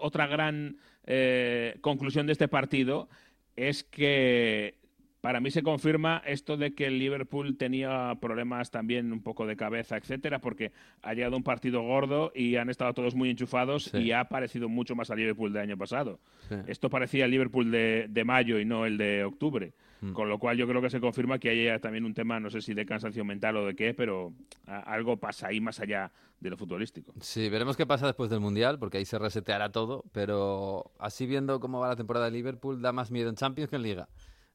otra 0.00 0.26
gran 0.26 0.76
eh, 1.04 1.76
conclusión 1.80 2.26
de 2.26 2.32
este 2.32 2.48
partido 2.48 3.08
es 3.56 3.82
que 3.84 4.78
para 5.20 5.40
mí 5.40 5.50
se 5.50 5.62
confirma 5.62 6.22
esto 6.26 6.56
de 6.56 6.74
que 6.74 6.86
el 6.86 6.98
Liverpool 6.98 7.56
tenía 7.56 8.16
problemas 8.20 8.70
también 8.70 9.12
un 9.12 9.20
poco 9.22 9.46
de 9.46 9.56
cabeza, 9.56 9.96
etcétera, 9.96 10.40
porque 10.40 10.70
ha 11.02 11.12
llegado 11.14 11.36
un 11.36 11.42
partido 11.42 11.82
gordo 11.82 12.30
y 12.34 12.56
han 12.56 12.70
estado 12.70 12.94
todos 12.94 13.14
muy 13.14 13.28
enchufados 13.30 13.84
Sí. 13.86 13.98
y 13.98 14.12
ha 14.12 14.24
parecido 14.24 14.68
mucho 14.68 14.94
más 14.94 15.10
al 15.10 15.18
Liverpool 15.18 15.52
del 15.52 15.62
año 15.62 15.76
pasado. 15.76 16.20
Sí. 16.48 16.54
Esto 16.68 16.88
parecía 16.88 17.24
el 17.24 17.30
Liverpool 17.32 17.70
de, 17.70 18.06
de 18.08 18.24
mayo 18.24 18.58
y 18.60 18.64
no 18.64 18.86
el 18.86 18.96
de 18.96 19.24
octubre. 19.24 19.72
Mm. 20.00 20.12
Con 20.12 20.28
lo 20.28 20.38
cual 20.38 20.56
yo 20.56 20.68
creo 20.68 20.80
que 20.80 20.90
se 20.90 21.00
confirma 21.00 21.40
que 21.40 21.50
hay 21.50 21.80
también 21.80 22.04
un 22.04 22.14
tema, 22.14 22.38
no 22.38 22.50
sé 22.50 22.60
si 22.60 22.72
de 22.72 22.86
cansancio 22.86 23.24
mental 23.24 23.56
o 23.56 23.66
de 23.66 23.74
qué, 23.74 23.94
pero 23.94 24.32
algo 24.66 25.16
pasa 25.16 25.48
ahí 25.48 25.60
más 25.60 25.80
allá 25.80 26.12
de 26.38 26.50
lo 26.50 26.56
futbolístico. 26.56 27.12
Sí, 27.20 27.48
veremos 27.48 27.76
qué 27.76 27.84
pasa 27.84 28.06
después 28.06 28.30
del 28.30 28.38
Mundial, 28.38 28.78
porque 28.78 28.98
ahí 28.98 29.04
se 29.04 29.18
reseteará 29.18 29.72
todo, 29.72 30.04
pero 30.12 30.92
así 31.00 31.26
viendo 31.26 31.58
cómo 31.58 31.80
va 31.80 31.88
la 31.88 31.96
temporada 31.96 32.26
de 32.26 32.30
Liverpool, 32.30 32.80
da 32.80 32.92
más 32.92 33.10
miedo 33.10 33.28
en 33.28 33.34
Champions 33.34 33.68
que 33.68 33.74
en 33.74 33.82
Liga. 33.82 34.08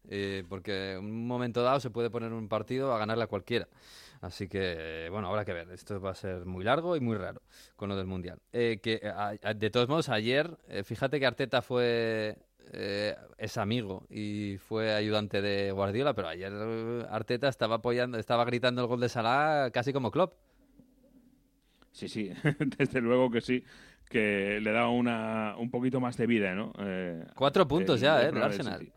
Eh, 0.10 0.44
porque 0.50 0.94
en 0.94 1.06
un 1.06 1.28
momento 1.28 1.64
dado 1.64 1.80
se 1.80 1.90
puede 1.90 2.10
poner 2.10 2.34
un 2.34 2.48
partido 2.50 2.94
a 2.94 2.98
ganarle 3.00 3.24
a 3.24 3.28
cualquiera. 3.28 3.68
Así 4.22 4.48
que, 4.48 5.08
bueno, 5.12 5.28
habrá 5.30 5.44
que 5.46 5.54
ver. 5.54 5.70
Esto 5.72 6.00
va 6.00 6.12
a 6.12 6.16
ser 6.16 6.46
muy 6.46 6.64
largo 6.64 6.96
y 6.96 7.00
muy 7.00 7.18
raro 7.18 7.42
con 7.76 7.90
lo 7.90 7.96
del 7.96 8.06
Mundial. 8.06 8.40
Eh, 8.52 8.80
que, 8.82 9.02
a- 9.06 9.34
a- 9.42 9.54
de 9.54 9.70
todos 9.70 9.88
modos, 9.90 10.10
ayer, 10.10 10.58
eh, 10.68 10.84
fíjate 10.84 11.20
que 11.20 11.26
Arteta 11.26 11.62
fue... 11.62 12.38
eh, 12.72 13.16
es 13.38 13.58
amigo 13.58 14.06
y 14.10 14.58
fue 14.60 14.94
ayudante 14.94 15.42
de 15.42 15.72
Guardiola, 15.74 16.14
pero 16.14 16.30
ayer 16.30 16.52
eh, 16.54 17.06
Arteta 17.10 17.50
estaba 17.50 17.76
apoyando, 17.76 18.18
estaba 18.18 18.46
gritando 18.46 18.82
el 18.82 18.88
gol 18.88 19.02
de 19.02 19.10
Salah 19.10 19.70
casi 19.72 19.92
como 19.92 20.10
Klopp. 20.12 20.34
Sí, 21.92 22.08
sí, 22.08 22.32
desde 22.78 23.02
luego 23.02 23.30
que 23.30 23.42
sí, 23.42 23.64
que 24.10 24.60
le 24.62 24.72
da 24.72 24.88
una, 24.90 25.56
un 25.58 25.70
poquito 25.70 26.00
más 26.00 26.18
de 26.18 26.26
vida, 26.28 26.56
¿no? 26.56 26.72
Eh, 26.80 27.24
Cuatro 27.36 27.68
puntos 27.68 28.00
ya, 28.00 28.22
el 28.22 28.30
¿eh? 28.30 28.32
del 28.32 28.44
Arsenal. 28.44 28.80
City. 28.80 28.92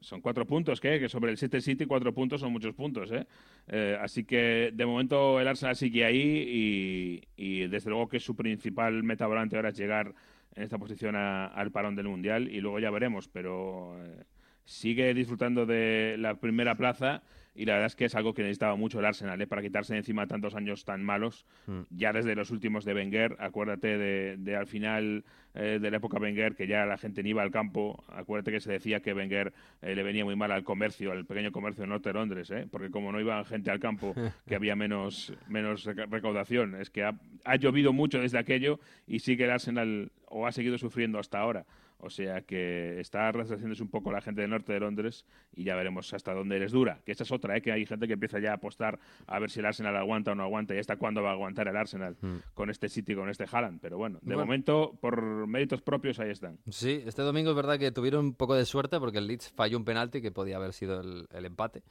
Son 0.00 0.20
cuatro 0.20 0.46
puntos, 0.46 0.80
¿qué? 0.80 0.98
Que 0.98 1.08
sobre 1.08 1.30
el 1.32 1.36
City 1.36 1.60
City 1.60 1.84
cuatro 1.84 2.14
puntos 2.14 2.40
son 2.40 2.52
muchos 2.52 2.74
puntos, 2.74 3.10
¿eh? 3.12 3.26
Eh, 3.68 3.98
así 4.00 4.24
que 4.24 4.70
de 4.72 4.86
momento 4.86 5.40
el 5.40 5.48
Arsenal 5.48 5.76
sigue 5.76 6.04
ahí 6.04 7.20
y, 7.36 7.42
y 7.62 7.66
desde 7.66 7.90
luego 7.90 8.08
que 8.08 8.20
su 8.20 8.34
principal 8.34 9.02
meta 9.02 9.26
volante 9.26 9.56
ahora 9.56 9.70
es 9.70 9.76
llegar 9.76 10.14
en 10.54 10.62
esta 10.62 10.78
posición 10.78 11.16
a- 11.16 11.46
al 11.48 11.70
parón 11.72 11.96
del 11.96 12.08
Mundial 12.08 12.48
y 12.50 12.60
luego 12.60 12.78
ya 12.78 12.90
veremos, 12.90 13.28
pero 13.28 13.96
eh, 14.04 14.24
sigue 14.64 15.12
disfrutando 15.12 15.66
de 15.66 16.16
la 16.18 16.36
primera 16.40 16.76
plaza 16.76 17.22
y 17.54 17.64
la 17.66 17.74
verdad 17.74 17.86
es 17.86 17.96
que 17.96 18.04
es 18.06 18.14
algo 18.14 18.34
que 18.34 18.42
necesitaba 18.42 18.76
mucho 18.76 18.98
el 18.98 19.04
Arsenal 19.04 19.40
¿eh? 19.40 19.46
para 19.46 19.62
quitarse 19.62 19.92
de 19.94 20.00
encima 20.00 20.26
tantos 20.26 20.54
años 20.54 20.84
tan 20.84 21.02
malos 21.04 21.46
Mm. 21.66 21.80
ya 21.90 22.12
desde 22.12 22.34
los 22.34 22.50
últimos 22.50 22.84
de 22.84 22.94
Wenger, 22.94 23.36
acuérdate 23.38 23.96
de, 23.96 24.36
de 24.38 24.56
al 24.56 24.66
final 24.66 25.24
eh, 25.54 25.78
de 25.80 25.90
la 25.90 25.96
época 25.98 26.18
Wenger, 26.18 26.54
que 26.56 26.66
ya 26.66 26.84
la 26.84 26.98
gente 26.98 27.22
ni 27.22 27.30
iba 27.30 27.42
al 27.42 27.50
campo, 27.52 28.02
acuérdate 28.08 28.50
que 28.50 28.60
se 28.60 28.72
decía 28.72 29.00
que 29.00 29.14
Wenger 29.14 29.52
eh, 29.82 29.94
le 29.94 30.02
venía 30.02 30.24
muy 30.24 30.34
mal 30.36 30.50
al 30.52 30.64
comercio, 30.64 31.12
al 31.12 31.24
pequeño 31.26 31.52
comercio 31.52 31.82
de 31.82 31.88
norte 31.88 32.08
de 32.08 32.14
Londres, 32.14 32.50
¿eh? 32.50 32.66
porque 32.70 32.90
como 32.90 33.12
no 33.12 33.20
iba 33.20 33.44
gente 33.44 33.70
al 33.70 33.78
campo, 33.80 34.14
que 34.48 34.56
había 34.56 34.74
menos, 34.76 35.32
menos 35.48 35.84
reca- 35.86 36.06
recaudación, 36.10 36.74
es 36.74 36.90
que 36.90 37.04
ha, 37.04 37.14
ha 37.44 37.56
llovido 37.56 37.92
mucho 37.92 38.18
desde 38.20 38.38
aquello 38.38 38.80
y 39.06 39.20
sigue 39.20 39.44
el 39.44 39.50
Arsenal, 39.50 40.10
o 40.26 40.46
ha 40.46 40.52
seguido 40.52 40.76
sufriendo 40.78 41.18
hasta 41.20 41.38
ahora. 41.38 41.64
O 41.98 42.10
sea 42.10 42.42
que 42.42 43.00
está 43.00 43.32
resarciéndose 43.32 43.82
un 43.82 43.88
poco 43.88 44.12
la 44.12 44.20
gente 44.20 44.42
del 44.42 44.50
norte 44.50 44.72
de 44.74 44.80
Londres 44.80 45.24
y 45.54 45.64
ya 45.64 45.74
veremos 45.74 46.12
hasta 46.12 46.34
dónde 46.34 46.58
les 46.58 46.70
dura. 46.72 47.00
Que 47.06 47.12
esa 47.12 47.22
es 47.22 47.32
otra, 47.32 47.56
¿eh? 47.56 47.62
que 47.62 47.72
hay 47.72 47.86
gente 47.86 48.06
que 48.06 48.12
empieza 48.12 48.38
ya 48.40 48.50
a 48.50 48.54
apostar 48.56 48.98
a 49.26 49.38
ver 49.38 49.50
si 49.50 49.60
el 49.60 49.66
Arsenal 49.66 49.96
aguanta 49.96 50.32
o 50.32 50.34
no 50.34 50.42
aguanta 50.42 50.74
y 50.74 50.78
hasta 50.78 50.96
cuándo 50.96 51.22
va 51.22 51.30
a 51.30 51.32
aguantar 51.32 51.66
el 51.68 51.76
Arsenal 51.76 52.16
Mm. 52.20 52.36
con 52.52 52.68
este 52.68 52.88
City, 52.90 53.14
con 53.14 53.30
este 53.30 53.44
Haaland. 53.50 53.80
Pero 53.80 53.96
bueno, 53.96 54.18
de 54.20 54.34
Bueno. 54.34 54.44
momento, 54.44 54.98
por 55.00 55.46
méritos 55.46 55.80
propios, 55.80 56.18
ahí 56.20 56.30
están. 56.30 56.58
Sí, 56.68 57.02
este 57.06 57.22
domingo 57.22 57.50
es 57.50 57.56
verdad 57.56 57.78
que 57.78 57.90
tuvieron 57.90 58.24
un 58.26 58.34
poco 58.34 58.54
de 58.54 58.66
suerte 58.66 58.98
porque 59.00 59.18
el 59.18 59.26
Leeds 59.26 59.50
falló 59.52 59.78
un 59.78 59.84
penalti 59.84 60.20
que 60.20 60.30
podía 60.30 60.56
haber 60.56 60.72
sido 60.74 61.00
el, 61.00 61.26
el 61.32 61.44
empate. 61.46 61.82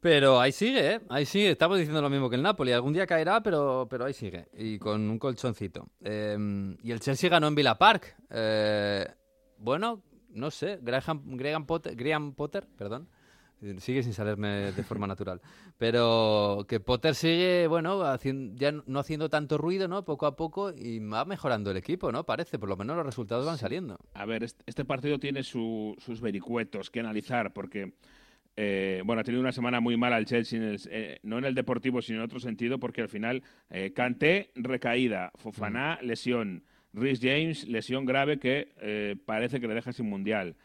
Pero 0.00 0.40
ahí 0.40 0.52
sigue, 0.52 0.94
¿eh? 0.94 1.00
Ahí 1.08 1.24
sigue. 1.26 1.50
Estamos 1.50 1.78
diciendo 1.78 2.00
lo 2.00 2.10
mismo 2.10 2.28
que 2.30 2.36
el 2.36 2.42
Napoli. 2.42 2.70
Algún 2.72 2.92
día 2.92 3.06
caerá, 3.06 3.42
pero, 3.42 3.86
pero 3.90 4.04
ahí 4.04 4.12
sigue. 4.12 4.46
Y 4.56 4.78
con 4.78 5.00
un 5.10 5.18
colchoncito. 5.18 5.88
Eh, 6.00 6.36
y 6.82 6.90
el 6.92 7.00
Chelsea 7.00 7.28
ganó 7.30 7.48
en 7.48 7.54
Villa 7.54 7.76
Park. 7.76 8.14
Eh, 8.30 9.06
bueno, 9.58 10.02
no 10.30 10.50
sé. 10.50 10.78
Graham, 10.82 11.22
Graham 11.36 11.66
Potter, 11.66 11.96
Graham 11.96 12.34
Potter, 12.34 12.66
perdón. 12.76 13.08
Sigue 13.78 14.02
sin 14.02 14.12
salirme 14.12 14.70
de 14.72 14.82
forma 14.84 15.06
natural. 15.06 15.40
Pero 15.78 16.66
que 16.68 16.78
Potter 16.78 17.14
sigue, 17.14 17.66
bueno, 17.66 18.02
hacien- 18.02 18.54
ya 18.54 18.70
no- 18.70 19.00
haciendo 19.00 19.30
tanto 19.30 19.56
ruido, 19.56 19.88
¿no? 19.88 20.04
Poco 20.04 20.26
a 20.26 20.36
poco 20.36 20.72
y 20.72 20.98
va 21.00 21.24
mejorando 21.24 21.70
el 21.70 21.78
equipo, 21.78 22.12
¿no? 22.12 22.24
Parece, 22.24 22.58
por 22.58 22.68
lo 22.68 22.76
menos 22.76 22.96
los 22.96 23.06
resultados 23.06 23.46
van 23.46 23.56
saliendo. 23.56 23.98
A 24.12 24.26
ver, 24.26 24.44
est- 24.44 24.60
este 24.66 24.84
partido 24.84 25.18
tiene 25.18 25.42
su- 25.42 25.96
sus 25.98 26.20
vericuetos 26.20 26.90
que 26.90 27.00
analizar 27.00 27.54
porque, 27.54 27.94
eh, 28.56 29.02
bueno, 29.04 29.20
ha 29.20 29.24
tenido 29.24 29.40
una 29.42 29.52
semana 29.52 29.80
muy 29.80 29.96
mala 29.96 30.18
el 30.18 30.24
Chelsea, 30.26 30.58
en 30.58 30.64
el- 30.64 30.80
eh, 30.90 31.18
no 31.22 31.38
en 31.38 31.44
el 31.44 31.54
deportivo, 31.54 32.00
sino 32.02 32.18
en 32.18 32.24
otro 32.24 32.40
sentido, 32.40 32.78
porque 32.78 33.02
al 33.02 33.08
final 33.08 33.42
eh, 33.70 33.92
Kanté, 33.94 34.50
recaída, 34.54 35.30
Fofaná, 35.36 35.98
lesión, 36.02 36.64
Rhys 36.92 37.20
James, 37.20 37.68
lesión 37.68 38.06
grave 38.06 38.38
que 38.38 38.72
eh, 38.80 39.16
parece 39.26 39.60
que 39.60 39.68
le 39.68 39.74
deja 39.74 39.92
sin 39.92 40.08
mundial. 40.08 40.56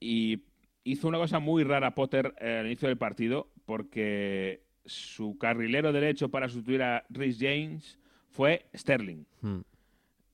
Y 0.00 0.42
hizo 0.82 1.06
una 1.08 1.18
cosa 1.18 1.38
muy 1.38 1.62
rara 1.62 1.94
Potter 1.94 2.34
eh, 2.40 2.58
al 2.60 2.66
inicio 2.66 2.88
del 2.88 2.98
partido 2.98 3.52
porque 3.66 4.62
su 4.84 5.38
carrilero 5.38 5.92
derecho 5.92 6.30
para 6.30 6.48
sustituir 6.48 6.82
a 6.82 7.04
Rhys 7.10 7.38
James 7.38 7.98
fue 8.30 8.66
Sterling. 8.74 9.24
Hmm. 9.42 9.60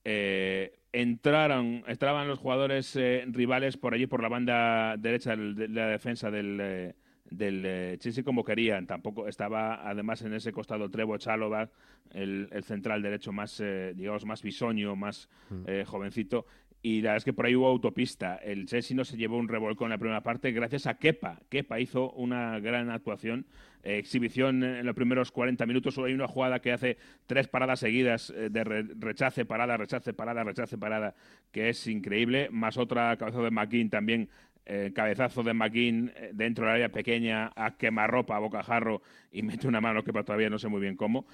Eh, 0.04 0.75
entraron, 0.92 1.84
entraban 1.86 2.28
los 2.28 2.38
jugadores 2.38 2.94
eh, 2.96 3.24
rivales 3.28 3.76
por 3.76 3.94
allí 3.94 4.06
por 4.06 4.22
la 4.22 4.28
banda 4.28 4.96
derecha 4.96 5.36
de 5.36 5.68
la 5.68 5.88
defensa 5.88 6.30
del, 6.30 6.58
eh, 6.60 6.94
del 7.30 7.62
eh, 7.64 7.96
Chelsea 7.98 8.24
como 8.24 8.44
querían. 8.44 8.86
Tampoco 8.86 9.28
estaba 9.28 9.88
además 9.88 10.22
en 10.22 10.34
ese 10.34 10.52
costado 10.52 10.90
Trevo 10.90 11.16
Chalobah, 11.18 11.68
el, 12.12 12.48
el 12.52 12.64
central 12.64 13.02
derecho 13.02 13.32
más, 13.32 13.60
eh, 13.60 13.92
digamos, 13.94 14.24
más 14.24 14.42
bisoño, 14.42 14.96
más 14.96 15.28
eh, 15.66 15.84
jovencito. 15.86 16.46
Y 16.86 17.00
la 17.02 17.08
verdad 17.10 17.16
es 17.16 17.24
que 17.24 17.32
por 17.32 17.46
ahí 17.46 17.56
hubo 17.56 17.66
autopista. 17.66 18.36
El 18.36 18.66
Chelsea 18.66 18.96
no 18.96 19.04
se 19.04 19.16
llevó 19.16 19.38
un 19.38 19.48
revolcón 19.48 19.86
en 19.86 19.90
la 19.90 19.98
primera 19.98 20.22
parte 20.22 20.52
gracias 20.52 20.86
a 20.86 20.94
Kepa. 20.98 21.40
Kepa 21.48 21.80
hizo 21.80 22.12
una 22.12 22.60
gran 22.60 22.90
actuación. 22.90 23.44
Eh, 23.82 23.98
exhibición 23.98 24.62
en 24.62 24.86
los 24.86 24.94
primeros 24.94 25.32
40 25.32 25.66
minutos. 25.66 25.94
Solo 25.94 26.06
hay 26.06 26.12
una 26.14 26.28
jugada 26.28 26.60
que 26.60 26.70
hace 26.70 26.96
tres 27.26 27.48
paradas 27.48 27.80
seguidas 27.80 28.30
eh, 28.30 28.50
de 28.50 28.62
re- 28.62 28.86
rechace, 29.00 29.44
parada, 29.44 29.76
rechace, 29.76 30.12
parada, 30.14 30.44
rechace, 30.44 30.78
parada, 30.78 31.16
que 31.50 31.70
es 31.70 31.88
increíble. 31.88 32.50
Más 32.52 32.76
otra 32.76 33.16
cabezazo 33.16 33.42
de 33.42 33.50
McKean 33.50 33.90
también. 33.90 34.28
eh, 34.64 34.92
cabezazo 34.94 35.42
de 35.42 35.54
McKean 35.54 36.12
dentro 36.34 36.66
del 36.66 36.74
área 36.74 36.90
pequeña 36.90 37.50
a 37.56 37.76
quemarropa, 37.76 38.36
a 38.36 38.38
bocajarro 38.38 39.02
y 39.32 39.42
mete 39.42 39.66
una 39.66 39.80
mano 39.80 40.04
que 40.04 40.12
todavía 40.12 40.50
no 40.50 40.58
sé 40.60 40.68
muy 40.68 40.80
bien 40.80 40.94
cómo. 40.94 41.26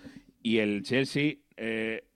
Y 0.43 0.59
el 0.59 0.83
Chelsea 0.83 1.35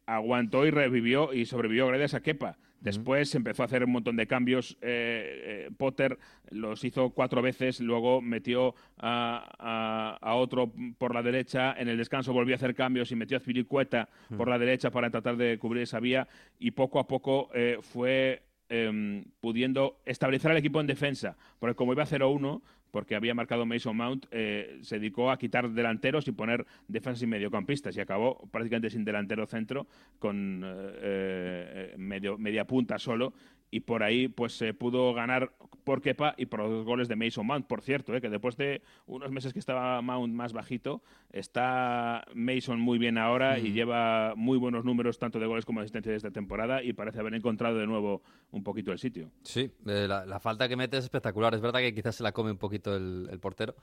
aguantó 0.06 0.64
y 0.66 0.70
revivió 0.70 1.34
y 1.34 1.44
sobrevivió 1.44 1.86
gracias 1.88 2.14
a 2.14 2.22
Kepa. 2.22 2.56
Después 2.86 3.34
empezó 3.34 3.62
a 3.62 3.66
hacer 3.66 3.84
un 3.84 3.90
montón 3.92 4.16
de 4.16 4.26
cambios. 4.26 4.76
eh, 4.80 5.66
eh, 5.66 5.70
Potter 5.76 6.18
los 6.50 6.82
hizo 6.84 7.10
cuatro 7.10 7.42
veces, 7.42 7.80
luego 7.80 8.20
metió 8.22 8.74
a, 8.98 9.48
a- 9.58 10.18
a 10.20 10.34
otro 10.36 10.72
por 10.98 11.14
la 11.14 11.22
derecha. 11.22 11.74
En 11.78 11.88
el 11.88 11.96
descanso 11.98 12.32
volvió 12.32 12.54
a 12.54 12.56
hacer 12.56 12.74
cambios 12.74 13.10
y 13.12 13.16
metió 13.16 13.36
a 13.36 13.40
Spiricueta 13.40 14.08
por 14.36 14.48
la 14.48 14.58
derecha 14.58 14.90
para 14.90 15.10
tratar 15.10 15.36
de 15.36 15.58
cubrir 15.58 15.82
esa 15.82 16.00
vía. 16.00 16.26
Y 16.58 16.70
poco 16.70 16.98
a 16.98 17.06
poco 17.06 17.50
eh, 17.54 17.78
fue 17.82 18.42
em, 18.68 19.24
pudiendo 19.40 20.00
establecer 20.04 20.50
al 20.50 20.56
equipo 20.56 20.80
en 20.80 20.86
defensa. 20.86 21.36
Porque 21.58 21.74
como 21.76 21.92
iba 21.92 22.04
0-1, 22.06 22.62
porque 22.96 23.14
había 23.14 23.34
marcado 23.34 23.66
Mason 23.66 23.94
Mount, 23.94 24.24
eh, 24.30 24.78
se 24.80 24.98
dedicó 24.98 25.30
a 25.30 25.36
quitar 25.36 25.68
delanteros 25.68 26.26
y 26.28 26.32
poner 26.32 26.64
defensas 26.88 27.24
y 27.24 27.26
mediocampistas 27.26 27.94
y 27.94 28.00
acabó 28.00 28.48
prácticamente 28.50 28.88
sin 28.88 29.04
delantero 29.04 29.46
centro, 29.46 29.86
con 30.18 30.62
eh, 30.64 31.92
eh, 31.92 31.94
medio, 31.98 32.38
media 32.38 32.66
punta 32.66 32.98
solo. 32.98 33.34
Y 33.70 33.80
por 33.80 34.02
ahí 34.02 34.28
pues 34.28 34.52
se 34.56 34.74
pudo 34.74 35.12
ganar 35.14 35.52
por 35.84 36.02
Kepa 36.02 36.34
y 36.36 36.46
por 36.46 36.60
los 36.60 36.84
goles 36.84 37.06
de 37.08 37.14
Mason 37.14 37.46
Mount, 37.46 37.66
por 37.66 37.80
cierto, 37.82 38.14
¿eh? 38.14 38.20
que 38.20 38.28
después 38.28 38.56
de 38.56 38.82
unos 39.06 39.30
meses 39.30 39.52
que 39.52 39.58
estaba 39.60 40.02
Mount 40.02 40.34
más 40.34 40.52
bajito, 40.52 41.02
está 41.30 42.24
Mason 42.34 42.80
muy 42.80 42.98
bien 42.98 43.18
ahora 43.18 43.58
y 43.58 43.72
lleva 43.72 44.34
muy 44.36 44.58
buenos 44.58 44.84
números 44.84 45.18
tanto 45.18 45.38
de 45.38 45.46
goles 45.46 45.64
como 45.64 45.80
de 45.80 45.84
asistencia 45.84 46.10
de 46.10 46.16
esta 46.16 46.30
temporada 46.32 46.82
y 46.82 46.92
parece 46.92 47.20
haber 47.20 47.34
encontrado 47.34 47.78
de 47.78 47.86
nuevo 47.86 48.22
un 48.50 48.64
poquito 48.64 48.90
el 48.90 48.98
sitio. 48.98 49.30
Sí, 49.42 49.70
eh, 49.86 50.06
la, 50.08 50.26
la 50.26 50.40
falta 50.40 50.68
que 50.68 50.76
mete 50.76 50.96
es 50.98 51.04
espectacular. 51.04 51.54
Es 51.54 51.60
verdad 51.60 51.80
que 51.80 51.94
quizás 51.94 52.16
se 52.16 52.22
la 52.24 52.32
come 52.32 52.50
un 52.50 52.58
poquito 52.58 52.96
el, 52.96 53.28
el 53.30 53.38
portero, 53.38 53.76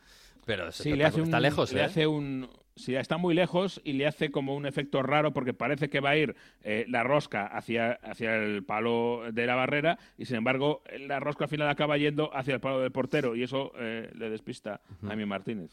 pero 0.46 0.68
es 0.68 0.76
Sí, 0.76 0.94
le 0.94 1.06
hace 1.06 1.20
un, 1.22 1.28
está 1.28 1.40
lejos. 1.40 1.72
le 1.72 1.80
¿eh? 1.80 1.84
hace 1.84 2.08
un, 2.08 2.50
sí, 2.76 2.96
está 2.96 3.18
muy 3.18 3.34
lejos 3.34 3.82
y 3.84 3.94
le 3.94 4.08
hace 4.08 4.32
como 4.32 4.56
un 4.56 4.66
efecto 4.66 5.04
raro 5.04 5.34
porque 5.34 5.54
parece 5.54 5.90
que 5.90 6.00
va 6.00 6.12
a 6.12 6.18
ir 6.18 6.36
eh, 6.64 6.86
la 6.90 7.04
rosca 7.04 7.46
hacia, 7.48 7.94
hacia 7.94 8.36
el 8.36 8.64
palo 8.64 9.24
de 9.32 9.46
la 9.46 9.56
barrera 9.56 10.00
y 10.18 10.26
sin 10.26 10.38
embargo 10.38 10.82
la 11.00 11.20
rosca 11.20 11.46
al 11.46 11.50
final 11.50 11.70
acaba 11.70 11.98
yendo 11.98 12.36
hacia 12.36 12.56
el 12.56 12.60
palo 12.60 12.80
del 12.80 12.92
portero 12.92 13.36
y 13.36 13.44
eso 13.44 13.72
eh, 13.78 14.12
le 14.16 14.30
despista 14.30 14.82
a 15.08 15.16
mi 15.16 15.26
Martínez. 15.26 15.72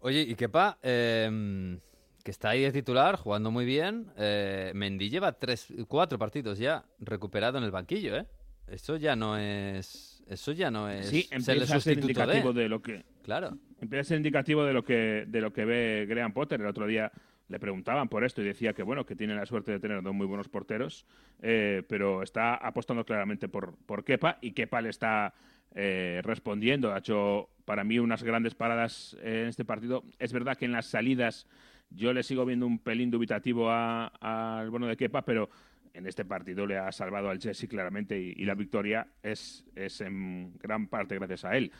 Oye, 0.00 0.22
y 0.22 0.34
Kepa, 0.34 0.78
eh, 0.82 1.78
que 2.22 2.30
está 2.30 2.50
ahí 2.50 2.62
de 2.62 2.72
titular, 2.72 3.16
jugando 3.16 3.50
muy 3.50 3.64
bien. 3.64 4.06
Eh, 4.16 4.72
Mendy 4.74 5.10
lleva 5.10 5.32
tres, 5.32 5.72
cuatro 5.88 6.18
partidos 6.18 6.58
ya 6.58 6.84
recuperado 7.00 7.58
en 7.58 7.64
el 7.64 7.70
banquillo, 7.70 8.16
¿eh? 8.16 8.26
Eso 8.68 8.96
ya 8.96 9.16
no 9.16 9.36
es, 9.36 10.11
eso 10.32 10.52
ya 10.52 10.70
no 10.70 10.88
es 10.88 11.06
Sí, 11.08 11.28
empieza 11.30 11.76
a 11.76 11.80
ser 11.80 11.98
indicativo 11.98 12.52
de. 12.52 12.62
de 12.62 12.68
lo 12.68 12.82
que 12.82 13.04
Claro. 13.22 13.56
empieza 13.80 14.00
a 14.00 14.04
ser 14.04 14.16
indicativo 14.16 14.64
de 14.64 14.72
lo 14.72 14.84
que 14.84 15.24
de 15.28 15.40
lo 15.40 15.52
que 15.52 15.64
ve 15.64 16.06
Graham 16.08 16.32
Potter. 16.32 16.60
El 16.60 16.66
otro 16.66 16.86
día 16.86 17.12
le 17.48 17.58
preguntaban 17.60 18.08
por 18.08 18.24
esto 18.24 18.40
y 18.40 18.44
decía 18.44 18.72
que 18.72 18.82
bueno 18.82 19.04
que 19.04 19.14
tiene 19.16 19.34
la 19.34 19.44
suerte 19.46 19.72
de 19.72 19.80
tener 19.80 20.02
dos 20.02 20.14
muy 20.14 20.26
buenos 20.26 20.48
porteros, 20.48 21.06
eh, 21.42 21.82
pero 21.88 22.22
está 22.22 22.54
apostando 22.54 23.04
claramente 23.04 23.48
por 23.48 23.76
por 23.86 24.04
Kepa 24.04 24.38
y 24.40 24.52
Kepa 24.52 24.80
le 24.80 24.88
está 24.90 25.34
eh, 25.74 26.20
respondiendo. 26.24 26.92
Ha 26.92 26.98
hecho 26.98 27.48
para 27.64 27.84
mí 27.84 27.98
unas 27.98 28.22
grandes 28.22 28.54
paradas 28.54 29.16
en 29.22 29.46
este 29.48 29.64
partido. 29.64 30.04
Es 30.18 30.32
verdad 30.32 30.56
que 30.56 30.64
en 30.66 30.72
las 30.72 30.86
salidas 30.86 31.46
yo 31.90 32.12
le 32.12 32.22
sigo 32.22 32.44
viendo 32.46 32.66
un 32.66 32.78
pelín 32.78 33.10
dubitativo 33.10 33.70
a- 33.70 34.06
al 34.20 34.70
bueno 34.70 34.86
de 34.86 34.96
Kepa, 34.96 35.22
pero 35.24 35.50
en 35.94 36.06
este 36.06 36.24
partido 36.24 36.66
le 36.66 36.78
ha 36.78 36.90
salvado 36.92 37.28
al 37.28 37.38
Chelsea 37.38 37.68
claramente 37.68 38.18
y, 38.18 38.44
la 38.44 38.54
victoria 38.54 39.06
es, 39.22 39.64
es 39.74 40.00
en 40.00 40.56
gran 40.58 40.88
parte 40.88 41.16
gracias 41.16 41.44
a 41.44 41.56
él. 41.56 41.72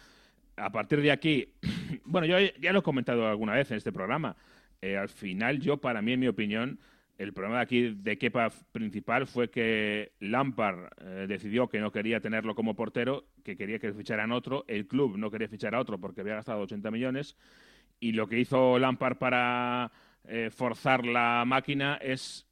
A 0.57 0.71
partir 0.71 1.01
de 1.01 1.11
aquí, 1.11 1.55
bueno, 2.05 2.27
yo 2.27 2.37
ya 2.61 2.73
lo 2.73 2.81
he 2.81 2.83
comentado 2.83 3.27
alguna 3.27 3.55
vez 3.55 3.71
en 3.71 3.79
este 3.79 3.93
programa. 3.93 4.37
eh, 4.81 4.97
al 4.97 5.09
final, 5.09 5.61
yo, 5.61 5.79
para 5.79 6.03
mí, 6.03 6.13
en 6.13 6.21
mi 6.21 6.29
opinión, 6.29 6.79
el 7.19 7.33
problema 7.33 7.59
de 7.59 7.63
aquí 7.63 7.95
de 7.95 8.19
Kepa 8.19 8.51
principal 8.73 9.27
fue 9.27 9.51
que 9.51 10.13
Lampard 10.21 10.89
eh, 11.01 11.27
decidió 11.29 11.69
que 11.69 11.79
no 11.79 11.93
quería 11.93 12.21
tenerlo 12.21 12.55
como 12.55 12.75
portero, 12.75 13.27
que 13.45 13.57
quería 13.57 13.79
que 13.79 13.93
ficharan 13.93 14.33
otro. 14.33 14.65
El 14.67 14.87
club 14.87 15.17
no 15.17 15.31
quería 15.31 15.49
fichar 15.49 15.75
a 15.75 15.81
otro 15.81 16.01
porque 16.01 16.23
había 16.23 16.35
gastado 16.35 16.63
80 16.63 16.91
millones. 16.91 17.37
Y 18.01 18.13
lo 18.13 18.27
que 18.27 18.41
hizo 18.41 18.79
Lampard 18.79 19.19
para 19.19 19.93
eh, 20.25 20.51
forzar 20.51 21.05
la 21.07 21.45
máquina 21.47 21.97
es 21.97 22.47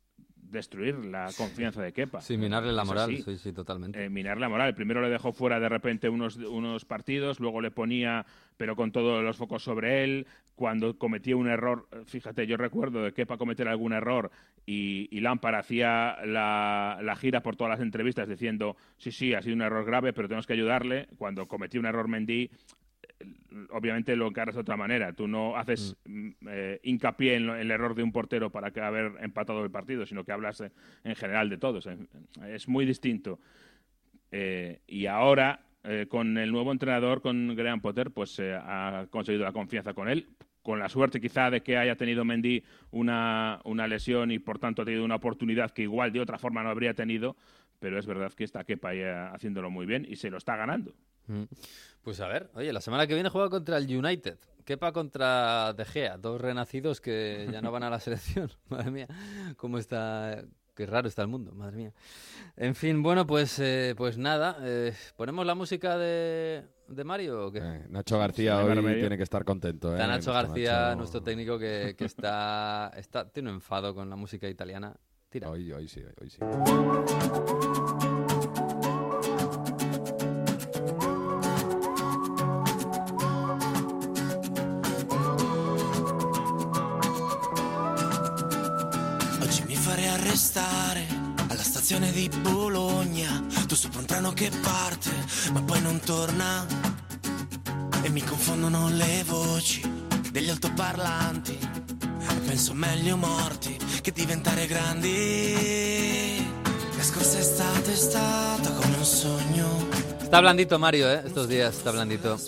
destruir 0.50 1.04
la 1.04 1.30
confianza 1.36 1.82
de 1.82 1.92
Kepa. 1.92 2.20
Sí, 2.20 2.36
minarle 2.36 2.72
la 2.72 2.84
moral, 2.84 3.16
sí, 3.24 3.38
sí, 3.38 3.52
totalmente. 3.52 4.04
Eh, 4.04 4.10
minar 4.10 4.38
la 4.38 4.48
moral. 4.48 4.74
Primero 4.74 5.00
le 5.00 5.08
dejó 5.08 5.32
fuera 5.32 5.60
de 5.60 5.68
repente 5.68 6.08
unos, 6.08 6.36
unos 6.36 6.84
partidos, 6.84 7.40
luego 7.40 7.60
le 7.60 7.70
ponía, 7.70 8.26
pero 8.56 8.76
con 8.76 8.92
todos 8.92 9.22
los 9.22 9.36
focos 9.36 9.62
sobre 9.62 10.04
él. 10.04 10.26
Cuando 10.54 10.98
cometía 10.98 11.36
un 11.36 11.48
error, 11.48 11.88
fíjate, 12.04 12.46
yo 12.46 12.58
recuerdo 12.58 13.02
de 13.02 13.14
Kepa 13.14 13.38
cometer 13.38 13.66
algún 13.66 13.94
error 13.94 14.30
y, 14.66 15.08
y 15.10 15.20
Lampard 15.20 15.54
hacía 15.54 16.18
la, 16.26 16.98
la 17.02 17.16
gira 17.16 17.42
por 17.42 17.56
todas 17.56 17.70
las 17.70 17.80
entrevistas 17.80 18.28
diciendo, 18.28 18.76
sí, 18.98 19.10
sí, 19.10 19.32
ha 19.32 19.40
sido 19.40 19.56
un 19.56 19.62
error 19.62 19.86
grave, 19.86 20.12
pero 20.12 20.28
tenemos 20.28 20.46
que 20.46 20.52
ayudarle. 20.52 21.08
Cuando 21.16 21.48
cometió 21.48 21.80
un 21.80 21.86
error 21.86 22.08
Mendy, 22.08 22.50
obviamente 23.70 24.16
lo 24.16 24.26
encaras 24.28 24.54
de 24.54 24.60
otra 24.62 24.76
manera. 24.76 25.12
Tú 25.12 25.28
no 25.28 25.56
haces 25.56 25.96
mm, 26.04 26.28
eh, 26.48 26.80
hincapié 26.82 27.34
en 27.36 27.46
lo- 27.46 27.54
en 27.54 27.62
el 27.62 27.70
error 27.70 27.94
de 27.94 28.02
un 28.02 28.12
portero 28.12 28.50
para 28.50 28.70
que 28.70 28.80
haber 28.80 29.12
empatado 29.20 29.62
el 29.64 29.70
partido, 29.70 30.06
sino 30.06 30.24
que 30.24 30.32
hablas 30.32 30.60
eh, 30.60 30.70
en 31.04 31.14
general 31.16 31.48
de 31.50 31.58
todos. 31.58 31.86
En- 31.86 32.08
Es 32.48 32.68
muy 32.68 32.84
distinto. 32.86 33.38
Eh, 34.32 34.80
y 34.86 35.06
ahora, 35.06 35.60
eh, 35.84 36.06
con 36.08 36.38
el 36.38 36.52
nuevo 36.52 36.72
entrenador, 36.72 37.20
con 37.22 37.54
Graham 37.56 37.80
Potter, 37.80 38.10
pues 38.10 38.38
eh, 38.38 38.54
ha 38.54 39.06
conseguido 39.10 39.44
la 39.44 39.52
confianza 39.52 39.94
con 39.94 40.08
él. 40.08 40.28
Con 40.62 40.78
la 40.78 40.88
suerte 40.90 41.20
quizá 41.22 41.50
de 41.50 41.62
que 41.62 41.78
haya 41.78 41.96
tenido 41.96 42.22
Mendy 42.24 42.62
una, 42.90 43.60
una 43.64 43.88
lesión 43.88 44.30
y 44.30 44.38
por 44.38 44.58
tanto 44.58 44.82
ha 44.82 44.84
tenido 44.84 45.04
una 45.06 45.14
oportunidad 45.14 45.70
que 45.70 45.82
igual 45.82 46.12
de 46.12 46.20
otra 46.20 46.38
forma 46.38 46.62
no 46.62 46.68
habría 46.68 46.92
tenido, 46.92 47.34
pero 47.78 47.98
es 47.98 48.06
verdad 48.06 48.30
que 48.34 48.44
está 48.44 48.62
Kepa 48.64 48.94
eh, 48.94 49.10
haciéndolo 49.32 49.70
muy 49.70 49.86
bien 49.86 50.06
y 50.06 50.16
se 50.16 50.28
lo 50.30 50.36
está 50.36 50.56
ganando. 50.56 50.94
Mm. 51.30 51.44
Pues 52.02 52.20
a 52.20 52.28
ver, 52.28 52.50
oye, 52.54 52.72
la 52.72 52.80
semana 52.80 53.06
que 53.06 53.14
viene 53.14 53.28
juega 53.28 53.48
contra 53.50 53.76
el 53.76 53.84
United. 53.96 54.38
Kepa 54.64 54.92
contra 54.92 55.72
De 55.74 55.84
Gea, 55.84 56.16
dos 56.16 56.40
renacidos 56.40 57.00
que 57.00 57.48
ya 57.52 57.60
no 57.60 57.70
van 57.72 57.82
a 57.82 57.90
la 57.90 58.00
selección. 58.00 58.50
Madre 58.68 58.90
mía, 58.90 59.06
cómo 59.56 59.78
está... 59.78 60.42
Qué 60.74 60.86
raro 60.86 61.08
está 61.08 61.20
el 61.22 61.28
mundo, 61.28 61.52
madre 61.52 61.76
mía. 61.76 61.92
En 62.56 62.74
fin, 62.74 63.02
bueno, 63.02 63.26
pues, 63.26 63.58
eh, 63.58 63.94
pues 63.98 64.16
nada. 64.16 64.56
eh, 64.62 64.94
¿Ponemos 65.16 65.44
la 65.44 65.54
música 65.54 65.98
de, 65.98 66.64
de 66.88 67.04
Mario 67.04 67.48
o 67.48 67.52
qué? 67.52 67.58
Eh, 67.58 67.86
Nacho 67.90 68.18
García 68.18 68.58
hay 68.58 68.64
hoy 68.66 68.74
remedio. 68.74 69.00
tiene 69.00 69.16
que 69.18 69.22
estar 69.24 69.44
contento. 69.44 69.92
Está 69.92 70.04
¿eh? 70.04 70.08
Nacho 70.08 70.14
Nuestro 70.14 70.32
García, 70.32 70.72
Nacho- 70.92 70.96
nuestro 70.96 71.22
técnico, 71.22 71.58
que, 71.58 71.94
que 71.98 72.04
está, 72.06 72.90
está... 72.96 73.28
Tiene 73.28 73.50
un 73.50 73.56
enfado 73.56 73.94
con 73.94 74.08
la 74.08 74.16
música 74.16 74.48
italiana. 74.48 74.96
Tira. 75.28 75.50
Hoy, 75.50 75.70
hoy 75.70 75.86
sí, 75.86 76.02
hoy 76.18 76.30
sí. 76.30 76.38
Farei 89.90 90.06
arrestare 90.06 91.04
alla 91.48 91.64
stazione 91.64 92.12
di 92.12 92.30
Bologna. 92.42 93.44
Tu 93.66 93.74
sopra 93.74 93.98
un 93.98 94.06
treno 94.06 94.32
che 94.32 94.48
parte, 94.62 95.10
ma 95.52 95.62
poi 95.62 95.82
non 95.82 95.98
torna. 95.98 96.64
E 98.02 98.08
mi 98.10 98.22
confondono 98.22 98.88
le 98.88 99.24
voci 99.26 99.82
degli 100.30 100.48
altoparlanti. 100.48 101.58
E 101.58 102.34
penso 102.46 102.72
meglio 102.72 103.16
morti 103.16 103.76
che 104.00 104.12
diventare 104.12 104.66
grandi. 104.66 106.46
La 106.96 107.02
scorsa 107.02 107.38
estate 107.38 107.92
è 107.92 107.96
stata 107.96 108.70
come 108.70 108.96
un 108.96 109.04
sogno. 109.04 109.88
Está 110.22 110.38
blandito 110.38 110.78
Mario, 110.78 111.10
¿eh? 111.10 111.22
Estos 111.26 111.48
días 111.48 111.76
está 111.76 111.90
blandito. 111.90 112.38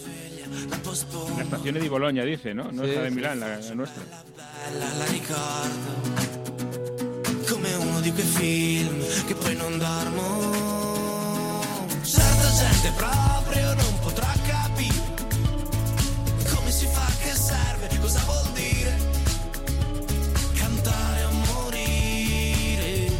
La 1.36 1.42
estación 1.42 1.80
di 1.80 1.88
Bologna 1.88 2.22
dice, 2.22 2.54
¿no? 2.54 2.70
No 2.70 2.84
Sí, 2.84 2.90
es 2.90 2.96
la 2.96 3.02
de. 3.02 3.10
Milán, 3.10 3.40
la, 3.40 3.58
la 3.58 3.74
nuestra. 3.74 4.02
Bella 4.36 4.94
la 4.96 5.06
ricordo 5.06 6.11
di 8.02 8.12
quei 8.12 8.26
film 8.26 9.00
che 9.26 9.34
poi 9.34 9.54
non 9.54 9.78
dormo. 9.78 11.60
Certa 12.02 12.50
gente 12.50 12.92
proprio 12.96 13.74
non 13.74 13.98
potrà 14.00 14.32
capire 14.44 14.90
come 16.52 16.70
si 16.70 16.86
fa, 16.86 17.06
che 17.22 17.34
serve, 17.34 17.98
cosa 18.00 18.20
vuol 18.26 18.50
dire 18.54 18.98
cantare 20.54 21.22
a 21.22 21.30
morire, 21.30 23.12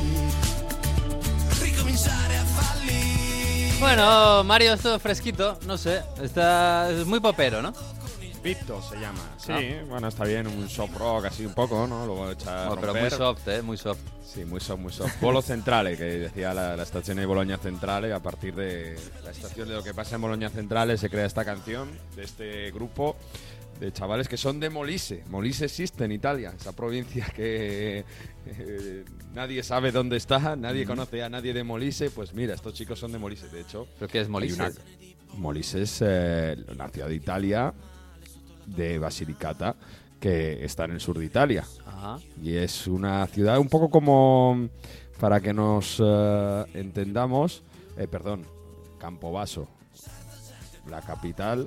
ricominciare 1.61 2.37
a 2.37 2.45
fallire. 2.45 3.79
Bueno, 3.79 4.43
Mario, 4.43 4.73
esto 4.73 4.99
fresquito, 4.99 5.59
no 5.65 5.77
sé. 5.77 6.03
Está, 6.21 6.91
es 6.91 7.07
muy 7.07 7.21
popero, 7.21 7.63
¿no? 7.63 7.73
Vito 8.43 8.83
se 8.83 8.97
llama. 8.97 9.21
Sí, 9.37 9.53
Ah. 9.53 9.85
bueno, 9.89 10.09
está 10.09 10.25
bien, 10.25 10.47
un 10.49 10.69
soft 10.69 10.97
rock 10.97 11.27
así 11.27 11.47
un 11.47 11.55
poco, 11.55 11.87
¿no? 11.87 12.05
Luego 12.07 12.31
echa 12.31 12.65
a 12.67 12.69
No, 12.71 12.75
pero 12.75 12.89
romper. 12.89 13.03
muy 13.03 13.11
soft, 13.19 13.49
¿eh? 13.49 13.63
Muy 13.63 13.77
soft. 13.77 14.01
Sí, 14.25 14.45
muy 14.45 14.61
soft, 14.61 14.81
muy 14.81 14.93
soft. 14.93 15.21
Bolo 15.21 15.43
Centrale, 15.43 15.97
que 15.97 16.05
decía 16.05 16.53
la, 16.53 16.77
la 16.77 16.83
estación 16.83 17.19
de 17.19 17.27
Bologna 17.27 17.57
Centrale. 17.59 18.13
A 18.13 18.21
partir 18.21 18.55
de 18.55 18.97
la 19.23 19.31
estación 19.31 19.69
de 19.69 19.75
lo 19.75 19.83
que 19.85 19.95
pasa 19.95 20.17
en 20.17 20.23
Bologna 20.23 20.49
Centrale 20.51 20.97
se 20.99 21.09
crea 21.09 21.25
esta 21.27 21.45
canción 21.45 21.89
de 22.17 22.25
este 22.25 22.71
grupo 22.73 23.17
de 23.79 23.93
chavales 23.93 24.27
que 24.29 24.37
son 24.37 24.59
de 24.59 24.71
Molise. 24.71 25.23
Molise 25.29 25.67
existe 25.67 26.05
en 26.05 26.13
Italia, 26.13 26.53
esa 26.59 26.73
provincia 26.75 27.27
que 27.35 28.05
eh, 28.47 29.05
nadie 29.35 29.63
sabe 29.63 29.93
dónde 29.93 30.17
está, 30.17 30.57
nadie 30.57 30.85
Mm. 30.85 30.89
conoce 30.89 31.23
a 31.23 31.29
nadie 31.29 31.53
de 31.53 31.63
Molise. 31.63 32.11
Pues 32.11 32.33
mira, 32.35 32.55
estos 32.55 32.75
chicos 32.75 32.99
son 32.99 33.13
de 33.13 33.19
Molise. 33.19 33.49
De 33.49 33.61
hecho, 33.61 33.87
¿Pero 33.99 34.11
qué 34.11 34.21
es 34.21 34.29
Molise? 34.29 34.55
una- 34.55 34.73
Molise 35.35 35.83
es 35.83 35.99
eh, 36.05 36.57
una 36.75 36.89
ciudad 36.89 37.09
de 37.09 37.15
Italia, 37.15 37.73
de 38.67 38.99
Basilicata, 38.99 39.75
que 40.21 40.65
está 40.65 40.85
en 40.85 40.93
el 40.93 41.01
sur 41.01 41.19
de 41.19 41.25
Italia. 41.25 41.65
Ajá. 41.87 42.19
Y 42.43 42.55
es 42.55 42.87
una 42.87 43.27
ciudad 43.27 43.59
un 43.59 43.69
poco 43.69 43.91
como, 43.91 44.69
para 45.19 45.41
que 45.41 45.53
nos 45.53 46.01
eh, 46.05 46.65
entendamos, 46.75 47.63
eh, 47.97 48.07
perdón, 48.07 48.45
Campobasso, 48.99 49.69
la 50.89 51.01
capital 51.01 51.67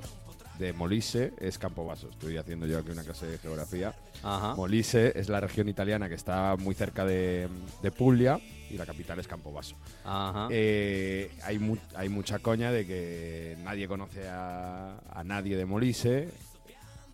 de 0.58 0.72
Molise 0.72 1.32
es 1.38 1.58
Campobasso. 1.58 2.08
Estoy 2.08 2.38
haciendo 2.38 2.66
yo 2.66 2.78
aquí 2.78 2.90
una 2.90 3.02
clase 3.02 3.26
de 3.26 3.36
geografía. 3.38 3.94
Ajá. 4.22 4.54
Molise 4.54 5.12
es 5.18 5.28
la 5.28 5.38
región 5.40 5.68
italiana 5.68 6.08
que 6.08 6.14
está 6.14 6.56
muy 6.58 6.74
cerca 6.74 7.04
de, 7.04 7.46
de 7.82 7.90
Puglia 7.90 8.40
y 8.70 8.78
la 8.78 8.86
capital 8.86 9.18
es 9.20 9.28
Campobasso. 9.28 9.76
Ajá. 10.04 10.48
Eh, 10.50 11.30
hay, 11.44 11.58
mu- 11.58 11.76
hay 11.94 12.08
mucha 12.08 12.38
coña 12.38 12.72
de 12.72 12.86
que 12.86 13.58
nadie 13.64 13.86
conoce 13.86 14.26
a, 14.28 14.96
a 15.10 15.24
nadie 15.24 15.58
de 15.58 15.66
Molise, 15.66 16.30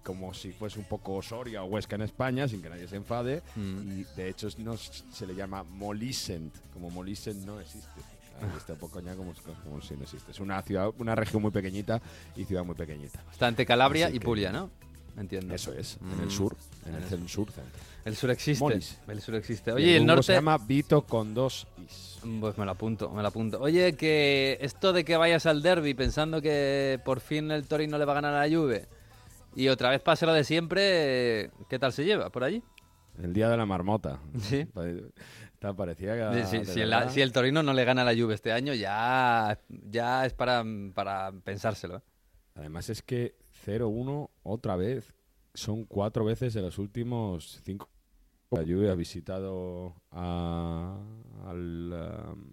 como 0.02 0.34
si 0.34 0.52
fuese 0.52 0.78
un 0.78 0.84
poco 0.86 1.20
Soria 1.22 1.62
o 1.62 1.66
Huesca 1.66 1.96
en 1.96 2.02
España, 2.02 2.48
sin 2.48 2.60
que 2.62 2.68
nadie 2.70 2.88
se 2.88 2.96
enfade. 2.96 3.42
Mm. 3.56 4.00
Y 4.00 4.04
de 4.16 4.28
hecho 4.28 4.48
no 4.58 4.76
se 4.76 5.26
le 5.26 5.34
llama 5.34 5.62
Molisent, 5.62 6.54
como 6.72 6.90
Molisent 6.90 7.44
no 7.44 7.60
existe. 7.60 7.88
Ahí 8.40 8.48
está 8.56 8.72
un 8.72 8.78
poco 8.80 8.94
coña 8.94 9.14
como, 9.14 9.32
como 9.62 9.80
si 9.82 9.94
no 9.94 10.02
existe. 10.02 10.32
Es 10.32 10.40
una 10.40 10.60
ciudad, 10.62 10.90
una 10.98 11.14
región 11.14 11.42
muy 11.42 11.52
pequeñita 11.52 12.00
y 12.34 12.44
ciudad 12.44 12.64
muy 12.64 12.74
pequeñita. 12.74 13.22
Está 13.30 13.46
entre 13.48 13.64
Calabria 13.64 14.06
Así 14.06 14.16
y 14.16 14.18
que- 14.18 14.24
Puglia, 14.24 14.50
¿no? 14.50 14.70
Entiendo. 15.16 15.54
Eso 15.54 15.72
es, 15.74 15.98
en 16.00 16.20
el 16.20 16.26
Mm. 16.28 16.30
sur, 16.30 16.56
en 16.86 16.94
el, 16.94 17.04
cen- 17.04 17.28
sur. 17.28 17.46
El 18.04 18.16
sur 18.16 18.30
existe. 18.30 18.64
Molis. 18.64 18.96
El 19.06 19.20
sur 19.20 19.34
existe. 19.34 19.70
Y 19.70 19.74
Oye, 19.74 19.92
el 19.92 19.98
rumbo 19.98 20.14
norte. 20.14 20.22
se 20.28 20.32
llama 20.32 20.56
Vito 20.58 21.02
con 21.02 21.34
dos 21.34 21.66
is. 21.84 22.18
Pues 22.40 22.56
me 22.56 22.64
lo 22.64 22.70
apunto, 22.70 23.10
me 23.10 23.20
lo 23.20 23.28
apunto. 23.28 23.60
Oye, 23.60 23.92
que 23.94 24.56
esto 24.62 24.92
de 24.94 25.04
que 25.04 25.16
vayas 25.18 25.44
al 25.46 25.60
derby 25.62 25.92
pensando 25.94 26.40
que 26.40 26.98
por 27.04 27.20
fin 27.20 27.50
el 27.50 27.66
Torino 27.66 27.98
le 27.98 28.04
va 28.06 28.12
a 28.12 28.14
ganar 28.16 28.34
a 28.34 28.46
la 28.46 28.56
Juve 28.56 28.86
y 29.54 29.68
otra 29.68 29.90
vez 29.90 30.00
pase 30.00 30.26
lo 30.26 30.32
de 30.32 30.44
siempre, 30.44 31.50
¿qué 31.68 31.78
tal 31.78 31.92
se 31.92 32.04
lleva 32.04 32.30
por 32.30 32.44
allí? 32.44 32.62
El 33.22 33.32
día 33.32 33.48
de 33.50 33.56
la 33.56 33.66
marmota. 33.66 34.20
Sí. 34.40 34.66
Está 35.52 35.74
parecía 35.74 36.14
que. 36.32 36.44
Sí, 36.44 36.50
sí, 36.50 36.58
de 36.58 36.64
si, 36.64 36.80
el, 36.80 36.90
verdad. 36.90 37.10
si 37.10 37.20
el 37.20 37.32
Torino 37.32 37.62
no 37.62 37.72
le 37.72 37.84
gana 37.84 38.02
a 38.02 38.04
la 38.04 38.14
Juve 38.20 38.34
este 38.34 38.50
año, 38.52 38.74
ya, 38.74 39.58
ya 39.68 40.26
es 40.26 40.32
para, 40.34 40.64
para 40.94 41.30
pensárselo. 41.44 41.98
¿eh? 41.98 42.02
Además 42.56 42.88
es 42.90 43.02
que 43.02 43.36
0-1 43.66 44.28
otra 44.42 44.76
vez. 44.76 45.14
Son 45.54 45.84
cuatro 45.84 46.24
veces 46.24 46.54
de 46.54 46.62
los 46.62 46.78
últimos 46.78 47.60
cinco. 47.62 47.88
La 48.50 48.62
Juve 48.62 48.90
ha 48.90 48.94
visitado 48.94 49.94
a- 50.10 50.98
al, 51.46 51.92
um, 52.32 52.50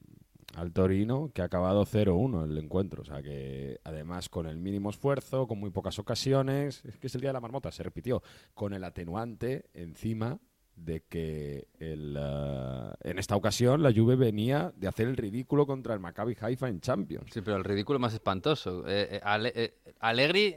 al 0.55 0.71
Torino, 0.73 1.31
que 1.33 1.41
ha 1.41 1.45
acabado 1.45 1.85
0-1 1.85 2.43
el 2.45 2.57
encuentro. 2.57 3.01
O 3.03 3.05
sea 3.05 3.21
que, 3.21 3.79
además, 3.83 4.29
con 4.29 4.47
el 4.47 4.57
mínimo 4.57 4.89
esfuerzo, 4.89 5.47
con 5.47 5.59
muy 5.59 5.69
pocas 5.69 5.99
ocasiones, 5.99 6.83
es 6.85 6.97
que 6.97 7.07
es 7.07 7.15
el 7.15 7.21
día 7.21 7.29
de 7.29 7.33
la 7.33 7.39
marmota, 7.41 7.71
se 7.71 7.83
repitió, 7.83 8.21
con 8.53 8.73
el 8.73 8.83
atenuante 8.83 9.65
encima 9.73 10.39
de 10.75 11.01
que 11.09 11.67
el, 11.77 12.15
uh, 12.17 12.93
en 13.03 13.19
esta 13.19 13.35
ocasión 13.35 13.83
la 13.83 13.91
Juve 13.93 14.15
venía 14.15 14.71
de 14.77 14.87
hacer 14.87 15.07
el 15.09 15.17
ridículo 15.17 15.67
contra 15.67 15.93
el 15.93 15.99
Maccabi 15.99 16.37
Haifa 16.39 16.69
en 16.69 16.79
Champions. 16.79 17.29
Sí, 17.33 17.41
pero 17.41 17.57
el 17.57 17.65
ridículo 17.65 17.99
más 17.99 18.13
espantoso. 18.13 18.85
Eh, 18.87 19.07
eh, 19.17 19.19
Ale- 19.21 19.51
eh, 19.55 19.73
Allegri 19.99 20.55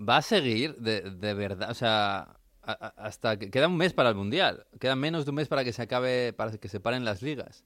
va 0.00 0.16
a 0.18 0.22
seguir 0.22 0.76
de, 0.76 1.02
de 1.02 1.34
verdad, 1.34 1.70
o 1.70 1.74
sea, 1.74 2.36
hasta 2.62 3.38
que 3.38 3.50
queda 3.50 3.68
un 3.68 3.76
mes 3.76 3.92
para 3.92 4.08
el 4.08 4.14
mundial, 4.14 4.66
queda 4.80 4.96
menos 4.96 5.24
de 5.26 5.30
un 5.32 5.36
mes 5.36 5.48
para 5.48 5.64
que 5.64 5.72
se 5.72 5.82
acabe, 5.82 6.32
para 6.32 6.56
que 6.56 6.68
se 6.68 6.80
paren 6.80 7.04
las 7.04 7.20
ligas. 7.22 7.64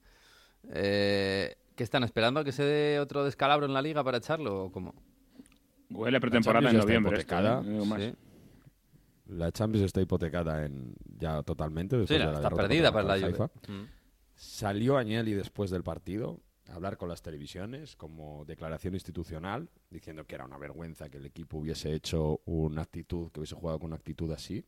Eh, 0.71 1.55
¿Qué 1.75 1.83
están 1.83 2.03
esperando 2.03 2.39
a 2.39 2.43
que 2.43 2.51
se 2.51 2.63
dé 2.63 2.99
otro 2.99 3.23
descalabro 3.23 3.65
en 3.65 3.73
la 3.73 3.81
liga 3.81 4.03
para 4.03 4.17
echarlo 4.17 4.65
o 4.65 4.71
cómo? 4.71 4.93
Huele 5.89 6.19
pretemporada 6.19 6.61
La 6.63 6.69
en 6.71 6.75
está 6.77 6.85
noviembre. 6.87 7.11
hipotecada. 7.21 7.63
¿eh? 7.65 8.13
Sí. 8.15 9.33
La 9.33 9.51
Champions 9.51 9.85
está 9.85 10.01
hipotecada 10.01 10.65
en, 10.65 10.93
ya 11.19 11.43
totalmente. 11.43 11.97
después 11.97 12.17
Sí, 12.19 12.25
de 12.25 12.31
la 12.31 12.37
está 12.37 12.49
perdida 12.49 12.91
para 12.91 13.07
la 13.07 13.15
el 13.17 13.33
Juve. 13.33 13.49
Mm. 13.67 13.83
Salió 14.35 14.97
Agnelli 14.97 15.33
después 15.33 15.69
del 15.69 15.83
partido 15.83 16.39
a 16.69 16.75
hablar 16.75 16.97
con 16.97 17.09
las 17.09 17.21
televisiones 17.21 17.95
como 17.95 18.45
declaración 18.45 18.93
institucional, 18.93 19.69
diciendo 19.89 20.25
que 20.25 20.35
era 20.35 20.45
una 20.45 20.57
vergüenza 20.57 21.09
que 21.09 21.17
el 21.17 21.25
equipo 21.25 21.57
hubiese 21.57 21.93
hecho 21.93 22.41
una 22.45 22.81
actitud, 22.83 23.31
que 23.31 23.39
hubiese 23.39 23.55
jugado 23.55 23.79
con 23.79 23.87
una 23.87 23.95
actitud 23.97 24.31
así. 24.31 24.65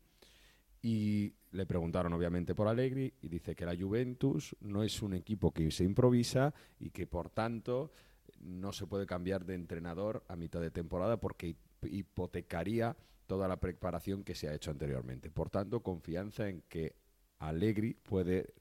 Y 0.81 1.33
le 1.51 1.65
preguntaron 1.65 2.13
obviamente 2.13 2.55
por 2.55 2.67
Allegri 2.67 3.13
y 3.21 3.27
dice 3.27 3.55
que 3.55 3.65
la 3.65 3.75
Juventus 3.75 4.55
no 4.61 4.83
es 4.83 5.01
un 5.01 5.13
equipo 5.13 5.51
que 5.51 5.71
se 5.71 5.83
improvisa 5.83 6.53
y 6.79 6.91
que 6.91 7.05
por 7.07 7.29
tanto 7.29 7.91
no 8.39 8.71
se 8.71 8.87
puede 8.87 9.05
cambiar 9.05 9.45
de 9.45 9.55
entrenador 9.55 10.23
a 10.29 10.35
mitad 10.35 10.61
de 10.61 10.71
temporada 10.71 11.19
porque 11.19 11.47
hip- 11.49 11.89
hipotecaría 11.91 12.95
toda 13.27 13.47
la 13.47 13.59
preparación 13.59 14.23
que 14.23 14.35
se 14.35 14.47
ha 14.47 14.53
hecho 14.53 14.71
anteriormente. 14.71 15.29
Por 15.29 15.49
tanto, 15.49 15.81
confianza 15.81 16.47
en 16.47 16.61
que 16.69 16.95
Allegri 17.39 17.93
puede, 17.93 18.53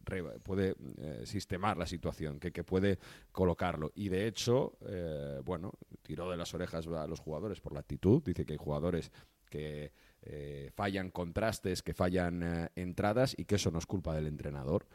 puede 0.42 0.76
eh, 0.98 1.22
sistemar 1.24 1.76
la 1.76 1.86
situación, 1.86 2.38
que, 2.38 2.52
que 2.52 2.64
puede 2.64 2.98
colocarlo. 3.32 3.92
Y 3.94 4.08
de 4.08 4.26
hecho, 4.26 4.76
eh, 4.86 5.40
bueno, 5.44 5.72
tiró 6.02 6.30
de 6.30 6.36
las 6.36 6.52
orejas 6.54 6.86
a 6.86 7.06
los 7.06 7.20
jugadores 7.20 7.60
por 7.60 7.72
la 7.72 7.80
actitud. 7.80 8.22
Dice 8.22 8.44
que 8.44 8.52
hay 8.52 8.58
jugadores 8.58 9.10
que 9.48 9.92
eh, 10.30 10.70
fallan 10.74 11.10
contrastes, 11.10 11.82
que 11.82 11.94
fallan 11.94 12.42
eh, 12.42 12.68
entradas 12.76 13.34
y 13.38 13.46
que 13.46 13.54
eso 13.54 13.70
no 13.70 13.78
es 13.78 13.86
culpa 13.86 14.14
del 14.14 14.26
entrenador. 14.26 14.86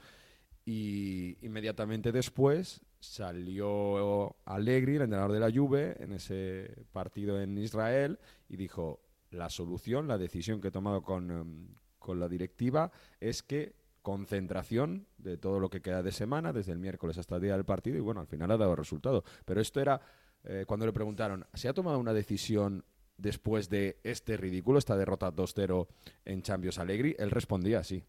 Y 0.64 1.38
inmediatamente 1.44 2.12
después 2.12 2.82
salió 3.00 4.36
Allegri, 4.46 4.96
el 4.96 5.02
entrenador 5.02 5.32
de 5.32 5.40
la 5.40 5.52
Juve, 5.52 5.96
en 6.00 6.14
ese 6.14 6.86
partido 6.92 7.42
en 7.42 7.58
Israel 7.58 8.20
y 8.48 8.58
dijo, 8.58 9.02
la 9.32 9.50
solución, 9.50 10.08
la 10.08 10.20
decisión 10.20 10.62
que 10.62 10.68
he 10.68 10.72
tomado 10.72 11.02
con, 11.02 11.32
em, 11.32 11.68
con 11.98 12.20
la 12.20 12.30
directiva 12.30 12.92
es 13.20 13.42
que 13.42 13.76
concentración 14.04 15.08
de 15.18 15.38
todo 15.38 15.60
lo 15.60 15.70
que 15.72 15.82
queda 15.82 16.04
de 16.04 16.12
semana, 16.12 16.54
desde 16.54 16.74
el 16.74 16.80
miércoles 16.80 17.18
hasta 17.18 17.38
el 17.38 17.42
día 17.42 17.56
del 17.56 17.66
partido, 17.66 17.98
y 17.98 18.02
bueno, 18.02 18.22
al 18.22 18.28
final 18.28 18.52
ha 18.52 18.58
dado 18.58 18.76
resultado. 18.76 19.24
Pero 19.46 19.62
esto 19.62 19.82
era 19.82 20.00
eh, 20.44 20.66
cuando 20.68 20.86
le 20.86 20.94
preguntaron, 20.94 21.46
¿se 21.54 21.70
ha 21.70 21.74
tomado 21.74 21.98
una 21.98 22.14
decisión 22.14 22.84
después 23.24 23.70
de 23.70 23.98
este 24.04 24.38
ridículo, 24.38 24.78
esta 24.78 24.96
derrota 24.96 25.34
2-0 25.34 25.88
en 26.26 26.44
Champions 26.44 26.78
Allegri? 26.78 27.16
Él 27.18 27.32
respondía 27.32 27.80
así. 27.80 28.04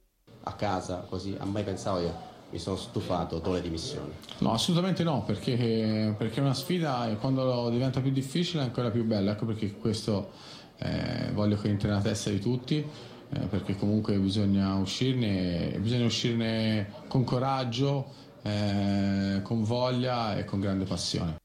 a 0.45 0.57
casa, 0.57 1.07
così 1.09 1.37
a 1.39 1.45
mai 1.45 1.65
pensavo 1.65 2.01
io 2.01 2.33
mi 2.51 2.59
sono 2.59 2.77
stufato, 2.77 3.39
do 3.41 3.53
le 3.53 3.61
dimissioni. 3.61 4.13
No, 4.39 4.53
assolutamente 4.53 5.03
no, 5.03 5.25
perché, 5.25 6.15
perché 6.17 6.41
una 6.41 6.55
sfida 6.55 7.11
e 7.11 7.17
quando 7.17 7.69
diventa 7.71 8.01
più 8.01 8.13
difficile 8.13 8.63
è 8.63 8.67
ancora 8.67 8.91
più 8.91 9.05
bella, 9.05 9.33
ecco 9.33 9.45
perché 9.47 9.73
questo 9.73 10.31
eh, 10.79 11.31
voglio 11.33 11.57
che 11.57 11.69
entri 11.69 11.89
nella 11.89 12.01
testa 12.01 12.31
di 12.31 12.39
tutti, 12.39 12.77
eh, 12.77 13.39
perché 13.47 13.77
comunque 13.77 14.17
bisogna 14.19 14.75
uscirne, 14.75 15.77
bisogna 15.81 16.05
uscirne 16.05 16.93
con 17.09 17.25
coraggio, 17.25 18.07
eh, 18.43 19.41
con 19.43 19.65
voglia 19.65 20.37
e 20.37 20.45
con 20.45 20.61
grande 20.61 20.85
passione. 20.85 21.43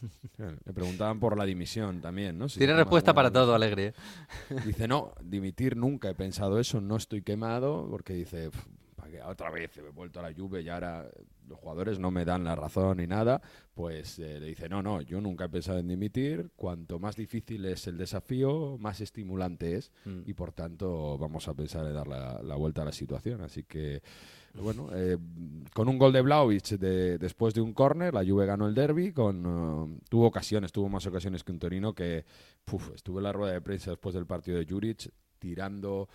Le 0.64 0.72
preguntaban 0.72 1.20
por 1.20 1.36
la 1.36 1.44
dimisión 1.44 2.00
también, 2.00 2.38
¿no? 2.38 2.48
Si 2.48 2.58
Tiene 2.58 2.74
respuesta 2.74 3.12
para 3.14 3.30
todo. 3.30 3.54
Alegre. 3.54 3.86
¿eh? 3.88 3.94
Dice, 4.66 4.88
no, 4.88 5.12
dimitir 5.22 5.76
nunca 5.76 6.10
he 6.10 6.14
pensado 6.14 6.58
eso, 6.58 6.80
no 6.80 6.96
estoy 6.96 7.22
quemado, 7.22 7.86
porque 7.90 8.14
dice, 8.14 8.50
"Pf, 8.50 8.66
¿para 8.96 9.10
qué? 9.10 9.22
otra 9.22 9.50
vez 9.50 9.76
he 9.76 9.82
vuelto 9.90 10.20
a 10.20 10.22
la 10.22 10.30
lluvia 10.30 10.60
y 10.60 10.68
ahora 10.68 11.08
los 11.48 11.58
jugadores 11.58 11.98
no 11.98 12.12
me 12.12 12.24
dan 12.24 12.44
la 12.44 12.54
razón 12.54 12.98
ni 12.98 13.08
nada, 13.08 13.42
pues 13.74 14.20
eh, 14.20 14.38
le 14.38 14.46
dice, 14.46 14.68
no, 14.68 14.82
no, 14.82 15.00
yo 15.00 15.20
nunca 15.20 15.46
he 15.46 15.48
pensado 15.48 15.78
en 15.80 15.88
dimitir, 15.88 16.50
cuanto 16.54 17.00
más 17.00 17.16
difícil 17.16 17.64
es 17.64 17.88
el 17.88 17.98
desafío, 17.98 18.76
más 18.78 19.00
estimulante 19.00 19.74
es, 19.76 19.90
Mm. 20.04 20.20
y 20.26 20.32
por 20.34 20.52
tanto 20.52 21.18
vamos 21.18 21.48
a 21.48 21.54
pensar 21.54 21.84
en 21.86 21.94
dar 21.94 22.06
la, 22.06 22.40
la 22.42 22.54
vuelta 22.54 22.82
a 22.82 22.84
la 22.84 22.92
situación, 22.92 23.40
así 23.40 23.64
que... 23.64 24.00
Bueno, 24.54 24.88
eh, 24.92 25.16
con 25.72 25.88
un 25.88 25.98
gol 25.98 26.12
de 26.12 26.22
Vlaovic 26.22 26.70
de, 26.70 27.18
después 27.18 27.54
de 27.54 27.60
un 27.60 27.72
córner, 27.72 28.12
la 28.14 28.24
Juve 28.24 28.46
ganó 28.46 28.66
el 28.66 28.74
derby, 28.74 29.12
con, 29.12 29.44
eh, 29.46 30.00
tuvo 30.08 30.26
ocasiones, 30.26 30.72
tuvo 30.72 30.88
más 30.88 31.06
ocasiones 31.06 31.44
que 31.44 31.52
un 31.52 31.58
Torino 31.58 31.94
que 31.94 32.24
puf, 32.64 32.90
estuvo 32.94 33.18
en 33.18 33.24
la 33.24 33.32
rueda 33.32 33.52
de 33.52 33.60
prensa 33.60 33.90
después 33.90 34.14
del 34.14 34.26
partido 34.26 34.58
de 34.58 34.66
Juric 34.68 35.10
tirando 35.38 36.08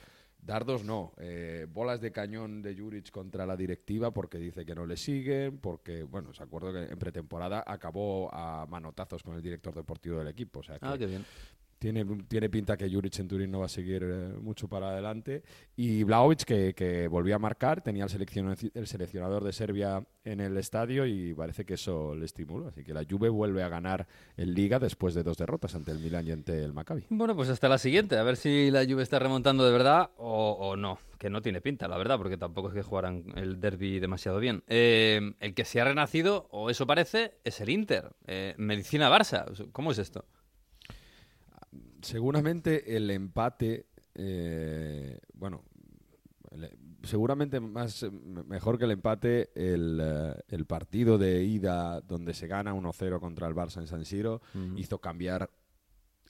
dardos, 0.46 0.84
no, 0.84 1.14
eh, 1.18 1.66
bolas 1.68 2.02
de 2.02 2.12
cañón 2.12 2.62
de 2.62 2.76
Juric 2.78 3.10
contra 3.10 3.48
la 3.48 3.58
directiva 3.58 4.12
porque 4.12 4.38
dice 4.38 4.64
que 4.64 4.76
no 4.76 4.86
le 4.86 4.96
siguen, 4.96 5.58
porque, 5.58 6.04
bueno, 6.04 6.34
se 6.34 6.44
acuerdo 6.44 6.72
que 6.72 6.84
en 6.84 7.00
pretemporada 7.00 7.64
acabó 7.66 8.30
a 8.32 8.68
manotazos 8.70 9.24
con 9.24 9.36
el 9.36 9.42
director 9.42 9.74
deportivo 9.74 10.20
del 10.20 10.28
equipo, 10.28 10.60
o 10.60 10.64
sea 10.64 10.78
que 10.78 10.86
Ah, 10.86 10.96
qué 11.00 11.08
bien. 11.08 11.26
Tiene, 11.80 12.06
tiene 12.28 12.50
pinta 12.50 12.78
que 12.78 12.90
Juric 12.90 13.20
en 13.20 13.28
Turín 13.28 13.52
no 13.52 13.60
va 13.60 13.66
a 13.66 13.70
seguir 13.70 14.04
eh, 14.04 14.34
mucho 14.42 14.68
para 14.68 14.90
adelante. 14.90 15.44
Y 15.76 16.04
Vlaovic, 16.04 16.44
que, 16.44 16.74
que 16.74 17.08
volvió 17.08 17.36
a 17.36 17.40
marcar, 17.40 17.82
tenía 17.82 18.04
el, 18.06 18.10
seleccion- 18.10 18.72
el 18.74 18.88
seleccionador 18.88 19.44
de 19.44 19.54
Serbia 19.54 20.04
en 20.24 20.40
el 20.40 20.58
estadio 20.58 21.06
y 21.06 21.34
parece 21.34 21.66
que 21.66 21.76
eso 21.76 22.16
le 22.16 22.26
estimuló. 22.26 22.68
Así 22.68 22.84
que 22.84 22.94
la 22.94 23.04
Juve 23.10 23.30
vuelve 23.30 23.62
a 23.64 23.70
ganar 23.70 24.08
en 24.38 24.54
Liga 24.54 24.80
después 24.80 25.14
de 25.14 25.24
dos 25.24 25.38
derrotas 25.38 25.76
ante 25.76 25.92
el 25.92 26.00
Milan 26.00 26.28
y 26.28 26.32
ante 26.32 26.64
el 26.64 26.74
Maccabi. 26.74 27.06
Bueno, 27.10 27.36
pues 27.36 27.50
hasta 27.50 27.70
la 27.70 27.78
siguiente, 27.78 28.18
a 28.18 28.24
ver 28.24 28.38
si 28.38 28.72
la 28.72 28.86
Juve 28.86 29.04
está 29.04 29.20
remontando 29.20 29.66
de 29.66 29.72
verdad 29.72 30.10
o, 30.18 30.52
o 30.54 30.76
no, 30.76 30.98
que 31.20 31.30
no 31.30 31.42
tiene 31.42 31.62
pinta, 31.62 31.88
la 31.88 31.98
verdad, 31.98 32.18
porque 32.18 32.38
tampoco 32.38 32.70
es 32.70 32.74
que 32.74 32.82
jugaran 32.82 33.24
el 33.36 33.60
derby 33.60 34.00
demasiado 34.00 34.40
bien. 34.40 34.64
Eh, 34.68 35.34
el 35.40 35.54
que 35.54 35.66
se 35.66 35.80
ha 35.82 35.84
renacido, 35.86 36.48
o 36.50 36.70
eso 36.70 36.88
parece, 36.88 37.34
es 37.44 37.62
el 37.62 37.70
Inter. 37.70 38.12
Eh, 38.26 38.56
Medicina 38.58 39.10
Barça, 39.12 39.46
¿cómo 39.72 39.92
es 39.92 40.00
esto? 40.00 40.26
Seguramente 42.02 42.96
el 42.96 43.10
empate, 43.10 43.88
eh, 44.14 45.20
bueno, 45.34 45.64
el- 46.52 46.70
seguramente 47.04 47.60
más 47.60 48.04
eh, 48.04 48.12
me- 48.12 48.44
mejor 48.44 48.78
que 48.78 48.86
el 48.86 48.92
empate, 48.92 49.50
el, 49.56 50.00
eh, 50.02 50.34
el 50.50 50.66
partido 50.66 51.18
de 51.18 51.44
ida 51.44 52.02
donde 52.02 52.34
se 52.34 52.48
gana 52.48 52.74
1-0 52.74 53.20
contra 53.20 53.48
el 53.48 53.56
Barça 53.56 53.80
en 53.80 53.88
San 53.88 54.06
Siro 54.06 54.42
hizo 54.78 55.00
cambiar 55.00 55.50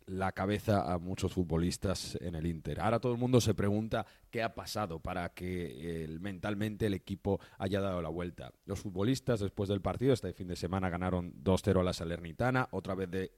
la 0.08 0.32
cabeza 0.34 0.94
a 0.94 1.00
muchos 1.00 1.34
futbolistas 1.34 2.16
en 2.22 2.36
el 2.36 2.46
Inter. 2.46 2.80
Ahora 2.80 3.00
todo 3.00 3.14
el 3.14 3.18
mundo 3.18 3.42
se 3.42 3.56
pregunta 3.56 4.06
qué 4.30 4.44
ha 4.44 4.54
pasado 4.54 5.00
para 5.00 5.30
que 5.34 6.08
mentalmente 6.22 6.86
el 6.86 6.94
equipo 6.94 7.40
haya 7.58 7.82
dado 7.82 8.04
la 8.04 8.10
vuelta. 8.10 8.52
Los 8.66 8.82
futbolistas 8.82 9.40
después 9.40 9.68
del 9.68 9.82
partido, 9.82 10.14
este 10.14 10.32
fin 10.34 10.48
de 10.48 10.56
semana 10.56 10.92
ganaron 10.92 11.34
2-0 11.44 11.80
a 11.80 11.84
la 11.84 11.94
Salernitana, 11.94 12.68
otra 12.72 12.94
vez 12.94 13.10
de 13.10 13.32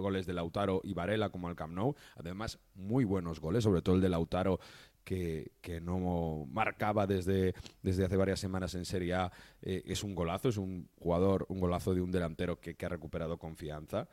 goles 0.00 0.26
de 0.26 0.32
Lautaro 0.32 0.80
y 0.84 0.94
Varela 0.94 1.30
como 1.30 1.48
al 1.48 1.56
Camp 1.56 1.74
Nou. 1.74 1.94
Además, 2.16 2.58
muy 2.74 3.04
buenos 3.04 3.40
goles, 3.40 3.64
sobre 3.64 3.82
todo 3.82 3.96
el 3.96 4.00
de 4.00 4.08
Lautaro 4.08 4.60
que, 5.04 5.52
que 5.60 5.80
no 5.80 6.46
marcaba 6.50 7.06
desde, 7.06 7.54
desde 7.82 8.04
hace 8.04 8.16
varias 8.16 8.40
semanas 8.40 8.74
en 8.74 8.84
Serie 8.84 9.14
A. 9.14 9.32
Eh, 9.60 9.82
es 9.86 10.02
un 10.04 10.14
golazo, 10.14 10.48
es 10.48 10.56
un 10.56 10.88
jugador, 10.96 11.46
un 11.48 11.60
golazo 11.60 11.94
de 11.94 12.00
un 12.00 12.10
delantero 12.10 12.60
que, 12.60 12.76
ha 12.84 12.88
recuperado 12.88 13.38
confianza. 13.38 14.08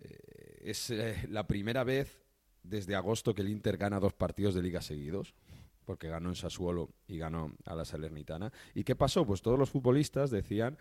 Eh, 0.00 0.60
es 0.62 0.90
eh, 0.90 1.26
la 1.28 1.46
primera 1.46 1.84
vez 1.84 2.20
desde 2.62 2.94
agosto 2.94 3.34
que 3.34 3.42
el 3.42 3.48
Inter 3.48 3.76
gana 3.76 4.00
dos 4.00 4.14
partidos 4.14 4.54
de 4.54 4.62
liga 4.62 4.80
seguidos 4.80 5.34
porque 5.84 6.08
ganó 6.08 6.28
en 6.28 6.36
Sassuolo 6.36 6.90
y 7.08 7.18
ganó 7.18 7.52
a 7.64 7.74
la 7.74 7.84
Salernitana. 7.84 8.52
¿Y 8.72 8.84
qué 8.84 8.94
pasó? 8.94 9.26
Pues 9.26 9.42
todos 9.42 9.58
los 9.58 9.70
futbolistas 9.70 10.30
decían 10.30 10.78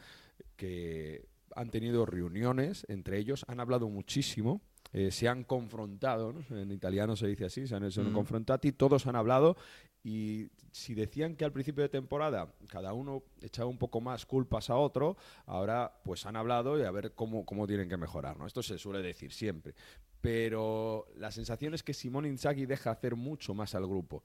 que 0.55 1.27
han 1.61 1.69
tenido 1.71 2.05
reuniones 2.05 2.85
entre 2.89 3.17
ellos, 3.17 3.45
han 3.47 3.59
hablado 3.59 3.87
muchísimo, 3.89 4.61
eh, 4.93 5.11
se 5.11 5.27
han 5.29 5.43
confrontado, 5.45 6.33
¿no? 6.33 6.57
en 6.57 6.71
italiano 6.71 7.15
se 7.15 7.27
dice 7.27 7.45
así, 7.45 7.65
se 7.67 7.75
han, 7.75 7.89
se 7.91 8.01
han 8.01 8.09
Mm. 8.11 8.13
confrontati, 8.13 8.71
todos 8.73 9.07
han 9.07 9.15
hablado 9.15 9.55
y 10.03 10.47
si 10.71 10.93
decían 10.95 11.35
que 11.35 11.45
al 11.45 11.51
principio 11.53 11.83
de 11.83 11.89
temporada 11.89 12.53
cada 12.69 12.91
uno 12.93 13.23
echaba 13.41 13.69
un 13.69 13.77
poco 13.77 14.01
más 14.01 14.25
culpas 14.25 14.69
a 14.69 14.75
otro, 14.75 15.15
ahora 15.45 15.93
pues 16.03 16.25
han 16.25 16.35
hablado 16.35 16.77
y 16.79 16.83
a 16.83 16.91
ver 16.91 17.13
cómo, 17.13 17.45
cómo 17.45 17.67
tienen 17.67 17.87
que 17.87 17.97
mejorar. 17.97 18.37
¿no? 18.37 18.47
Esto 18.47 18.63
se 18.63 18.77
suele 18.77 19.01
decir 19.01 19.31
siempre. 19.31 19.75
Pero 20.21 21.07
la 21.17 21.31
sensación 21.31 21.73
es 21.73 21.83
que 21.83 21.93
Simón 21.93 22.25
Inzaghi 22.25 22.65
deja 22.65 22.91
hacer 22.91 23.15
mucho 23.15 23.53
más 23.53 23.73
al 23.75 23.87
grupo. 23.87 24.23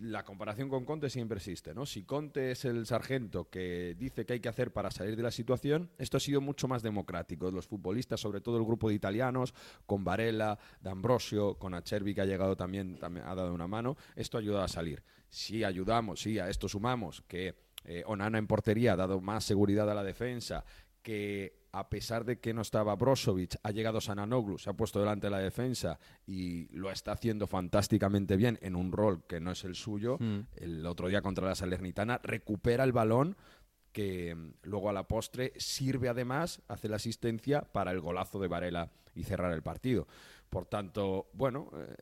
La 0.00 0.24
comparación 0.24 0.68
con 0.68 0.84
Conte 0.84 1.10
siempre 1.10 1.38
existe, 1.38 1.74
¿no? 1.74 1.84
Si 1.84 2.04
Conte 2.04 2.52
es 2.52 2.64
el 2.64 2.86
sargento 2.86 3.50
que 3.50 3.96
dice 3.98 4.24
que 4.24 4.34
hay 4.34 4.40
que 4.40 4.48
hacer 4.48 4.72
para 4.72 4.90
salir 4.90 5.16
de 5.16 5.22
la 5.24 5.32
situación, 5.32 5.90
esto 5.98 6.16
ha 6.16 6.20
sido 6.20 6.40
mucho 6.40 6.68
más 6.68 6.82
democrático. 6.82 7.50
Los 7.50 7.66
futbolistas, 7.66 8.20
sobre 8.20 8.40
todo 8.40 8.58
el 8.58 8.64
grupo 8.64 8.88
de 8.88 8.94
italianos, 8.94 9.54
con 9.84 10.04
Varela, 10.04 10.58
D'Ambrosio, 10.80 11.58
con 11.58 11.74
Acerbi 11.74 12.14
que 12.14 12.20
ha 12.20 12.26
llegado 12.26 12.56
también, 12.56 12.98
también 12.98 13.26
ha 13.26 13.34
dado 13.34 13.52
una 13.52 13.66
mano, 13.66 13.96
esto 14.14 14.36
ha 14.38 14.40
ayudado 14.40 14.62
a 14.62 14.68
salir. 14.68 15.02
Si 15.28 15.64
ayudamos, 15.64 16.20
si 16.20 16.38
a 16.38 16.48
esto 16.48 16.68
sumamos 16.68 17.22
que 17.26 17.56
eh, 17.84 18.02
Onana 18.06 18.38
en 18.38 18.46
portería 18.46 18.92
ha 18.92 18.96
dado 18.96 19.20
más 19.20 19.44
seguridad 19.44 19.90
a 19.90 19.94
la 19.94 20.04
defensa, 20.04 20.64
que 21.08 21.54
a 21.72 21.88
pesar 21.88 22.26
de 22.26 22.38
que 22.38 22.52
no 22.52 22.60
estaba 22.60 22.94
Brozovic, 22.94 23.56
ha 23.62 23.70
llegado 23.70 23.98
Sananoglu, 23.98 24.58
se 24.58 24.68
ha 24.68 24.74
puesto 24.74 25.00
delante 25.00 25.28
de 25.28 25.30
la 25.30 25.38
defensa 25.38 25.98
y 26.26 26.68
lo 26.76 26.90
está 26.90 27.12
haciendo 27.12 27.46
fantásticamente 27.46 28.36
bien 28.36 28.58
en 28.60 28.76
un 28.76 28.92
rol 28.92 29.24
que 29.26 29.40
no 29.40 29.52
es 29.52 29.64
el 29.64 29.74
suyo. 29.74 30.18
Mm. 30.20 30.40
El 30.56 30.84
otro 30.84 31.08
día 31.08 31.22
contra 31.22 31.48
la 31.48 31.54
Salernitana 31.54 32.20
recupera 32.22 32.84
el 32.84 32.92
balón 32.92 33.38
que 33.90 34.34
mm, 34.34 34.52
luego 34.64 34.90
a 34.90 34.92
la 34.92 35.08
postre 35.08 35.54
sirve 35.56 36.10
además, 36.10 36.60
hace 36.68 36.90
la 36.90 36.96
asistencia 36.96 37.62
para 37.62 37.90
el 37.90 38.00
golazo 38.00 38.38
de 38.38 38.48
Varela 38.48 38.90
y 39.14 39.24
cerrar 39.24 39.54
el 39.54 39.62
partido. 39.62 40.06
Por 40.48 40.66
tanto, 40.66 41.28
bueno, 41.34 41.70
eh, 41.76 41.94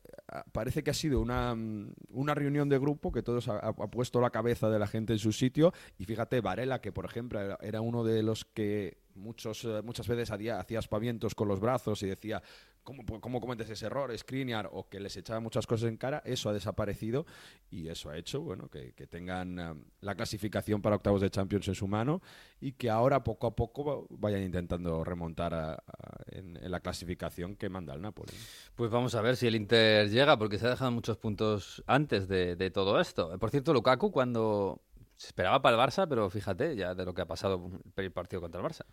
parece 0.51 0.83
que 0.83 0.91
ha 0.91 0.93
sido 0.93 1.19
una, 1.19 1.53
mm, 1.53 1.93
una 2.11 2.33
reunión 2.33 2.69
de 2.69 2.79
grupo 2.79 3.11
que 3.11 3.21
todos 3.21 3.49
ha, 3.49 3.73
puesto 3.73 4.21
la 4.21 4.29
cabeza 4.29 4.69
de 4.69 4.79
la 4.79 4.87
gente 4.87 5.13
en 5.13 5.19
su 5.19 5.33
sitio. 5.33 5.73
Y 5.97 6.05
fíjate, 6.05 6.39
Varela, 6.39 6.79
que 6.79 6.91
por 6.91 7.05
ejemplo 7.05 7.39
era, 7.61 7.81
uno 7.81 8.03
de 8.03 8.23
los 8.23 8.45
que 8.45 8.99
muchos, 9.15 9.65
eh, 9.65 9.81
muchas 9.83 10.07
veces 10.07 10.31
hacía, 10.31 10.59
hacía 10.59 10.79
aspavientos 10.79 11.35
con 11.35 11.47
los 11.47 11.59
brazos 11.59 12.01
y 12.03 12.07
decía, 12.07 12.41
¿cómo, 12.87 13.03
pu- 13.03 13.19
cómo 13.19 13.41
cometes 13.41 13.69
ese 13.69 13.85
error, 13.87 14.17
Skriniar? 14.17 14.69
O 14.71 14.87
que 14.87 15.01
les 15.01 15.17
echaba 15.17 15.41
muchas 15.41 15.67
cosas 15.67 15.89
en 15.89 15.97
cara, 15.97 16.21
eso 16.23 16.47
ha 16.49 16.53
desaparecido 16.53 17.25
y 17.69 17.89
eso 17.89 18.09
ha 18.09 18.17
hecho 18.17 18.39
bueno, 18.39 18.69
que, 18.69 18.93
que 18.93 19.07
tengan 19.07 19.59
eh, 19.59 19.73
la 19.99 20.15
clasificación 20.15 20.81
para 20.81 20.95
octavos 20.95 21.19
de 21.19 21.29
Champions 21.29 21.67
en 21.67 21.75
su 21.75 21.85
mano 21.87 22.21
y 22.61 22.71
que 22.71 22.89
ahora 22.89 23.25
poco 23.25 23.47
a 23.47 23.55
poco 23.57 24.07
vayan 24.09 24.41
intentando 24.41 25.03
remontar 25.03 25.53
a- 25.53 25.73
a- 25.73 25.81
en, 26.27 26.55
en 26.55 26.71
la 26.71 26.79
clasificación 26.79 27.55
que 27.57 27.67
manda 27.67 27.93
el 27.93 28.01
Napoli. 28.01 28.31
Pues 28.75 28.89
vamos 28.89 29.13
a 29.15 29.21
ver 29.21 29.35
si 29.35 29.47
el 29.47 29.55
Inter 29.55 30.09
llega, 30.09 30.37
porque 30.37 30.57
se 30.57 30.67
ha 30.67 30.69
dejado 30.69 30.91
muchos 30.91 31.17
puntos 31.17 31.83
antes 31.87 32.27
de, 32.29 32.55
de 32.55 32.71
todo 32.71 33.01
esto. 33.01 33.37
Por 33.37 33.49
cierto, 33.51 33.73
Lukaku 33.73 34.11
cuando 34.11 34.81
se 35.17 35.27
esperaba 35.27 35.61
para 35.61 35.75
el 35.75 35.81
Barça, 35.89 36.07
pero 36.07 36.29
fíjate 36.29 36.75
ya 36.75 36.93
de 36.95 37.03
lo 37.03 37.13
que 37.13 37.23
ha 37.23 37.25
pasado 37.25 37.69
el 37.95 38.11
partido 38.11 38.39
contra 38.39 38.61
el 38.61 38.67
Barça. 38.67 38.85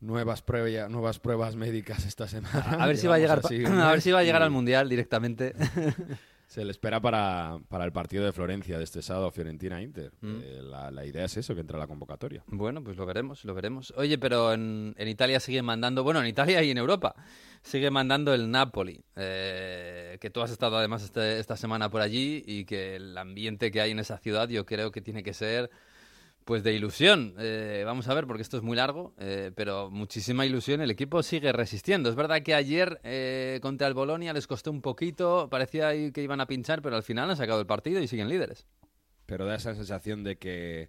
Nuevas, 0.00 0.42
prueba- 0.42 0.88
nuevas 0.88 1.18
pruebas 1.18 1.56
médicas 1.56 2.06
esta 2.06 2.28
semana. 2.28 2.60
A 2.78 2.86
ver 2.86 2.96
si 2.98 3.06
va 3.06 3.16
a 3.16 3.18
llegar, 3.18 3.40
así 3.44 3.64
a 3.64 3.90
ver 3.90 4.00
si 4.00 4.10
va 4.12 4.20
a 4.20 4.22
llegar 4.24 4.42
al 4.42 4.50
Mundial 4.50 4.88
directamente. 4.88 5.54
Se 6.46 6.64
le 6.64 6.70
espera 6.70 6.98
para, 6.98 7.58
para 7.68 7.84
el 7.84 7.92
partido 7.92 8.24
de 8.24 8.32
Florencia 8.32 8.78
de 8.78 8.84
este 8.84 9.02
sábado, 9.02 9.30
Fiorentina-Inter. 9.30 10.12
Mm. 10.22 10.36
Eh, 10.42 10.60
la, 10.62 10.90
la 10.90 11.04
idea 11.04 11.26
es 11.26 11.36
eso, 11.36 11.54
que 11.54 11.60
entre 11.60 11.76
a 11.76 11.78
la 11.80 11.86
convocatoria. 11.86 12.42
Bueno, 12.46 12.82
pues 12.82 12.96
lo 12.96 13.04
veremos, 13.04 13.44
lo 13.44 13.52
veremos. 13.52 13.92
Oye, 13.98 14.16
pero 14.16 14.54
en, 14.54 14.94
en 14.96 15.08
Italia 15.08 15.40
sigue 15.40 15.60
mandando, 15.60 16.02
bueno, 16.04 16.20
en 16.22 16.26
Italia 16.26 16.62
y 16.62 16.70
en 16.70 16.78
Europa, 16.78 17.14
sigue 17.60 17.90
mandando 17.90 18.32
el 18.32 18.50
Napoli, 18.50 19.04
eh, 19.16 20.16
que 20.22 20.30
tú 20.30 20.40
has 20.40 20.50
estado 20.50 20.78
además 20.78 21.02
este- 21.02 21.38
esta 21.38 21.54
semana 21.58 21.90
por 21.90 22.00
allí 22.00 22.42
y 22.46 22.64
que 22.64 22.96
el 22.96 23.18
ambiente 23.18 23.70
que 23.70 23.82
hay 23.82 23.90
en 23.90 23.98
esa 23.98 24.16
ciudad 24.16 24.48
yo 24.48 24.64
creo 24.64 24.90
que 24.90 25.02
tiene 25.02 25.22
que 25.22 25.34
ser 25.34 25.68
pues 26.48 26.62
de 26.62 26.72
ilusión. 26.72 27.34
Eh, 27.38 27.82
vamos 27.84 28.08
a 28.08 28.14
ver, 28.14 28.26
porque 28.26 28.40
esto 28.40 28.56
es 28.56 28.62
muy 28.62 28.74
largo, 28.74 29.12
eh, 29.18 29.52
pero 29.54 29.90
muchísima 29.90 30.46
ilusión. 30.46 30.80
El 30.80 30.90
equipo 30.90 31.22
sigue 31.22 31.52
resistiendo. 31.52 32.08
Es 32.08 32.16
verdad 32.16 32.40
que 32.40 32.54
ayer 32.54 33.02
eh, 33.04 33.58
contra 33.60 33.86
el 33.86 33.92
Bolonia 33.92 34.32
les 34.32 34.46
costó 34.46 34.70
un 34.70 34.80
poquito, 34.80 35.48
parecía 35.50 35.90
que 36.10 36.22
iban 36.22 36.40
a 36.40 36.46
pinchar, 36.46 36.80
pero 36.80 36.96
al 36.96 37.02
final 37.02 37.28
han 37.28 37.36
sacado 37.36 37.60
el 37.60 37.66
partido 37.66 38.00
y 38.00 38.08
siguen 38.08 38.30
líderes. 38.30 38.66
Pero 39.26 39.44
da 39.44 39.56
esa 39.56 39.74
sensación 39.74 40.24
de 40.24 40.38
que, 40.38 40.88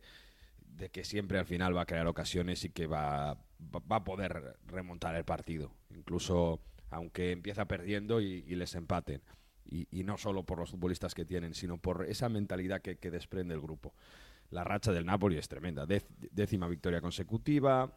de 0.61 0.87
que 0.91 1.03
siempre 1.03 1.37
al 1.37 1.45
final 1.45 1.75
va 1.75 1.81
a 1.81 1.85
crear 1.85 2.07
ocasiones 2.07 2.63
y 2.63 2.69
que 2.69 2.87
va, 2.87 3.33
va, 3.59 3.97
a 3.97 4.03
poder 4.05 4.55
remontar 4.65 5.13
el 5.15 5.25
partido. 5.25 5.73
Incluso 5.93 6.61
aunque 6.89 7.31
empieza 7.33 7.65
perdiendo 7.65 8.21
y, 8.21 8.43
les 8.43 8.75
empaten. 8.75 9.21
Y, 9.65 10.05
no 10.05 10.17
solo 10.17 10.43
por 10.43 10.57
los 10.57 10.71
futbolistas 10.71 11.13
que 11.13 11.25
tienen, 11.25 11.53
sino 11.53 11.77
por 11.77 12.05
esa 12.05 12.29
mentalidad 12.29 12.81
que 12.81 13.11
desprende 13.11 13.55
el 13.55 13.59
grupo. 13.59 13.93
La 14.51 14.63
racha 14.63 14.91
del 14.91 15.05
Napoli 15.05 15.37
es 15.37 15.47
tremenda. 15.47 15.85
Dez- 15.85 16.07
décima 16.31 16.67
victoria 16.67 17.01
consecutiva, 17.01 17.91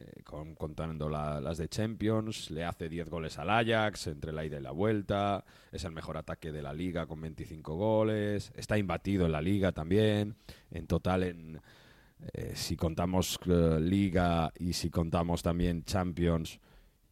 eh, 0.00 0.22
con- 0.22 0.54
contando 0.54 1.08
la- 1.08 1.40
las 1.40 1.58
de 1.58 1.68
Champions, 1.68 2.50
le 2.50 2.64
hace 2.64 2.88
10 2.88 3.08
goles 3.10 3.38
al 3.38 3.50
Ajax 3.50 4.06
entre 4.06 4.32
la 4.32 4.44
ida 4.44 4.58
y 4.58 4.62
la 4.62 4.70
vuelta, 4.70 5.44
es 5.72 5.84
el 5.84 5.92
mejor 5.92 6.16
ataque 6.16 6.52
de 6.52 6.62
la 6.62 6.72
liga 6.72 7.06
con 7.06 7.20
25 7.20 7.74
goles, 7.74 8.52
está 8.56 8.78
imbatido 8.78 9.26
en 9.26 9.32
la 9.32 9.42
liga 9.42 9.72
también, 9.72 10.36
en 10.70 10.86
total 10.86 11.22
eh, 12.32 12.52
si 12.54 12.76
contamos 12.76 13.38
eh, 13.46 13.78
liga 13.80 14.52
y 14.58 14.72
si 14.72 14.88
contamos 14.90 15.42
también 15.42 15.84
Champions, 15.84 16.58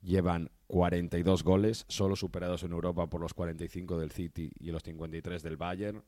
llevan 0.02 0.51
42 0.68 1.43
goles, 1.44 1.85
solo 1.89 2.16
superados 2.16 2.62
en 2.64 2.73
Europa 2.73 3.09
por 3.09 3.20
los 3.20 3.35
45 3.35 3.98
del 3.98 4.10
City 4.10 4.51
y 4.59 4.70
los 4.70 4.82
53 4.82 5.43
del 5.43 5.56
Bayern. 5.56 6.02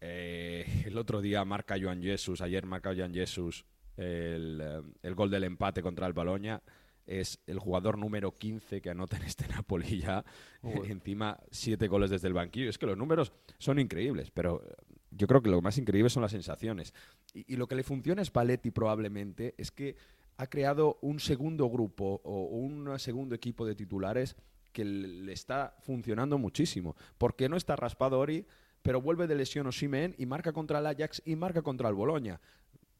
Eh, 0.00 0.64
el 0.86 0.96
otro 0.98 1.20
día 1.20 1.44
marca 1.44 1.76
Joan 1.80 2.02
Jesus, 2.02 2.40
ayer 2.40 2.66
marca 2.66 2.94
Joan 2.96 3.12
Jesus 3.12 3.64
el, 3.96 4.60
eh, 4.62 4.82
el 5.02 5.14
gol 5.14 5.30
del 5.30 5.44
empate 5.44 5.82
contra 5.82 6.06
el 6.06 6.12
Boloña. 6.12 6.62
Es 7.06 7.40
el 7.46 7.58
jugador 7.58 7.98
número 7.98 8.32
15 8.32 8.80
que 8.80 8.90
anota 8.90 9.16
en 9.16 9.24
este 9.24 9.48
Napoli 9.54 10.00
ya. 10.00 10.24
Encima, 10.62 11.38
siete 11.50 11.88
goles 11.88 12.10
desde 12.10 12.28
el 12.28 12.34
banquillo. 12.34 12.70
Es 12.70 12.78
que 12.78 12.86
los 12.86 12.96
números 12.96 13.32
son 13.58 13.78
increíbles, 13.78 14.30
pero 14.30 14.62
eh, 14.64 14.74
yo 15.10 15.26
creo 15.26 15.42
que 15.42 15.50
lo 15.50 15.60
más 15.60 15.76
increíble 15.78 16.10
son 16.10 16.22
las 16.22 16.32
sensaciones. 16.32 16.94
Y, 17.34 17.54
y 17.54 17.56
lo 17.56 17.66
que 17.66 17.74
le 17.74 17.82
funciona 17.82 18.22
a 18.22 18.24
Spalletti 18.24 18.70
probablemente 18.70 19.54
es 19.58 19.70
que 19.70 19.96
ha 20.36 20.46
creado 20.46 20.98
un 21.02 21.20
segundo 21.20 21.68
grupo 21.68 22.22
o 22.24 22.44
un 22.44 22.98
segundo 22.98 23.34
equipo 23.34 23.66
de 23.66 23.74
titulares 23.74 24.36
que 24.72 24.84
le 24.84 25.32
está 25.32 25.76
funcionando 25.80 26.38
muchísimo. 26.38 26.96
Porque 27.18 27.48
no 27.48 27.56
está 27.56 27.76
Raspadori, 27.76 28.46
pero 28.82 29.00
vuelve 29.00 29.26
de 29.26 29.34
lesión 29.34 29.66
Osimhen 29.66 30.14
y 30.18 30.26
marca 30.26 30.52
contra 30.52 30.78
el 30.78 30.86
Ajax 30.86 31.22
y 31.24 31.36
marca 31.36 31.62
contra 31.62 31.88
el 31.88 31.94
Boloña. 31.94 32.40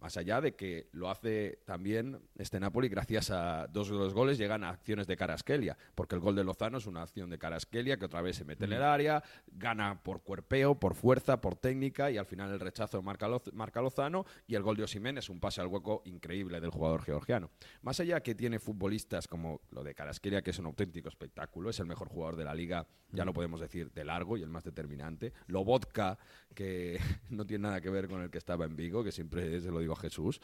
Más 0.01 0.17
allá 0.17 0.41
de 0.41 0.55
que 0.55 0.89
lo 0.93 1.11
hace 1.11 1.61
también 1.67 2.19
este 2.37 2.59
Napoli 2.59 2.89
gracias 2.89 3.31
a 3.31 3.67
dos 3.67 3.89
de 3.91 3.97
los 3.97 4.15
goles 4.15 4.39
llegan 4.39 4.65
a 4.65 4.71
acciones 4.71 5.07
de 5.07 5.17
Caraskelia, 5.17 5.77
porque 5.95 6.15
el 6.15 6.21
gol 6.23 6.35
de 6.35 6.43
Lozano 6.45 6.79
es 6.79 6.87
una 6.87 7.03
acción 7.03 7.29
de 7.31 7.39
Caraskelia 7.39 7.99
que 7.99 8.07
otra 8.07 8.23
vez 8.23 8.37
se 8.37 8.45
mete 8.45 8.65
en 8.65 8.73
el 8.73 8.83
área, 8.83 9.23
gana 9.47 10.03
por 10.03 10.23
cuerpeo, 10.23 10.75
por 10.81 10.95
fuerza, 10.95 11.41
por 11.41 11.57
técnica 11.57 12.11
y 12.11 12.17
al 12.17 12.27
final 12.27 12.51
el 12.51 12.61
rechazo 12.61 13.03
marca, 13.03 13.29
Loz- 13.29 13.53
marca 13.53 13.83
Lozano 13.83 14.25
y 14.47 14.55
el 14.55 14.63
gol 14.63 14.77
de 14.77 14.85
Osimhen 14.85 15.19
es 15.19 15.29
un 15.29 15.39
pase 15.39 15.61
al 15.61 15.67
hueco 15.67 16.03
increíble 16.07 16.61
del 16.61 16.71
jugador 16.71 17.03
georgiano. 17.03 17.51
Más 17.83 18.01
allá 18.01 18.21
que 18.21 18.35
tiene 18.35 18.59
futbolistas 18.59 19.29
como 19.29 19.61
lo 19.71 19.85
de 19.85 19.95
Caraskelia, 19.95 20.41
que 20.43 20.51
es 20.51 20.59
un 20.59 20.67
auténtico 20.67 21.09
espectáculo, 21.11 21.69
es 21.71 21.79
el 21.81 21.87
mejor 21.87 22.09
jugador 22.09 22.37
de 22.37 22.45
la 22.45 22.55
liga, 22.55 22.87
ya 23.13 23.25
lo 23.25 23.33
podemos 23.35 23.61
decir, 23.61 23.91
de 23.93 24.05
largo 24.05 24.37
y 24.39 24.43
el 24.43 24.49
más 24.49 24.65
determinante. 24.65 25.33
Lobotka, 25.49 26.19
que 26.55 26.99
no 27.31 27.45
tiene 27.47 27.63
nada 27.69 27.81
que 27.81 27.91
ver 27.91 28.09
con 28.09 28.23
el 28.23 28.31
que 28.31 28.39
estaba 28.39 28.65
en 28.65 28.77
Vigo, 28.77 29.05
que 29.05 29.13
siempre 29.13 29.61
se 29.61 29.71
lo 29.71 29.81
digo 29.81 29.90
Jesús. 29.97 30.41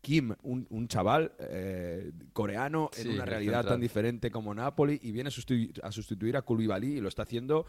Kim, 0.00 0.34
un, 0.42 0.66
un 0.70 0.88
chaval 0.88 1.32
eh, 1.38 2.12
coreano 2.32 2.90
en 2.96 3.10
una 3.10 3.24
realidad 3.24 3.58
central. 3.58 3.74
tan 3.74 3.80
diferente 3.80 4.30
como 4.30 4.54
Napoli 4.54 4.98
y 5.02 5.12
viene 5.12 5.28
a 5.28 5.30
sustitu- 5.32 5.80
a 5.82 5.92
sustituir 5.92 6.36
a 6.36 6.42
Koulibaly 6.42 6.96
y 6.96 7.00
lo 7.00 7.08
está 7.08 7.22
haciendo 7.22 7.66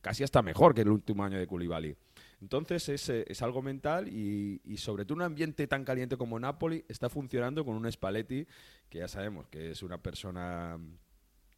casi 0.00 0.24
hasta 0.24 0.42
mejor 0.42 0.74
que 0.74 0.80
el 0.80 0.88
último 0.88 1.22
año 1.24 1.38
de 1.38 1.46
Koulibaly. 1.46 1.94
Entonces 2.40 2.88
es, 2.88 3.08
eh, 3.10 3.24
es 3.28 3.42
algo 3.42 3.60
mental 3.62 4.08
y, 4.08 4.60
y 4.64 4.78
sobre 4.78 5.04
todo 5.04 5.14
un 5.16 5.22
ambiente 5.22 5.66
tan 5.66 5.84
caliente 5.84 6.16
como 6.16 6.40
Napoli 6.40 6.84
está 6.88 7.08
funcionando 7.08 7.64
con 7.64 7.76
un 7.76 7.90
Spalletti 7.92 8.46
que 8.88 8.98
ya 8.98 9.08
sabemos 9.08 9.46
que 9.48 9.72
es 9.72 9.82
una 9.82 9.98
persona 10.02 10.78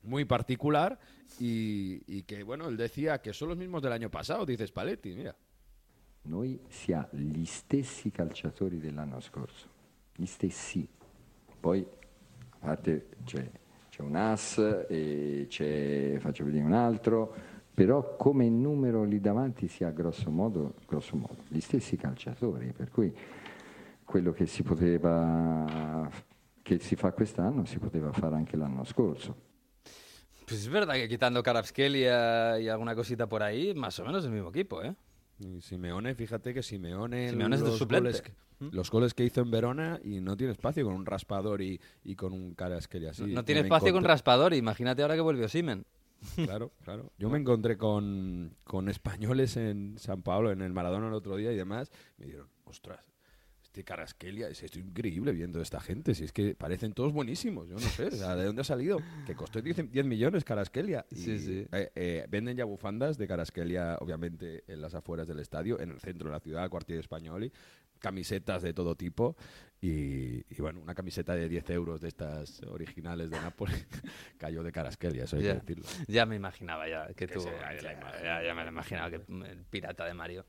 muy 0.03 0.25
particular 0.25 0.99
y, 1.39 2.03
y 2.09 2.25
que, 2.25 2.43
bueno, 2.43 2.69
él 2.69 2.77
decía 2.77 3.23
que 3.23 3.33
son 3.33 3.49
los 3.51 3.57
mismos 3.57 3.81
del 3.81 3.93
año 3.93 4.11
pasado, 4.11 4.45
dice 4.45 4.67
Spalletti, 4.67 5.15
mira. 5.15 5.37
Noi 6.25 6.61
si 6.69 6.93
ha 6.93 7.07
gli 7.11 7.45
stessi 7.45 8.11
calciatori 8.11 8.79
dell'anno 8.79 9.21
scorso, 9.21 9.69
gli 10.15 10.27
stessi. 10.27 10.89
Poi, 11.59 11.87
a 12.51 12.57
parte 12.59 13.09
c'è, 13.25 13.51
c'è 13.91 14.03
un 14.03 14.15
as 14.15 14.87
e 14.89 15.47
c'è, 15.49 16.17
faccio 16.19 16.45
vedere 16.45 16.65
un 16.65 16.73
altro, 16.73 17.35
però 17.75 18.17
come 18.17 18.49
numero 18.49 19.03
lì 19.05 19.21
davanti 19.21 19.67
si 19.67 19.83
ha 19.83 19.91
grosso 19.91 20.31
modo, 20.31 20.75
grosso 20.87 21.17
modo 21.17 21.39
gli 21.49 21.61
stessi 21.61 21.97
calciatori, 21.97 22.73
per 22.73 22.91
cui 22.91 23.15
quello 24.05 24.33
che 24.33 24.47
si 24.47 24.63
poteva, 24.63 26.09
che 26.63 26.79
si 26.79 26.97
fa 26.97 27.13
quest'anno 27.13 27.65
si 27.65 27.79
poteva 27.79 28.13
fare 28.13 28.37
anche 28.37 28.57
l'anno 28.57 28.85
scorso. 28.85 29.51
Pues 30.47 30.61
es 30.61 30.69
verdad 30.69 30.95
que 30.97 31.09
quitando 31.09 31.43
Karabskelia 31.43 32.61
y 32.61 32.69
alguna 32.69 32.95
cosita 32.95 33.27
por 33.27 33.43
ahí, 33.43 33.75
más 33.75 33.99
o 34.01 34.05
menos 34.05 34.25
el 34.25 34.33
mismo 34.33 34.51
equipo, 34.51 34.83
¿eh? 34.83 34.95
Y 35.39 35.61
Simeone, 35.61 36.15
fíjate 36.15 36.55
que 36.55 36.63
Simeone, 36.63 37.31
Simeone 37.31 37.57
es 37.57 37.63
de 37.63 37.69
los 37.69 37.79
suplente. 37.79 38.09
goles 38.11 38.23
que- 38.23 38.33
los 38.71 38.91
goles 38.93 39.13
que 39.13 39.25
hizo 39.25 39.41
en 39.41 39.51
Verona 39.51 39.99
y 40.05 40.21
no 40.21 40.37
tiene 40.37 40.53
espacio 40.53 40.85
con 40.85 40.95
un 40.95 41.05
raspador 41.05 41.63
y, 41.63 41.81
y 42.05 42.15
con 42.15 42.33
un 42.33 42.55
Carasquelia 42.55 43.11
así. 43.11 43.25
no 43.25 43.45
tiene 43.45 43.63
espacio 43.63 43.93
con 43.93 44.05
raspador, 44.05 44.55
imagínate 44.55 45.03
ahora 45.03 45.17
que 45.17 45.21
vuelve 45.21 45.45
Osimen. 45.45 45.85
Claro, 46.37 46.71
claro. 46.85 47.11
Yo 47.19 47.29
me 47.29 47.39
encontré 47.39 47.77
con, 47.77 48.55
con 48.63 48.89
españoles 48.89 49.57
en 49.57 49.99
San 49.99 50.23
Pablo, 50.23 50.53
en 50.53 50.63
el 50.63 50.73
Maradona 50.73 51.09
el 51.09 51.15
otro 51.15 51.35
día 51.35 51.51
y 51.51 51.57
demás. 51.57 51.91
Me 52.19 52.27
dijeron, 52.27 52.47
ostras, 52.65 53.01
este 53.73 53.85
Carasquelia, 53.85 54.49
es 54.51 54.63
esto 54.63 54.79
increíble 54.79 55.33
viendo 55.33 55.59
a 55.59 55.63
esta 55.63 55.81
gente. 55.81 56.15
Si 56.15 56.25
es 56.25 56.33
que 56.33 56.55
parecen 56.55 56.93
todos 56.93 57.11
buenísimos. 57.11 57.67
Yo 57.69 57.75
no 57.77 57.81
sé, 57.81 58.09
o 58.09 58.11
sea, 58.11 58.37
¿de 58.37 58.45
dónde 58.45 58.61
ha 58.61 58.65
salido? 58.65 58.99
Que 59.25 59.35
costó 59.35 59.63
10, 59.63 59.91
10 59.91 60.05
millones 60.05 60.45
Carasquelia. 60.45 61.07
Y, 61.11 61.17
Sí, 61.17 61.39
sí. 61.39 61.67
eh, 61.73 61.91
eh, 61.95 62.27
venden 62.29 62.55
ya 62.59 62.67
bufandas 62.67 63.17
de 63.17 63.27
Carasquelia, 63.27 63.97
obviamente, 64.01 64.63
en 64.67 64.83
las 64.83 64.95
afueras 64.95 65.27
del 65.27 65.39
estadio, 65.41 65.81
en 65.81 65.91
el 65.91 66.01
centro 66.01 66.29
de 66.29 66.33
la 66.35 66.41
ciudad, 66.41 66.69
cuartier 66.69 66.99
español, 66.99 67.45
y 67.45 67.53
camisetas 67.99 68.61
de 68.61 68.75
todo 68.75 68.95
tipo. 68.95 69.37
Y, 69.81 70.45
y, 70.55 70.57
bueno, 70.61 70.79
una 70.83 70.95
camiseta 70.95 71.35
de 71.35 71.49
10 71.49 71.71
euros 71.71 72.03
de 72.03 72.09
estas 72.09 72.63
originales 72.65 73.31
de 73.31 73.41
Nápoles 73.41 73.87
cayó 74.37 74.63
de 74.63 74.71
Carasquelia, 74.71 75.25
eso 75.25 75.37
hay 75.37 75.45
Ya, 75.45 75.55
que 75.55 75.61
decirlo. 75.61 75.87
ya 76.09 76.27
me 76.27 76.37
imaginaba 76.37 76.87
ya 76.91 77.07
que 77.15 77.27
tú. 77.27 77.43
ya, 77.43 77.75
ya- 78.23 78.43
ya 78.43 78.55
me 78.55 78.65
lo 78.65 78.69
imaginaba 78.69 79.09
que 79.09 79.17
el 79.17 79.65
pirata 79.71 80.05
de 80.05 80.13
Mario. 80.13 80.45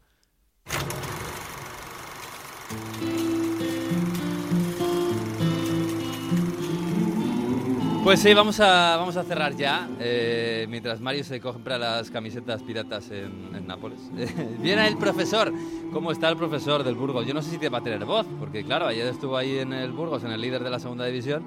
Pues 8.04 8.20
sí, 8.20 8.34
vamos 8.34 8.60
a, 8.60 8.98
vamos 8.98 9.16
a 9.16 9.24
cerrar 9.24 9.56
ya, 9.56 9.88
eh, 9.98 10.68
mientras 10.70 11.00
Mario 11.00 11.24
se 11.24 11.40
compra 11.40 11.78
las 11.78 12.12
camisetas 12.12 12.62
piratas 12.62 13.10
en, 13.10 13.66
Nápoles. 13.66 14.00
Viene 14.60 14.86
el 14.90 14.98
profesor. 14.98 15.54
¿Cómo 15.94 16.12
está 16.12 16.28
el 16.28 16.36
profesor 16.36 16.84
del 16.84 16.96
Burgos? 16.96 17.26
Yo 17.26 17.34
no 17.34 17.42
sé 17.42 17.52
si 17.52 17.58
te 17.58 17.70
va 17.70 17.78
a 17.78 17.82
tener 17.82 18.04
voz, 18.04 18.28
porque 18.40 18.66
claro, 18.66 18.88
ayer 18.88 19.08
estuvo 19.08 19.38
ahí 19.38 19.60
en 19.60 19.72
el 19.72 19.94
Burgos, 19.94 20.26
en 20.26 20.32
el 20.32 20.42
líder 20.42 20.66
de 20.66 20.70
la 20.70 20.80
segunda 20.80 21.06
división, 21.06 21.46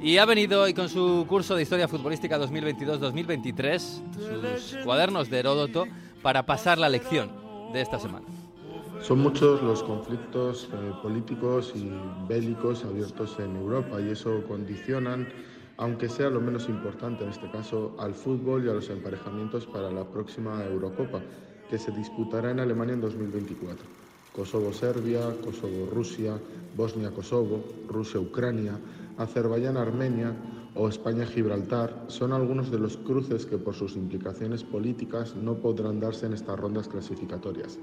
y 0.00 0.16
ha 0.16 0.24
venido 0.24 0.62
hoy 0.62 0.72
con 0.72 0.88
su 0.88 1.26
curso 1.28 1.54
de 1.54 1.64
Historia 1.64 1.86
Futbolística 1.86 2.38
2022-2023, 2.38 3.78
sus 3.78 4.76
cuadernos 4.82 5.28
de 5.28 5.38
Heródoto, 5.38 5.86
para 6.22 6.46
pasar 6.46 6.78
la 6.78 6.88
lección 6.88 7.30
de 7.74 7.82
esta 7.82 7.98
semana. 7.98 8.24
Son 9.02 9.18
muchos 9.18 9.62
los 9.62 9.82
conflictos 9.82 10.68
eh, 10.72 10.92
políticos 11.02 11.72
y 11.74 11.90
bélicos 12.28 12.84
abiertos 12.84 13.38
en 13.38 13.56
Europa 13.56 13.98
y 14.00 14.10
eso 14.10 14.44
condicionan, 14.46 15.26
aunque 15.78 16.08
sea 16.08 16.28
lo 16.28 16.40
menos 16.40 16.68
importante 16.68 17.24
en 17.24 17.30
este 17.30 17.50
caso, 17.50 17.96
al 17.98 18.14
fútbol 18.14 18.64
y 18.64 18.68
a 18.68 18.74
los 18.74 18.90
emparejamientos 18.90 19.66
para 19.66 19.90
la 19.90 20.04
próxima 20.04 20.62
Eurocopa, 20.64 21.22
que 21.70 21.78
se 21.78 21.90
disputará 21.92 22.50
en 22.50 22.60
Alemania 22.60 22.92
en 22.92 23.00
2024. 23.00 23.86
Kosovo-Serbia, 24.36 25.34
Kosovo-Rusia, 25.42 26.38
Bosnia-Kosovo, 26.76 27.64
Rusia-Ucrania, 27.88 28.78
Azerbaiyán-Armenia 29.16 30.36
o 30.74 30.88
España-Gibraltar 30.88 32.04
son 32.08 32.32
algunos 32.32 32.70
de 32.70 32.78
los 32.78 32.98
cruces 32.98 33.46
que 33.46 33.56
por 33.56 33.74
sus 33.74 33.96
implicaciones 33.96 34.62
políticas 34.62 35.34
no 35.34 35.54
podrán 35.54 36.00
darse 36.00 36.26
en 36.26 36.34
estas 36.34 36.60
rondas 36.60 36.86
clasificatorias. 36.86 37.78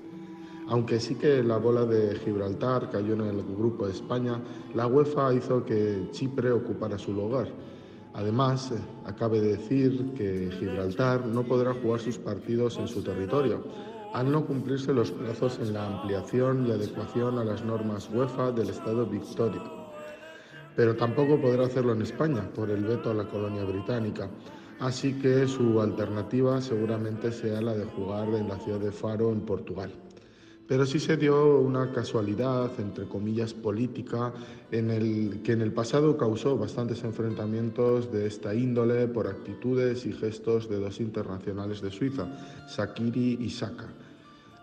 Aunque 0.70 1.00
sí 1.00 1.16
que 1.16 1.42
la 1.44 1.58
bola 1.58 1.86
de 1.86 2.16
Gibraltar 2.20 2.90
cayó 2.90 3.14
en 3.14 3.22
el 3.22 3.42
grupo 3.56 3.86
de 3.86 3.94
España, 3.94 4.42
la 4.76 4.86
UEFA 4.86 5.34
hizo 5.34 5.64
que 5.64 6.10
Chipre 6.12 6.52
ocupara 6.52 6.98
su 6.98 7.14
lugar. 7.14 7.48
Además, 8.14 8.74
acabe 9.06 9.40
de 9.40 9.56
decir 9.56 10.14
que 10.16 10.50
Gibraltar 10.60 11.26
no 11.26 11.44
podrá 11.44 11.74
jugar 11.74 12.02
sus 12.02 12.18
partidos 12.18 12.78
en 12.80 12.88
su 12.90 13.02
territorio, 13.02 13.64
al 14.14 14.30
no 14.30 14.46
cumplirse 14.46 14.94
los 14.94 15.12
plazos 15.12 15.58
en 15.60 15.74
la 15.74 15.86
ampliación 15.86 16.68
y 16.68 16.72
adecuación 16.72 17.38
a 17.38 17.46
las 17.46 17.64
normas 17.64 18.10
UEFA 18.14 18.52
del 18.52 18.70
Estado 18.70 19.06
Victoria. 19.06 19.62
Pero 20.76 20.98
tampoco 20.98 21.40
podrá 21.40 21.68
hacerlo 21.68 21.94
en 21.94 22.02
España 22.02 22.50
por 22.54 22.70
el 22.70 22.84
veto 22.84 23.12
a 23.12 23.14
la 23.14 23.28
colonia 23.30 23.64
británica. 23.64 24.30
Así 24.80 25.14
que 25.14 25.48
su 25.48 25.80
alternativa 25.80 26.60
seguramente 26.60 27.32
sea 27.32 27.62
la 27.62 27.74
de 27.74 27.86
jugar 27.86 28.28
en 28.30 28.50
la 28.50 28.58
ciudad 28.58 28.80
de 28.80 28.92
Faro, 28.92 29.32
en 29.32 29.42
Portugal. 29.42 29.92
Pero 30.68 30.86
sí 30.86 31.00
se 31.00 31.16
dio 31.16 31.60
una 31.60 31.92
casualidad, 31.94 32.72
entre 32.80 33.06
comillas, 33.06 33.54
política, 33.54 34.34
en 34.72 34.92
el, 34.92 35.42
que 35.42 35.54
en 35.54 35.62
el 35.62 35.72
pasado 35.72 36.18
causó 36.18 36.58
bastantes 36.58 37.04
enfrentamientos 37.04 38.12
de 38.12 38.28
esta 38.28 38.54
índole 38.54 39.08
por 39.08 39.28
actitudes 39.28 40.06
y 40.06 40.12
gestos 40.12 40.70
de 40.70 40.80
dos 40.80 41.00
internacionales 41.00 41.82
de 41.82 41.92
Suiza, 41.92 42.28
Sakiri 42.68 43.38
y 43.40 43.50
Saka. 43.50 43.88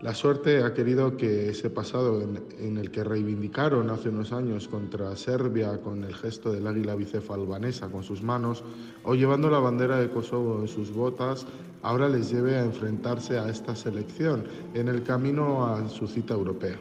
La 0.00 0.12
suerte 0.12 0.62
ha 0.62 0.74
querido 0.74 1.16
que 1.16 1.48
ese 1.48 1.70
pasado 1.70 2.20
en, 2.20 2.76
el 2.76 2.90
que 2.90 3.04
reivindicaron 3.04 3.90
hace 3.90 4.08
unos 4.10 4.32
años 4.32 4.68
contra 4.68 5.16
Serbia 5.16 5.80
con 5.80 6.04
el 6.04 6.14
gesto 6.14 6.52
del 6.52 6.66
águila 6.66 6.94
bicefala 6.94 7.42
albanesa 7.42 7.88
con 7.88 8.02
sus 8.02 8.22
manos 8.22 8.64
o 9.04 9.14
llevando 9.14 9.48
la 9.48 9.60
bandera 9.60 9.98
de 9.98 10.10
Kosovo 10.10 10.60
en 10.60 10.68
sus 10.68 10.92
botas, 10.92 11.46
ahora 11.82 12.08
les 12.08 12.30
lleve 12.30 12.56
a 12.56 12.64
enfrentarse 12.64 13.38
a 13.38 13.48
esta 13.48 13.74
selección 13.74 14.44
en 14.74 14.88
el 14.88 15.02
camino 15.04 15.64
a 15.64 15.88
su 15.88 16.06
cita 16.06 16.34
europea. 16.34 16.76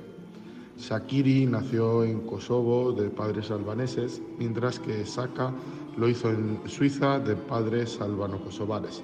Sakiri 0.78 1.46
nació 1.46 2.04
en 2.04 2.22
Kosovo 2.22 2.92
de 2.92 3.10
padres 3.10 3.52
albaneses, 3.52 4.22
mientras 4.40 4.80
que 4.80 5.06
Saka 5.06 5.54
lo 5.98 6.10
hizo 6.10 6.30
en 6.30 6.60
Suiza 6.66 7.20
de 7.20 7.36
padres 7.36 8.02
albano-kosovares. 8.02 9.04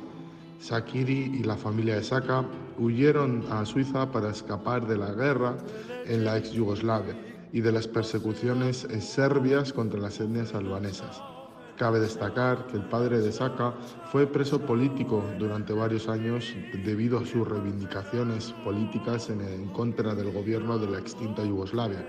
Sakiri 0.60 1.40
y 1.40 1.44
la 1.44 1.56
familia 1.56 1.95
de 1.95 2.03
Saka 2.03 2.45
huyeron 2.77 3.44
a 3.49 3.65
Suiza 3.65 4.11
para 4.11 4.30
escapar 4.30 4.86
de 4.88 4.98
la 4.98 5.11
guerra 5.14 5.57
en 6.06 6.26
la 6.26 6.38
ex 6.38 6.52
Yugoslavia 6.52 7.15
y 7.52 7.61
de 7.61 7.72
las 7.72 7.88
persecuciones 7.88 8.88
serbias 8.99 9.73
contra 9.73 9.99
las 9.99 10.19
etnias 10.19 10.53
albanesas. 10.53 11.22
Cabe 11.77 12.02
destacar 12.02 12.68
que 12.68 12.76
el 12.76 12.84
padre 12.84 13.19
de 13.19 13.31
Saka 13.31 13.73
fue 14.11 14.27
preso 14.27 14.60
político 14.60 15.23
durante 15.40 15.72
varios 15.72 16.10
años 16.10 16.53
debido 16.84 17.19
a 17.19 17.26
sus 17.26 17.48
reivindicaciones 17.48 18.52
políticas 18.65 19.30
en, 19.30 19.40
en 19.40 19.69
contra 19.69 20.14
del 20.14 20.31
gobierno 20.34 20.77
de 20.77 20.91
la 20.91 20.99
extinta 20.99 21.44
Yugoslavia. 21.44 22.06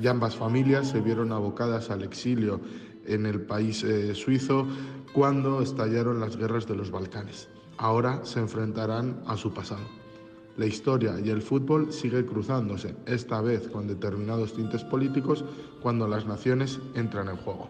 Y 0.00 0.06
ambas 0.06 0.34
familias 0.34 0.88
se 0.88 1.02
vieron 1.02 1.32
abocadas 1.32 1.90
al 1.90 2.02
exilio 2.02 2.62
en 3.06 3.26
el 3.26 3.42
país 3.42 3.84
eh, 3.84 4.14
suizo 4.14 4.66
cuando 5.12 5.60
estallaron 5.60 6.18
las 6.18 6.36
guerras 6.36 6.66
de 6.66 6.76
los 6.76 6.90
Balcanes. 6.90 7.48
Ahora 7.78 8.24
se 8.24 8.40
enfrentarán 8.40 9.22
a 9.26 9.36
su 9.36 9.52
pasado. 9.52 9.82
La 10.56 10.66
historia 10.66 11.18
y 11.22 11.30
el 11.30 11.42
fútbol 11.42 11.92
sigue 11.92 12.24
cruzándose, 12.24 12.94
esta 13.06 13.40
vez 13.40 13.68
con 13.68 13.88
determinados 13.88 14.54
tintes 14.54 14.84
políticos, 14.84 15.44
cuando 15.82 16.06
las 16.06 16.26
naciones 16.26 16.78
entran 16.94 17.28
en 17.28 17.36
juego. 17.36 17.68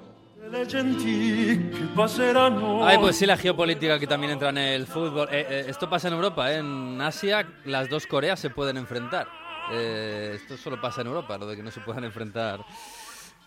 Ay, 2.85 2.99
pues 2.99 3.17
sí, 3.17 3.25
la 3.25 3.39
geopolítica 3.39 3.99
que 3.99 4.07
también 4.07 4.33
entra 4.33 4.51
en 4.51 4.59
el 4.59 4.87
fútbol. 4.87 5.29
Eh, 5.31 5.47
eh, 5.49 5.65
esto 5.69 5.89
pasa 5.89 6.09
en 6.09 6.15
Europa, 6.15 6.53
¿eh? 6.53 6.59
en 6.59 7.01
Asia 7.01 7.49
las 7.65 7.89
dos 7.89 8.07
Coreas 8.07 8.39
se 8.39 8.51
pueden 8.51 8.77
enfrentar. 8.77 9.27
Eh, 9.73 10.33
esto 10.35 10.59
solo 10.59 10.79
pasa 10.81 11.01
en 11.01 11.07
Europa, 11.07 11.39
lo 11.39 11.47
de 11.47 11.57
que 11.57 11.63
no 11.63 11.71
se 11.71 11.81
puedan 11.81 12.05
enfrentar 12.05 12.61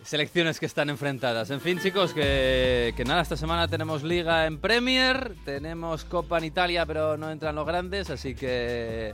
selecciones 0.07 0.59
que 0.59 0.65
están 0.65 0.89
enfrentadas. 0.89 1.49
En 1.51 1.59
fin, 1.59 1.79
chicos, 1.79 2.13
que, 2.13 2.93
que 2.95 3.03
nada, 3.03 3.21
esta 3.21 3.35
semana 3.35 3.67
tenemos 3.67 4.03
Liga 4.03 4.45
en 4.45 4.57
Premier, 4.57 5.35
tenemos 5.43 6.05
Copa 6.05 6.37
en 6.37 6.45
Italia, 6.45 6.85
pero 6.85 7.17
no 7.17 7.29
entran 7.29 7.55
los 7.55 7.67
grandes, 7.67 8.09
así 8.09 8.33
que 8.33 9.13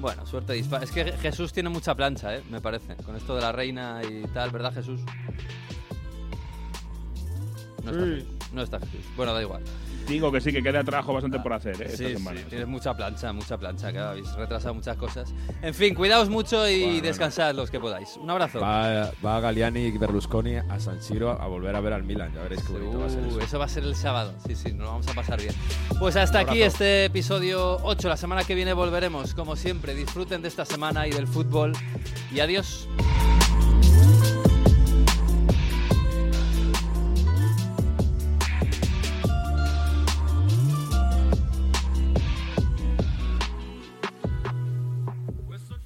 Bueno, 0.00 0.26
suerte 0.26 0.54
dispara. 0.54 0.82
Es 0.84 0.90
que 0.90 1.12
Jesús 1.12 1.52
tiene 1.52 1.68
mucha 1.68 1.94
plancha, 1.94 2.34
¿eh? 2.34 2.42
me 2.50 2.60
parece. 2.60 2.96
Con 2.96 3.14
esto 3.14 3.36
de 3.36 3.42
la 3.42 3.52
reina 3.52 4.00
y 4.02 4.24
tal, 4.34 4.50
¿verdad, 4.50 4.74
Jesús? 4.74 5.00
No 7.84 7.90
está, 7.90 8.04
Sí. 8.04 8.10
Jesús. 8.10 8.52
No 8.52 8.62
está 8.62 8.80
Jesús. 8.80 9.00
Bueno, 9.16 9.34
da 9.34 9.42
igual. 9.42 9.62
Digo 10.06 10.30
que 10.32 10.40
sí, 10.40 10.52
que 10.52 10.62
queda 10.62 10.82
trabajo 10.84 11.12
bastante 11.14 11.38
por 11.40 11.52
hacer 11.52 11.80
¿eh? 11.80 11.86
esta 11.86 11.96
Sí, 11.96 12.12
semana. 12.14 12.40
sí, 12.40 12.46
tienes 12.48 12.66
mucha 12.68 12.94
plancha, 12.94 13.32
mucha 13.32 13.56
plancha, 13.58 13.92
que 13.92 13.98
habéis 13.98 14.32
retrasado 14.34 14.74
muchas 14.74 14.96
cosas. 14.96 15.32
En 15.62 15.72
fin, 15.74 15.94
cuidaos 15.94 16.28
mucho 16.28 16.68
y 16.68 16.82
Bueno, 16.84 17.02
descansad 17.02 17.54
los 17.54 17.70
que 17.70 17.78
podáis. 17.80 18.16
Un 18.16 18.28
abrazo. 18.30 18.60
Va, 18.60 19.10
va 19.24 19.40
Galliani 19.40 19.80
y 19.86 19.98
Berlusconi 19.98 20.56
a 20.56 20.80
San 20.80 21.00
Siro 21.02 21.30
a 21.40 21.46
volver 21.46 21.74
a 21.76 21.80
ver 21.80 21.92
al 21.92 22.02
Milan. 22.02 22.32
Ya 22.34 22.42
veréis 22.42 22.62
qué 22.62 22.72
bonito 22.72 22.98
va 22.98 23.06
a 23.06 23.08
ser 23.08 23.22
Uh, 23.22 23.28
eso. 23.28 23.40
eso 23.40 23.58
va 23.58 23.64
a 23.64 23.68
ser 23.68 23.84
el 23.84 23.94
sábado. 23.94 24.34
Sí, 24.46 24.54
sí, 24.54 24.68
nos 24.72 24.80
lo 24.80 24.86
vamos 24.92 25.08
a 25.08 25.14
pasar 25.14 25.40
bien. 25.40 25.54
Pues 25.98 26.16
hasta 26.16 26.40
aquí 26.40 26.62
este 26.62 27.04
episodio 27.06 27.78
8. 27.82 28.08
La 28.08 28.16
semana 28.16 28.44
que 28.44 28.54
viene 28.54 28.72
volveremos, 28.72 29.34
como 29.34 29.56
siempre. 29.56 29.94
Disfruten 29.94 30.42
de 30.42 30.48
esta 30.48 30.64
semana 30.64 31.06
y 31.06 31.10
del 31.12 31.26
fútbol. 31.26 31.72
Y 32.32 32.40
adiós. 32.40 32.88